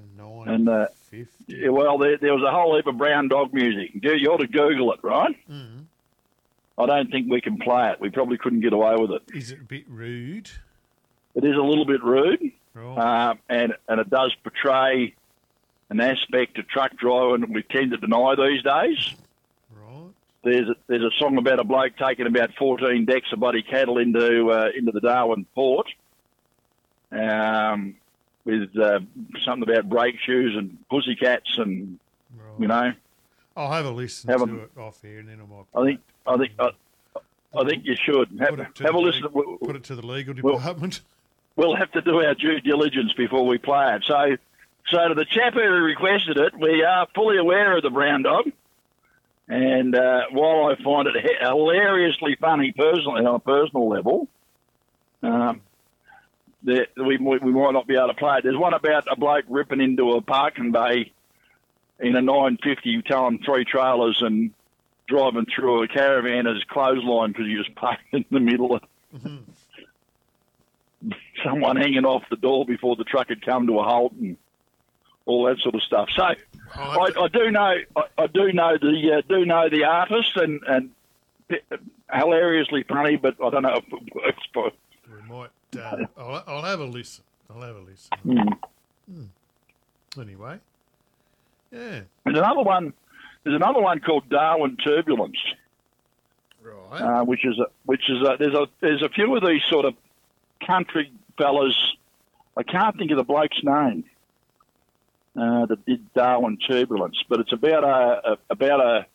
And, 0.48 0.68
uh, 0.68 0.86
950. 1.16 1.56
Yeah, 1.62 1.68
well, 1.70 1.98
there, 1.98 2.16
there 2.18 2.34
was 2.34 2.42
a 2.42 2.50
whole 2.50 2.76
heap 2.76 2.86
of 2.86 2.96
Brown 2.98 3.28
Dog 3.28 3.52
music. 3.52 3.90
You 4.02 4.12
you 4.14 4.28
ought 4.32 4.38
to 4.38 4.46
Google 4.46 4.92
it, 4.92 5.00
right? 5.02 5.36
Mhm. 5.50 5.84
I 6.78 6.86
don't 6.86 7.10
think 7.10 7.30
we 7.30 7.40
can 7.40 7.56
play 7.58 7.90
it. 7.90 8.00
We 8.00 8.10
probably 8.10 8.36
couldn't 8.38 8.60
get 8.60 8.72
away 8.74 8.94
with 8.98 9.10
it. 9.12 9.22
Is 9.34 9.50
it 9.50 9.60
a 9.60 9.64
bit 9.64 9.84
rude? 9.88 10.50
It 11.34 11.44
is 11.44 11.56
a 11.56 11.62
little 11.62 11.86
bit 11.86 12.02
rude, 12.02 12.52
Right. 12.74 12.98
uh, 12.98 13.34
and 13.48 13.74
and 13.88 14.00
it 14.00 14.10
does 14.10 14.34
portray 14.42 15.14
an 15.88 16.00
aspect 16.00 16.58
of 16.58 16.66
truck 16.68 16.96
driving 16.96 17.42
that 17.42 17.50
we 17.50 17.62
tend 17.62 17.92
to 17.92 17.96
deny 17.96 18.34
these 18.34 18.62
days. 18.62 19.14
right. 19.74 20.10
There's 20.42 20.68
a, 20.68 20.74
there's 20.86 21.02
a 21.04 21.10
song 21.18 21.38
about 21.38 21.60
a 21.60 21.64
bloke 21.64 21.96
taking 21.96 22.26
about 22.26 22.54
14 22.58 23.04
decks 23.04 23.32
of 23.32 23.40
bloody 23.40 23.62
cattle 23.62 23.98
into 23.98 24.50
uh, 24.50 24.70
into 24.76 24.92
the 24.92 25.00
Darwin 25.00 25.46
port, 25.54 25.86
um, 27.12 27.94
with 28.46 28.78
uh, 28.78 29.00
something 29.44 29.68
about 29.68 29.88
brake 29.90 30.16
shoes 30.24 30.54
and 30.56 30.78
pussycats 30.88 31.58
and 31.58 31.98
Right. 32.38 32.60
you 32.60 32.68
know. 32.68 32.92
I'll 33.56 33.70
have 33.72 33.86
a 33.86 33.90
listen 33.90 34.30
Have 34.30 34.44
to 34.46 34.50
a- 34.52 34.62
it 34.64 34.70
off 34.78 35.00
here, 35.02 35.18
and 35.18 35.28
then 35.28 35.40
I 35.40 35.46
might. 35.54 35.66
I 35.74 35.84
think 35.84 36.00
I 36.26 36.36
think 36.36 36.52
I, 36.58 36.70
I 37.60 37.68
think 37.68 37.84
you 37.84 37.96
should 37.96 38.38
have, 38.40 38.50
put 38.50 38.60
it 38.60 38.74
to 38.76 38.84
have 38.84 38.94
a 38.94 38.98
listen. 38.98 39.22
put 39.28 39.76
it 39.76 39.84
to 39.84 39.94
the 39.96 40.06
legal 40.06 40.32
department. 40.34 41.00
We'll 41.56 41.74
have 41.76 41.90
to 41.92 42.02
do 42.02 42.22
our 42.22 42.34
due 42.34 42.60
diligence 42.60 43.12
before 43.14 43.46
we 43.46 43.56
play 43.58 43.94
it. 43.96 44.04
So, 44.06 44.36
so 44.90 45.08
to 45.08 45.14
the 45.14 45.24
chap 45.24 45.54
who 45.54 45.60
requested 45.62 46.36
it, 46.36 46.54
we 46.58 46.82
are 46.84 47.06
fully 47.14 47.38
aware 47.38 47.74
of 47.76 47.82
the 47.82 47.88
brown 47.90 48.22
dog. 48.24 48.50
And 49.48 49.94
uh, 49.94 50.24
while 50.32 50.66
I 50.66 50.82
find 50.82 51.08
it 51.08 51.14
hilariously 51.40 52.36
funny 52.38 52.72
personally 52.72 53.24
on 53.24 53.36
a 53.36 53.38
personal 53.38 53.88
level, 53.88 54.28
um, 55.22 55.62
that 56.66 56.88
we, 56.96 57.16
we 57.16 57.38
we 57.38 57.52
might 57.52 57.72
not 57.72 57.86
be 57.86 57.96
able 57.96 58.08
to 58.08 58.14
play 58.14 58.38
it. 58.38 58.44
There's 58.44 58.56
one 58.56 58.74
about 58.74 59.06
a 59.10 59.16
bloke 59.16 59.44
ripping 59.48 59.80
into 59.80 60.12
a 60.12 60.20
parking 60.20 60.72
bay 60.72 61.12
in 61.98 62.14
a 62.14 62.20
950, 62.20 63.02
towing 63.02 63.38
three 63.42 63.64
trailers 63.64 64.20
and 64.20 64.52
driving 65.08 65.46
through 65.46 65.84
a 65.84 65.88
caravan 65.88 66.46
as 66.46 66.62
clothesline 66.64 67.30
because 67.30 67.46
he 67.46 67.56
was 67.56 67.68
parked 67.76 68.02
in 68.12 68.24
the 68.30 68.40
middle 68.40 68.74
of 68.74 68.82
someone 71.44 71.76
hanging 71.76 72.04
off 72.04 72.24
the 72.28 72.36
door 72.36 72.66
before 72.66 72.96
the 72.96 73.04
truck 73.04 73.28
had 73.28 73.40
come 73.44 73.66
to 73.68 73.78
a 73.78 73.84
halt 73.84 74.12
and 74.12 74.36
all 75.24 75.44
that 75.44 75.58
sort 75.58 75.74
of 75.74 75.82
stuff. 75.82 76.08
So 76.16 76.22
I, 76.24 77.10
I 77.20 77.28
do 77.28 77.50
know 77.50 77.74
I, 77.96 78.02
I 78.18 78.26
do 78.26 78.52
know 78.52 78.76
the 78.80 79.18
uh, 79.18 79.22
do 79.28 79.44
know 79.44 79.68
the 79.68 79.84
artist 79.84 80.36
and 80.36 80.60
and 80.66 80.90
hilariously 82.12 82.82
funny, 82.82 83.16
but 83.16 83.36
I 83.42 83.50
don't 83.50 83.62
know 83.62 83.76
if 83.76 83.84
it 83.92 84.14
works 84.14 84.42
for. 84.52 84.72
We 85.08 85.22
might. 85.28 85.50
Uh, 85.76 85.96
I'll, 86.18 86.44
I'll 86.46 86.62
have 86.62 86.80
a 86.80 86.84
listen. 86.84 87.24
I'll 87.50 87.62
have 87.62 87.76
a 87.76 87.80
listen. 87.80 88.10
Mm. 88.24 88.58
Hmm. 89.10 90.20
Anyway, 90.20 90.58
yeah. 91.70 92.00
There's 92.24 92.38
another 92.38 92.62
one. 92.62 92.92
There's 93.44 93.56
another 93.56 93.80
one 93.80 94.00
called 94.00 94.28
Darwin 94.28 94.76
Turbulence. 94.76 95.36
Right. 96.62 97.00
uh, 97.00 97.24
which 97.24 97.44
is 97.44 97.56
a, 97.60 97.66
which 97.84 98.10
is 98.10 98.20
a, 98.22 98.36
there's 98.38 98.54
a 98.54 98.66
there's 98.80 99.02
a 99.02 99.08
few 99.08 99.36
of 99.36 99.44
these 99.44 99.62
sort 99.68 99.84
of 99.84 99.94
country 100.66 101.12
fellas. 101.38 101.76
I 102.56 102.62
can't 102.64 102.96
think 102.96 103.10
of 103.12 103.18
the 103.18 103.24
bloke's 103.24 103.62
name 103.62 104.04
uh, 105.36 105.66
that 105.66 105.84
did 105.86 106.12
Darwin 106.14 106.58
Turbulence, 106.58 107.22
but 107.28 107.38
it's 107.40 107.52
about 107.52 107.84
a, 107.84 108.32
a 108.32 108.38
about 108.50 108.80
a 108.80 109.06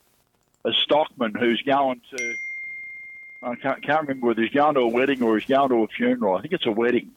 a 0.63 0.71
stockman 0.83 1.33
who's 1.35 1.61
going 1.65 2.01
to. 2.15 2.33
I 3.43 3.55
can't, 3.55 3.83
can't 3.83 4.01
remember 4.01 4.27
whether 4.27 4.41
he's 4.41 4.51
going 4.51 4.75
to 4.75 4.81
a 4.81 4.87
wedding 4.87 5.23
or 5.23 5.37
he's 5.37 5.47
going 5.47 5.69
to 5.69 5.83
a 5.83 5.87
funeral. 5.87 6.35
I 6.35 6.41
think 6.41 6.53
it's 6.53 6.65
a 6.65 6.71
wedding, 6.71 7.11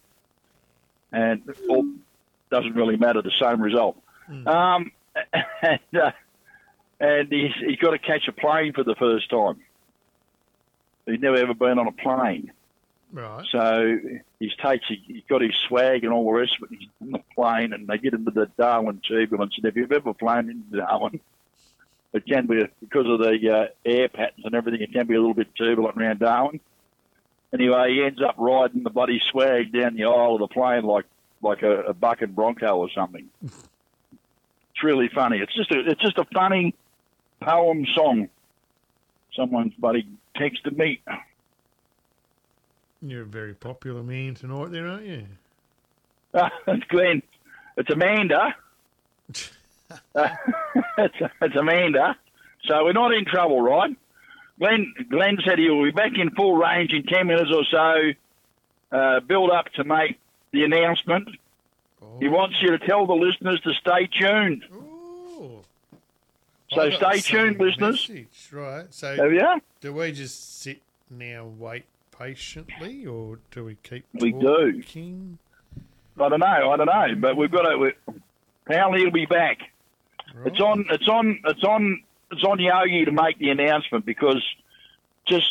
and 1.12 1.42
all 1.68 1.86
doesn't 2.50 2.74
really 2.74 2.96
matter. 2.96 3.20
The 3.20 3.32
same 3.40 3.60
result. 3.60 4.00
Um, 4.46 4.92
and 5.62 5.80
uh, 6.00 6.12
and 7.00 7.30
he's, 7.30 7.52
he's 7.60 7.78
got 7.78 7.90
to 7.90 7.98
catch 7.98 8.26
a 8.28 8.32
plane 8.32 8.72
for 8.72 8.84
the 8.84 8.94
first 8.94 9.28
time. 9.30 9.60
He'd 11.06 11.20
never 11.20 11.36
ever 11.36 11.54
been 11.54 11.78
on 11.78 11.88
a 11.88 11.92
plane. 11.92 12.52
right. 13.12 13.44
So 13.50 13.98
he's 14.40 14.54
takes 14.56 14.86
he's 14.88 15.24
got 15.28 15.42
his 15.42 15.54
swag 15.68 16.04
and 16.04 16.12
all 16.12 16.24
the 16.24 16.32
rest 16.32 16.56
of 16.56 16.72
it. 16.72 16.78
He's 16.78 16.88
on 17.02 17.10
the 17.10 17.22
plane, 17.34 17.74
and 17.74 17.86
they 17.86 17.98
get 17.98 18.14
into 18.14 18.30
the 18.30 18.46
Darwin 18.58 19.00
turbulence. 19.06 19.54
And 19.58 19.66
if 19.66 19.76
you've 19.76 19.92
ever 19.92 20.14
flown 20.14 20.48
into 20.48 20.78
Darwin, 20.78 21.20
it 22.14 22.24
can 22.26 22.46
be 22.46 22.62
because 22.80 23.06
of 23.08 23.18
the 23.18 23.50
uh, 23.50 23.66
air 23.84 24.08
patterns 24.08 24.44
and 24.44 24.54
everything. 24.54 24.80
It 24.80 24.92
can 24.92 25.06
be 25.06 25.14
a 25.14 25.18
little 25.18 25.34
bit 25.34 25.48
turbulent 25.58 25.96
around 25.96 26.20
Darwin. 26.20 26.60
Anyway, 27.52 27.92
he 27.92 28.02
ends 28.02 28.20
up 28.22 28.36
riding 28.38 28.84
the 28.84 28.90
bloody 28.90 29.20
swag 29.30 29.72
down 29.72 29.96
the 29.96 30.04
aisle 30.04 30.34
of 30.34 30.40
the 30.40 30.48
plane 30.48 30.84
like 30.84 31.06
like 31.42 31.62
a, 31.62 31.82
a 31.82 31.92
bucket 31.92 32.34
bronco 32.34 32.76
or 32.76 32.88
something. 32.94 33.28
it's 33.42 34.82
really 34.82 35.10
funny. 35.12 35.38
It's 35.38 35.54
just 35.54 35.72
a 35.72 35.80
it's 35.90 36.00
just 36.00 36.16
a 36.16 36.24
funny 36.32 36.74
poem 37.42 37.84
song. 37.94 38.28
Someone's 39.36 39.74
buddy 39.74 40.08
texted 40.36 40.76
me. 40.76 41.00
You're 43.02 43.22
a 43.22 43.26
very 43.26 43.54
popular 43.54 44.02
man 44.04 44.34
tonight, 44.34 44.70
there, 44.70 44.86
aren't 44.86 45.04
you? 45.04 45.26
Uh, 46.32 46.48
it's 46.68 46.84
Glenn. 46.88 47.22
It's 47.76 47.90
Amanda. 47.90 48.54
It's, 50.96 51.14
it's 51.42 51.56
Amanda. 51.56 52.16
So 52.66 52.84
we're 52.84 52.92
not 52.92 53.12
in 53.12 53.24
trouble, 53.24 53.60
right? 53.60 53.96
Glenn, 54.58 54.94
Glenn 55.10 55.38
said 55.44 55.58
he 55.58 55.68
will 55.68 55.84
be 55.84 55.90
back 55.90 56.12
in 56.16 56.30
full 56.30 56.56
range 56.56 56.92
in 56.92 57.02
10 57.04 57.26
minutes 57.26 57.50
or 57.52 57.64
so. 57.70 58.96
Uh, 58.96 59.20
build 59.20 59.50
up 59.50 59.66
to 59.74 59.84
make 59.84 60.20
the 60.52 60.62
announcement. 60.64 61.28
He 62.20 62.28
wants 62.28 62.56
you 62.62 62.70
to 62.70 62.78
tell 62.78 63.06
the 63.06 63.14
listeners 63.14 63.60
to 63.62 63.72
stay 63.74 64.06
tuned. 64.06 64.64
Oh. 64.72 65.62
So 66.70 66.90
stay 66.90 67.18
tuned, 67.20 67.58
listeners. 67.58 68.08
message, 68.08 68.48
Right. 68.52 68.86
So 68.94 69.16
Have 69.16 69.32
you? 69.32 69.60
do 69.80 69.92
we 69.92 70.12
just 70.12 70.62
sit 70.62 70.80
now, 71.10 71.46
wait 71.58 71.84
patiently, 72.16 73.04
or 73.04 73.40
do 73.50 73.64
we 73.64 73.76
keep 73.82 74.04
We 74.14 74.32
do. 74.32 74.82
I 76.20 76.28
don't 76.28 76.40
know. 76.40 76.70
I 76.70 76.76
don't 76.76 76.86
know. 76.86 77.14
But 77.18 77.36
we've 77.36 77.50
got 77.50 77.62
to. 77.62 77.92
Apparently, 78.66 79.00
he'll 79.00 79.10
be 79.10 79.26
back. 79.26 79.58
It's 80.44 80.60
on. 80.60 80.86
It's 80.90 81.08
on. 81.08 81.40
It's 81.44 81.62
on. 81.64 82.02
It's 82.32 82.44
on 82.44 82.58
Yogi 82.58 83.04
to 83.04 83.12
make 83.12 83.38
the 83.38 83.50
announcement 83.50 84.04
because 84.04 84.42
just 85.26 85.46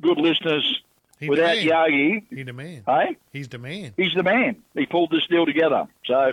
good 0.00 0.18
listeners. 0.18 0.82
He 1.20 1.30
without 1.30 1.54
the 1.56 1.68
man. 1.70 1.90
Yogi, 1.90 2.26
He 2.30 2.42
the 2.42 2.52
man. 2.52 2.82
hey, 2.86 3.16
He's 3.32 3.48
the 3.48 3.58
man. 3.58 3.94
he's 3.96 4.12
the 4.14 4.22
man. 4.22 4.56
He 4.74 4.84
pulled 4.86 5.10
this 5.10 5.26
deal 5.28 5.46
together. 5.46 5.86
So 6.04 6.32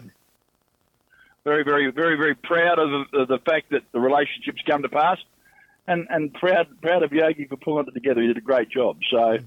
very, 1.44 1.64
very, 1.64 1.92
very, 1.92 2.18
very 2.18 2.36
proud 2.36 2.80
of 2.80 2.90
the, 3.12 3.20
of 3.20 3.28
the 3.28 3.40
fact 3.40 3.70
that 3.72 3.84
the 3.92 4.00
relationship's 4.00 4.62
come 4.68 4.82
to 4.82 4.90
pass, 4.90 5.18
and 5.88 6.08
and 6.10 6.34
proud 6.34 6.68
proud 6.82 7.04
of 7.04 7.14
Yogi 7.14 7.46
for 7.46 7.58
pulling 7.58 7.88
it 7.88 7.92
together. 7.94 8.22
He 8.22 8.28
did 8.28 8.38
a 8.38 8.42
great 8.42 8.70
job. 8.70 8.98
So 9.10 9.38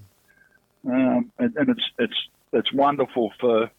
um, 0.87 1.31
and, 1.37 1.55
and 1.55 1.69
it's 1.69 1.83
it's 1.99 2.27
it's 2.53 2.73
wonderful 2.73 3.31
for 3.39 3.69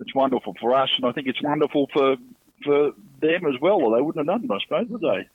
it's 0.00 0.14
wonderful 0.14 0.54
for 0.60 0.74
us, 0.74 0.88
and 0.96 1.04
I 1.06 1.12
think 1.12 1.26
it's 1.26 1.42
wonderful 1.42 1.88
for 1.92 2.16
for 2.64 2.92
them 3.20 3.46
as 3.46 3.60
well. 3.60 3.76
Or 3.82 3.96
they 3.96 4.02
wouldn't 4.02 4.28
have 4.28 4.40
done 4.40 4.44
it, 4.50 4.54
I 4.54 4.58
suppose, 4.64 4.88
would 4.88 5.00
they? 5.00 5.28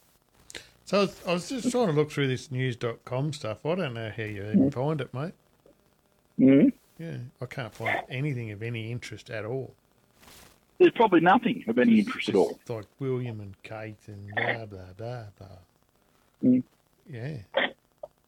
So 0.86 0.98
I 0.98 1.02
was, 1.02 1.22
I 1.28 1.34
was 1.34 1.50
just 1.50 1.72
trying 1.72 1.88
to 1.88 1.94
look 1.94 2.12
through 2.12 2.28
this 2.28 2.52
news.com 2.52 3.34
stuff. 3.34 3.66
I 3.66 3.76
don't 3.76 3.94
know 3.96 4.12
how 4.16 4.24
you 4.24 4.44
even 4.44 4.70
find 4.72 5.02
it, 5.02 5.14
mate. 5.14 5.34
Mm-hmm. 6.40 6.70
Yeah, 7.02 7.18
I 7.42 7.46
can't 7.46 7.74
find 7.74 8.02
anything 8.10 8.52
of 8.52 8.62
any 8.62 8.92
interest 8.92 9.30
at 9.30 9.46
all. 9.46 9.74
There's 10.78 10.92
probably 10.92 11.22
nothing 11.22 11.64
of 11.68 11.78
any 11.80 12.00
interest 12.00 12.30
at 12.30 12.36
all. 12.36 12.52
It's 12.62 12.70
like 12.70 12.86
William 13.00 13.40
and 13.40 13.56
Kate 13.64 13.98
and 14.08 14.30
blah 14.36 14.66
blah 14.66 14.94
blah 14.98 15.24
blah. 15.38 15.48
Mm. 16.44 16.64
Yeah. 17.10 17.38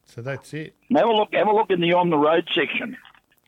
So 0.06 0.22
that's 0.22 0.52
it. 0.54 0.74
Have 0.96 1.06
a 1.06 1.12
look. 1.12 1.28
Have 1.34 1.46
a 1.46 1.52
look 1.52 1.70
in 1.70 1.80
the 1.80 1.92
on 1.92 2.08
the 2.10 2.16
road 2.16 2.48
section. 2.54 2.96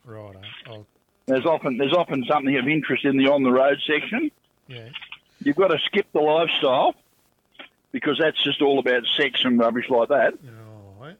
Right. 0.05 0.35
I'll, 0.67 0.85
There's 1.25 1.45
often 1.45 1.77
there's 1.77 1.93
often 1.93 2.23
something 2.29 2.55
of 2.57 2.67
interest 2.67 3.05
in 3.05 3.17
the 3.17 3.25
on 3.25 3.43
the 3.43 3.51
road 3.51 3.77
section. 3.87 4.31
yeah. 4.67 4.89
You've 5.43 5.55
got 5.55 5.67
to 5.69 5.79
skip 5.85 6.07
the 6.13 6.19
lifestyle 6.21 6.95
because 7.91 8.17
that's 8.19 8.41
just 8.43 8.61
all 8.61 8.79
about 8.79 9.03
sex 9.17 9.43
and 9.43 9.59
rubbish 9.59 9.89
like 9.89 10.09
that. 10.09 10.33
All 10.33 10.95
right. 11.05 11.17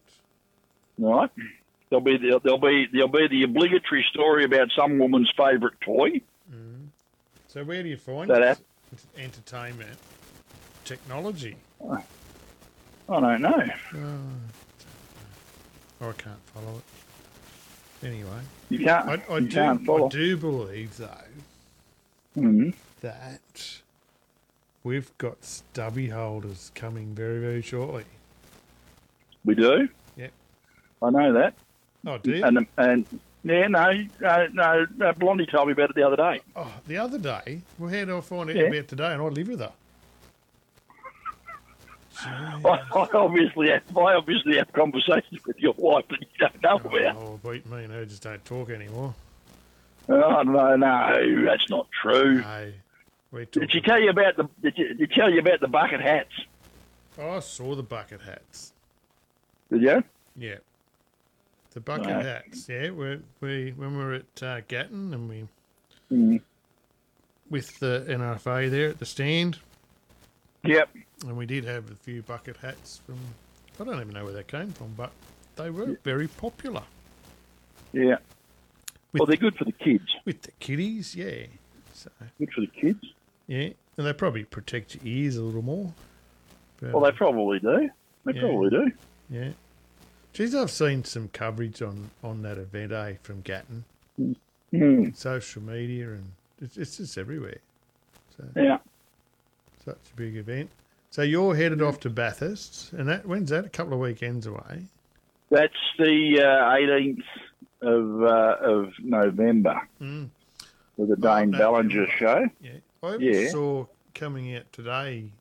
Right? 0.97 1.29
There'll 1.89 2.03
be 2.05 2.17
the, 2.17 2.39
there'll 2.43 2.57
be 2.59 2.87
there'll 2.91 3.07
be 3.09 3.27
the 3.27 3.43
obligatory 3.43 4.05
story 4.11 4.45
about 4.45 4.69
some 4.75 4.97
woman's 4.99 5.31
favourite 5.35 5.79
toy. 5.81 6.21
So 7.47 7.63
where 7.65 7.83
do 7.83 7.89
you 7.89 7.97
find 7.97 8.29
That 8.29 8.41
app? 8.43 8.59
entertainment 9.17 9.97
technology? 10.85 11.57
I 11.89 11.99
don't 13.09 13.41
know. 13.41 13.63
Oh, 16.01 16.09
I 16.09 16.13
can't 16.13 16.39
follow 16.53 16.77
it. 16.77 18.05
Anyway, 18.07 18.29
You 18.69 18.79
can't. 18.79 19.07
I, 19.09 19.33
I 19.33 19.37
you 19.39 19.47
do. 19.47 19.55
can't 19.55 19.85
follow. 19.85 20.05
I 20.07 20.09
do 20.09 20.37
believe 20.37 20.97
though 20.97 21.09
Mhm. 22.37 22.73
that 23.01 23.81
we've 24.83 25.15
got 25.17 25.43
stubby 25.43 26.09
holders 26.09 26.71
coming 26.75 27.13
very 27.13 27.39
very 27.39 27.61
shortly. 27.61 28.05
We 29.43 29.55
do. 29.55 29.89
Yep. 30.17 30.31
I 31.01 31.09
know 31.09 31.33
that. 31.33 31.53
Oh, 32.05 32.17
do 32.17 32.31
you? 32.31 32.43
And 32.43 32.67
and 32.77 33.05
yeah, 33.43 33.67
no, 33.67 33.79
uh, 33.79 33.97
no, 34.21 34.47
no, 34.53 34.85
no. 34.97 35.13
Blondie 35.13 35.47
told 35.47 35.67
me 35.67 35.73
about 35.73 35.89
it 35.89 35.95
the 35.95 36.03
other 36.03 36.15
day. 36.15 36.41
Oh, 36.55 36.71
the 36.87 36.97
other 36.97 37.17
day, 37.17 37.61
well, 37.79 37.89
how 37.89 37.95
did 37.95 38.11
I 38.11 38.21
find 38.21 38.49
out 38.49 38.55
Yeah. 38.55 38.63
about 38.63 38.87
today? 38.87 39.13
And 39.13 39.21
I 39.21 39.25
live 39.25 39.47
with 39.47 39.59
her. 39.59 39.71
I, 42.23 42.69
I 42.69 43.07
obviously 43.15 43.69
have, 43.69 43.97
I 43.97 44.13
obviously 44.13 44.57
have 44.57 44.71
conversations 44.73 45.43
with 45.45 45.57
your 45.57 45.73
wife 45.77 46.05
that 46.09 46.21
you 46.21 46.27
don't 46.37 46.61
know 46.61 46.79
oh, 46.83 46.97
about. 46.97 47.15
Oh, 47.17 47.39
beat 47.51 47.65
me 47.65 47.83
and 47.83 47.93
her 47.93 48.05
just 48.05 48.21
don't 48.21 48.43
talk 48.45 48.69
anymore. 48.69 49.15
Oh 50.07 50.43
no, 50.43 50.75
no, 50.75 51.45
that's 51.45 51.69
not 51.69 51.87
true. 52.01 52.41
Hey, 52.41 52.75
we 53.31 53.45
Did 53.51 53.71
she 53.71 53.81
tell 53.81 53.99
you 53.99 54.09
about 54.09 54.35
the? 54.37 54.47
Did, 54.61 54.77
you, 54.77 54.93
did 54.93 55.09
she 55.13 55.19
tell 55.19 55.29
you 55.29 55.39
about 55.39 55.59
the 55.61 55.67
bucket 55.67 56.01
hats? 56.01 56.33
Oh, 57.17 57.31
I 57.31 57.39
saw 57.39 57.75
the 57.75 57.83
bucket 57.83 58.21
hats. 58.21 58.73
Did 59.71 59.81
you? 59.81 60.03
Yeah, 60.37 60.55
the 61.73 61.79
bucket 61.79 62.07
Right. 62.07 62.25
hats. 62.25 62.67
Yeah, 62.69 62.91
we 62.91 63.19
we 63.39 63.71
when 63.75 63.97
we 63.97 64.03
were 64.03 64.13
at 64.13 64.43
uh, 64.43 64.61
Gatton 64.67 65.13
and 65.13 65.29
we 65.29 65.47
Mm. 66.11 66.41
with 67.49 67.79
the 67.79 68.05
NRFA 68.09 68.69
there 68.69 68.89
at 68.89 68.99
the 68.99 69.05
stand, 69.05 69.59
Yep. 70.65 70.89
and 71.25 71.37
we 71.37 71.45
did 71.45 71.63
have 71.63 71.89
a 71.89 71.95
few 71.95 72.21
bucket 72.21 72.57
hats 72.57 72.99
from. 73.05 73.17
I 73.79 73.85
don't 73.85 73.95
even 74.01 74.09
know 74.13 74.25
where 74.25 74.33
they 74.33 74.43
came 74.43 74.73
from, 74.73 74.93
but 74.97 75.11
they 75.55 75.69
were 75.69 75.97
very 76.03 76.27
popular 76.27 76.83
Yeah. 77.93 78.17
With- 79.13 79.19
well, 79.21 79.25
they're 79.25 79.37
good 79.37 79.55
for 79.55 79.63
the 79.63 79.71
kids. 79.71 80.13
with 80.25 80.41
the 80.41 80.51
kiddies. 80.59 81.15
Yeah, 81.15 81.45
so 81.93 82.09
Good 82.37 82.51
for 82.53 82.59
the 82.61 82.67
kids. 82.67 83.13
Yeah, 83.47 83.69
and 83.97 84.07
they 84.07 84.13
probably 84.13 84.43
protect 84.43 84.95
your 84.95 85.03
ears 85.05 85.35
a 85.37 85.41
little 85.43 85.61
more. 85.61 85.93
But, 86.79 86.93
Well, 86.93 87.03
they 87.03 87.11
probably 87.11 87.59
do. 87.59 87.89
They 88.25 88.33
Yeah. 88.33 88.41
probably 88.41 88.69
do. 88.69 88.91
Yeah. 89.29 89.51
Geez, 90.33 90.55
I've 90.55 90.71
seen 90.71 91.03
some 91.03 91.27
coverage 91.29 91.81
on, 91.81 92.09
on 92.23 92.41
that 92.43 92.57
event, 92.57 92.91
eh, 92.91 93.15
from 93.21 93.41
Gatton. 93.41 93.83
Mm. 94.73 95.15
Social 95.15 95.61
media, 95.61 96.11
and 96.11 96.31
it's, 96.61 96.77
it's 96.77 96.97
just 96.97 97.17
everywhere. 97.17 97.57
So, 98.37 98.45
Yeah. 98.55 98.77
such 99.83 99.97
a 100.13 100.15
big 100.15 100.37
event. 100.37 100.69
So 101.09 101.23
you're 101.23 101.55
headed 101.55 101.81
off 101.81 101.99
to 102.01 102.09
Bathurst, 102.09 102.93
and 102.93 103.09
that 103.09 103.25
when's 103.25 103.49
that? 103.49 103.65
A 103.65 103.69
couple 103.69 103.93
of 103.93 103.99
weekends 103.99 104.47
away. 104.47 104.85
That's 105.49 105.73
the 105.99 106.39
uh, 106.41 106.73
18th 106.77 107.23
of 107.81 108.23
uh, 108.23 108.57
of 108.61 108.93
November 109.03 109.81
Mm. 109.99 110.29
with 110.95 111.09
the 111.09 111.17
Dane 111.17 111.51
Ballinger 111.51 112.07
November. 112.07 112.11
show. 112.17 112.45
Yeah, 112.61 112.71
I 113.03 113.15
Yeah. 113.15 113.49
saw 113.49 113.87
coming 114.13 114.55
out 114.55 114.71
today 114.71 115.31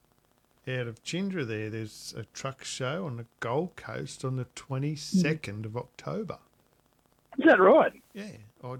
out 0.66 0.86
of 0.86 1.02
Chindra 1.04 1.46
there. 1.46 1.68
There's 1.68 2.14
a 2.16 2.24
truck 2.32 2.64
show 2.64 3.04
on 3.06 3.16
the 3.18 3.26
Gold 3.40 3.76
Coast 3.76 4.24
on 4.24 4.36
the 4.36 4.46
22nd 4.56 5.66
of 5.66 5.76
October. 5.76 6.38
Is 7.38 7.44
that 7.44 7.60
right? 7.60 7.92
Yeah, 8.14 8.32
I 8.64 8.76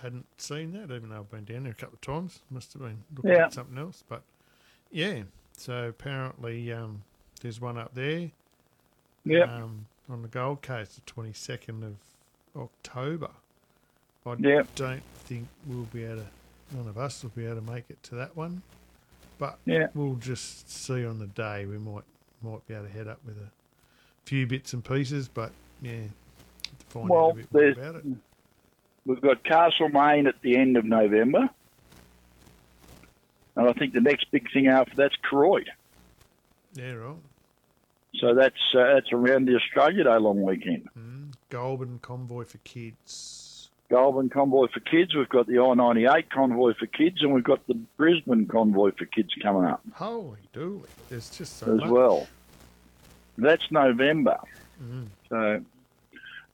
hadn't 0.00 0.26
seen 0.40 0.72
that, 0.72 0.90
even 0.94 1.10
though 1.10 1.18
I've 1.20 1.30
been 1.30 1.44
down 1.44 1.64
there 1.64 1.72
a 1.72 1.74
couple 1.74 1.94
of 1.96 2.00
times. 2.00 2.40
Must 2.50 2.72
have 2.72 2.82
been 2.82 3.04
looking 3.14 3.30
Yeah. 3.32 3.46
at 3.46 3.52
something 3.52 3.76
else, 3.78 4.02
but 4.08 4.22
yeah. 4.90 5.24
So 5.52 5.88
apparently, 5.88 6.72
um, 6.72 7.04
there's 7.42 7.60
one 7.60 7.76
up 7.76 7.94
there. 7.94 8.30
Yeah. 9.24 9.44
Um, 9.44 9.86
on 10.08 10.22
the 10.22 10.28
Gold 10.28 10.62
Coast, 10.62 10.94
the 10.96 11.02
22nd 11.12 11.82
of 11.84 11.96
October. 12.56 13.30
I 14.24 14.34
Yep. 14.38 14.74
don't 14.74 15.02
think 15.16 15.48
we'll 15.66 15.84
be 15.84 16.04
able 16.04 16.22
to. 16.22 16.26
None 16.74 16.88
of 16.88 16.96
us 16.98 17.22
will 17.22 17.30
be 17.30 17.44
able 17.46 17.56
to 17.56 17.72
make 17.72 17.84
it 17.90 18.02
to 18.04 18.14
that 18.16 18.36
one, 18.36 18.62
but 19.38 19.58
Yeah. 19.66 19.88
we'll 19.94 20.14
just 20.16 20.70
see 20.70 21.04
on 21.04 21.18
the 21.18 21.26
day. 21.26 21.66
We 21.66 21.78
might 21.78 22.04
might 22.42 22.66
be 22.66 22.74
able 22.74 22.86
to 22.86 22.90
head 22.90 23.06
up 23.06 23.20
with 23.24 23.36
a 23.38 23.50
few 24.24 24.46
bits 24.48 24.72
and 24.72 24.84
pieces, 24.84 25.28
but 25.28 25.52
yeah, 25.80 25.92
to 26.62 26.86
find 26.88 27.08
Well, 27.08 27.26
out 27.26 27.30
a 27.32 27.34
bit 27.36 27.52
more 27.52 27.62
about 27.90 27.94
it. 27.96 28.04
We've 29.06 29.20
got 29.20 29.44
Castlemaine 29.44 30.26
at 30.26 30.40
the 30.42 30.56
end 30.56 30.76
of 30.76 30.84
November. 30.84 31.48
And 33.54 33.68
I 33.68 33.72
think 33.74 33.92
the 33.92 34.00
next 34.00 34.30
big 34.30 34.50
thing 34.52 34.66
after 34.68 34.94
that's 34.96 35.14
Croyd. 35.16 35.70
Yeah, 36.74 36.92
right. 36.94 37.16
So 38.16 38.34
that's 38.34 38.56
uh, 38.74 38.94
that's 38.94 39.12
around 39.12 39.46
the 39.46 39.56
Australia 39.56 40.04
Day 40.04 40.18
long 40.18 40.42
weekend. 40.42 40.88
Mm. 40.98 41.32
Goulburn 41.50 41.98
Convoy 42.00 42.44
for 42.44 42.58
Kids. 42.58 43.41
Goulburn 43.92 44.30
Convoy 44.30 44.68
for 44.72 44.80
Kids. 44.80 45.14
We've 45.14 45.28
got 45.28 45.46
the 45.46 45.58
I-98 45.58 46.30
Convoy 46.30 46.72
for 46.78 46.86
Kids, 46.86 47.18
and 47.20 47.34
we've 47.34 47.44
got 47.44 47.66
the 47.66 47.74
Brisbane 47.98 48.46
Convoy 48.46 48.92
for 48.92 49.04
Kids 49.04 49.28
coming 49.42 49.64
up 49.66 49.82
Holy 49.92 50.38
dooly. 50.54 50.86
There's 51.10 51.28
just 51.28 51.58
so 51.58 51.74
as 51.74 51.80
much. 51.80 51.90
well. 51.90 52.26
That's 53.36 53.70
November. 53.70 54.38
Mm. 54.82 55.08
So 55.28 55.62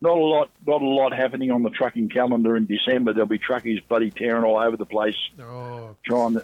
not 0.00 0.18
a 0.18 0.20
lot, 0.20 0.50
not 0.66 0.82
a 0.82 0.84
lot 0.84 1.12
happening 1.12 1.52
on 1.52 1.62
the 1.62 1.70
trucking 1.70 2.08
calendar 2.08 2.56
in 2.56 2.66
December. 2.66 3.12
There'll 3.12 3.28
be 3.28 3.38
truckies 3.38 3.86
bloody 3.86 4.10
tearing 4.10 4.42
all 4.42 4.58
over 4.58 4.76
the 4.76 4.84
place 4.84 5.14
Oh, 5.40 5.94
trying 6.04 6.34
to 6.34 6.40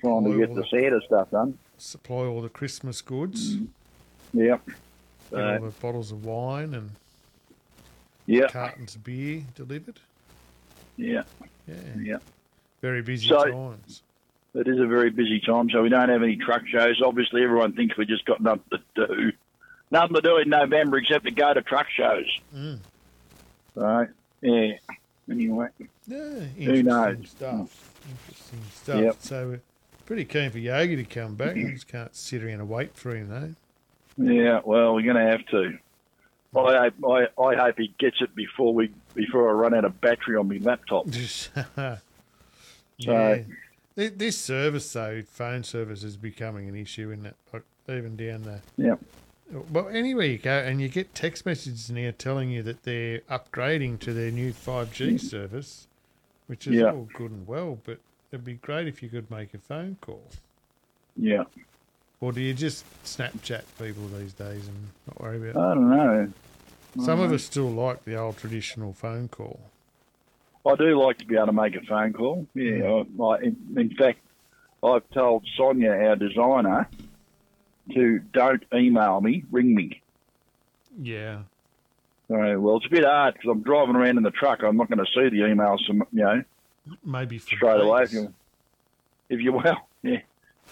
trying 0.00 0.24
to 0.24 0.38
get 0.38 0.54
the 0.54 0.64
Santa 0.70 1.00
stuff 1.06 1.30
done. 1.30 1.58
supply 1.76 2.24
all 2.24 2.40
the 2.40 2.48
Christmas 2.48 3.02
goods, 3.02 3.56
Yep. 4.32 4.64
get 4.66 4.74
all 5.38 5.40
Uh, 5.40 5.58
the 5.58 5.70
bottles 5.82 6.10
of 6.10 6.24
wine 6.24 6.72
and 6.72 6.90
yeah. 8.24 8.46
cartons 8.48 8.94
of 8.96 9.04
beer 9.04 9.42
delivered. 9.54 10.00
Yeah. 10.98 11.22
Yeah, 11.66 11.74
Yeah. 11.98 12.16
very 12.82 13.00
busy 13.02 13.26
So- 13.28 13.50
times. 13.50 14.02
It 14.54 14.66
is 14.66 14.80
a 14.80 14.86
very 14.86 15.10
busy 15.10 15.40
time, 15.40 15.68
so 15.70 15.82
we 15.82 15.88
don't 15.90 16.08
have 16.08 16.22
any 16.22 16.36
truck 16.36 16.66
shows. 16.66 17.00
Obviously, 17.04 17.44
everyone 17.44 17.74
thinks 17.74 17.96
we've 17.96 18.08
just 18.08 18.24
got 18.24 18.40
nothing 18.40 18.64
to 18.96 19.06
do. 19.06 19.32
Nothing 19.90 20.14
to 20.16 20.20
do 20.22 20.38
in 20.38 20.48
November 20.48 20.96
except 20.98 21.26
to 21.26 21.30
go 21.30 21.54
to 21.54 21.62
truck 21.62 21.86
shows. 21.90 22.26
Mm. 22.54 22.78
So, 23.74 24.06
yeah. 24.40 24.72
Anyway, 25.30 25.68
Yeah, 26.06 26.40
Who 26.40 26.82
knows? 26.82 27.28
stuff. 27.30 28.00
Interesting 28.10 28.60
stuff. 28.72 29.00
Yep. 29.00 29.16
So 29.20 29.48
we're 29.48 29.60
pretty 30.06 30.24
keen 30.24 30.50
for 30.50 30.58
Yogi 30.58 30.96
to 30.96 31.04
come 31.04 31.34
back. 31.36 31.54
I 31.56 31.70
just 31.70 31.86
can't 31.86 32.16
sit 32.16 32.42
around 32.42 32.54
and 32.60 32.68
wait 32.68 32.94
for 32.96 33.14
him, 33.14 33.28
though. 33.28 33.54
yeah. 34.32 34.60
Well, 34.64 34.94
we're 34.94 35.02
going 35.02 35.16
to 35.24 35.30
have 35.30 35.44
to. 35.48 35.78
I 36.56 36.90
hope, 36.90 36.94
I, 37.38 37.42
I 37.42 37.54
hope 37.56 37.78
he 37.78 37.92
gets 37.98 38.16
it 38.20 38.34
before 38.34 38.72
we 38.74 38.90
before 39.14 39.48
I 39.48 39.52
run 39.52 39.74
out 39.74 39.84
of 39.84 40.00
battery 40.00 40.36
on 40.36 40.48
my 40.48 40.58
laptop. 40.62 41.06
yeah. 42.98 43.38
Th- 43.96 44.12
This 44.16 44.38
service, 44.40 44.90
though, 44.92 45.22
phone 45.22 45.62
service 45.64 46.02
is 46.04 46.16
becoming 46.16 46.68
an 46.68 46.74
issue, 46.76 47.10
isn't 47.10 47.26
it? 47.26 47.36
Like, 47.52 47.62
even 47.88 48.16
down 48.16 48.42
there. 48.44 48.62
Yeah. 48.76 48.96
Well, 49.70 49.88
anywhere 49.88 50.26
you 50.26 50.38
go, 50.38 50.58
and 50.58 50.80
you 50.80 50.88
get 50.88 51.14
text 51.14 51.46
messages 51.46 51.90
now 51.90 52.12
telling 52.18 52.50
you 52.50 52.62
that 52.64 52.82
they're 52.82 53.20
upgrading 53.30 53.98
to 54.00 54.12
their 54.12 54.30
new 54.30 54.52
5G 54.52 55.18
service, 55.20 55.86
which 56.48 56.66
is 56.66 56.74
Yeah. 56.74 56.92
all 56.92 57.08
good 57.14 57.30
and 57.30 57.46
well, 57.46 57.78
but 57.84 57.98
it'd 58.30 58.44
be 58.44 58.54
great 58.54 58.86
if 58.88 59.02
you 59.02 59.08
could 59.08 59.30
make 59.30 59.54
a 59.54 59.58
phone 59.58 59.96
call. 60.02 60.22
Yeah. 61.16 61.44
Or 62.20 62.32
do 62.32 62.40
you 62.40 62.52
just 62.52 62.84
Snapchat 63.04 63.62
people 63.78 64.06
these 64.08 64.32
days 64.32 64.66
and 64.66 64.88
not 65.06 65.20
worry 65.20 65.36
about 65.36 65.48
It? 65.48 65.56
I 65.56 65.74
don't 65.74 65.90
know. 65.90 66.22
it? 66.22 67.02
Some 67.04 67.20
of 67.20 67.32
us 67.32 67.44
still 67.44 67.70
like 67.70 68.04
the 68.04 68.16
old 68.16 68.38
traditional 68.38 68.92
phone 68.92 69.28
call. 69.28 69.60
I 70.66 70.74
do 70.74 71.00
like 71.00 71.18
to 71.18 71.26
be 71.26 71.36
able 71.36 71.46
to 71.46 71.52
make 71.52 71.76
a 71.76 71.82
phone 71.82 72.12
call. 72.12 72.46
Yeah, 72.54 73.02
I, 73.20 73.22
I, 73.22 73.38
in, 73.38 73.56
in 73.76 73.94
fact, 73.94 74.18
I've 74.82 75.08
told 75.10 75.46
Sonia, 75.56 75.90
our 75.90 76.16
designer, 76.16 76.88
to 77.94 78.18
don't 78.32 78.64
email 78.74 79.20
me, 79.20 79.44
ring 79.50 79.74
me. 79.74 80.02
Yeah. 81.00 81.42
All 82.30 82.36
right, 82.36 82.56
well, 82.56 82.76
it's 82.76 82.86
a 82.86 82.90
bit 82.90 83.04
hard 83.04 83.34
because 83.34 83.50
I'm 83.50 83.62
driving 83.62 83.96
around 83.96 84.18
in 84.18 84.22
the 84.22 84.30
truck. 84.30 84.62
I'm 84.62 84.76
not 84.76 84.90
going 84.90 84.98
to 84.98 85.06
see 85.06 85.28
the 85.30 85.44
emails, 85.44 85.86
from, 85.86 86.04
you 86.12 86.24
know, 86.24 86.42
Maybe 87.04 87.38
for 87.38 87.56
straight 87.56 87.80
away. 87.80 88.02
If 88.02 88.12
you, 88.12 88.34
if 89.28 89.40
you 89.40 89.52
well, 89.52 89.88
yeah, 90.02 90.20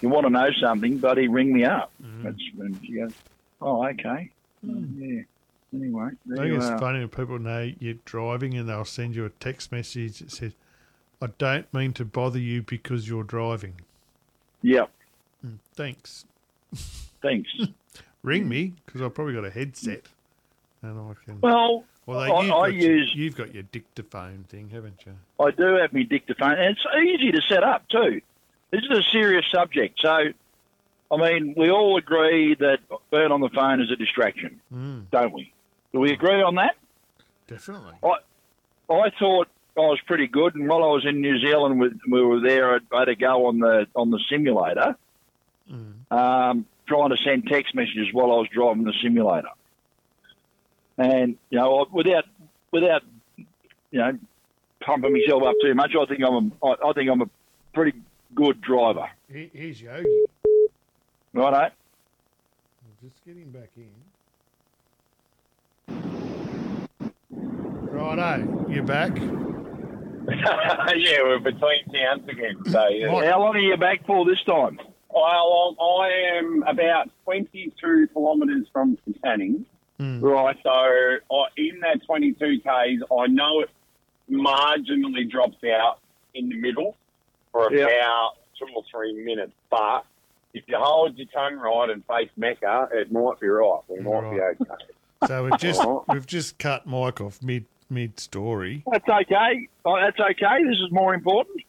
you 0.03 0.09
want 0.09 0.27
to 0.27 0.31
know 0.31 0.49
something, 0.61 0.99
buddy, 0.99 1.29
ring 1.29 1.53
me 1.53 1.65
up. 1.65 1.91
Mm. 2.03 2.23
That's 2.25 2.43
when 2.57 2.81
she 2.83 2.93
goes, 2.93 3.13
oh, 3.61 3.87
okay, 3.89 4.31
yeah. 4.63 5.23
Anyway, 5.75 6.11
I 6.33 6.37
think 6.37 6.55
it's 6.57 6.65
are. 6.67 6.79
funny 6.79 7.01
when 7.01 7.09
people 7.09 7.39
know 7.39 7.71
you're 7.81 7.95
driving 8.05 8.57
and 8.57 8.69
they'll 8.69 8.85
send 8.85 9.15
you 9.17 9.25
a 9.27 9.31
text 9.31 9.73
message 9.73 10.21
that 10.21 10.31
says, 10.31 10.53
I 11.21 11.29
don't 11.39 11.73
mean 11.75 11.93
to 11.95 12.05
bother 12.05 12.39
you 12.39 12.63
because 12.63 13.09
you're 13.09 13.25
driving. 13.25 13.81
Yep, 14.63 14.91
Mm, 15.47 15.59
Thanks. 15.75 16.25
thanks. 17.23 17.51
Ring 18.23 18.49
me 18.49 18.73
because 18.85 19.03
I've 19.03 19.15
probably 19.15 19.35
got 19.35 19.45
a 19.45 19.51
headset. 19.51 20.03
And 20.83 20.99
I 20.99 21.13
can. 21.25 21.41
well, 21.41 21.85
Although 22.09 22.21
I- 22.21 22.43
you've, 22.43 22.53
I 22.53 22.71
got 22.71 22.75
your, 22.75 22.97
use- 22.97 23.13
you've 23.15 23.37
got 23.37 23.55
your 23.55 23.63
dictaphone 23.65 24.45
thing, 24.49 24.71
haven't 24.71 25.05
you? 25.05 25.13
I 25.45 25.51
do 25.51 25.75
have 25.81 25.93
my 25.93 26.03
dictaphone, 26.05 26.53
and 26.53 26.77
it's 26.77 26.87
easy 27.05 27.33
to 27.33 27.41
set 27.49 27.63
up 27.65 27.89
too. 27.89 28.21
This 28.71 28.83
is 28.91 28.99
a 28.99 29.03
serious 29.13 29.45
subject, 29.55 29.99
so 30.01 30.09
I 31.11 31.17
mean, 31.17 31.55
we 31.57 31.71
all 31.71 31.97
agree 31.97 32.55
that 32.57 32.79
being 33.13 33.31
on 33.31 33.41
the 33.41 33.49
phone 33.51 33.81
is 33.81 33.91
a 33.93 33.97
distraction, 33.97 34.61
Mm, 34.75 35.05
don't 35.11 35.33
we? 35.33 35.53
Do 35.93 36.01
we 36.01 36.13
agree 36.13 36.43
on 36.43 36.57
that? 36.57 36.77
definitely. 37.47 37.95
I 38.03 38.17
I 38.93 39.11
thought 39.19 39.49
I 39.77 39.81
was 39.81 40.01
pretty 40.07 40.27
good, 40.27 40.55
and 40.57 40.69
while 40.69 40.83
I 40.83 40.89
was 40.89 41.05
in 41.07 41.21
New 41.21 41.39
Zealand, 41.39 41.79
with, 41.81 41.99
we 42.11 42.23
were 42.23 42.41
there. 42.41 42.81
I 42.93 42.99
had 43.01 43.05
to 43.07 43.15
go 43.17 43.47
on 43.47 43.59
the 43.61 43.87
on 43.95 44.11
the 44.11 44.21
simulator, 44.29 44.97
Mm. 45.71 46.11
um, 46.13 46.65
trying 46.87 47.11
to 47.11 47.17
send 47.25 47.47
text 47.49 47.75
messages 47.75 48.09
while 48.13 48.27
I 48.33 48.37
was 48.37 48.49
driving 48.53 48.85
the 48.85 48.93
simulator, 49.03 49.49
and 50.99 51.37
you 51.51 51.59
know, 51.59 51.87
without 51.93 52.25
without 52.73 53.03
you 53.37 53.99
know 53.99 54.19
pumping 54.81 55.13
myself 55.13 55.43
up 55.45 55.55
too 55.63 55.75
much, 55.75 55.93
I 56.01 56.05
think 56.07 56.21
I'm 56.27 56.53
a, 56.63 56.67
I, 56.67 56.91
I 56.91 56.93
think 56.93 57.11
I'm 57.11 57.23
a 57.23 57.29
pretty 57.75 57.99
good 58.35 58.61
driver. 58.61 59.09
Here- 59.31 59.51
Here's 59.53 59.81
Yogi. 59.81 60.25
Righto. 61.33 61.71
We'll 62.83 63.11
just 63.11 63.25
get 63.25 63.37
him 63.37 63.51
back 63.51 63.71
in. 63.77 63.91
Right, 67.31 68.17
Righto, 68.19 68.67
you're 68.69 68.83
back? 68.85 69.17
yeah, 70.97 71.23
we're 71.23 71.39
between 71.39 71.85
towns 71.93 72.29
again. 72.29 72.57
So, 72.67 72.89
yeah. 72.89 73.09
How 73.31 73.41
long 73.41 73.55
are 73.57 73.61
you 73.61 73.77
back 73.77 74.05
for 74.07 74.25
this 74.25 74.43
time? 74.45 74.79
Well, 75.11 75.77
I 75.81 76.37
am 76.39 76.63
about 76.67 77.09
22 77.25 78.09
kilometres 78.13 78.67
from 78.73 78.99
Katanning. 79.09 79.65
Mm. 80.01 80.21
Right. 80.21 80.57
So 80.63 80.69
I, 80.71 81.47
in 81.57 81.81
that 81.81 82.05
22 82.05 82.59
Ks, 82.61 82.67
I 82.67 83.27
know 83.29 83.61
it 83.61 83.71
marginally 84.31 85.31
drops 85.31 85.57
out 85.65 86.01
in 86.35 86.49
the 86.51 86.57
middle 86.57 86.97
for 87.57 87.73
Yeah. 87.75 87.87
about 87.87 88.33
two 88.59 88.67
or 88.75 88.83
three 88.91 89.13
minutes. 89.25 89.53
But 89.71 90.05
if 90.55 90.65
you 90.67 90.77
hold 90.79 91.17
your 91.17 91.27
tongue 91.29 91.57
right 91.57 91.91
and 91.91 92.05
face 92.07 92.31
Mecca, 92.37 92.89
it 92.93 93.11
might 93.13 93.41
be 93.41 93.49
right. 93.49 93.81
We 93.89 94.01
might 94.01 94.31
be 94.31 94.41
okay. 94.41 94.75
So 95.27 95.45
we've 95.45 95.59
just 95.59 95.83
we've 96.09 96.27
just 96.27 96.59
cut 96.59 96.87
Mike 96.87 97.21
off 97.21 97.43
mid 97.43 97.65
mid 97.89 98.21
story. 98.21 98.83
That's 98.91 99.09
okay. 99.09 99.69
Oh, 99.85 99.97
that's 100.01 100.19
okay. 100.21 100.65
This 100.65 100.77
is 100.85 100.91
more 100.93 101.15
important. 101.15 101.63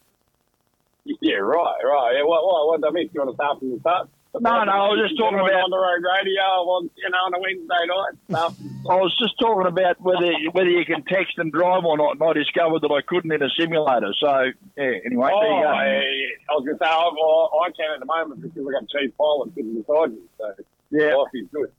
Yeah, 1.05 1.35
right, 1.35 1.75
right. 1.85 2.15
Yeah, 2.17 2.23
what, 2.25 2.43
what, 2.43 2.81
what, 2.81 2.85
I 2.85 2.91
mean, 2.91 3.07
Do 3.07 3.11
you 3.13 3.21
want 3.21 3.31
to 3.31 3.35
start 3.35 3.59
from 3.59 3.71
the 3.71 3.79
start? 3.79 4.09
No, 4.41 4.63
no, 4.63 4.71
I 4.71 4.87
was 4.89 5.07
just 5.09 5.17
talking 5.19 5.39
about- 5.39 5.53
on 5.53 5.69
the 5.69 5.77
road 5.77 6.03
radio 6.03 6.43
on, 6.67 6.89
you 6.95 7.09
know, 7.09 7.17
on 7.17 7.33
a 7.33 7.39
Wednesday 7.39 7.85
night 7.87 8.13
stuff. 8.29 8.57
I 8.89 8.95
was 8.95 9.15
just 9.17 9.37
talking 9.39 9.67
about 9.67 9.99
whether 10.01 10.31
whether 10.51 10.69
you 10.69 10.85
can 10.85 11.03
text 11.03 11.37
and 11.37 11.51
drive 11.51 11.83
or 11.85 11.97
not, 11.97 12.13
and 12.15 12.23
I 12.23 12.33
discovered 12.33 12.81
that 12.81 12.91
I 12.91 13.01
couldn't 13.01 13.31
in 13.31 13.41
a 13.43 13.49
simulator. 13.57 14.13
So 14.19 14.51
yeah. 14.77 14.99
Anyway, 15.05 15.31
Oh, 15.33 15.39
there 15.41 15.49
you 15.51 15.63
go. 15.63 15.71
yeah, 15.73 16.01
yeah. 16.01 16.49
I 16.49 16.53
was 16.53 16.65
going 16.65 16.77
to 16.77 16.83
say, 16.83 16.89
I, 16.89 17.09
well, 17.15 17.61
I 17.63 17.71
can 17.71 17.91
at 17.93 17.99
the 17.99 18.05
moment 18.05 18.41
because 18.41 18.67
I 18.67 18.71
got 18.71 18.89
Chief 18.89 19.17
Pilot 19.17 19.53
sitting 19.55 19.75
beside 19.81 20.11
me. 20.11 20.21
So 20.37 20.53
Yeah. 20.91 21.15
life 21.15 21.31
is 21.33 21.47
good. 21.53 21.71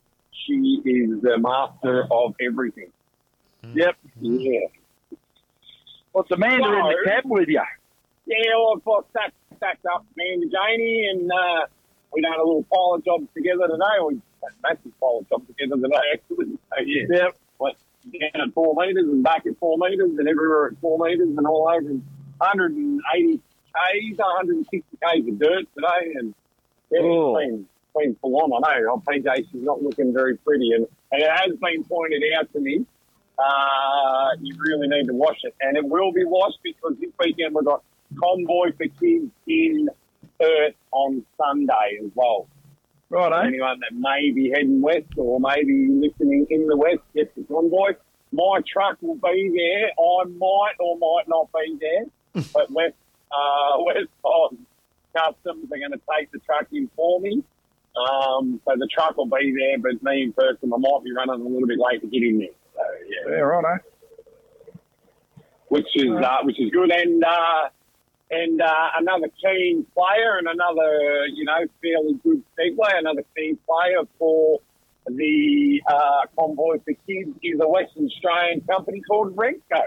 She 0.46 0.80
is 0.84 1.20
the 1.22 1.38
master 1.38 2.06
of 2.10 2.34
everything. 2.40 2.90
Yep. 3.74 3.96
Yeah. 4.20 4.66
What's 6.12 6.30
Amanda 6.30 6.64
in 6.66 6.72
the 6.72 6.96
So- 7.04 7.10
cab 7.10 7.24
with 7.26 7.48
you? 7.48 7.62
Yeah, 8.26 8.36
well, 8.56 8.74
I've 8.76 8.84
got 8.84 9.08
stacked, 9.10 9.34
stacked 9.56 9.86
up 9.86 10.04
me 10.16 10.32
and 10.34 10.50
Janie, 10.52 11.08
and 11.08 11.30
uh, 11.32 11.66
we 12.18 12.22
done 12.22 12.34
a 12.34 12.42
little 12.44 12.64
pilot 12.64 13.04
job 13.04 13.22
together 13.32 13.68
today. 13.68 13.96
We 14.06 14.14
a 14.42 14.50
massive 14.62 14.92
pilot 15.00 15.28
job 15.28 15.46
together 15.46 15.76
today, 15.76 16.04
actually. 16.14 16.58
So, 16.70 16.82
yeah. 16.84 17.02
Yep. 17.10 17.36
Went 17.60 17.76
down 18.12 18.48
at 18.48 18.54
four 18.54 18.74
metres 18.74 19.04
and 19.06 19.22
back 19.22 19.46
at 19.46 19.56
four 19.58 19.78
metres 19.78 20.10
and 20.18 20.28
everywhere 20.28 20.66
at 20.68 20.80
four 20.80 20.98
metres 20.98 21.28
and 21.36 21.46
all 21.46 21.68
over 21.68 21.88
180 22.38 23.38
Ks, 23.38 24.18
160 24.18 24.82
Ks 24.96 25.28
of 25.28 25.38
dirt 25.38 25.64
today. 25.74 26.12
And 26.18 26.34
yeah, 26.90 27.00
Oh. 27.02 27.36
it's 27.36 27.46
been, 27.50 27.68
been 27.96 28.14
full 28.16 28.36
on. 28.40 28.62
I 28.64 28.80
know. 28.80 29.02
PJ, 29.06 29.50
she's 29.52 29.62
not 29.62 29.80
looking 29.82 30.12
very 30.12 30.36
pretty. 30.38 30.72
And, 30.72 30.86
and 31.12 31.22
it 31.22 31.30
has 31.30 31.56
been 31.60 31.84
pointed 31.84 32.22
out 32.36 32.52
to 32.52 32.60
me 32.60 32.84
uh, 33.38 34.30
you 34.40 34.56
really 34.58 34.88
need 34.88 35.06
to 35.06 35.14
wash 35.14 35.38
it. 35.44 35.54
And 35.60 35.76
it 35.76 35.84
will 35.84 36.12
be 36.12 36.24
washed 36.24 36.58
because 36.64 36.94
this 37.00 37.10
weekend 37.20 37.54
we've 37.54 37.64
got 37.64 37.82
Convoy 38.18 38.72
for 38.76 38.86
Kids 39.00 39.30
in 39.46 39.88
Perth 40.38 40.74
on 40.92 41.24
Sunday 41.36 41.98
as 42.04 42.10
well. 42.14 42.48
Right, 43.10 43.32
eh? 43.32 43.46
Anyone 43.48 43.80
that 43.80 43.96
may 43.98 44.30
be 44.30 44.50
heading 44.50 44.80
west 44.80 45.06
or 45.16 45.40
maybe 45.40 45.88
listening 45.88 46.46
in 46.50 46.66
the 46.66 46.76
west, 46.76 47.00
get 47.14 47.34
the 47.34 47.42
Convoy. 47.44 47.92
My 48.32 48.60
truck 48.70 48.98
will 49.00 49.14
be 49.14 49.50
there. 49.56 49.90
I 49.98 50.24
might 50.24 50.74
or 50.78 50.98
might 50.98 51.24
not 51.28 51.48
be 51.52 51.78
there. 51.80 52.44
but 52.52 52.70
West, 52.70 52.94
uh, 53.32 53.78
West 53.78 54.08
Side 54.22 54.58
Customs 55.16 55.72
are 55.72 55.78
going 55.78 55.92
to 55.92 56.00
take 56.16 56.30
the 56.30 56.38
truck 56.40 56.66
in 56.72 56.90
for 56.94 57.20
me. 57.20 57.42
Um, 57.96 58.60
so 58.64 58.74
the 58.76 58.86
truck 58.92 59.16
will 59.16 59.26
be 59.26 59.54
there, 59.56 59.78
but 59.78 60.02
me 60.02 60.24
in 60.24 60.32
person, 60.34 60.70
I 60.72 60.76
might 60.76 61.00
be 61.02 61.12
running 61.12 61.40
a 61.40 61.48
little 61.48 61.66
bit 61.66 61.78
late 61.78 62.02
to 62.02 62.06
get 62.06 62.22
in 62.22 62.38
there. 62.38 62.48
So, 62.74 62.82
yeah 63.08 63.36
Yeah, 63.36 63.40
right, 63.40 63.64
eh? 63.74 63.78
which 65.68 65.88
is 65.94 66.10
uh, 66.10 66.38
which 66.42 66.60
is 66.60 66.70
good, 66.70 66.90
and 66.90 67.22
uh, 67.24 67.68
and 68.30 68.60
uh, 68.60 68.88
another 68.98 69.28
keen 69.42 69.86
player, 69.94 70.38
and 70.38 70.48
another 70.48 71.26
you 71.32 71.44
know 71.44 71.60
fairly 71.82 72.14
good 72.22 72.42
segue, 72.58 72.98
another 72.98 73.24
keen 73.36 73.58
player 73.66 74.02
for 74.18 74.60
the 75.06 75.82
uh, 75.86 76.26
convoy 76.38 76.78
for 76.84 76.92
kids 77.06 77.30
is 77.42 77.58
a 77.60 77.68
Western 77.68 78.06
Australian 78.06 78.60
company 78.62 79.00
called 79.08 79.34
Rentco. 79.34 79.82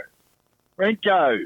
Rentco. 0.77 1.45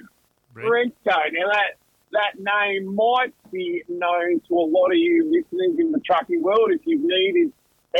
Rentco. 0.55 0.93
Now 1.05 1.51
that 1.51 1.77
that 2.11 2.39
name 2.39 2.95
might 2.95 3.33
be 3.51 3.83
known 3.89 4.39
to 4.47 4.53
a 4.53 4.65
lot 4.65 4.91
of 4.91 4.97
you 4.97 5.25
listeners 5.25 5.77
in 5.79 5.91
the 5.91 5.99
trucking 5.99 6.41
world. 6.41 6.71
If 6.71 6.81
you've 6.85 7.03
needed 7.03 7.51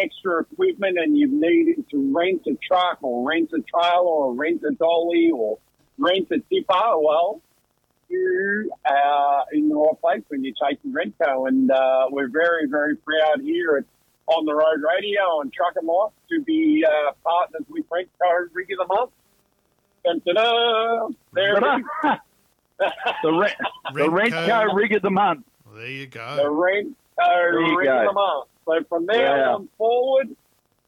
extra 0.02 0.42
equipment 0.42 0.98
and 0.98 1.18
you've 1.18 1.32
needed 1.32 1.90
to 1.92 2.14
rent 2.16 2.44
a 2.48 2.56
truck 2.66 3.00
or 3.02 3.28
rent 3.28 3.52
a 3.54 3.62
trailer 3.62 4.06
or 4.06 4.34
rent 4.34 4.62
a 4.64 4.74
dolly 4.74 5.32
or 5.34 5.58
rent 5.98 6.28
a 6.32 6.40
tipper, 6.50 7.00
well, 7.00 7.42
you 8.10 8.72
are 8.86 9.44
in 9.54 9.70
the 9.70 9.76
right 9.76 10.00
place 10.02 10.24
when 10.28 10.44
you're 10.44 10.54
chasing 10.56 10.94
Rentco. 10.94 11.48
And 11.48 11.72
uh, 11.72 12.08
we're 12.10 12.30
very, 12.30 12.68
very 12.68 12.96
proud 12.96 13.42
here 13.42 13.78
at 13.78 13.86
On 14.36 14.46
the 14.46 14.54
Road 14.54 14.82
Radio 14.98 15.42
and 15.42 15.52
Trucking 15.54 15.86
Life 15.88 16.12
to 16.30 16.42
be 16.44 16.86
uh, 16.88 17.12
partners 17.24 17.64
with 17.70 17.86
Rentco 17.90 18.48
Rig 18.54 18.72
of 18.72 18.88
the 18.88 18.94
Month. 18.96 19.12
Dun, 20.04 20.22
dun, 20.26 20.36
dun. 20.36 21.16
There 21.34 21.58
it 21.58 21.64
is. 21.64 21.86
the 23.24 23.34
rent, 23.34 23.54
the 23.94 24.00
Rentco. 24.02 24.48
Rentco 24.48 24.76
rig 24.76 24.94
of 24.94 25.02
the 25.02 25.10
month. 25.10 25.46
Well, 25.66 25.76
there 25.76 25.88
you 25.88 26.08
go. 26.08 26.36
The 26.36 26.96
There 27.18 27.60
you 27.62 27.74
uh, 27.74 27.76
rig 27.78 27.88
go. 27.88 28.00
of 28.02 28.06
the 28.08 28.14
month. 28.14 28.48
So 28.66 28.84
from 28.90 29.06
there 29.06 29.38
Yeah. 29.38 29.54
on 29.56 29.70
forward, 29.78 30.28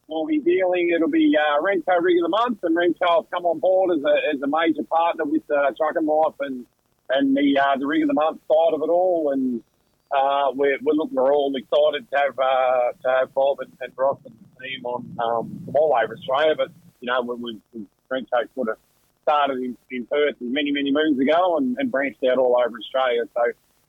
we'll 0.07 0.25
be 0.25 0.39
dealing. 0.39 0.91
It'll 0.95 1.09
be 1.09 1.35
uh, 1.37 1.61
Rentco 1.61 2.01
rig 2.01 2.17
of 2.17 2.23
the 2.23 2.29
month, 2.29 2.59
and 2.63 2.75
Rentco 2.75 3.07
will 3.15 3.23
come 3.31 3.45
on 3.45 3.59
board 3.59 3.97
as 3.97 4.03
a 4.03 4.35
as 4.35 4.41
a 4.41 4.47
major 4.47 4.83
partner 4.83 5.23
with 5.25 5.43
uh, 5.49 5.71
Trucking 5.77 6.05
Life 6.05 6.33
and 6.41 6.65
and 7.09 7.35
the 7.35 7.59
uh, 7.59 7.77
the 7.77 7.85
rig 7.85 8.01
of 8.01 8.07
the 8.07 8.13
month 8.13 8.39
side 8.47 8.73
of 8.73 8.81
it 8.81 8.89
all. 8.89 9.31
And 9.33 9.63
uh, 10.11 10.51
we're 10.53 10.77
we're 10.81 10.93
looking, 10.93 11.15
we're 11.15 11.33
all 11.33 11.53
excited 11.55 12.09
to 12.11 12.17
have 12.17 12.39
uh, 12.39 12.91
to 13.03 13.19
have 13.19 13.33
Bob 13.33 13.59
and, 13.59 13.71
and 13.81 13.93
Ross 13.95 14.19
and 14.25 14.33
the 14.35 14.67
team 14.67 14.85
on 14.85 15.17
um, 15.19 15.61
from 15.65 15.75
all 15.75 15.95
over 16.01 16.15
Australia. 16.15 16.55
But 16.55 16.69
you 17.01 17.07
know, 17.07 17.21
when 17.21 17.41
we 17.41 17.59
when 17.71 17.87
Rentco 18.11 18.47
sort 18.55 18.69
of 18.69 18.77
started 19.23 19.57
in, 19.57 19.77
in 19.91 20.05
Perth 20.05 20.35
many 20.39 20.71
many 20.71 20.91
moons 20.91 21.19
ago 21.19 21.57
and, 21.57 21.77
and 21.79 21.91
branched 21.91 22.23
out 22.29 22.37
all 22.37 22.57
over 22.57 22.77
Australia. 22.77 23.23
So 23.33 23.41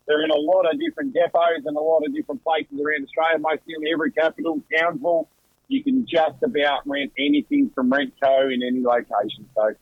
they're 0.07 0.25
in 0.25 0.31
a 0.31 0.37
lot 0.37 0.63
of 0.63 0.81
different 0.81 1.15
depots 1.15 1.67
and 1.67 1.77
a 1.77 1.81
lot 1.81 2.01
of 2.05 2.15
different 2.15 2.43
places 2.43 2.81
around 2.81 3.05
Australia, 3.05 3.39
mostly 3.39 3.75
in 3.79 3.93
every 3.93 4.11
capital, 4.11 4.63
Townsville. 4.75 5.29
You 5.69 5.85
can 5.85 6.07
just 6.07 6.43
about 6.43 6.81
rent 6.87 7.13
anything 7.19 7.71
from 7.75 7.91
Rentco 7.91 8.53
in 8.53 8.63
any 8.63 8.81
location. 8.81 9.47
So 9.55 9.75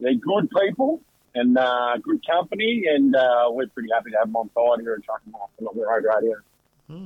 they're 0.00 0.14
good 0.14 0.50
people 0.50 1.00
and 1.34 1.56
uh, 1.56 1.96
good 2.02 2.24
company, 2.26 2.84
and 2.88 3.14
uh, 3.14 3.46
we're 3.48 3.68
pretty 3.68 3.88
happy 3.92 4.10
to 4.10 4.16
have 4.18 4.26
them 4.28 4.36
on 4.36 4.50
side 4.54 4.82
here 4.82 4.94
at 4.94 5.04
Trucking 5.04 5.32
Life 5.32 5.50
and 5.58 5.68
on 5.68 5.76
the 5.76 5.86
road 5.86 6.04
radio. 6.04 6.36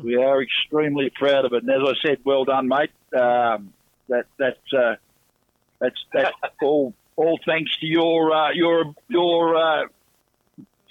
We 0.02 0.16
are 0.16 0.42
extremely 0.42 1.10
proud 1.10 1.44
of 1.44 1.52
it, 1.52 1.62
and 1.62 1.70
as 1.70 1.86
I 1.86 2.08
said, 2.08 2.18
well 2.24 2.44
done, 2.44 2.68
mate. 2.68 2.90
Um, 3.14 3.74
that 4.08 4.24
that's 4.38 4.72
uh, 4.72 4.96
that's 5.78 6.04
that's 6.12 6.32
all 6.62 6.94
all 7.16 7.38
thanks 7.44 7.76
to 7.80 7.86
your 7.86 8.32
uh, 8.32 8.52
your 8.52 8.94
your 9.08 9.56
uh, 9.56 9.84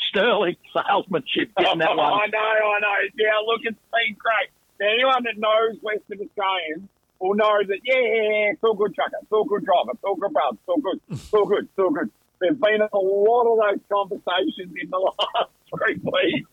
sterling 0.10 0.58
salesmanship 0.74 1.52
getting 1.58 1.80
that 1.80 1.90
one. 1.98 2.00
I 2.00 2.28
know, 2.28 2.38
I 2.40 2.80
know. 2.80 3.10
Yeah, 3.16 3.38
look, 3.46 3.62
it's 3.64 3.78
been 3.92 4.16
great. 4.16 4.50
Now, 4.80 4.94
anyone 4.94 5.24
that 5.24 5.38
knows 5.38 5.78
Western 5.82 6.28
Australians 6.28 6.90
will 7.20 7.36
know 7.36 7.60
that, 7.66 7.80
yeah, 7.84 7.96
yeah, 7.96 8.22
yeah, 8.22 8.52
it's 8.52 8.64
all 8.64 8.74
good 8.74 8.94
trucker, 8.94 9.18
it's 9.22 9.32
all 9.32 9.46
good 9.46 9.64
driver, 9.64 9.92
it's 9.92 10.04
all 10.04 10.16
good 10.16 10.34
brother, 10.34 10.58
it's 10.58 10.68
all 10.68 10.82
good, 10.82 11.00
it's 11.10 11.34
all 11.34 11.46
good, 11.46 11.64
it's 11.64 11.80
all 11.80 11.92
good. 11.92 12.12
There's 12.44 12.60
been 12.60 12.82
a 12.82 12.98
lot 12.98 13.48
of 13.48 13.56
those 13.56 13.80
conversations 13.88 14.76
in 14.76 14.90
the 14.90 14.98
last 15.00 15.50
three 15.72 15.96
weeks. 15.96 16.50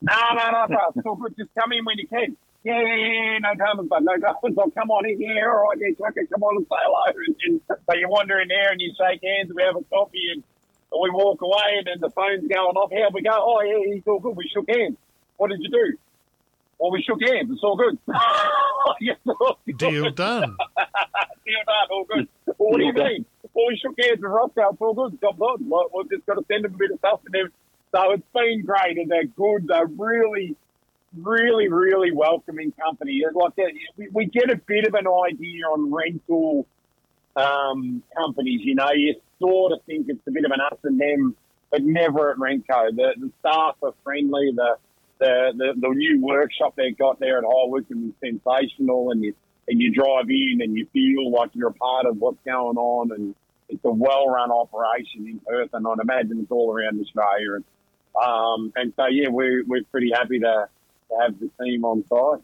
No, 0.00 0.16
no, 0.32 0.50
no, 0.50 0.66
bro, 0.68 0.78
it's 0.96 1.06
all 1.06 1.16
good. 1.16 1.36
Just 1.36 1.50
come 1.58 1.72
in 1.72 1.84
when 1.84 1.98
you 1.98 2.08
can. 2.08 2.36
Yeah, 2.64 2.80
yeah, 2.80 2.96
yeah, 2.96 3.38
no 3.44 3.54
dramas, 3.54 3.86
but 3.90 4.02
no 4.02 4.16
dramas. 4.16 4.40
Oh, 4.56 4.72
come 4.72 4.90
on 4.90 5.04
in. 5.04 5.20
Yeah, 5.20 5.44
all 5.44 5.68
right, 5.68 5.76
yeah, 5.76 5.92
trucker, 5.96 6.24
come 6.32 6.42
on 6.42 6.56
and 6.56 6.64
say 6.64 6.80
hello. 6.80 7.04
And, 7.12 7.36
and 7.44 7.60
so 7.68 7.92
you 7.92 8.08
wander 8.08 8.40
in 8.40 8.48
there 8.48 8.72
and 8.72 8.80
you 8.80 8.88
shake 8.96 9.20
hands 9.22 9.52
and 9.52 9.56
we 9.56 9.62
have 9.62 9.76
a 9.76 9.84
coffee 9.92 10.32
and 10.32 10.42
we 10.90 11.10
walk 11.12 11.42
away 11.42 11.76
and 11.76 11.86
then 11.86 12.00
the 12.00 12.08
phone's 12.08 12.48
going 12.48 12.76
off. 12.76 12.90
How 12.90 13.12
we 13.12 13.20
go? 13.20 13.36
Oh, 13.36 13.60
yeah, 13.60 13.92
he's 13.92 14.02
all 14.06 14.18
good. 14.18 14.34
We 14.34 14.48
shook 14.48 14.64
hands. 14.68 14.96
What 15.36 15.50
did 15.50 15.60
you 15.60 15.68
do? 15.68 15.98
Well, 16.78 16.90
we 16.90 17.02
shook 17.02 17.20
hands. 17.20 17.50
It's 17.52 17.62
all 17.62 17.76
good. 17.76 17.98
Yes, 19.00 19.16
all 19.26 19.58
good. 19.64 19.78
Deal 19.78 20.10
done. 20.10 20.56
Deal 21.46 21.62
done. 21.66 21.88
All 21.90 22.04
good. 22.04 22.28
Well, 22.46 22.70
what 22.70 22.78
do 22.78 22.84
you 22.84 22.92
mean? 22.92 23.24
Well, 23.54 23.66
we 23.68 23.78
shook 23.80 23.94
hands 24.00 24.20
with 24.20 24.30
Roscoe. 24.30 24.70
It's 24.72 24.80
all 24.80 24.94
good. 24.94 25.20
Done. 25.20 25.36
Well, 25.38 25.86
We've 25.94 26.10
just 26.10 26.26
got 26.26 26.34
to 26.34 26.44
send 26.50 26.64
him 26.64 26.74
a 26.74 26.78
bit 26.78 26.90
of 26.90 26.98
stuff. 26.98 27.20
And 27.26 27.34
then, 27.34 27.48
so 27.94 28.12
it's 28.12 28.22
been 28.34 28.64
great. 28.64 28.98
And 28.98 29.10
they're 29.10 29.24
good. 29.24 29.68
They're 29.68 29.86
really, 29.86 30.56
really, 31.16 31.68
really 31.68 32.12
welcoming 32.12 32.72
company. 32.72 33.22
It's 33.24 33.34
Like 33.34 33.54
that, 33.56 33.72
we, 33.96 34.08
we 34.12 34.26
get 34.26 34.50
a 34.50 34.56
bit 34.56 34.86
of 34.86 34.94
an 34.94 35.06
idea 35.06 35.64
on 35.66 35.92
rental 35.92 36.66
um, 37.36 38.02
companies. 38.16 38.60
You 38.64 38.74
know, 38.74 38.90
you 38.92 39.14
sort 39.40 39.72
of 39.72 39.82
think 39.86 40.06
it's 40.08 40.26
a 40.26 40.30
bit 40.30 40.44
of 40.44 40.50
an 40.50 40.60
us 40.60 40.78
and 40.82 41.00
them, 41.00 41.36
but 41.70 41.82
never 41.82 42.30
at 42.32 42.38
Rentco. 42.38 42.94
The, 42.94 43.14
the 43.18 43.30
staff 43.40 43.76
are 43.82 43.94
friendly. 44.02 44.52
The, 44.54 44.76
the 45.20 45.52
the 45.56 45.80
the 45.80 45.88
new 45.88 46.20
workshop 46.20 46.74
they've 46.76 46.96
got 46.96 47.20
there 47.20 47.38
at 47.38 47.44
High 47.44 47.66
Wycombe 47.66 48.08
is 48.08 48.14
sensational, 48.20 49.10
and 49.10 49.22
you 49.22 49.34
and 49.68 49.80
you 49.80 49.92
drive 49.92 50.28
in 50.28 50.58
and 50.60 50.76
you 50.76 50.86
feel 50.92 51.30
like 51.30 51.50
you're 51.54 51.68
a 51.68 51.74
part 51.74 52.06
of 52.06 52.18
what's 52.18 52.38
going 52.44 52.76
on, 52.76 53.12
and 53.12 53.34
it's 53.68 53.84
a 53.84 53.90
well-run 53.90 54.50
operation 54.50 55.26
in 55.26 55.40
Perth, 55.46 55.70
and 55.72 55.86
I'd 55.86 55.98
imagine 56.02 56.40
it's 56.40 56.50
all 56.50 56.72
around 56.72 57.00
Australia. 57.00 57.54
And 57.56 57.64
um, 58.22 58.72
and 58.76 58.92
so 58.96 59.06
yeah, 59.06 59.28
we're 59.28 59.64
we're 59.66 59.84
pretty 59.90 60.10
happy 60.12 60.38
to, 60.40 60.68
to 61.10 61.16
have 61.20 61.38
the 61.40 61.50
team 61.64 61.84
on 61.84 62.04
site. 62.08 62.42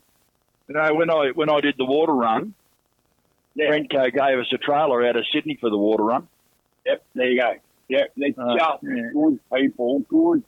You 0.68 0.74
know, 0.74 0.94
when 0.94 1.10
I 1.10 1.30
when 1.34 1.50
I 1.50 1.60
did 1.60 1.74
the 1.78 1.84
water 1.84 2.12
run, 2.14 2.54
Yeah. 3.54 3.70
Rentco 3.70 4.12
gave 4.12 4.38
us 4.38 4.46
a 4.52 4.58
trailer 4.58 5.06
out 5.06 5.16
of 5.16 5.24
Sydney 5.32 5.56
for 5.60 5.70
the 5.70 5.76
water 5.78 6.04
run. 6.04 6.28
Yep, 6.86 7.04
there 7.14 7.30
you 7.30 7.40
go. 7.40 7.52
Yep, 7.88 8.12
they're 8.16 8.28
Uh, 8.38 8.56
just 8.56 8.82
yeah. 8.84 9.10
good 9.12 9.38
people, 9.52 9.98
good, 10.08 10.42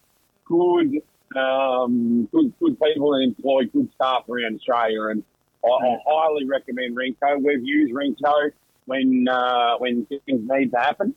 good, 0.46 1.02
um, 1.36 2.28
good, 2.32 2.52
good 2.60 2.80
people 2.80 3.14
and 3.14 3.24
employ 3.36 3.64
good 3.66 3.88
staff 3.94 4.28
around 4.28 4.56
Australia. 4.56 5.02
And 5.10 5.24
I, 5.64 5.68
I 5.68 5.98
highly 6.06 6.44
recommend 6.46 6.96
Rentco. 6.96 7.42
We've 7.42 7.64
used 7.64 7.92
Rentco 7.92 8.52
when 8.86 9.26
uh, 9.28 9.76
when 9.78 10.06
things 10.06 10.20
need 10.48 10.70
to 10.72 10.78
happen. 10.78 11.14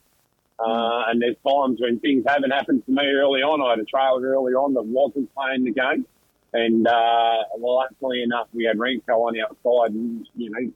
Uh, 0.57 1.03
and 1.07 1.21
there's 1.21 1.35
times 1.45 1.79
when 1.81 1.99
things 1.99 2.23
haven't 2.25 2.51
happened 2.51 2.85
to 2.85 2.91
me 2.91 3.03
early 3.07 3.41
on. 3.41 3.61
I 3.61 3.71
had 3.71 3.79
a 3.79 3.85
trailer 3.85 4.21
early 4.21 4.53
on 4.53 4.73
that 4.75 4.85
wasn't 4.85 5.33
playing 5.35 5.65
the 5.65 5.71
game. 5.71 6.05
And, 6.53 6.87
uh, 6.87 7.43
well, 7.57 7.75
luckily 7.75 8.23
enough, 8.23 8.47
we 8.53 8.63
had 8.63 8.77
Rentco 8.77 9.09
on 9.09 9.35
our 9.37 9.49
side, 9.61 9.93
and, 9.93 10.25
you 10.35 10.49
know, 10.49 10.71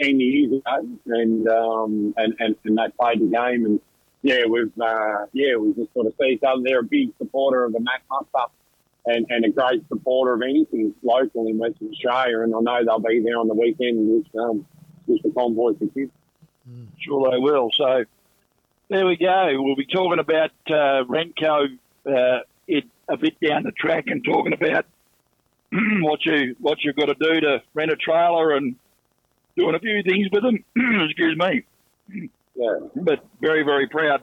10 0.00 0.20
years 0.20 0.52
ago. 0.52 0.88
And, 1.06 1.48
um, 1.48 2.14
and, 2.16 2.34
and, 2.38 2.54
and 2.64 2.78
they 2.78 2.84
played 2.96 3.20
the 3.20 3.26
game. 3.26 3.66
And, 3.66 3.80
yeah, 4.22 4.44
we've, 4.48 4.70
uh, 4.80 5.26
yeah, 5.32 5.56
we 5.56 5.74
just 5.74 5.92
sort 5.94 6.06
of 6.06 6.14
see 6.20 6.34
each 6.34 6.42
other. 6.46 6.62
They're 6.64 6.80
a 6.80 6.84
big 6.84 7.10
supporter 7.18 7.64
of 7.64 7.72
the 7.72 7.80
Mac 7.80 8.02
Muster 8.08 8.52
and, 9.06 9.26
and 9.30 9.44
a 9.44 9.50
great 9.50 9.82
supporter 9.88 10.34
of 10.34 10.42
anything 10.42 10.94
local 11.02 11.48
in 11.48 11.58
Western 11.58 11.88
Australia. 11.88 12.42
And 12.42 12.54
I 12.54 12.60
know 12.60 12.84
they'll 12.84 13.00
be 13.00 13.20
there 13.24 13.38
on 13.38 13.48
the 13.48 13.54
weekend 13.54 14.08
with, 14.08 14.40
um, 14.40 14.64
the 15.22 15.30
convoy 15.30 15.74
for 15.74 15.86
kids. 15.88 16.12
Sure, 16.98 17.30
they 17.30 17.38
will. 17.38 17.70
So, 17.76 18.04
there 18.88 19.06
we 19.06 19.16
go. 19.16 19.48
We'll 19.58 19.76
be 19.76 19.86
talking 19.86 20.18
about 20.18 20.50
uh, 20.68 21.04
Rentco 21.04 21.78
uh, 22.06 22.40
it, 22.68 22.84
a 23.08 23.16
bit 23.16 23.34
down 23.40 23.64
the 23.64 23.72
track 23.72 24.04
and 24.06 24.24
talking 24.24 24.52
about 24.52 24.86
what 25.72 26.24
you 26.24 26.54
what 26.60 26.78
you've 26.82 26.96
got 26.96 27.06
to 27.06 27.14
do 27.14 27.40
to 27.40 27.62
rent 27.74 27.90
a 27.90 27.96
trailer 27.96 28.52
and 28.56 28.76
doing 29.56 29.74
a 29.74 29.78
few 29.80 30.02
things 30.02 30.28
with 30.32 30.42
them. 30.42 30.64
Excuse 31.08 31.36
me. 31.36 31.64
Yeah. 32.54 32.78
But 32.96 33.24
very 33.40 33.62
very 33.62 33.88
proud 33.88 34.22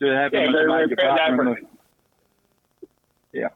to 0.00 0.06
have 0.06 0.32
Yeah, 0.32 0.46
him 0.46 0.52
very, 0.52 0.66
very 0.66 0.88
proud 0.96 1.16
to 1.16 1.22
have 1.22 1.36
partner. 1.36 1.56
him. 1.56 1.66
Yeah. 3.32 3.48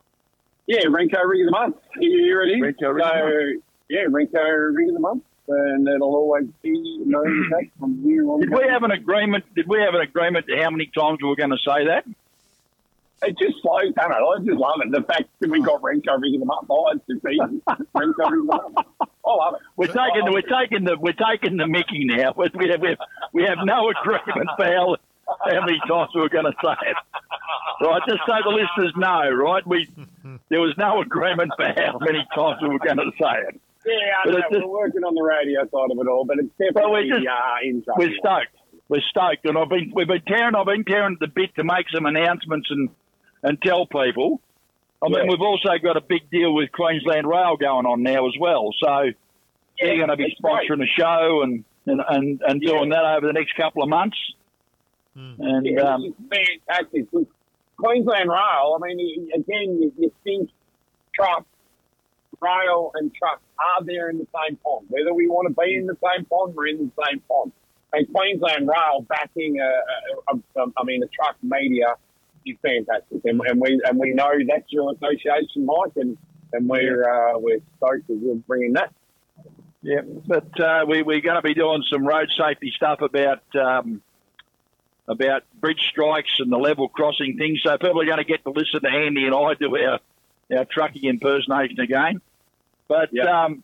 Yeah, 0.66 0.84
Rentco 0.84 1.24
Rig 1.26 1.42
of 1.42 1.46
the 1.46 1.50
Month. 1.52 1.76
Here 1.98 2.42
it 2.42 2.50
is. 2.50 2.60
Rentco 2.62 2.94
Rig 2.94 3.04
so, 3.04 3.62
yeah, 3.88 4.04
Rentco 4.04 4.74
Rig 4.76 4.88
of 4.88 4.94
the 4.94 5.00
Month. 5.00 5.22
And 5.48 5.88
it'll 5.88 6.14
always 6.14 6.46
be 6.62 7.02
no 7.06 7.24
mistake 7.24 7.72
from 7.78 8.02
here 8.02 8.28
on. 8.28 8.40
Did 8.40 8.50
we 8.50 8.64
have 8.68 8.82
an 8.82 8.90
agreement? 8.90 9.44
Did 9.54 9.66
we 9.66 9.78
have 9.80 9.94
an 9.94 10.02
agreement 10.02 10.46
to 10.46 10.56
how 10.62 10.70
many 10.70 10.86
times 10.86 11.18
we 11.22 11.28
were 11.28 11.36
going 11.36 11.50
to 11.50 11.58
say 11.58 11.86
that? 11.86 12.04
It 13.22 13.36
just 13.38 13.60
flows, 13.62 13.92
don't 13.96 14.12
it? 14.12 14.14
I 14.14 14.44
just 14.44 14.58
love 14.58 14.80
it. 14.84 14.92
The 14.92 15.02
fact 15.02 15.24
that 15.40 15.50
we 15.50 15.60
got 15.60 15.80
Rentco 15.82 16.20
Rig 16.20 16.34
of 16.34 16.40
the 16.40 16.46
Month. 16.46 16.66
Oh, 16.70 16.92
it's 16.92 17.04
just 17.06 17.24
easy. 17.26 17.62
Rentco 17.66 18.30
Rig 18.30 18.46
the 18.46 18.84
I 19.26 19.30
love 19.30 19.54
it. 19.54 19.60
We're 19.76 19.86
taking 19.86 20.24
the, 20.24 20.32
we're 20.32 20.42
taking 20.42 20.84
the 20.84 20.96
we're 20.96 21.12
taking 21.12 21.56
the 21.56 21.66
Mickey 21.66 22.04
now. 22.04 22.34
We 22.36 22.48
we 22.54 22.68
have, 22.68 22.82
we 23.32 23.42
have 23.42 23.58
no 23.64 23.90
agreement 23.90 24.50
for 24.56 24.64
how, 24.64 24.96
how 25.26 25.66
many 25.66 25.80
times 25.88 26.10
we 26.14 26.20
were 26.20 26.28
going 26.28 26.44
to 26.44 26.54
say 26.62 26.76
it. 26.82 26.96
Right, 27.80 28.02
just 28.08 28.20
so 28.26 28.34
the 28.44 28.50
listeners 28.50 28.92
know, 28.96 29.30
right? 29.30 29.66
We 29.66 29.88
there 30.48 30.60
was 30.60 30.74
no 30.78 31.00
agreement 31.00 31.52
for 31.56 31.66
how 31.66 31.98
many 31.98 32.26
times 32.34 32.60
we 32.62 32.68
were 32.68 32.78
going 32.78 32.98
to 32.98 33.10
say 33.20 33.48
it. 33.48 33.60
Yeah, 33.88 33.94
I 34.24 34.28
know. 34.30 34.38
just- 34.40 34.50
We're 34.52 34.66
working 34.66 35.04
on 35.04 35.14
the 35.14 35.22
radio 35.22 35.60
side 35.62 35.90
of 35.90 35.98
it 35.98 36.08
all, 36.08 36.24
but 36.24 36.38
it's 36.38 36.48
Well, 36.74 36.90
we're 36.92 37.02
definitely 37.02 37.24
just- 37.24 37.26
uh, 37.28 37.56
in 37.62 37.82
trouble. 37.82 38.04
We're 38.04 38.16
stoked. 38.18 38.56
We're 38.88 39.00
stoked, 39.10 39.44
and 39.46 39.58
I've 39.58 39.68
been 39.68 39.92
we've 39.94 40.06
been 40.08 40.22
tearing 40.22 40.54
I've 40.54 40.66
been 40.66 40.84
tearing 40.84 41.16
the 41.20 41.26
bit 41.28 41.54
to 41.56 41.64
make 41.64 41.86
some 41.94 42.06
announcements 42.06 42.70
and 42.70 42.88
and 43.42 43.60
tell 43.62 43.86
people. 43.86 44.40
I 45.02 45.08
mean, 45.08 45.18
Yeah. 45.24 45.30
we've 45.30 45.40
also 45.42 45.76
got 45.82 45.96
a 45.96 46.00
big 46.00 46.28
deal 46.30 46.52
with 46.54 46.72
Queensland 46.72 47.26
Rail 47.26 47.56
going 47.56 47.86
on 47.86 48.02
now 48.02 48.26
as 48.26 48.34
well. 48.40 48.70
So 48.82 49.10
they're 49.80 49.96
going 49.96 50.08
to 50.08 50.16
be 50.16 50.24
that's 50.24 50.40
great. 50.40 50.68
sponsoring 50.70 50.82
a 50.82 50.86
show 50.86 51.42
and 51.42 51.64
and, 51.86 52.02
and, 52.08 52.42
and 52.46 52.60
doing 52.60 52.88
that 52.90 53.04
over 53.16 53.26
the 53.26 53.32
next 53.32 53.54
couple 53.56 53.82
of 53.82 53.88
months. 53.88 54.16
And 55.14 55.64
Yeah, 55.66 55.94
um, 55.94 56.14
fantastic. 56.30 57.06
Queensland 57.76 58.28
Rail, 58.28 58.76
I 58.76 58.86
mean, 58.86 59.30
again, 59.34 59.80
you, 59.82 59.92
you 59.98 60.12
think 60.24 60.50
truck, 61.14 61.44
rail, 62.40 62.92
and 62.94 63.14
truck 63.14 63.40
are 63.58 63.84
there 63.84 64.10
in 64.10 64.18
the 64.18 64.26
same 64.34 64.56
pond. 64.56 64.86
Whether 64.88 65.12
we 65.14 65.28
want 65.28 65.48
to 65.48 65.54
be 65.60 65.74
in 65.74 65.86
the 65.86 65.96
same 66.02 66.24
pond, 66.26 66.54
we're 66.54 66.68
in 66.68 66.78
the 66.78 67.04
same 67.06 67.20
pond. 67.28 67.52
And 67.92 68.06
Queensland 68.12 68.68
Rail 68.68 69.06
backing 69.08 69.60
a, 69.60 70.32
a, 70.32 70.62
a, 70.62 70.66
I 70.76 70.84
mean, 70.84 71.02
a 71.02 71.06
truck 71.06 71.36
media 71.42 71.94
is 72.46 72.56
fantastic, 72.62 73.24
and, 73.24 73.40
and 73.40 73.60
we 73.60 73.80
and 73.84 73.98
we 73.98 74.12
know 74.12 74.30
that's 74.46 74.70
your 74.70 74.92
association, 74.92 75.64
Mike, 75.64 75.96
and 75.96 76.18
and 76.52 76.68
we're 76.68 77.04
uh, 77.04 77.38
we're 77.38 77.60
stoked 77.78 78.06
that 78.08 78.18
we're 78.20 78.34
bringing 78.34 78.74
that. 78.74 78.92
yeah, 79.82 80.02
but 80.26 80.60
uh, 80.60 80.84
we 80.86 81.02
we're 81.02 81.20
going 81.20 81.36
to 81.36 81.42
be 81.42 81.54
doing 81.54 81.82
some 81.90 82.06
road 82.06 82.28
safety 82.36 82.72
stuff 82.74 83.00
about. 83.00 83.42
Um, 83.54 84.02
about 85.10 85.42
bridge 85.58 85.80
strikes 85.88 86.34
and 86.38 86.52
the 86.52 86.58
level 86.58 86.86
crossing 86.86 87.38
things, 87.38 87.62
so 87.64 87.78
people 87.78 88.02
are 88.02 88.04
going 88.04 88.18
to 88.18 88.24
get 88.24 88.44
to 88.44 88.50
listen 88.50 88.82
to 88.82 88.90
Andy 88.90 89.24
and 89.24 89.34
I 89.34 89.54
do 89.54 89.74
our 89.74 90.00
our 90.54 90.64
trucking 90.64 91.04
impersonation 91.04 91.80
again. 91.80 92.20
But 92.88 93.10
Yeah. 93.12 93.44
um, 93.44 93.62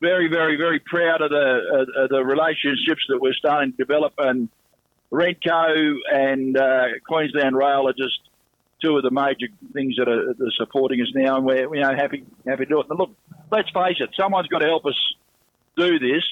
very, 0.00 0.28
very, 0.28 0.56
very 0.56 0.80
proud 0.80 1.22
of 1.22 1.30
the 1.30 1.86
of, 1.96 2.08
the 2.10 2.24
relationships 2.24 3.02
that 3.08 3.20
we're 3.20 3.34
starting 3.34 3.72
to 3.72 3.76
develop, 3.76 4.14
and 4.18 4.48
Rentco 5.12 5.94
and 6.12 6.56
uh, 6.56 6.84
Queensland 7.06 7.56
Rail 7.56 7.88
are 7.88 7.92
just 7.92 8.18
two 8.82 8.96
of 8.96 9.04
the 9.04 9.10
major 9.12 9.46
things 9.72 9.94
that 9.96 10.08
are, 10.08 10.34
that 10.34 10.44
are 10.44 10.50
supporting 10.56 11.00
us 11.00 11.08
now, 11.14 11.36
and 11.36 11.46
we're 11.46 11.72
you 11.74 11.80
know 11.80 11.94
happy 11.94 12.24
happy 12.46 12.64
to 12.64 12.68
do 12.68 12.80
it. 12.80 12.86
And 12.90 12.98
look, 12.98 13.10
let's 13.50 13.70
face 13.70 13.96
it, 14.00 14.10
someone's 14.18 14.48
got 14.48 14.58
to 14.58 14.66
help 14.66 14.86
us 14.86 14.98
do 15.76 15.98
this. 15.98 16.22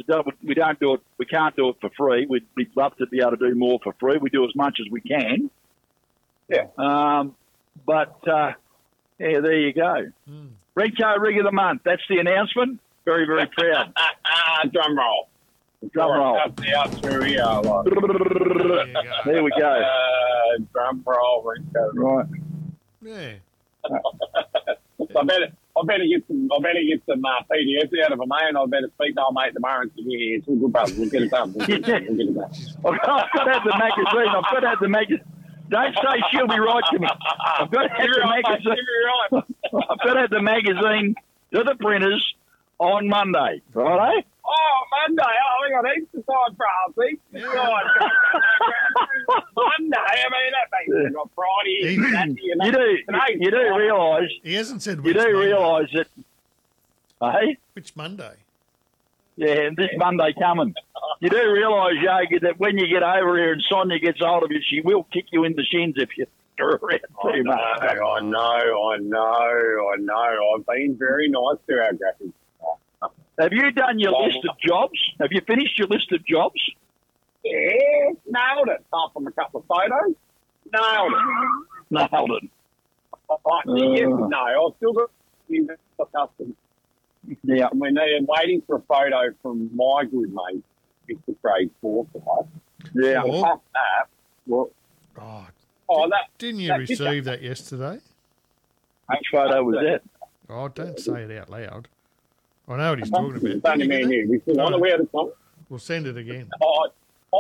We 0.42 0.54
don't 0.54 0.78
do 0.80 0.94
it. 0.94 1.00
We 1.18 1.24
can't 1.26 1.54
do 1.56 1.70
it 1.70 1.76
for 1.80 1.90
free. 1.96 2.26
We'd, 2.28 2.46
we'd 2.56 2.76
love 2.76 2.96
to 2.96 3.06
be 3.06 3.20
able 3.20 3.36
to 3.36 3.48
do 3.48 3.54
more 3.54 3.78
for 3.82 3.94
free. 3.98 4.18
We 4.20 4.30
do 4.30 4.44
as 4.44 4.54
much 4.54 4.78
as 4.80 4.90
we 4.90 5.00
can. 5.00 5.50
Yeah. 6.48 6.66
Um, 6.76 7.36
but 7.86 8.28
uh, 8.28 8.52
yeah, 9.20 9.40
there 9.40 9.58
you 9.60 9.72
go. 9.72 10.10
Rentco 10.76 11.20
Rig 11.20 11.38
of 11.38 11.44
the 11.44 11.52
Month. 11.52 11.82
That's 11.84 12.02
the 12.08 12.18
announcement. 12.18 12.80
Very, 13.04 13.26
very 13.26 13.46
proud. 13.46 13.92
Ah, 14.32 14.62
drum 14.72 14.96
roll. 14.96 15.28
Drum 15.92 16.12
roll. 16.12 16.38
Out, 16.38 16.68
out 16.76 16.94
through 17.02 17.22
here. 17.22 17.42
Like. 17.44 17.84
There. 17.84 19.04
There 19.24 19.42
we 19.42 19.50
go. 19.58 19.66
Uh, 19.66 20.58
drum 20.72 21.02
roll, 21.04 21.44
Rentco. 21.44 21.90
Right. 21.94 22.26
Yeah. 23.02 23.32
I 25.18 25.24
better, 25.24 25.48
I 25.76 25.82
better 25.84 26.04
get 26.04 26.26
some, 26.28 26.48
I 26.52 26.60
better 26.60 26.82
get 26.86 27.02
some 27.06 27.24
uh, 27.24 27.42
PDFs 27.50 28.04
out 28.04 28.12
of 28.12 28.20
a 28.20 28.26
man. 28.26 28.56
I 28.56 28.66
better 28.66 28.90
speak 28.94 29.14
to 29.16 29.24
old 29.24 29.34
mate 29.34 29.52
tomorrow 29.54 29.82
and 29.82 29.90
say, 29.96 30.02
yeah, 30.04 30.36
it's 30.36 30.46
all 30.48 30.56
good, 30.56 30.72
brother. 30.72 30.92
We'll 30.96 31.08
get 31.08 31.22
it 31.22 31.30
done. 31.30 31.52
We'll 31.54 31.66
get 31.66 31.78
it 31.78 31.86
done. 31.86 32.06
We'll 32.08 32.16
get 32.16 32.28
it 32.28 32.34
done. 32.34 32.50
I've 32.52 33.02
got, 33.02 33.24
I've 33.24 33.32
got 33.32 33.44
to 33.44 33.52
have 33.52 33.64
the 33.64 33.78
magazine. 33.78 34.28
I've 34.28 34.44
got 34.44 34.60
to 34.60 34.68
have 34.68 34.80
the 34.80 34.88
magazine. 34.88 35.24
Don't 35.70 35.94
say 35.94 36.22
she'll 36.30 36.48
be 36.48 36.58
right 36.58 36.82
to 36.92 36.98
me. 36.98 37.06
I've 37.58 37.70
got 37.70 37.82
to 37.84 37.88
have 37.88 38.04
You're 38.04 38.14
the 38.14 38.20
right, 38.20 38.42
mate. 38.44 38.50
magazine. 38.50 38.76
You're 38.76 39.06
right. 39.40 39.86
I've 39.90 39.98
got 40.04 40.14
to 40.14 40.20
have 40.20 40.30
the 40.30 40.42
magazine 40.42 41.14
to 41.54 41.62
the 41.64 41.74
printers 41.76 42.34
on 42.78 43.08
Monday. 43.08 43.62
Right? 43.72 44.26
Oh, 44.44 44.80
Monday. 45.06 45.22
Oh, 45.22 45.64
we 45.64 45.70
got 45.70 45.94
heaps 45.94 46.14
of 46.14 46.26
time 46.26 46.56
for 46.56 46.66
us. 46.66 47.10
Heaps. 47.10 47.22
Monday. 49.56 49.96
I 49.96 50.28
mean, 50.28 50.52
that 50.52 50.68
means 50.72 51.04
we've 51.04 51.14
got 51.14 51.30
Friday, 51.34 51.94
You- 51.94 52.10
Saturday, 52.10 52.50
and 52.52 52.62
You 52.64 52.72
do. 52.72 52.96
Today's 53.06 53.38
You 53.40 53.50
do 53.50 53.76
realise. 53.76 54.30
He 54.42 54.54
hasn't 54.54 54.82
said 54.82 54.98
You 55.04 55.12
do 55.12 55.18
Monday. 55.20 55.32
realise 55.32 55.90
that. 55.94 56.08
Hey. 57.20 57.58
Which 57.74 57.94
Monday? 57.96 58.32
Yeah, 59.40 59.70
this 59.74 59.88
Monday 59.96 60.34
coming. 60.38 60.74
You 61.20 61.30
do 61.30 61.50
realise, 61.52 61.94
Yogi, 62.02 62.40
that 62.42 62.58
when 62.60 62.76
you 62.76 62.86
get 62.88 63.02
over 63.02 63.38
here 63.38 63.52
and 63.54 63.62
Sonia 63.70 63.98
gets 63.98 64.18
hold 64.20 64.42
of 64.44 64.50
you, 64.50 64.60
she 64.68 64.82
will 64.82 65.04
kick 65.12 65.24
you 65.32 65.44
in 65.44 65.54
the 65.54 65.64
shins 65.64 65.94
if 65.96 66.10
you 66.18 66.26
screw 66.54 66.72
around 66.72 67.00
I 67.24 67.32
too 67.32 67.42
know, 67.42 67.52
much. 67.52 67.80
I 67.80 68.20
know, 68.20 68.90
I 68.92 68.96
know, 68.98 69.92
I 69.92 69.96
know. 69.98 70.54
I've 70.58 70.66
been 70.66 70.96
very 70.98 71.28
nice 71.30 71.56
to 71.68 71.74
our 71.74 71.92
graphics. 71.92 72.32
Have 73.38 73.52
you 73.52 73.70
done 73.72 73.98
your 73.98 74.12
list 74.22 74.40
of 74.46 74.56
jobs? 74.60 74.98
Have 75.20 75.28
you 75.30 75.40
finished 75.46 75.78
your 75.78 75.88
list 75.88 76.12
of 76.12 76.22
jobs? 76.26 76.60
Yeah, 77.42 78.10
nailed 78.26 78.68
it. 78.68 78.84
Apart 78.92 79.14
from 79.14 79.26
a 79.26 79.32
couple 79.32 79.60
of 79.60 79.66
photos, 79.66 80.14
nailed 80.70 81.12
it. 81.14 82.10
Nailed 82.12 82.30
it. 82.42 82.50
I, 83.30 83.36
yes, 83.66 84.06
Uh. 84.12 84.26
no, 84.28 84.38
I've 84.68 84.76
still 84.76 84.92
got 84.92 85.10
for 85.96 86.06
custom. 86.14 86.54
Yeah. 87.44 87.68
And 87.70 87.80
we're 87.80 88.20
waiting 88.26 88.62
for 88.66 88.76
a 88.76 88.80
photo 88.82 89.32
from 89.42 89.70
my 89.74 90.04
good 90.04 90.32
mate, 90.32 90.64
Mr. 91.08 91.34
Craig 91.42 91.70
Forsyth. 91.80 92.22
Yeah. 92.94 93.22
Oh. 93.24 93.42
Past 93.44 93.60
that, 93.74 94.08
well, 94.46 94.70
Oh, 95.20 95.46
oh, 95.88 96.08
that 96.08 96.28
didn't 96.38 96.60
you 96.60 96.68
that 96.68 96.78
receive 96.78 97.24
that 97.24 97.42
yesterday? 97.42 97.98
Which 99.08 99.20
photo 99.32 99.62
was 99.64 99.76
that? 99.76 100.02
Oh, 100.48 100.68
don't 100.68 100.98
say 100.98 101.22
it 101.24 101.30
out 101.38 101.50
loud. 101.50 101.88
I 102.68 102.76
know 102.76 102.90
what 102.90 102.98
he's 103.00 103.10
talking 103.10 103.36
about. 103.36 103.44
It's 103.50 103.64
only 103.64 103.86
Did 103.88 103.88
me 103.88 103.96
you 103.96 104.02
and 104.02 104.12
get. 104.12 104.28
We 104.30 104.40
still 104.40 104.54
No. 104.54 104.62
want 104.64 104.74
to 104.76 104.78
wear 104.80 104.98
the 104.98 105.08
song. 105.10 105.26
that? 105.28 105.64
We'll 105.68 105.78
send 105.80 106.06
it 106.06 106.16
again. 106.16 106.48
Oh, 106.62 106.88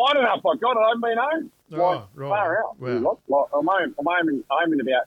I 0.08 0.12
don't 0.12 0.22
know 0.24 0.34
if 0.34 0.44
I 0.46 0.56
got 0.56 0.72
it. 0.76 0.80
I 0.80 0.88
haven't 0.88 1.00
been 1.00 1.18
home. 1.18 1.50
Oh, 1.72 1.76
Like, 1.76 2.02
right. 2.14 2.28
Far 2.28 2.58
out. 2.58 2.80
Wow. 2.80 2.88
Like, 2.88 3.18
like, 3.28 3.46
I'm 3.54 3.66
home. 3.66 3.94
I'm 3.98 4.04
home 4.06 4.28
in, 4.28 4.44
home 4.50 4.72
in 4.72 4.80
about 4.80 5.04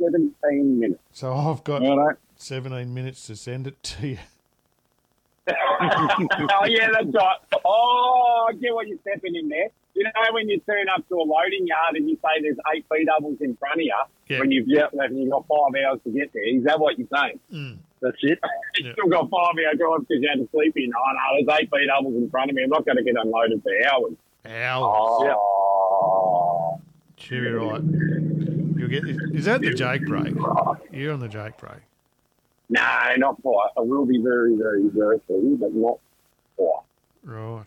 17 0.00 0.80
minutes. 0.80 1.00
So 1.12 1.32
I've 1.34 1.64
got 1.64 1.80
Righto. 1.82 2.16
17 2.42 2.92
minutes 2.92 3.26
to 3.28 3.36
send 3.36 3.66
it 3.66 3.82
to 3.82 4.06
you. 4.08 4.18
oh, 5.48 6.66
yeah, 6.66 6.88
that's 6.92 7.12
right. 7.14 7.36
Oh, 7.64 8.46
I 8.48 8.52
get 8.54 8.74
what 8.74 8.86
you're 8.86 8.98
stepping 9.00 9.34
in 9.34 9.48
there. 9.48 9.68
You 9.94 10.04
know 10.04 10.10
when 10.32 10.48
you 10.48 10.58
turn 10.60 10.86
up 10.94 11.06
to 11.08 11.14
a 11.16 11.22
loading 11.22 11.66
yard 11.66 11.96
and 11.96 12.08
you 12.08 12.16
say 12.16 12.40
there's 12.40 12.56
eight 12.74 12.86
B 12.90 13.04
doubles 13.04 13.36
in 13.40 13.56
front 13.56 13.74
of 13.74 13.80
you 13.82 13.94
Yeah. 14.28 14.38
when 14.40 14.50
you've 14.50 14.66
left 14.68 14.94
and 14.94 15.18
you've 15.18 15.30
got 15.30 15.44
five 15.46 15.74
hours 15.84 16.00
to 16.04 16.10
get 16.10 16.32
there? 16.32 16.44
Is 16.44 16.64
that 16.64 16.80
what 16.80 16.98
you're 16.98 17.08
saying? 17.14 17.40
Mm. 17.52 17.78
That's 18.00 18.16
it. 18.22 18.38
You've 18.78 18.94
still 18.94 19.06
got 19.08 19.28
five 19.30 19.54
hour 19.54 19.74
drive 19.76 20.08
because 20.08 20.22
you 20.22 20.28
had 20.28 20.38
to 20.40 20.48
sleep 20.50 20.72
in. 20.76 20.90
Oh, 20.96 21.12
no, 21.12 21.44
there's 21.46 21.60
eight 21.60 21.70
B 21.70 21.86
doubles 21.86 22.14
in 22.16 22.30
front 22.30 22.50
of 22.50 22.56
me. 22.56 22.62
I'm 22.64 22.70
not 22.70 22.84
going 22.86 22.96
to 22.96 23.02
get 23.04 23.14
unloaded 23.22 23.62
for 23.62 23.70
hours. 23.92 24.14
Hours. 24.46 25.34
Oh. 25.36 26.80
Cherry 27.16 27.52
right. 27.52 27.80
You'll 28.76 28.88
get. 28.88 29.04
Is 29.36 29.44
that 29.44 29.60
the 29.60 29.72
Jake 29.74 30.04
brake? 30.06 30.34
You're 30.90 31.12
on 31.12 31.20
the 31.20 31.28
Jake 31.28 31.56
brake. 31.58 31.82
No, 32.72 33.14
not 33.18 33.42
quite. 33.42 33.68
I 33.76 33.80
will 33.80 34.06
be 34.06 34.18
very, 34.22 34.56
very, 34.56 34.88
very 34.88 35.20
soon, 35.28 35.56
but 35.56 35.74
not 35.74 35.98
quite. 36.56 36.84
Right. 37.22 37.66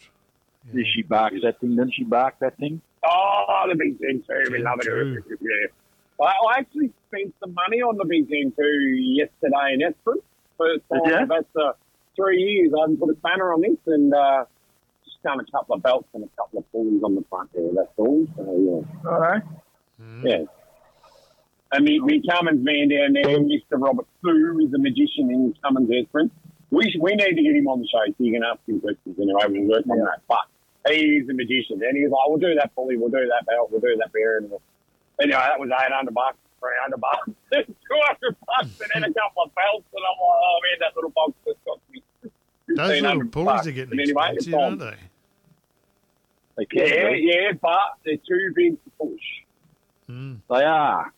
Did 0.74 0.88
she 0.96 1.04
bark 1.04 1.34
that 1.44 1.60
thing? 1.60 1.76
Didn't 1.76 1.94
she 1.94 2.04
bark 2.04 2.40
that 2.40 2.58
thing? 2.58 2.82
Oh, 3.08 3.66
the 3.70 3.76
Big 3.76 4.00
Ten 4.00 4.24
2. 4.28 4.52
We 4.52 4.64
love 4.64 4.80
it. 4.82 5.24
Yeah. 5.40 6.26
I, 6.26 6.26
I 6.26 6.58
actually 6.58 6.92
spent 7.08 7.36
some 7.40 7.54
money 7.54 7.84
on 7.84 7.98
the 7.98 8.06
Big 8.06 8.28
Ten 8.28 8.52
2 8.58 8.64
yesterday 8.64 9.74
in 9.76 9.84
Esperance. 9.84 10.24
First 10.58 10.82
time 10.92 11.04
Did 11.04 11.12
ya? 11.12 11.18
in 11.18 11.24
about 11.26 11.48
uh, 11.56 11.74
three 12.16 12.42
years. 12.42 12.74
I 12.76 12.82
haven't 12.82 13.00
put 13.00 13.12
a 13.12 13.18
spanner 13.18 13.54
on 13.54 13.62
this 13.62 13.78
and 13.86 14.12
uh, 14.12 14.46
just 15.04 15.22
done 15.22 15.40
a 15.40 15.52
couple 15.52 15.76
of 15.76 15.84
belts 15.84 16.08
and 16.16 16.24
a 16.24 16.30
couple 16.36 16.60
of 16.60 16.72
pulleys 16.72 17.04
on 17.04 17.14
the 17.14 17.24
front 17.30 17.52
there. 17.54 17.70
That's 17.76 17.94
all. 17.98 18.26
So 18.36 18.42
yeah. 18.42 19.12
All 19.12 19.20
right. 19.20 19.44
Yeah. 20.24 20.46
And 21.76 21.84
me, 21.84 22.00
me 22.00 22.24
Cummins 22.24 22.64
man 22.64 22.88
down 22.88 23.12
there, 23.12 23.38
Mr. 23.38 23.76
Robert 23.76 24.08
Fu, 24.24 24.32
is 24.64 24.74
a 24.74 24.80
magician 24.80 25.28
in 25.28 25.54
Cummins 25.62 25.92
Esperance. 25.92 26.32
We, 26.72 26.90
sh- 26.90 27.02
we 27.02 27.12
need 27.16 27.36
to 27.36 27.44
get 27.44 27.52
him 27.52 27.68
on 27.68 27.82
the 27.82 27.88
show 27.92 28.00
so 28.08 28.16
you 28.18 28.32
can 28.32 28.44
ask 28.48 28.60
him 28.66 28.80
questions 28.80 29.20
anyway. 29.20 29.44
We'll 29.50 29.68
work 29.68 29.84
on 29.92 30.00
that. 30.00 30.24
But 30.26 30.48
he's 30.88 31.28
a 31.28 31.34
magician. 31.34 31.84
And 31.84 31.98
he's 31.98 32.08
like, 32.10 32.24
we'll 32.28 32.40
do 32.40 32.56
that 32.56 32.74
pulley, 32.76 32.96
we'll 32.96 33.12
do 33.12 33.28
that 33.28 33.46
belt, 33.46 33.72
we'll 33.72 33.82
do 33.82 33.94
that 34.00 34.14
bear. 34.14 34.38
And 34.38 34.50
we'll... 34.50 34.62
Anyway, 35.20 35.36
that 35.36 35.60
was 35.60 35.68
800 35.68 36.14
bucks, 36.14 36.38
300 36.64 36.96
bucks, 36.96 37.28
200 37.52 38.36
bucks, 38.48 38.80
and 38.80 38.90
then 38.96 39.04
a 39.04 39.14
couple 39.14 39.44
of 39.44 39.52
belts. 39.56 39.84
And 39.92 40.00
I'm 40.00 40.16
like, 40.16 40.40
oh 40.40 40.58
man, 40.64 40.78
that 40.80 40.96
little 40.96 41.12
box 41.12 41.34
just 41.44 41.60
cost 41.66 41.82
me. 41.92 42.04
Those 42.72 43.04
little 43.04 43.20
1500 43.20 43.32
pulleys 43.32 43.46
bucks. 43.46 43.68
are 43.68 43.72
getting 43.72 43.90
But 43.92 44.00
anyway, 44.00 44.24
expensive, 44.32 44.54
on. 44.56 44.64
aren't 44.64 44.80
they? 44.80 44.98
They 46.56 46.66
can 46.72 46.80
Yeah, 46.88 47.10
yeah, 47.20 47.52
but 47.62 48.00
they're 48.06 48.16
too 48.16 48.52
big 48.56 48.80
to 48.84 48.90
push. 48.96 49.28
Mm. 50.10 50.40
They 50.50 50.64
are. 50.64 51.12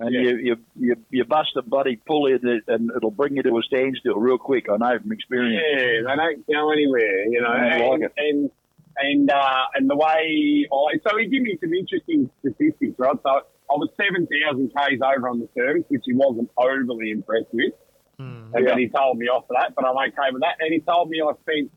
And 0.00 0.12
Yeah. 0.14 0.20
you, 0.22 0.36
you 0.38 0.56
you 0.76 0.96
you 1.10 1.24
bust 1.24 1.50
a 1.56 1.62
buddy 1.62 1.96
pulley 1.96 2.32
and 2.32 2.44
it- 2.44 2.64
and 2.68 2.90
it'll 2.96 3.10
bring 3.12 3.36
you 3.36 3.42
to 3.44 3.58
a 3.58 3.62
standstill 3.62 4.16
real 4.16 4.38
quick. 4.38 4.66
I 4.68 4.76
know 4.76 4.98
from 4.98 5.12
experience. 5.12 5.62
Yeah, 5.72 6.02
they 6.08 6.16
don't 6.16 6.46
go 6.46 6.72
anywhere, 6.72 7.24
you 7.30 7.40
know. 7.40 7.52
And 7.52 8.02
like 8.02 8.12
and 8.16 8.50
and, 8.96 9.30
uh, 9.30 9.62
and 9.74 9.90
the 9.90 9.96
way 9.96 10.66
I 10.72 10.98
so 11.08 11.16
he 11.18 11.26
gave 11.26 11.42
me 11.42 11.56
some 11.60 11.72
interesting 11.74 12.30
statistics, 12.40 12.94
right? 12.98 13.16
So 13.22 13.28
I 13.30 13.74
was 13.74 13.88
seven 13.96 14.26
thousand 14.26 14.72
k's 14.76 15.00
over 15.00 15.28
on 15.28 15.38
the 15.40 15.48
service, 15.56 15.84
which 15.88 16.02
he 16.04 16.12
wasn't 16.14 16.50
overly 16.56 17.10
impressed 17.10 17.52
with, 17.52 17.72
Mm. 18.20 18.52
and 18.54 18.64
Yeah. 18.64 18.70
then 18.70 18.78
he 18.78 18.88
told 18.88 19.18
me 19.18 19.26
off 19.28 19.46
for 19.46 19.54
that. 19.58 19.74
But 19.76 19.84
I'm 19.86 19.96
okay 19.96 20.30
with 20.32 20.42
that. 20.42 20.56
And 20.60 20.72
he 20.72 20.80
told 20.80 21.08
me 21.10 21.20
I 21.22 21.32
spent 21.42 21.70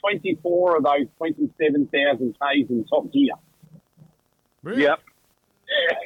twenty 0.00 0.34
four 0.42 0.76
of 0.76 0.84
those 0.84 1.06
twenty 1.18 1.48
seven 1.60 1.86
thousand 1.88 2.36
k's 2.40 2.70
in 2.70 2.84
top 2.84 3.12
gear. 3.12 3.34
Really? 4.62 4.82
Yep. 4.82 5.00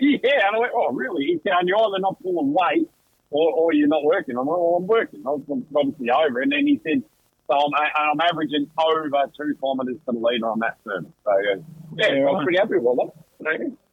Yeah, 0.00 0.18
yeah. 0.22 0.46
And 0.46 0.56
I 0.56 0.58
went, 0.58 0.72
oh, 0.74 0.92
really? 0.92 1.26
He's 1.26 1.40
saying 1.44 1.66
you're 1.66 1.78
either 1.78 1.98
not 1.98 2.22
pulling 2.22 2.52
weight 2.52 2.88
or, 3.30 3.52
or 3.52 3.72
you're 3.72 3.88
not 3.88 4.04
working. 4.04 4.36
I'm 4.36 4.46
like, 4.46 4.56
well, 4.56 4.76
I'm 4.78 4.86
working. 4.86 5.22
I 5.26 5.30
was 5.30 5.42
obviously 5.74 6.10
over. 6.10 6.40
And 6.40 6.52
then 6.52 6.66
he 6.66 6.80
said, 6.84 7.02
so 7.50 7.56
I'm, 7.56 7.72
I'm 7.96 8.20
averaging 8.20 8.70
over 8.78 9.08
two 9.36 9.54
kilometres 9.58 9.96
to 10.06 10.12
the 10.12 10.18
litre 10.18 10.48
on 10.48 10.58
that 10.60 10.76
service. 10.84 11.10
So, 11.24 11.30
uh, 11.30 11.56
yeah, 11.96 12.06
I 12.08 12.30
was 12.30 12.44
pretty 12.44 12.58
happy 12.58 12.76
with 12.76 12.96
that. 12.96 13.12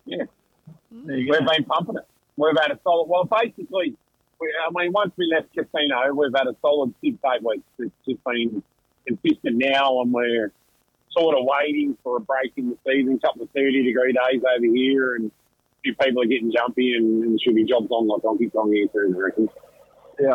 Yeah, 0.06 0.24
we've 0.92 1.28
been 1.28 1.64
pumping 1.66 1.96
it. 1.98 2.08
We've 2.38 2.56
had 2.62 2.72
a 2.72 2.80
solid, 2.84 3.08
well, 3.08 3.24
basically, 3.24 3.96
we, 4.40 4.54
I 4.60 4.70
mean, 4.72 4.92
once 4.92 5.14
we 5.18 5.32
left 5.34 5.54
Casino, 5.56 6.14
we've 6.14 6.34
had 6.36 6.48
a 6.48 6.56
solid 6.62 6.94
six, 7.02 7.16
eight 7.34 7.44
weeks. 7.44 7.64
It's 7.80 7.96
just 8.06 8.24
been 8.26 8.62
consistent 9.08 9.56
now, 9.56 10.02
and 10.02 10.12
we're 10.12 10.52
sort 11.12 11.38
of 11.38 11.46
waiting 11.46 11.98
for 12.04 12.18
a 12.18 12.20
break 12.20 12.52
in 12.58 12.70
the 12.70 12.78
season. 12.86 13.16
A 13.24 13.28
couple 13.28 13.44
of 13.44 13.50
30 13.52 13.84
degree 13.84 14.12
days 14.12 14.42
over 14.44 14.66
here, 14.66 15.16
and 15.16 15.32
few 15.86 15.95
people 15.95 16.24
are 16.24 16.26
getting 16.26 16.52
jumpy, 16.52 16.94
and, 16.95 17.24
and 17.24 17.40
should 17.41 17.56
be 17.56 17.64
jobs 17.64 17.88
on 17.91 18.07
like 18.07 18.22
Donkey 18.24 18.49
Kong 18.49 18.72
here 18.74 18.88
too, 18.88 19.14
I 19.16 19.20
reckon. 19.22 19.49
Yeah. 20.20 20.34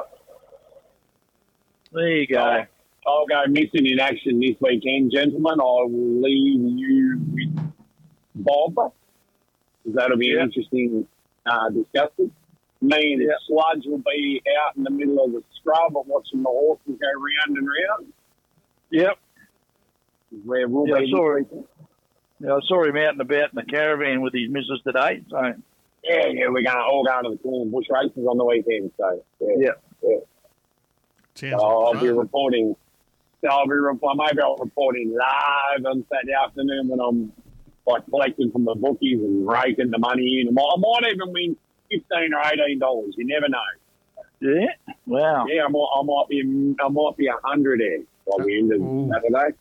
There 1.92 2.08
you 2.08 2.26
go. 2.26 2.64
I'll 3.06 3.26
go 3.26 3.42
missing 3.48 3.86
in 3.86 3.98
action 3.98 4.38
this 4.40 4.56
weekend, 4.60 5.10
gentlemen. 5.12 5.54
I 5.58 5.84
will 5.88 6.20
leave 6.22 6.78
you 6.78 7.20
with 7.32 7.72
Bob. 8.34 8.74
'cause 8.76 8.92
That'll 9.94 10.18
be 10.18 10.26
Yeah. 10.28 10.40
an 10.42 10.48
interesting 10.48 11.08
uh, 11.46 11.70
discussion. 11.70 12.30
Me 12.82 13.12
and 13.14 13.22
Yeah. 13.22 13.28
Sludge 13.46 13.86
will 13.86 13.98
be 14.06 14.42
out 14.62 14.76
in 14.76 14.84
the 14.84 14.90
middle 14.90 15.24
of 15.24 15.32
the 15.32 15.42
scrub 15.54 15.96
and 15.96 16.06
watching 16.06 16.42
the 16.42 16.48
horses 16.48 16.96
go 17.00 17.06
round 17.08 17.58
and 17.58 17.66
round. 17.66 18.12
Yep. 18.90 19.18
Where 20.44 20.68
we'll 20.68 20.86
Yeah, 20.86 20.96
I 20.96 21.00
be. 21.00 21.10
Saw 22.40 22.46
him. 22.46 22.48
Yeah, 22.48 22.54
I 22.54 22.60
saw 22.66 22.84
him 22.84 22.96
out 22.96 23.12
and 23.12 23.20
about 23.20 23.50
in 23.52 23.54
the 23.54 23.62
caravan 23.64 24.20
with 24.20 24.34
his 24.34 24.50
missus 24.50 24.80
today. 24.86 25.22
So 25.30 25.38
Yeah, 26.04 26.26
yeah, 26.28 26.48
we're 26.48 26.62
going 26.62 26.76
all 26.76 27.04
going 27.04 27.24
to 27.24 27.30
the 27.30 27.38
Kulin 27.38 27.70
Bush 27.70 27.86
races 27.90 28.26
on 28.26 28.38
the 28.38 28.44
weekend. 28.44 28.92
So 28.96 29.22
yeah, 29.40 29.70
Yeah. 30.02 30.16
Sounds 31.34 31.60
So 31.62 31.66
I'll 31.66 31.92
like 31.94 32.02
be 32.02 32.10
reporting. 32.10 32.76
So 33.40 33.48
I'll 33.48 33.66
be 33.66 33.72
re- 33.72 33.92
maybe 33.92 34.40
I'll 34.42 34.56
report 34.56 34.96
in 34.96 35.14
live 35.16 35.84
on 35.86 36.04
Saturday 36.12 36.34
afternoon 36.34 36.88
when 36.88 37.00
I'm 37.00 37.32
like 37.86 38.04
collecting 38.10 38.50
from 38.52 38.64
the 38.64 38.74
bookies 38.74 39.18
and 39.18 39.46
raking 39.48 39.90
the 39.90 39.98
money 39.98 40.40
in. 40.40 40.48
I 40.48 40.76
might, 40.76 41.10
even 41.10 41.32
win 41.32 41.56
fifteen 41.90 42.34
or 42.34 42.42
eighteen 42.52 42.78
dollars. 42.78 43.14
You 43.16 43.26
never 43.26 43.48
know. 43.48 43.58
yeah. 44.40 44.66
Wow. 45.06 45.46
Yeah, 45.48 45.64
I 45.64 45.68
might, 45.68 45.88
I 45.98 46.02
might 46.02 46.28
be, 46.28 46.74
I 46.78 46.88
might 46.88 47.16
be 47.16 47.26
a 47.28 47.36
hundred 47.42 47.80
there 47.80 47.98
by 48.26 48.44
the 48.44 48.58
end 48.58 48.72
Ooh. 48.72 49.04
of 49.04 49.22
Saturday. 49.22 49.56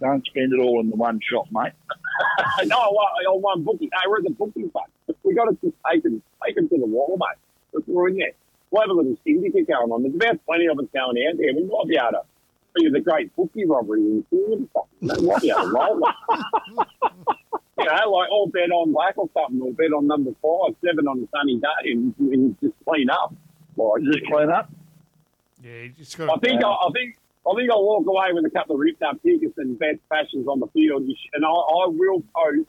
Don't 0.00 0.24
spend 0.26 0.52
it 0.52 0.58
all 0.58 0.80
in 0.80 0.90
the 0.90 0.96
one 0.96 1.20
shot, 1.22 1.48
mate. 1.52 1.72
no, 2.64 2.76
I 2.76 2.88
want, 2.88 3.26
I 3.26 3.30
want 3.32 3.64
bookie. 3.64 3.90
Hey, 3.92 4.08
we're 4.08 4.18
at 4.18 4.24
the 4.24 4.30
booking 4.30 4.70
fund. 4.70 4.86
We 5.22 5.34
got 5.34 5.44
to 5.44 5.58
just 5.62 5.76
take 5.90 6.02
them, 6.02 6.22
take 6.44 6.56
them 6.56 6.68
to 6.68 6.78
the 6.78 6.86
wall, 6.86 7.18
mate. 7.18 7.38
Look, 7.72 7.84
we're 7.86 8.08
in 8.08 8.16
there. 8.16 8.32
We'll 8.70 8.82
have 8.82 8.90
a 8.90 8.94
little 8.94 9.16
syndicate 9.24 9.66
going 9.66 9.90
on. 9.90 10.02
There's 10.02 10.14
about 10.14 10.44
20 10.46 10.66
of 10.66 10.78
us 10.78 10.84
going 10.94 11.26
out 11.28 11.36
there. 11.36 11.52
We 11.54 11.64
might 11.64 11.88
be 11.88 11.96
able 11.96 12.12
to 12.12 12.22
be 12.74 12.88
the 12.88 13.00
great 13.00 13.34
bookie 13.36 13.66
robbery 13.66 14.00
in 14.00 14.24
Finland. 14.30 14.68
We 15.00 15.08
might 15.08 15.42
be 15.42 15.50
able 15.50 15.62
to 15.62 15.70
roll 15.70 16.00
it. 16.08 16.86
you 17.78 17.84
know, 17.84 18.10
like 18.10 18.30
all 18.30 18.48
bet 18.52 18.70
on 18.70 18.92
black 18.92 19.18
or 19.18 19.28
something, 19.34 19.60
or 19.60 19.72
bet 19.72 19.92
on 19.92 20.06
number 20.06 20.30
five, 20.40 20.76
seven 20.84 21.08
on 21.08 21.18
a 21.20 21.28
sunny 21.36 21.56
day, 21.58 21.92
and, 21.92 22.14
and 22.18 22.56
just 22.60 22.74
clean 22.86 23.10
up. 23.10 23.34
Like, 23.76 24.02
Just 24.02 24.24
clean 24.26 24.50
up. 24.50 24.70
Yeah, 25.62 25.82
you 25.82 25.88
just 25.90 26.18
I 26.20 26.26
got 26.26 26.42
think 26.42 26.64
I, 26.64 26.68
I 26.68 26.90
think 26.94 27.16
I 27.48 27.54
think 27.56 27.70
I'll 27.70 27.82
walk 27.84 28.06
away 28.06 28.32
with 28.32 28.44
a 28.44 28.50
couple 28.50 28.74
of 28.76 28.80
ripped 28.80 29.02
up 29.02 29.22
tickets 29.22 29.54
and 29.56 29.78
best 29.78 29.98
fashions 30.08 30.46
on 30.46 30.60
the 30.60 30.66
field, 30.68 31.02
and 31.32 31.44
I, 31.44 31.48
I 31.48 31.86
will 31.88 32.22
post, 32.34 32.68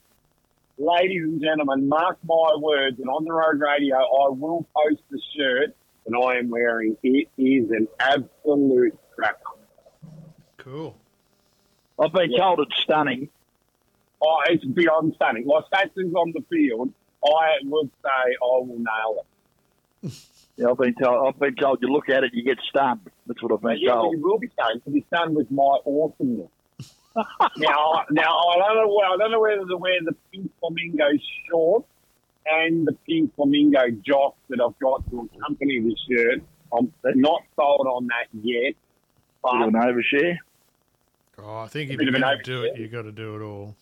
ladies 0.78 1.24
and 1.24 1.42
gentlemen, 1.42 1.90
mark 1.90 2.18
my 2.24 2.56
words, 2.58 3.00
and 3.00 3.10
on 3.10 3.26
the 3.26 3.34
road 3.34 3.60
radio, 3.60 3.98
I 3.98 4.30
will 4.30 4.66
post 4.76 5.02
the 5.10 5.20
shirt 5.36 5.76
that 6.08 6.18
I 6.18 6.38
am 6.40 6.50
wearing. 6.50 6.96
It 7.04 7.28
is 7.38 7.70
an 7.72 7.88
absolute 8.00 8.98
cracker. 9.14 9.38
cool. 10.58 10.96
I've 12.00 12.14
been 12.14 12.32
Yeah. 12.32 12.40
told 12.40 12.60
it's 12.62 12.76
stunning. 12.78 13.30
Oh, 14.22 14.40
it's 14.48 14.64
beyond 14.64 15.14
stunning. 15.16 15.46
My 15.46 15.62
Satson's 15.74 16.14
on 16.16 16.32
the 16.34 16.42
field. 16.50 16.94
I 17.24 17.58
would 17.64 17.90
say 18.04 18.36
I 18.42 18.58
will 18.60 18.78
nail 18.80 19.26
it. 20.04 20.12
Yeah, 20.58 20.68
I've 20.70 20.78
been 20.78 20.94
told. 20.94 21.28
I've 21.34 21.40
been 21.40 21.56
told 21.56 21.82
you 21.82 21.88
look 21.88 22.10
at 22.10 22.24
it, 22.26 22.32
you 22.34 22.44
get 22.44 22.60
stunned. 22.70 23.00
That's 23.32 23.42
what 23.44 23.54
I've 23.54 23.62
But 23.62 23.70
been 23.76 23.80
yeah, 23.84 23.94
told. 23.94 24.14
it 24.16 24.20
will 24.22 24.38
be 24.40 24.50
stunned 24.50 24.84
to 24.84 24.90
be 24.92 25.06
stunned 25.08 25.36
with 25.38 25.50
my 25.50 25.78
awesomeness. 25.86 26.50
now, 27.16 28.04
now 28.12 28.38
I 28.40 28.58
don't 28.58 28.76
know. 28.76 28.94
where- 28.94 29.08
I 29.08 29.16
don't 29.18 29.32
know 29.32 29.40
whether 29.40 29.66
to 29.66 29.78
wear 29.78 30.00
the 30.04 30.14
pink 30.34 30.52
flamingo 30.60 31.06
shorts 31.50 31.88
and 32.46 32.86
the 32.86 32.92
pink 33.08 33.34
flamingo 33.36 33.90
jock 34.06 34.36
that 34.50 34.60
I've 34.60 34.78
got 34.80 35.10
to 35.12 35.30
accompany 35.38 35.80
the 35.80 35.96
shirt. 36.10 36.42
I'm 36.78 36.92
not 37.16 37.42
sold 37.56 37.88
on 37.88 38.08
that 38.08 38.28
yet. 38.34 38.74
Bit 38.74 38.76
of 39.46 39.60
But 39.60 39.62
an 39.68 39.74
overshare. 39.76 40.38
Oh, 41.40 41.60
I 41.60 41.68
think 41.68 41.90
if 41.92 42.02
you're 42.02 42.12
going 42.12 42.22
to 42.22 42.44
do 42.44 42.64
it, 42.64 42.78
you've 42.78 42.92
got 42.92 43.04
to 43.04 43.12
do 43.14 43.38
it 43.38 43.42
all. 43.46 43.76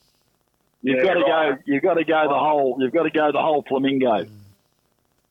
You've 0.83 0.97
Yeah, 0.97 1.03
got 1.05 1.13
to 1.15 1.19
right. 1.21 1.55
go. 1.55 1.61
You've 1.65 1.83
got 1.83 1.93
to 1.95 2.03
go 2.05 2.23
the 2.29 2.37
whole. 2.39 2.77
You've 2.79 2.93
got 2.93 3.03
to 3.03 3.09
go 3.09 3.31
the 3.31 3.41
whole 3.41 3.63
flamingo. 3.67 4.11
I 4.11 4.23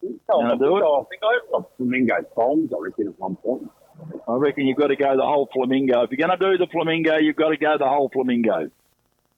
think 0.00 0.20
I'll- 0.28 0.38
Wanna 0.40 0.58
do 0.58 0.76
it? 0.76 0.82
Oh, 0.84 1.02
I 1.02 1.04
think 1.08 1.22
I've 1.24 1.50
got 1.52 1.76
flamingo 1.76 2.14
thongs, 2.34 2.70
I 2.72 2.76
reckon, 2.80 3.08
at 3.08 3.18
one 3.18 3.36
point. 3.36 3.70
I 4.28 4.34
reckon 4.34 4.66
you've 4.66 4.76
got 4.78 4.88
to 4.88 4.96
go 4.96 5.16
the 5.16 5.22
whole 5.22 5.48
flamingo. 5.52 6.02
If 6.02 6.10
you're 6.10 6.26
going 6.26 6.38
to 6.38 6.50
do 6.52 6.58
the 6.58 6.70
flamingo, 6.70 7.16
you've 7.16 7.36
got 7.36 7.48
to 7.50 7.56
go 7.56 7.76
the 7.78 7.88
whole 7.88 8.08
flamingo. 8.08 8.70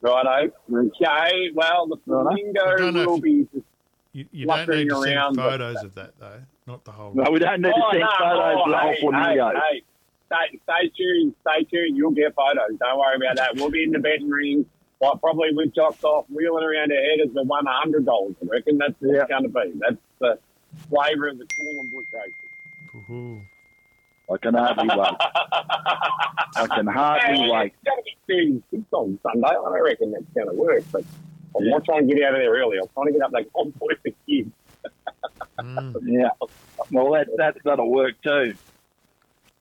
Righto. 0.03 0.53
Okay, 0.73 1.51
well, 1.55 1.87
the 1.87 1.97
flamingo 2.07 2.93
will 3.07 3.16
if- 3.16 3.23
be 3.23 3.47
You, 4.12 4.27
you 4.32 4.47
don't 4.47 4.69
need 4.69 4.89
to 4.89 5.03
send 5.03 5.07
around, 5.16 5.37
but- 5.37 5.51
photos 5.51 5.85
of 5.85 5.95
that 5.95 6.19
though, 6.19 6.41
not 6.66 6.85
the 6.85 6.93
whole. 6.93 7.12
No, 7.15 7.31
we 7.31 7.39
don't 7.39 7.61
need 7.61 7.69
to 7.69 7.74
Oh, 7.77 7.91
send 7.93 8.01
no, 8.01 8.09
photos 8.19 8.57
oh, 8.57 8.62
of 8.65 8.70
the 8.70 8.77
oh, 8.77 8.81
whole 8.81 8.93
hey, 8.93 9.01
flamingo. 9.01 9.51
Hey, 9.51 9.61
hey, 9.70 9.82
stay, 10.27 10.59
stay 10.65 10.89
tuned, 10.97 11.35
stay 11.43 11.65
tuned. 11.65 11.97
You'll 11.97 12.11
get 12.12 12.35
photos. 12.35 12.77
Don't 12.78 12.99
worry 12.99 13.16
about 13.16 13.37
that. 13.37 13.55
We'll 13.57 13.70
be 13.70 13.82
in 13.85 13.93
the 13.93 13.99
betting 13.99 14.28
ring. 14.31 14.66
Like 15.01 15.20
probably 15.20 15.49
with 15.55 15.74
jocks 15.74 16.03
off, 16.05 16.27
wheeling 16.28 16.62
around 16.65 16.93
our 16.93 16.99
headers 17.03 17.32
for 17.32 17.45
one 17.45 17.65
hundred 17.66 18.05
dollars. 18.05 18.35
I 18.43 18.47
reckon 18.51 18.77
that's 18.78 18.93
what 19.01 19.15
Yeah. 19.15 19.23
it's 19.23 19.31
going 19.31 19.43
to 19.45 19.49
be. 19.49 19.78
That's 19.81 19.97
the 20.19 20.39
flavour 20.91 21.28
of 21.28 21.39
the 21.39 21.47
Kulin 21.47 21.91
Bush 21.95 22.07
racing. 22.12 23.05
Woohoo. 23.09 23.43
I 24.32 24.36
can 24.39 24.55
hardly 24.55 24.89
wait. 24.89 25.16
I 26.57 26.66
can 26.74 26.86
hardly 26.86 27.39
Hey, 27.39 27.51
wait. 27.51 27.73
It's 27.73 27.85
going 27.85 27.98
to 27.98 28.02
be 28.05 28.16
thirty-six 28.28 28.93
on 28.93 29.19
Sunday. 29.23 29.48
I 29.48 29.52
don't 29.52 29.82
reckon 29.82 30.12
that's 30.12 30.24
going 30.35 30.48
to 30.48 30.55
work, 30.55 30.85
but 30.93 31.05
I'm 31.57 31.69
not 31.69 31.85
trying 31.85 32.07
to 32.09 32.15
get 32.15 32.23
out 32.24 32.35
of 32.35 32.40
there 32.40 32.52
early. 32.52 32.78
I'm 32.78 32.89
trying 32.94 33.07
to 33.07 33.12
get 33.12 33.23
up 33.23 33.32
that 33.32 33.52
convoy 33.52 33.94
for 34.02 34.11
kids. 34.27 34.51
Mm. 35.59 35.94
Yeah. 36.05 36.28
Well, 36.90 37.12
that, 37.12 37.28
that 37.36 37.57
that'll 37.65 37.90
work 37.90 38.15
too. 38.23 38.55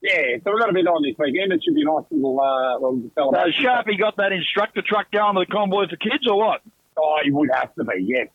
Yeah, 0.02 0.38
so 0.42 0.52
we've 0.52 0.60
got 0.60 0.70
a 0.70 0.72
bit 0.72 0.86
on 0.86 1.02
this 1.02 1.14
weekend. 1.18 1.52
It 1.52 1.62
should 1.62 1.74
be 1.74 1.82
a 1.82 1.84
nice 1.84 2.04
little, 2.10 2.40
uh, 2.40 2.74
little 2.74 3.02
So 3.14 3.32
celebration. 3.32 3.64
Sharpie 3.64 3.98
got 3.98 4.16
that 4.16 4.32
instructor 4.32 4.80
truck 4.80 5.10
going 5.10 5.34
to 5.34 5.40
the 5.40 5.52
convoy 5.52 5.88
for 5.90 5.96
kids, 5.96 6.26
or 6.26 6.38
what? 6.38 6.62
Oh, 6.96 7.18
you 7.22 7.34
would 7.36 7.50
have 7.52 7.74
to 7.74 7.84
be, 7.84 8.28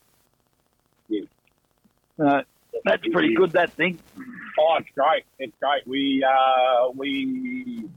yes. 1.09 1.23
Uh, 2.23 2.43
that's 2.83 3.07
pretty 3.11 3.33
good. 3.35 3.51
That 3.51 3.73
thing. 3.73 3.99
Oh, 4.59 4.75
it's 4.79 4.89
great. 4.95 5.23
It's 5.39 5.53
great. 5.61 5.85
We 5.87 6.23
uh, 6.23 6.89
we 6.95 7.87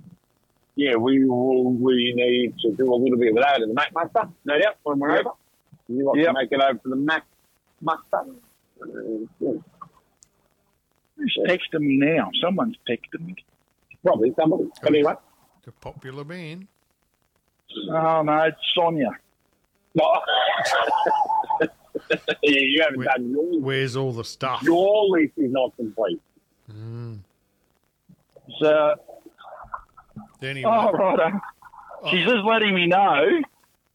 yeah, 0.77 0.95
we 0.97 1.25
will, 1.25 1.73
we 1.73 2.13
need 2.15 2.55
to 2.61 2.71
do 2.77 2.93
a 2.93 2.95
little 2.95 3.19
bit 3.19 3.31
of 3.37 3.43
that 3.43 3.61
at 3.63 3.67
the 3.69 3.75
Mac 3.75 3.93
Muster, 3.93 4.29
no 4.45 4.59
doubt, 4.61 4.77
when 4.85 4.99
we're 5.01 5.17
Yep. 5.17 5.27
over. 5.27 5.35
You 5.89 6.05
want 6.07 6.19
Yep. 6.21 6.27
to 6.27 6.33
make 6.35 6.53
it 6.53 6.61
over 6.61 6.79
to 6.79 6.89
the 6.89 6.97
Mac 6.97 7.25
Muster? 7.81 8.25
Uh, 8.81 8.87
yeah, 9.41 9.53
Who's 11.17 11.37
texting 11.49 11.81
me 11.81 11.97
now? 11.97 12.31
Someone's 12.41 12.77
texting 12.89 13.27
me. 13.27 13.35
probably 14.05 14.33
somebody. 14.39 14.69
But 14.81 14.95
anyway, 14.95 15.15
A 15.67 15.73
popular 15.73 16.23
band. 16.25 16.69
Oh 17.91 18.23
no, 18.23 18.43
it's 18.45 18.57
Sonia. 18.75 19.11
no. 19.95 20.21
yeah, 22.43 22.61
you 22.61 22.83
haven't 22.83 22.99
Wait. 23.01 23.07
done 23.09 23.31
your 23.31 23.61
Where's 23.61 23.97
all 23.97 24.13
the 24.13 24.25
stuff? 24.25 24.63
Your 24.63 25.09
list 25.11 25.33
is 25.37 25.51
not 25.53 25.75
complete. 25.77 26.21
Mm. 26.73 27.19
So, 28.61 28.95
Anyway, 30.43 30.71
oh 30.73 30.93
right. 30.93 31.33
She's 32.11 32.25
just 32.25 32.45
letting 32.45 32.75
me 32.75 32.87
know 32.87 33.41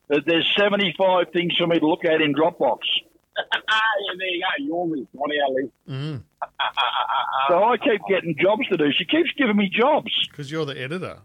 that 0.09 0.23
there's 0.25 0.51
75 0.57 1.27
things 1.31 1.53
for 1.57 1.67
me 1.67 1.79
to 1.79 1.87
look 1.87 2.03
at 2.05 2.21
in 2.21 2.33
Dropbox. 2.33 2.79
Ah, 3.35 3.79
yeah, 4.05 4.13
there 4.19 4.27
you 4.27 4.41
go. 4.41 4.63
Your 4.63 4.87
list, 4.95 5.07
not 5.15 5.27
our 5.27 5.49
list. 5.55 5.73
mm, 5.89 6.21
So 7.49 7.63
I 7.63 7.77
keep 7.77 8.01
getting 8.07 8.35
jobs 8.39 8.67
to 8.69 8.77
do. 8.77 8.91
She 8.95 9.05
keeps 9.05 9.31
giving 9.35 9.55
me 9.57 9.69
jobs. 9.75 10.11
because 10.29 10.51
you're 10.51 10.65
the 10.65 10.79
editor. 10.79 11.17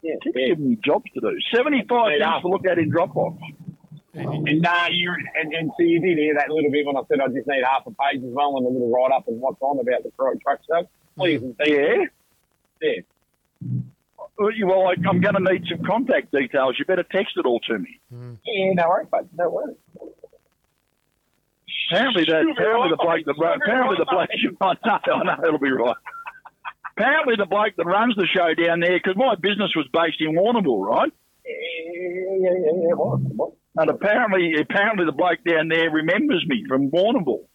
Yeah, 0.00 0.14
Keeps 0.22 0.36
yeah. 0.38 0.46
giving 0.48 0.70
me 0.70 0.78
jobs 0.82 1.04
to 1.12 1.20
do. 1.20 1.36
75 1.54 2.12
Hey, 2.12 2.18
things 2.18 2.42
to 2.42 2.48
look 2.48 2.66
at 2.66 2.78
in 2.78 2.90
Dropbox. 2.90 3.36
And 4.14 4.48
And 4.48 4.62
nah, 4.62 4.86
you 4.90 5.12
and, 5.34 5.52
and 5.52 5.70
so 5.76 5.82
you 5.82 6.00
did 6.00 6.18
hear 6.18 6.34
that 6.34 6.48
little 6.50 6.70
bit 6.70 6.86
when 6.86 6.96
I 6.96 7.00
said 7.08 7.20
I 7.20 7.26
just 7.28 7.46
need 7.48 7.64
half 7.64 7.86
a 7.86 7.90
page 7.90 8.22
as 8.22 8.30
well 8.32 8.56
and 8.56 8.66
a 8.66 8.68
little 8.70 8.90
write 8.90 9.12
up 9.12 9.26
and 9.28 9.40
what's 9.40 9.60
on 9.60 9.78
about 9.80 10.02
the 10.04 10.10
Crow 10.16 10.32
Truck 10.42 10.60
Show. 10.68 10.88
Please 11.16 11.42
and 11.42 11.56
thank 11.56 11.70
you. 11.70 12.08
Yeah. 12.80 12.88
Yeah. 14.40 14.66
Well, 14.66 14.86
I- 14.88 15.08
I'm 15.08 15.20
going 15.20 15.34
to 15.34 15.52
need 15.52 15.64
some 15.68 15.84
contact 15.86 16.32
details. 16.32 16.76
You 16.78 16.84
better 16.84 17.04
text 17.04 17.36
it 17.36 17.46
all 17.46 17.60
to 17.60 17.78
me. 17.78 18.00
Yeah, 18.44 18.72
no 18.74 18.88
worries, 18.88 19.08
but 19.10 19.26
no 19.36 19.48
worries. 19.50 19.76
Apparently, 21.90 22.24
that, 22.24 22.46
apparently 22.50 22.90
the 22.90 22.96
bloke 22.96 23.24
that 23.26 23.34
run, 23.38 23.60
apparently 23.62 23.96
the 23.98 24.06
bloke. 24.06 24.28
I 24.60 24.74
know, 25.06 25.14
I 25.14 25.36
know, 25.36 25.44
it'll 25.48 25.58
be 25.58 25.70
right. 25.70 25.94
Apparently, 26.96 27.34
the 27.36 27.46
bloke 27.46 27.74
that 27.76 27.84
runs 27.84 28.16
the 28.16 28.26
show 28.26 28.54
down 28.54 28.80
there, 28.80 28.98
because 28.98 29.16
my 29.16 29.34
business 29.34 29.70
was 29.76 29.86
based 29.92 30.20
in 30.20 30.34
Warrnambool, 30.34 30.84
right? 30.86 31.12
Yeah, 31.44 31.52
yeah, 32.40 32.50
yeah, 32.64 32.88
yeah. 32.88 33.46
What? 33.74 33.86
What? 33.86 33.90
And 33.90 34.02
apparently, 34.02 34.54
apparently 34.60 35.04
the 35.06 35.12
bloke 35.12 35.44
down 35.46 35.68
there 35.68 35.90
remembers 35.90 36.44
me 36.46 36.64
from 36.66 36.90
Warrnambool. 36.90 37.46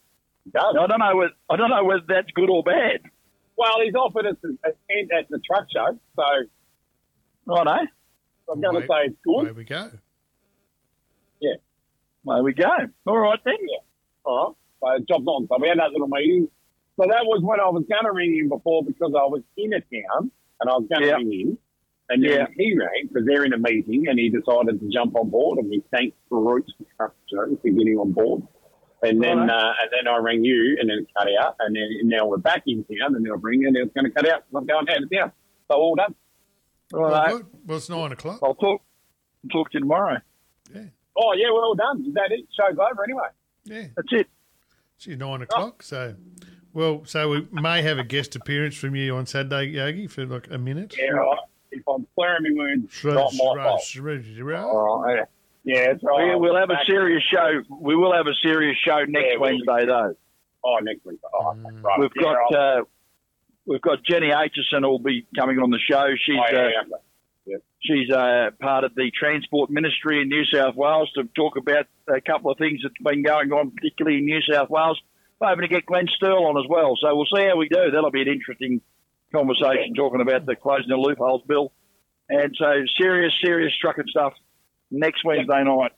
Does. 0.51 0.75
I 0.79 0.87
don't 0.87 0.99
know. 0.99 1.15
Whether, 1.15 1.33
I 1.49 1.55
don't 1.57 1.69
know 1.69 1.83
whether 1.83 2.03
that's 2.07 2.31
good 2.33 2.49
or 2.49 2.63
bad. 2.63 3.01
Well, 3.55 3.75
he's 3.83 3.93
offered 3.93 4.25
us 4.25 4.35
a 4.43 4.47
a 4.67 4.71
tent 4.89 5.11
at 5.17 5.29
the 5.29 5.39
truck 5.39 5.65
show, 5.73 5.99
so 6.15 6.23
Righto. 7.45 7.87
I'm 8.51 8.61
going 8.61 8.81
to 8.81 8.87
say 8.87 8.95
it's 9.05 9.17
good. 9.23 9.45
There 9.45 9.53
we 9.53 9.63
go. 9.63 9.89
Yeah. 11.39 11.53
There 12.25 12.43
we 12.43 12.53
go. 12.53 12.69
All 13.05 13.17
right 13.17 13.39
then. 13.45 13.55
All 14.23 14.57
right. 14.81 14.99
So 14.99 15.05
job's 15.07 15.27
on. 15.27 15.47
So 15.47 15.57
we 15.61 15.67
had 15.67 15.77
that 15.79 15.91
little 15.91 16.07
meeting. 16.07 16.47
So 16.99 17.05
that 17.09 17.25
was 17.25 17.41
when 17.43 17.59
I 17.59 17.69
was 17.69 17.83
going 17.89 18.03
to 18.05 18.11
ring 18.11 18.35
him 18.35 18.49
before 18.49 18.83
because 18.83 19.13
I 19.15 19.25
was 19.25 19.41
in 19.57 19.73
a 19.73 19.79
town 19.81 20.31
and 20.61 20.69
I 20.69 20.73
was 20.73 20.87
going 20.89 21.01
to 21.01 21.07
Yeah. 21.07 21.15
ring 21.15 21.31
him. 21.31 21.57
And 22.09 22.23
then 22.23 22.31
Yeah. 22.31 22.47
he 22.57 22.75
rang 22.77 23.07
because 23.07 23.25
they're 23.27 23.45
in 23.45 23.53
a 23.53 23.57
meeting 23.57 24.07
and 24.07 24.17
he 24.17 24.29
decided 24.29 24.79
to 24.79 24.89
jump 24.89 25.15
on 25.15 25.29
board 25.29 25.59
and 25.59 25.71
he 25.71 25.83
thanked 25.91 26.17
the 26.29 26.37
Roots 26.37 26.71
for 26.97 27.13
getting 27.63 27.97
on 27.97 28.11
board. 28.13 28.43
And 29.03 29.21
then 29.23 29.37
Right. 29.37 29.49
uh, 29.49 29.73
and 29.81 29.89
then 29.93 30.07
I 30.13 30.17
rang 30.17 30.43
you 30.43 30.77
and 30.79 30.89
then 30.89 30.97
it 30.99 31.07
cut 31.17 31.27
out 31.41 31.55
and 31.59 31.75
then 31.75 31.87
now 32.03 32.25
we're 32.27 32.37
back 32.37 32.63
in 32.65 32.83
town 32.83 33.15
and 33.15 33.23
then 33.25 33.31
I'll 33.31 33.37
ring 33.37 33.61
you 33.61 33.67
and 33.67 33.77
it's 33.77 33.93
going 33.93 34.05
to 34.05 34.11
cut 34.11 34.27
out 34.27 34.43
I'm 34.55 34.65
going 34.65 34.89
out 34.89 35.03
of 35.03 35.09
town. 35.11 35.31
So 35.71 35.77
all 35.77 35.95
done. 35.95 36.15
Well, 36.91 37.11
Righto. 37.11 37.37
good. 37.37 37.45
well, 37.67 37.77
it's 37.77 37.89
nine 37.89 38.11
o'clock. 38.11 38.39
I'll 38.41 38.55
talk. 38.55 38.81
Talk 39.51 39.69
to 39.71 39.75
you 39.77 39.81
tomorrow. 39.81 40.17
Yeah, 40.73 40.85
Oh 41.15 41.33
yeah, 41.33 41.51
we're 41.53 41.63
all 41.63 41.75
done. 41.75 42.03
Is 42.07 42.13
that 42.15 42.31
it? 42.31 42.45
Show's 42.59 42.77
over 42.77 43.03
anyway. 43.03 43.27
yeah. 43.65 43.87
That's 43.95 44.07
it. 44.11 44.27
It's 44.97 45.07
nine 45.07 45.41
o'clock. 45.43 45.81
So, 45.83 46.15
well, 46.73 47.03
so 47.05 47.29
we 47.29 47.47
may 47.51 47.81
have 47.83 47.99
a 47.99 48.03
guest 48.03 48.35
appearance 48.35 48.75
from 48.75 48.95
you 48.95 49.15
on 49.15 49.27
Saturday, 49.27 49.67
Yogi, 49.67 50.07
for 50.07 50.25
like 50.25 50.49
a 50.51 50.57
minute. 50.57 50.95
Yeah, 50.97 51.11
right. 51.11 51.37
If 51.71 51.83
I'm 51.87 52.07
slurring 52.15 52.55
my 52.55 52.63
words, 52.63 52.91
Shred- 52.93 53.15
not 53.15 53.33
my 53.33 53.53
shred- 53.53 53.65
fault. 53.65 53.81
shred- 53.83 54.25
shred- 54.25 54.59
All 54.63 55.01
right. 55.03 55.25
Yeah, 55.63 55.87
that's 55.91 56.03
right. 56.03 56.29
We, 56.33 56.35
we'll 56.35 56.55
have 56.55 56.69
a 56.69 56.75
Back- 56.75 56.85
serious 56.87 57.23
show. 57.23 57.61
We 57.69 57.95
will 57.95 58.13
have 58.13 58.27
a 58.27 58.33
serious 58.41 58.77
show 58.77 59.03
next 59.05 59.25
Yeah, 59.33 59.37
we'll- 59.37 59.41
Wednesday, 59.65 59.85
though. 59.85 60.15
Oh, 60.63 60.77
next 60.81 61.05
week. 61.05 61.19
Oh, 61.33 61.53
Mm. 61.55 61.83
right. 61.83 61.99
We've 61.99 62.09
Yeah, 62.15 62.21
got 62.23 62.53
uh, 62.55 62.83
we've 63.65 63.81
got 63.81 64.03
Jenny 64.03 64.29
Aitchison 64.29 64.81
will 64.83 64.99
be 64.99 65.25
coming 65.37 65.59
on 65.59 65.69
the 65.69 65.79
show. 65.79 66.07
She's 66.15 66.35
Oh, 66.37 66.43
yeah, 66.51 66.81
uh, 66.91 66.97
yeah. 67.45 67.57
she's 67.81 68.09
uh, 68.09 68.51
part 68.59 68.83
of 68.83 68.95
the 68.95 69.11
Transport 69.11 69.69
Ministry 69.69 70.21
in 70.21 70.27
New 70.29 70.43
South 70.45 70.75
Wales 70.75 71.11
to 71.13 71.23
talk 71.35 71.55
about 71.55 71.85
a 72.07 72.19
couple 72.21 72.51
of 72.51 72.57
things 72.57 72.81
that's 72.83 72.97
been 73.01 73.21
going 73.21 73.51
on, 73.53 73.71
particularly 73.71 74.17
in 74.17 74.25
New 74.25 74.41
South 74.41 74.69
Wales. 74.69 74.99
We're 75.39 75.47
hoping 75.49 75.61
to 75.61 75.67
get 75.69 75.85
Glenn 75.85 76.07
Sterle 76.07 76.41
on 76.49 76.57
as 76.57 76.67
well. 76.67 76.97
So 76.99 77.15
we'll 77.15 77.25
see 77.33 77.45
how 77.45 77.55
we 77.55 77.69
do. 77.69 77.91
That'll 77.91 78.11
be 78.11 78.21
an 78.23 78.27
interesting 78.27 78.81
conversation 79.31 79.93
talking 79.95 80.21
about 80.21 80.45
the 80.45 80.55
closing 80.55 80.89
the 80.89 80.97
loopholes 80.97 81.43
bill. 81.47 81.71
And 82.29 82.55
so 82.57 82.71
serious, 82.99 83.33
serious 83.43 83.73
trucking 83.81 84.05
stuff 84.09 84.33
next 84.91 85.23
Wednesday 85.25 85.63
night. 85.63 85.91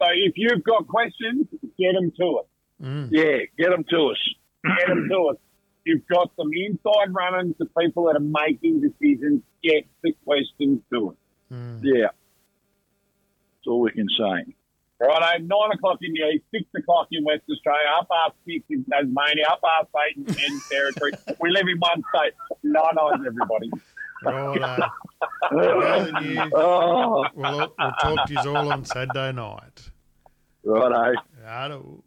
So 0.00 0.08
if 0.12 0.34
you've 0.36 0.64
got 0.64 0.86
questions, 0.88 1.46
get 1.78 1.92
them 1.94 2.12
to 2.18 2.40
us. 2.40 2.46
Mm. 2.82 3.08
Yeah, 3.10 3.38
get 3.58 3.70
them 3.70 3.84
to 3.90 4.10
us. 4.10 4.34
Get 4.64 4.88
them 4.88 5.08
to 5.10 5.28
us. 5.30 5.36
You've 5.84 6.06
got 6.06 6.30
some 6.36 6.50
inside 6.52 7.12
running 7.14 7.54
to 7.54 7.66
people 7.78 8.04
that 8.04 8.16
are 8.16 8.46
making 8.46 8.80
decisions. 8.80 9.42
Get 9.62 9.86
the 10.02 10.12
questions 10.24 10.80
to 10.92 11.10
us. 11.10 11.16
Mm. 11.52 11.80
Yeah. 11.82 12.02
That's 12.02 13.66
all 13.66 13.80
we 13.80 13.90
can 13.92 14.08
say. 14.08 14.54
Right, 15.00 15.40
nine 15.40 15.70
o'clock 15.72 15.98
in 16.02 16.12
the 16.12 16.28
east, 16.34 16.44
six 16.50 16.64
o'clock 16.76 17.06
in 17.12 17.22
West 17.24 17.42
Australia, 17.48 17.86
up 18.00 18.08
half 18.10 18.32
six 18.44 18.64
in 18.68 18.84
Tasmania, 18.84 19.44
up 19.48 19.60
half 19.62 19.86
eight 20.08 20.16
in 20.16 20.24
Penn 20.24 20.60
territory. 20.68 21.12
We 21.40 21.50
live 21.50 21.66
in 21.68 21.78
one 21.78 22.02
state. 22.12 22.32
No, 22.64 22.82
no, 22.96 23.08
everybody. 23.10 23.70
Righto. 24.24 24.88
Well. 25.52 26.48
Oh, 26.52 27.26
We'll, 27.34 27.72
we'll 27.78 27.92
talk 28.02 28.26
to 28.26 28.32
you 28.32 28.40
all 28.56 28.72
on 28.72 28.84
Saturday 28.84 29.30
night. 29.32 29.90
righto. 30.64 31.14
Righto. 31.44 32.02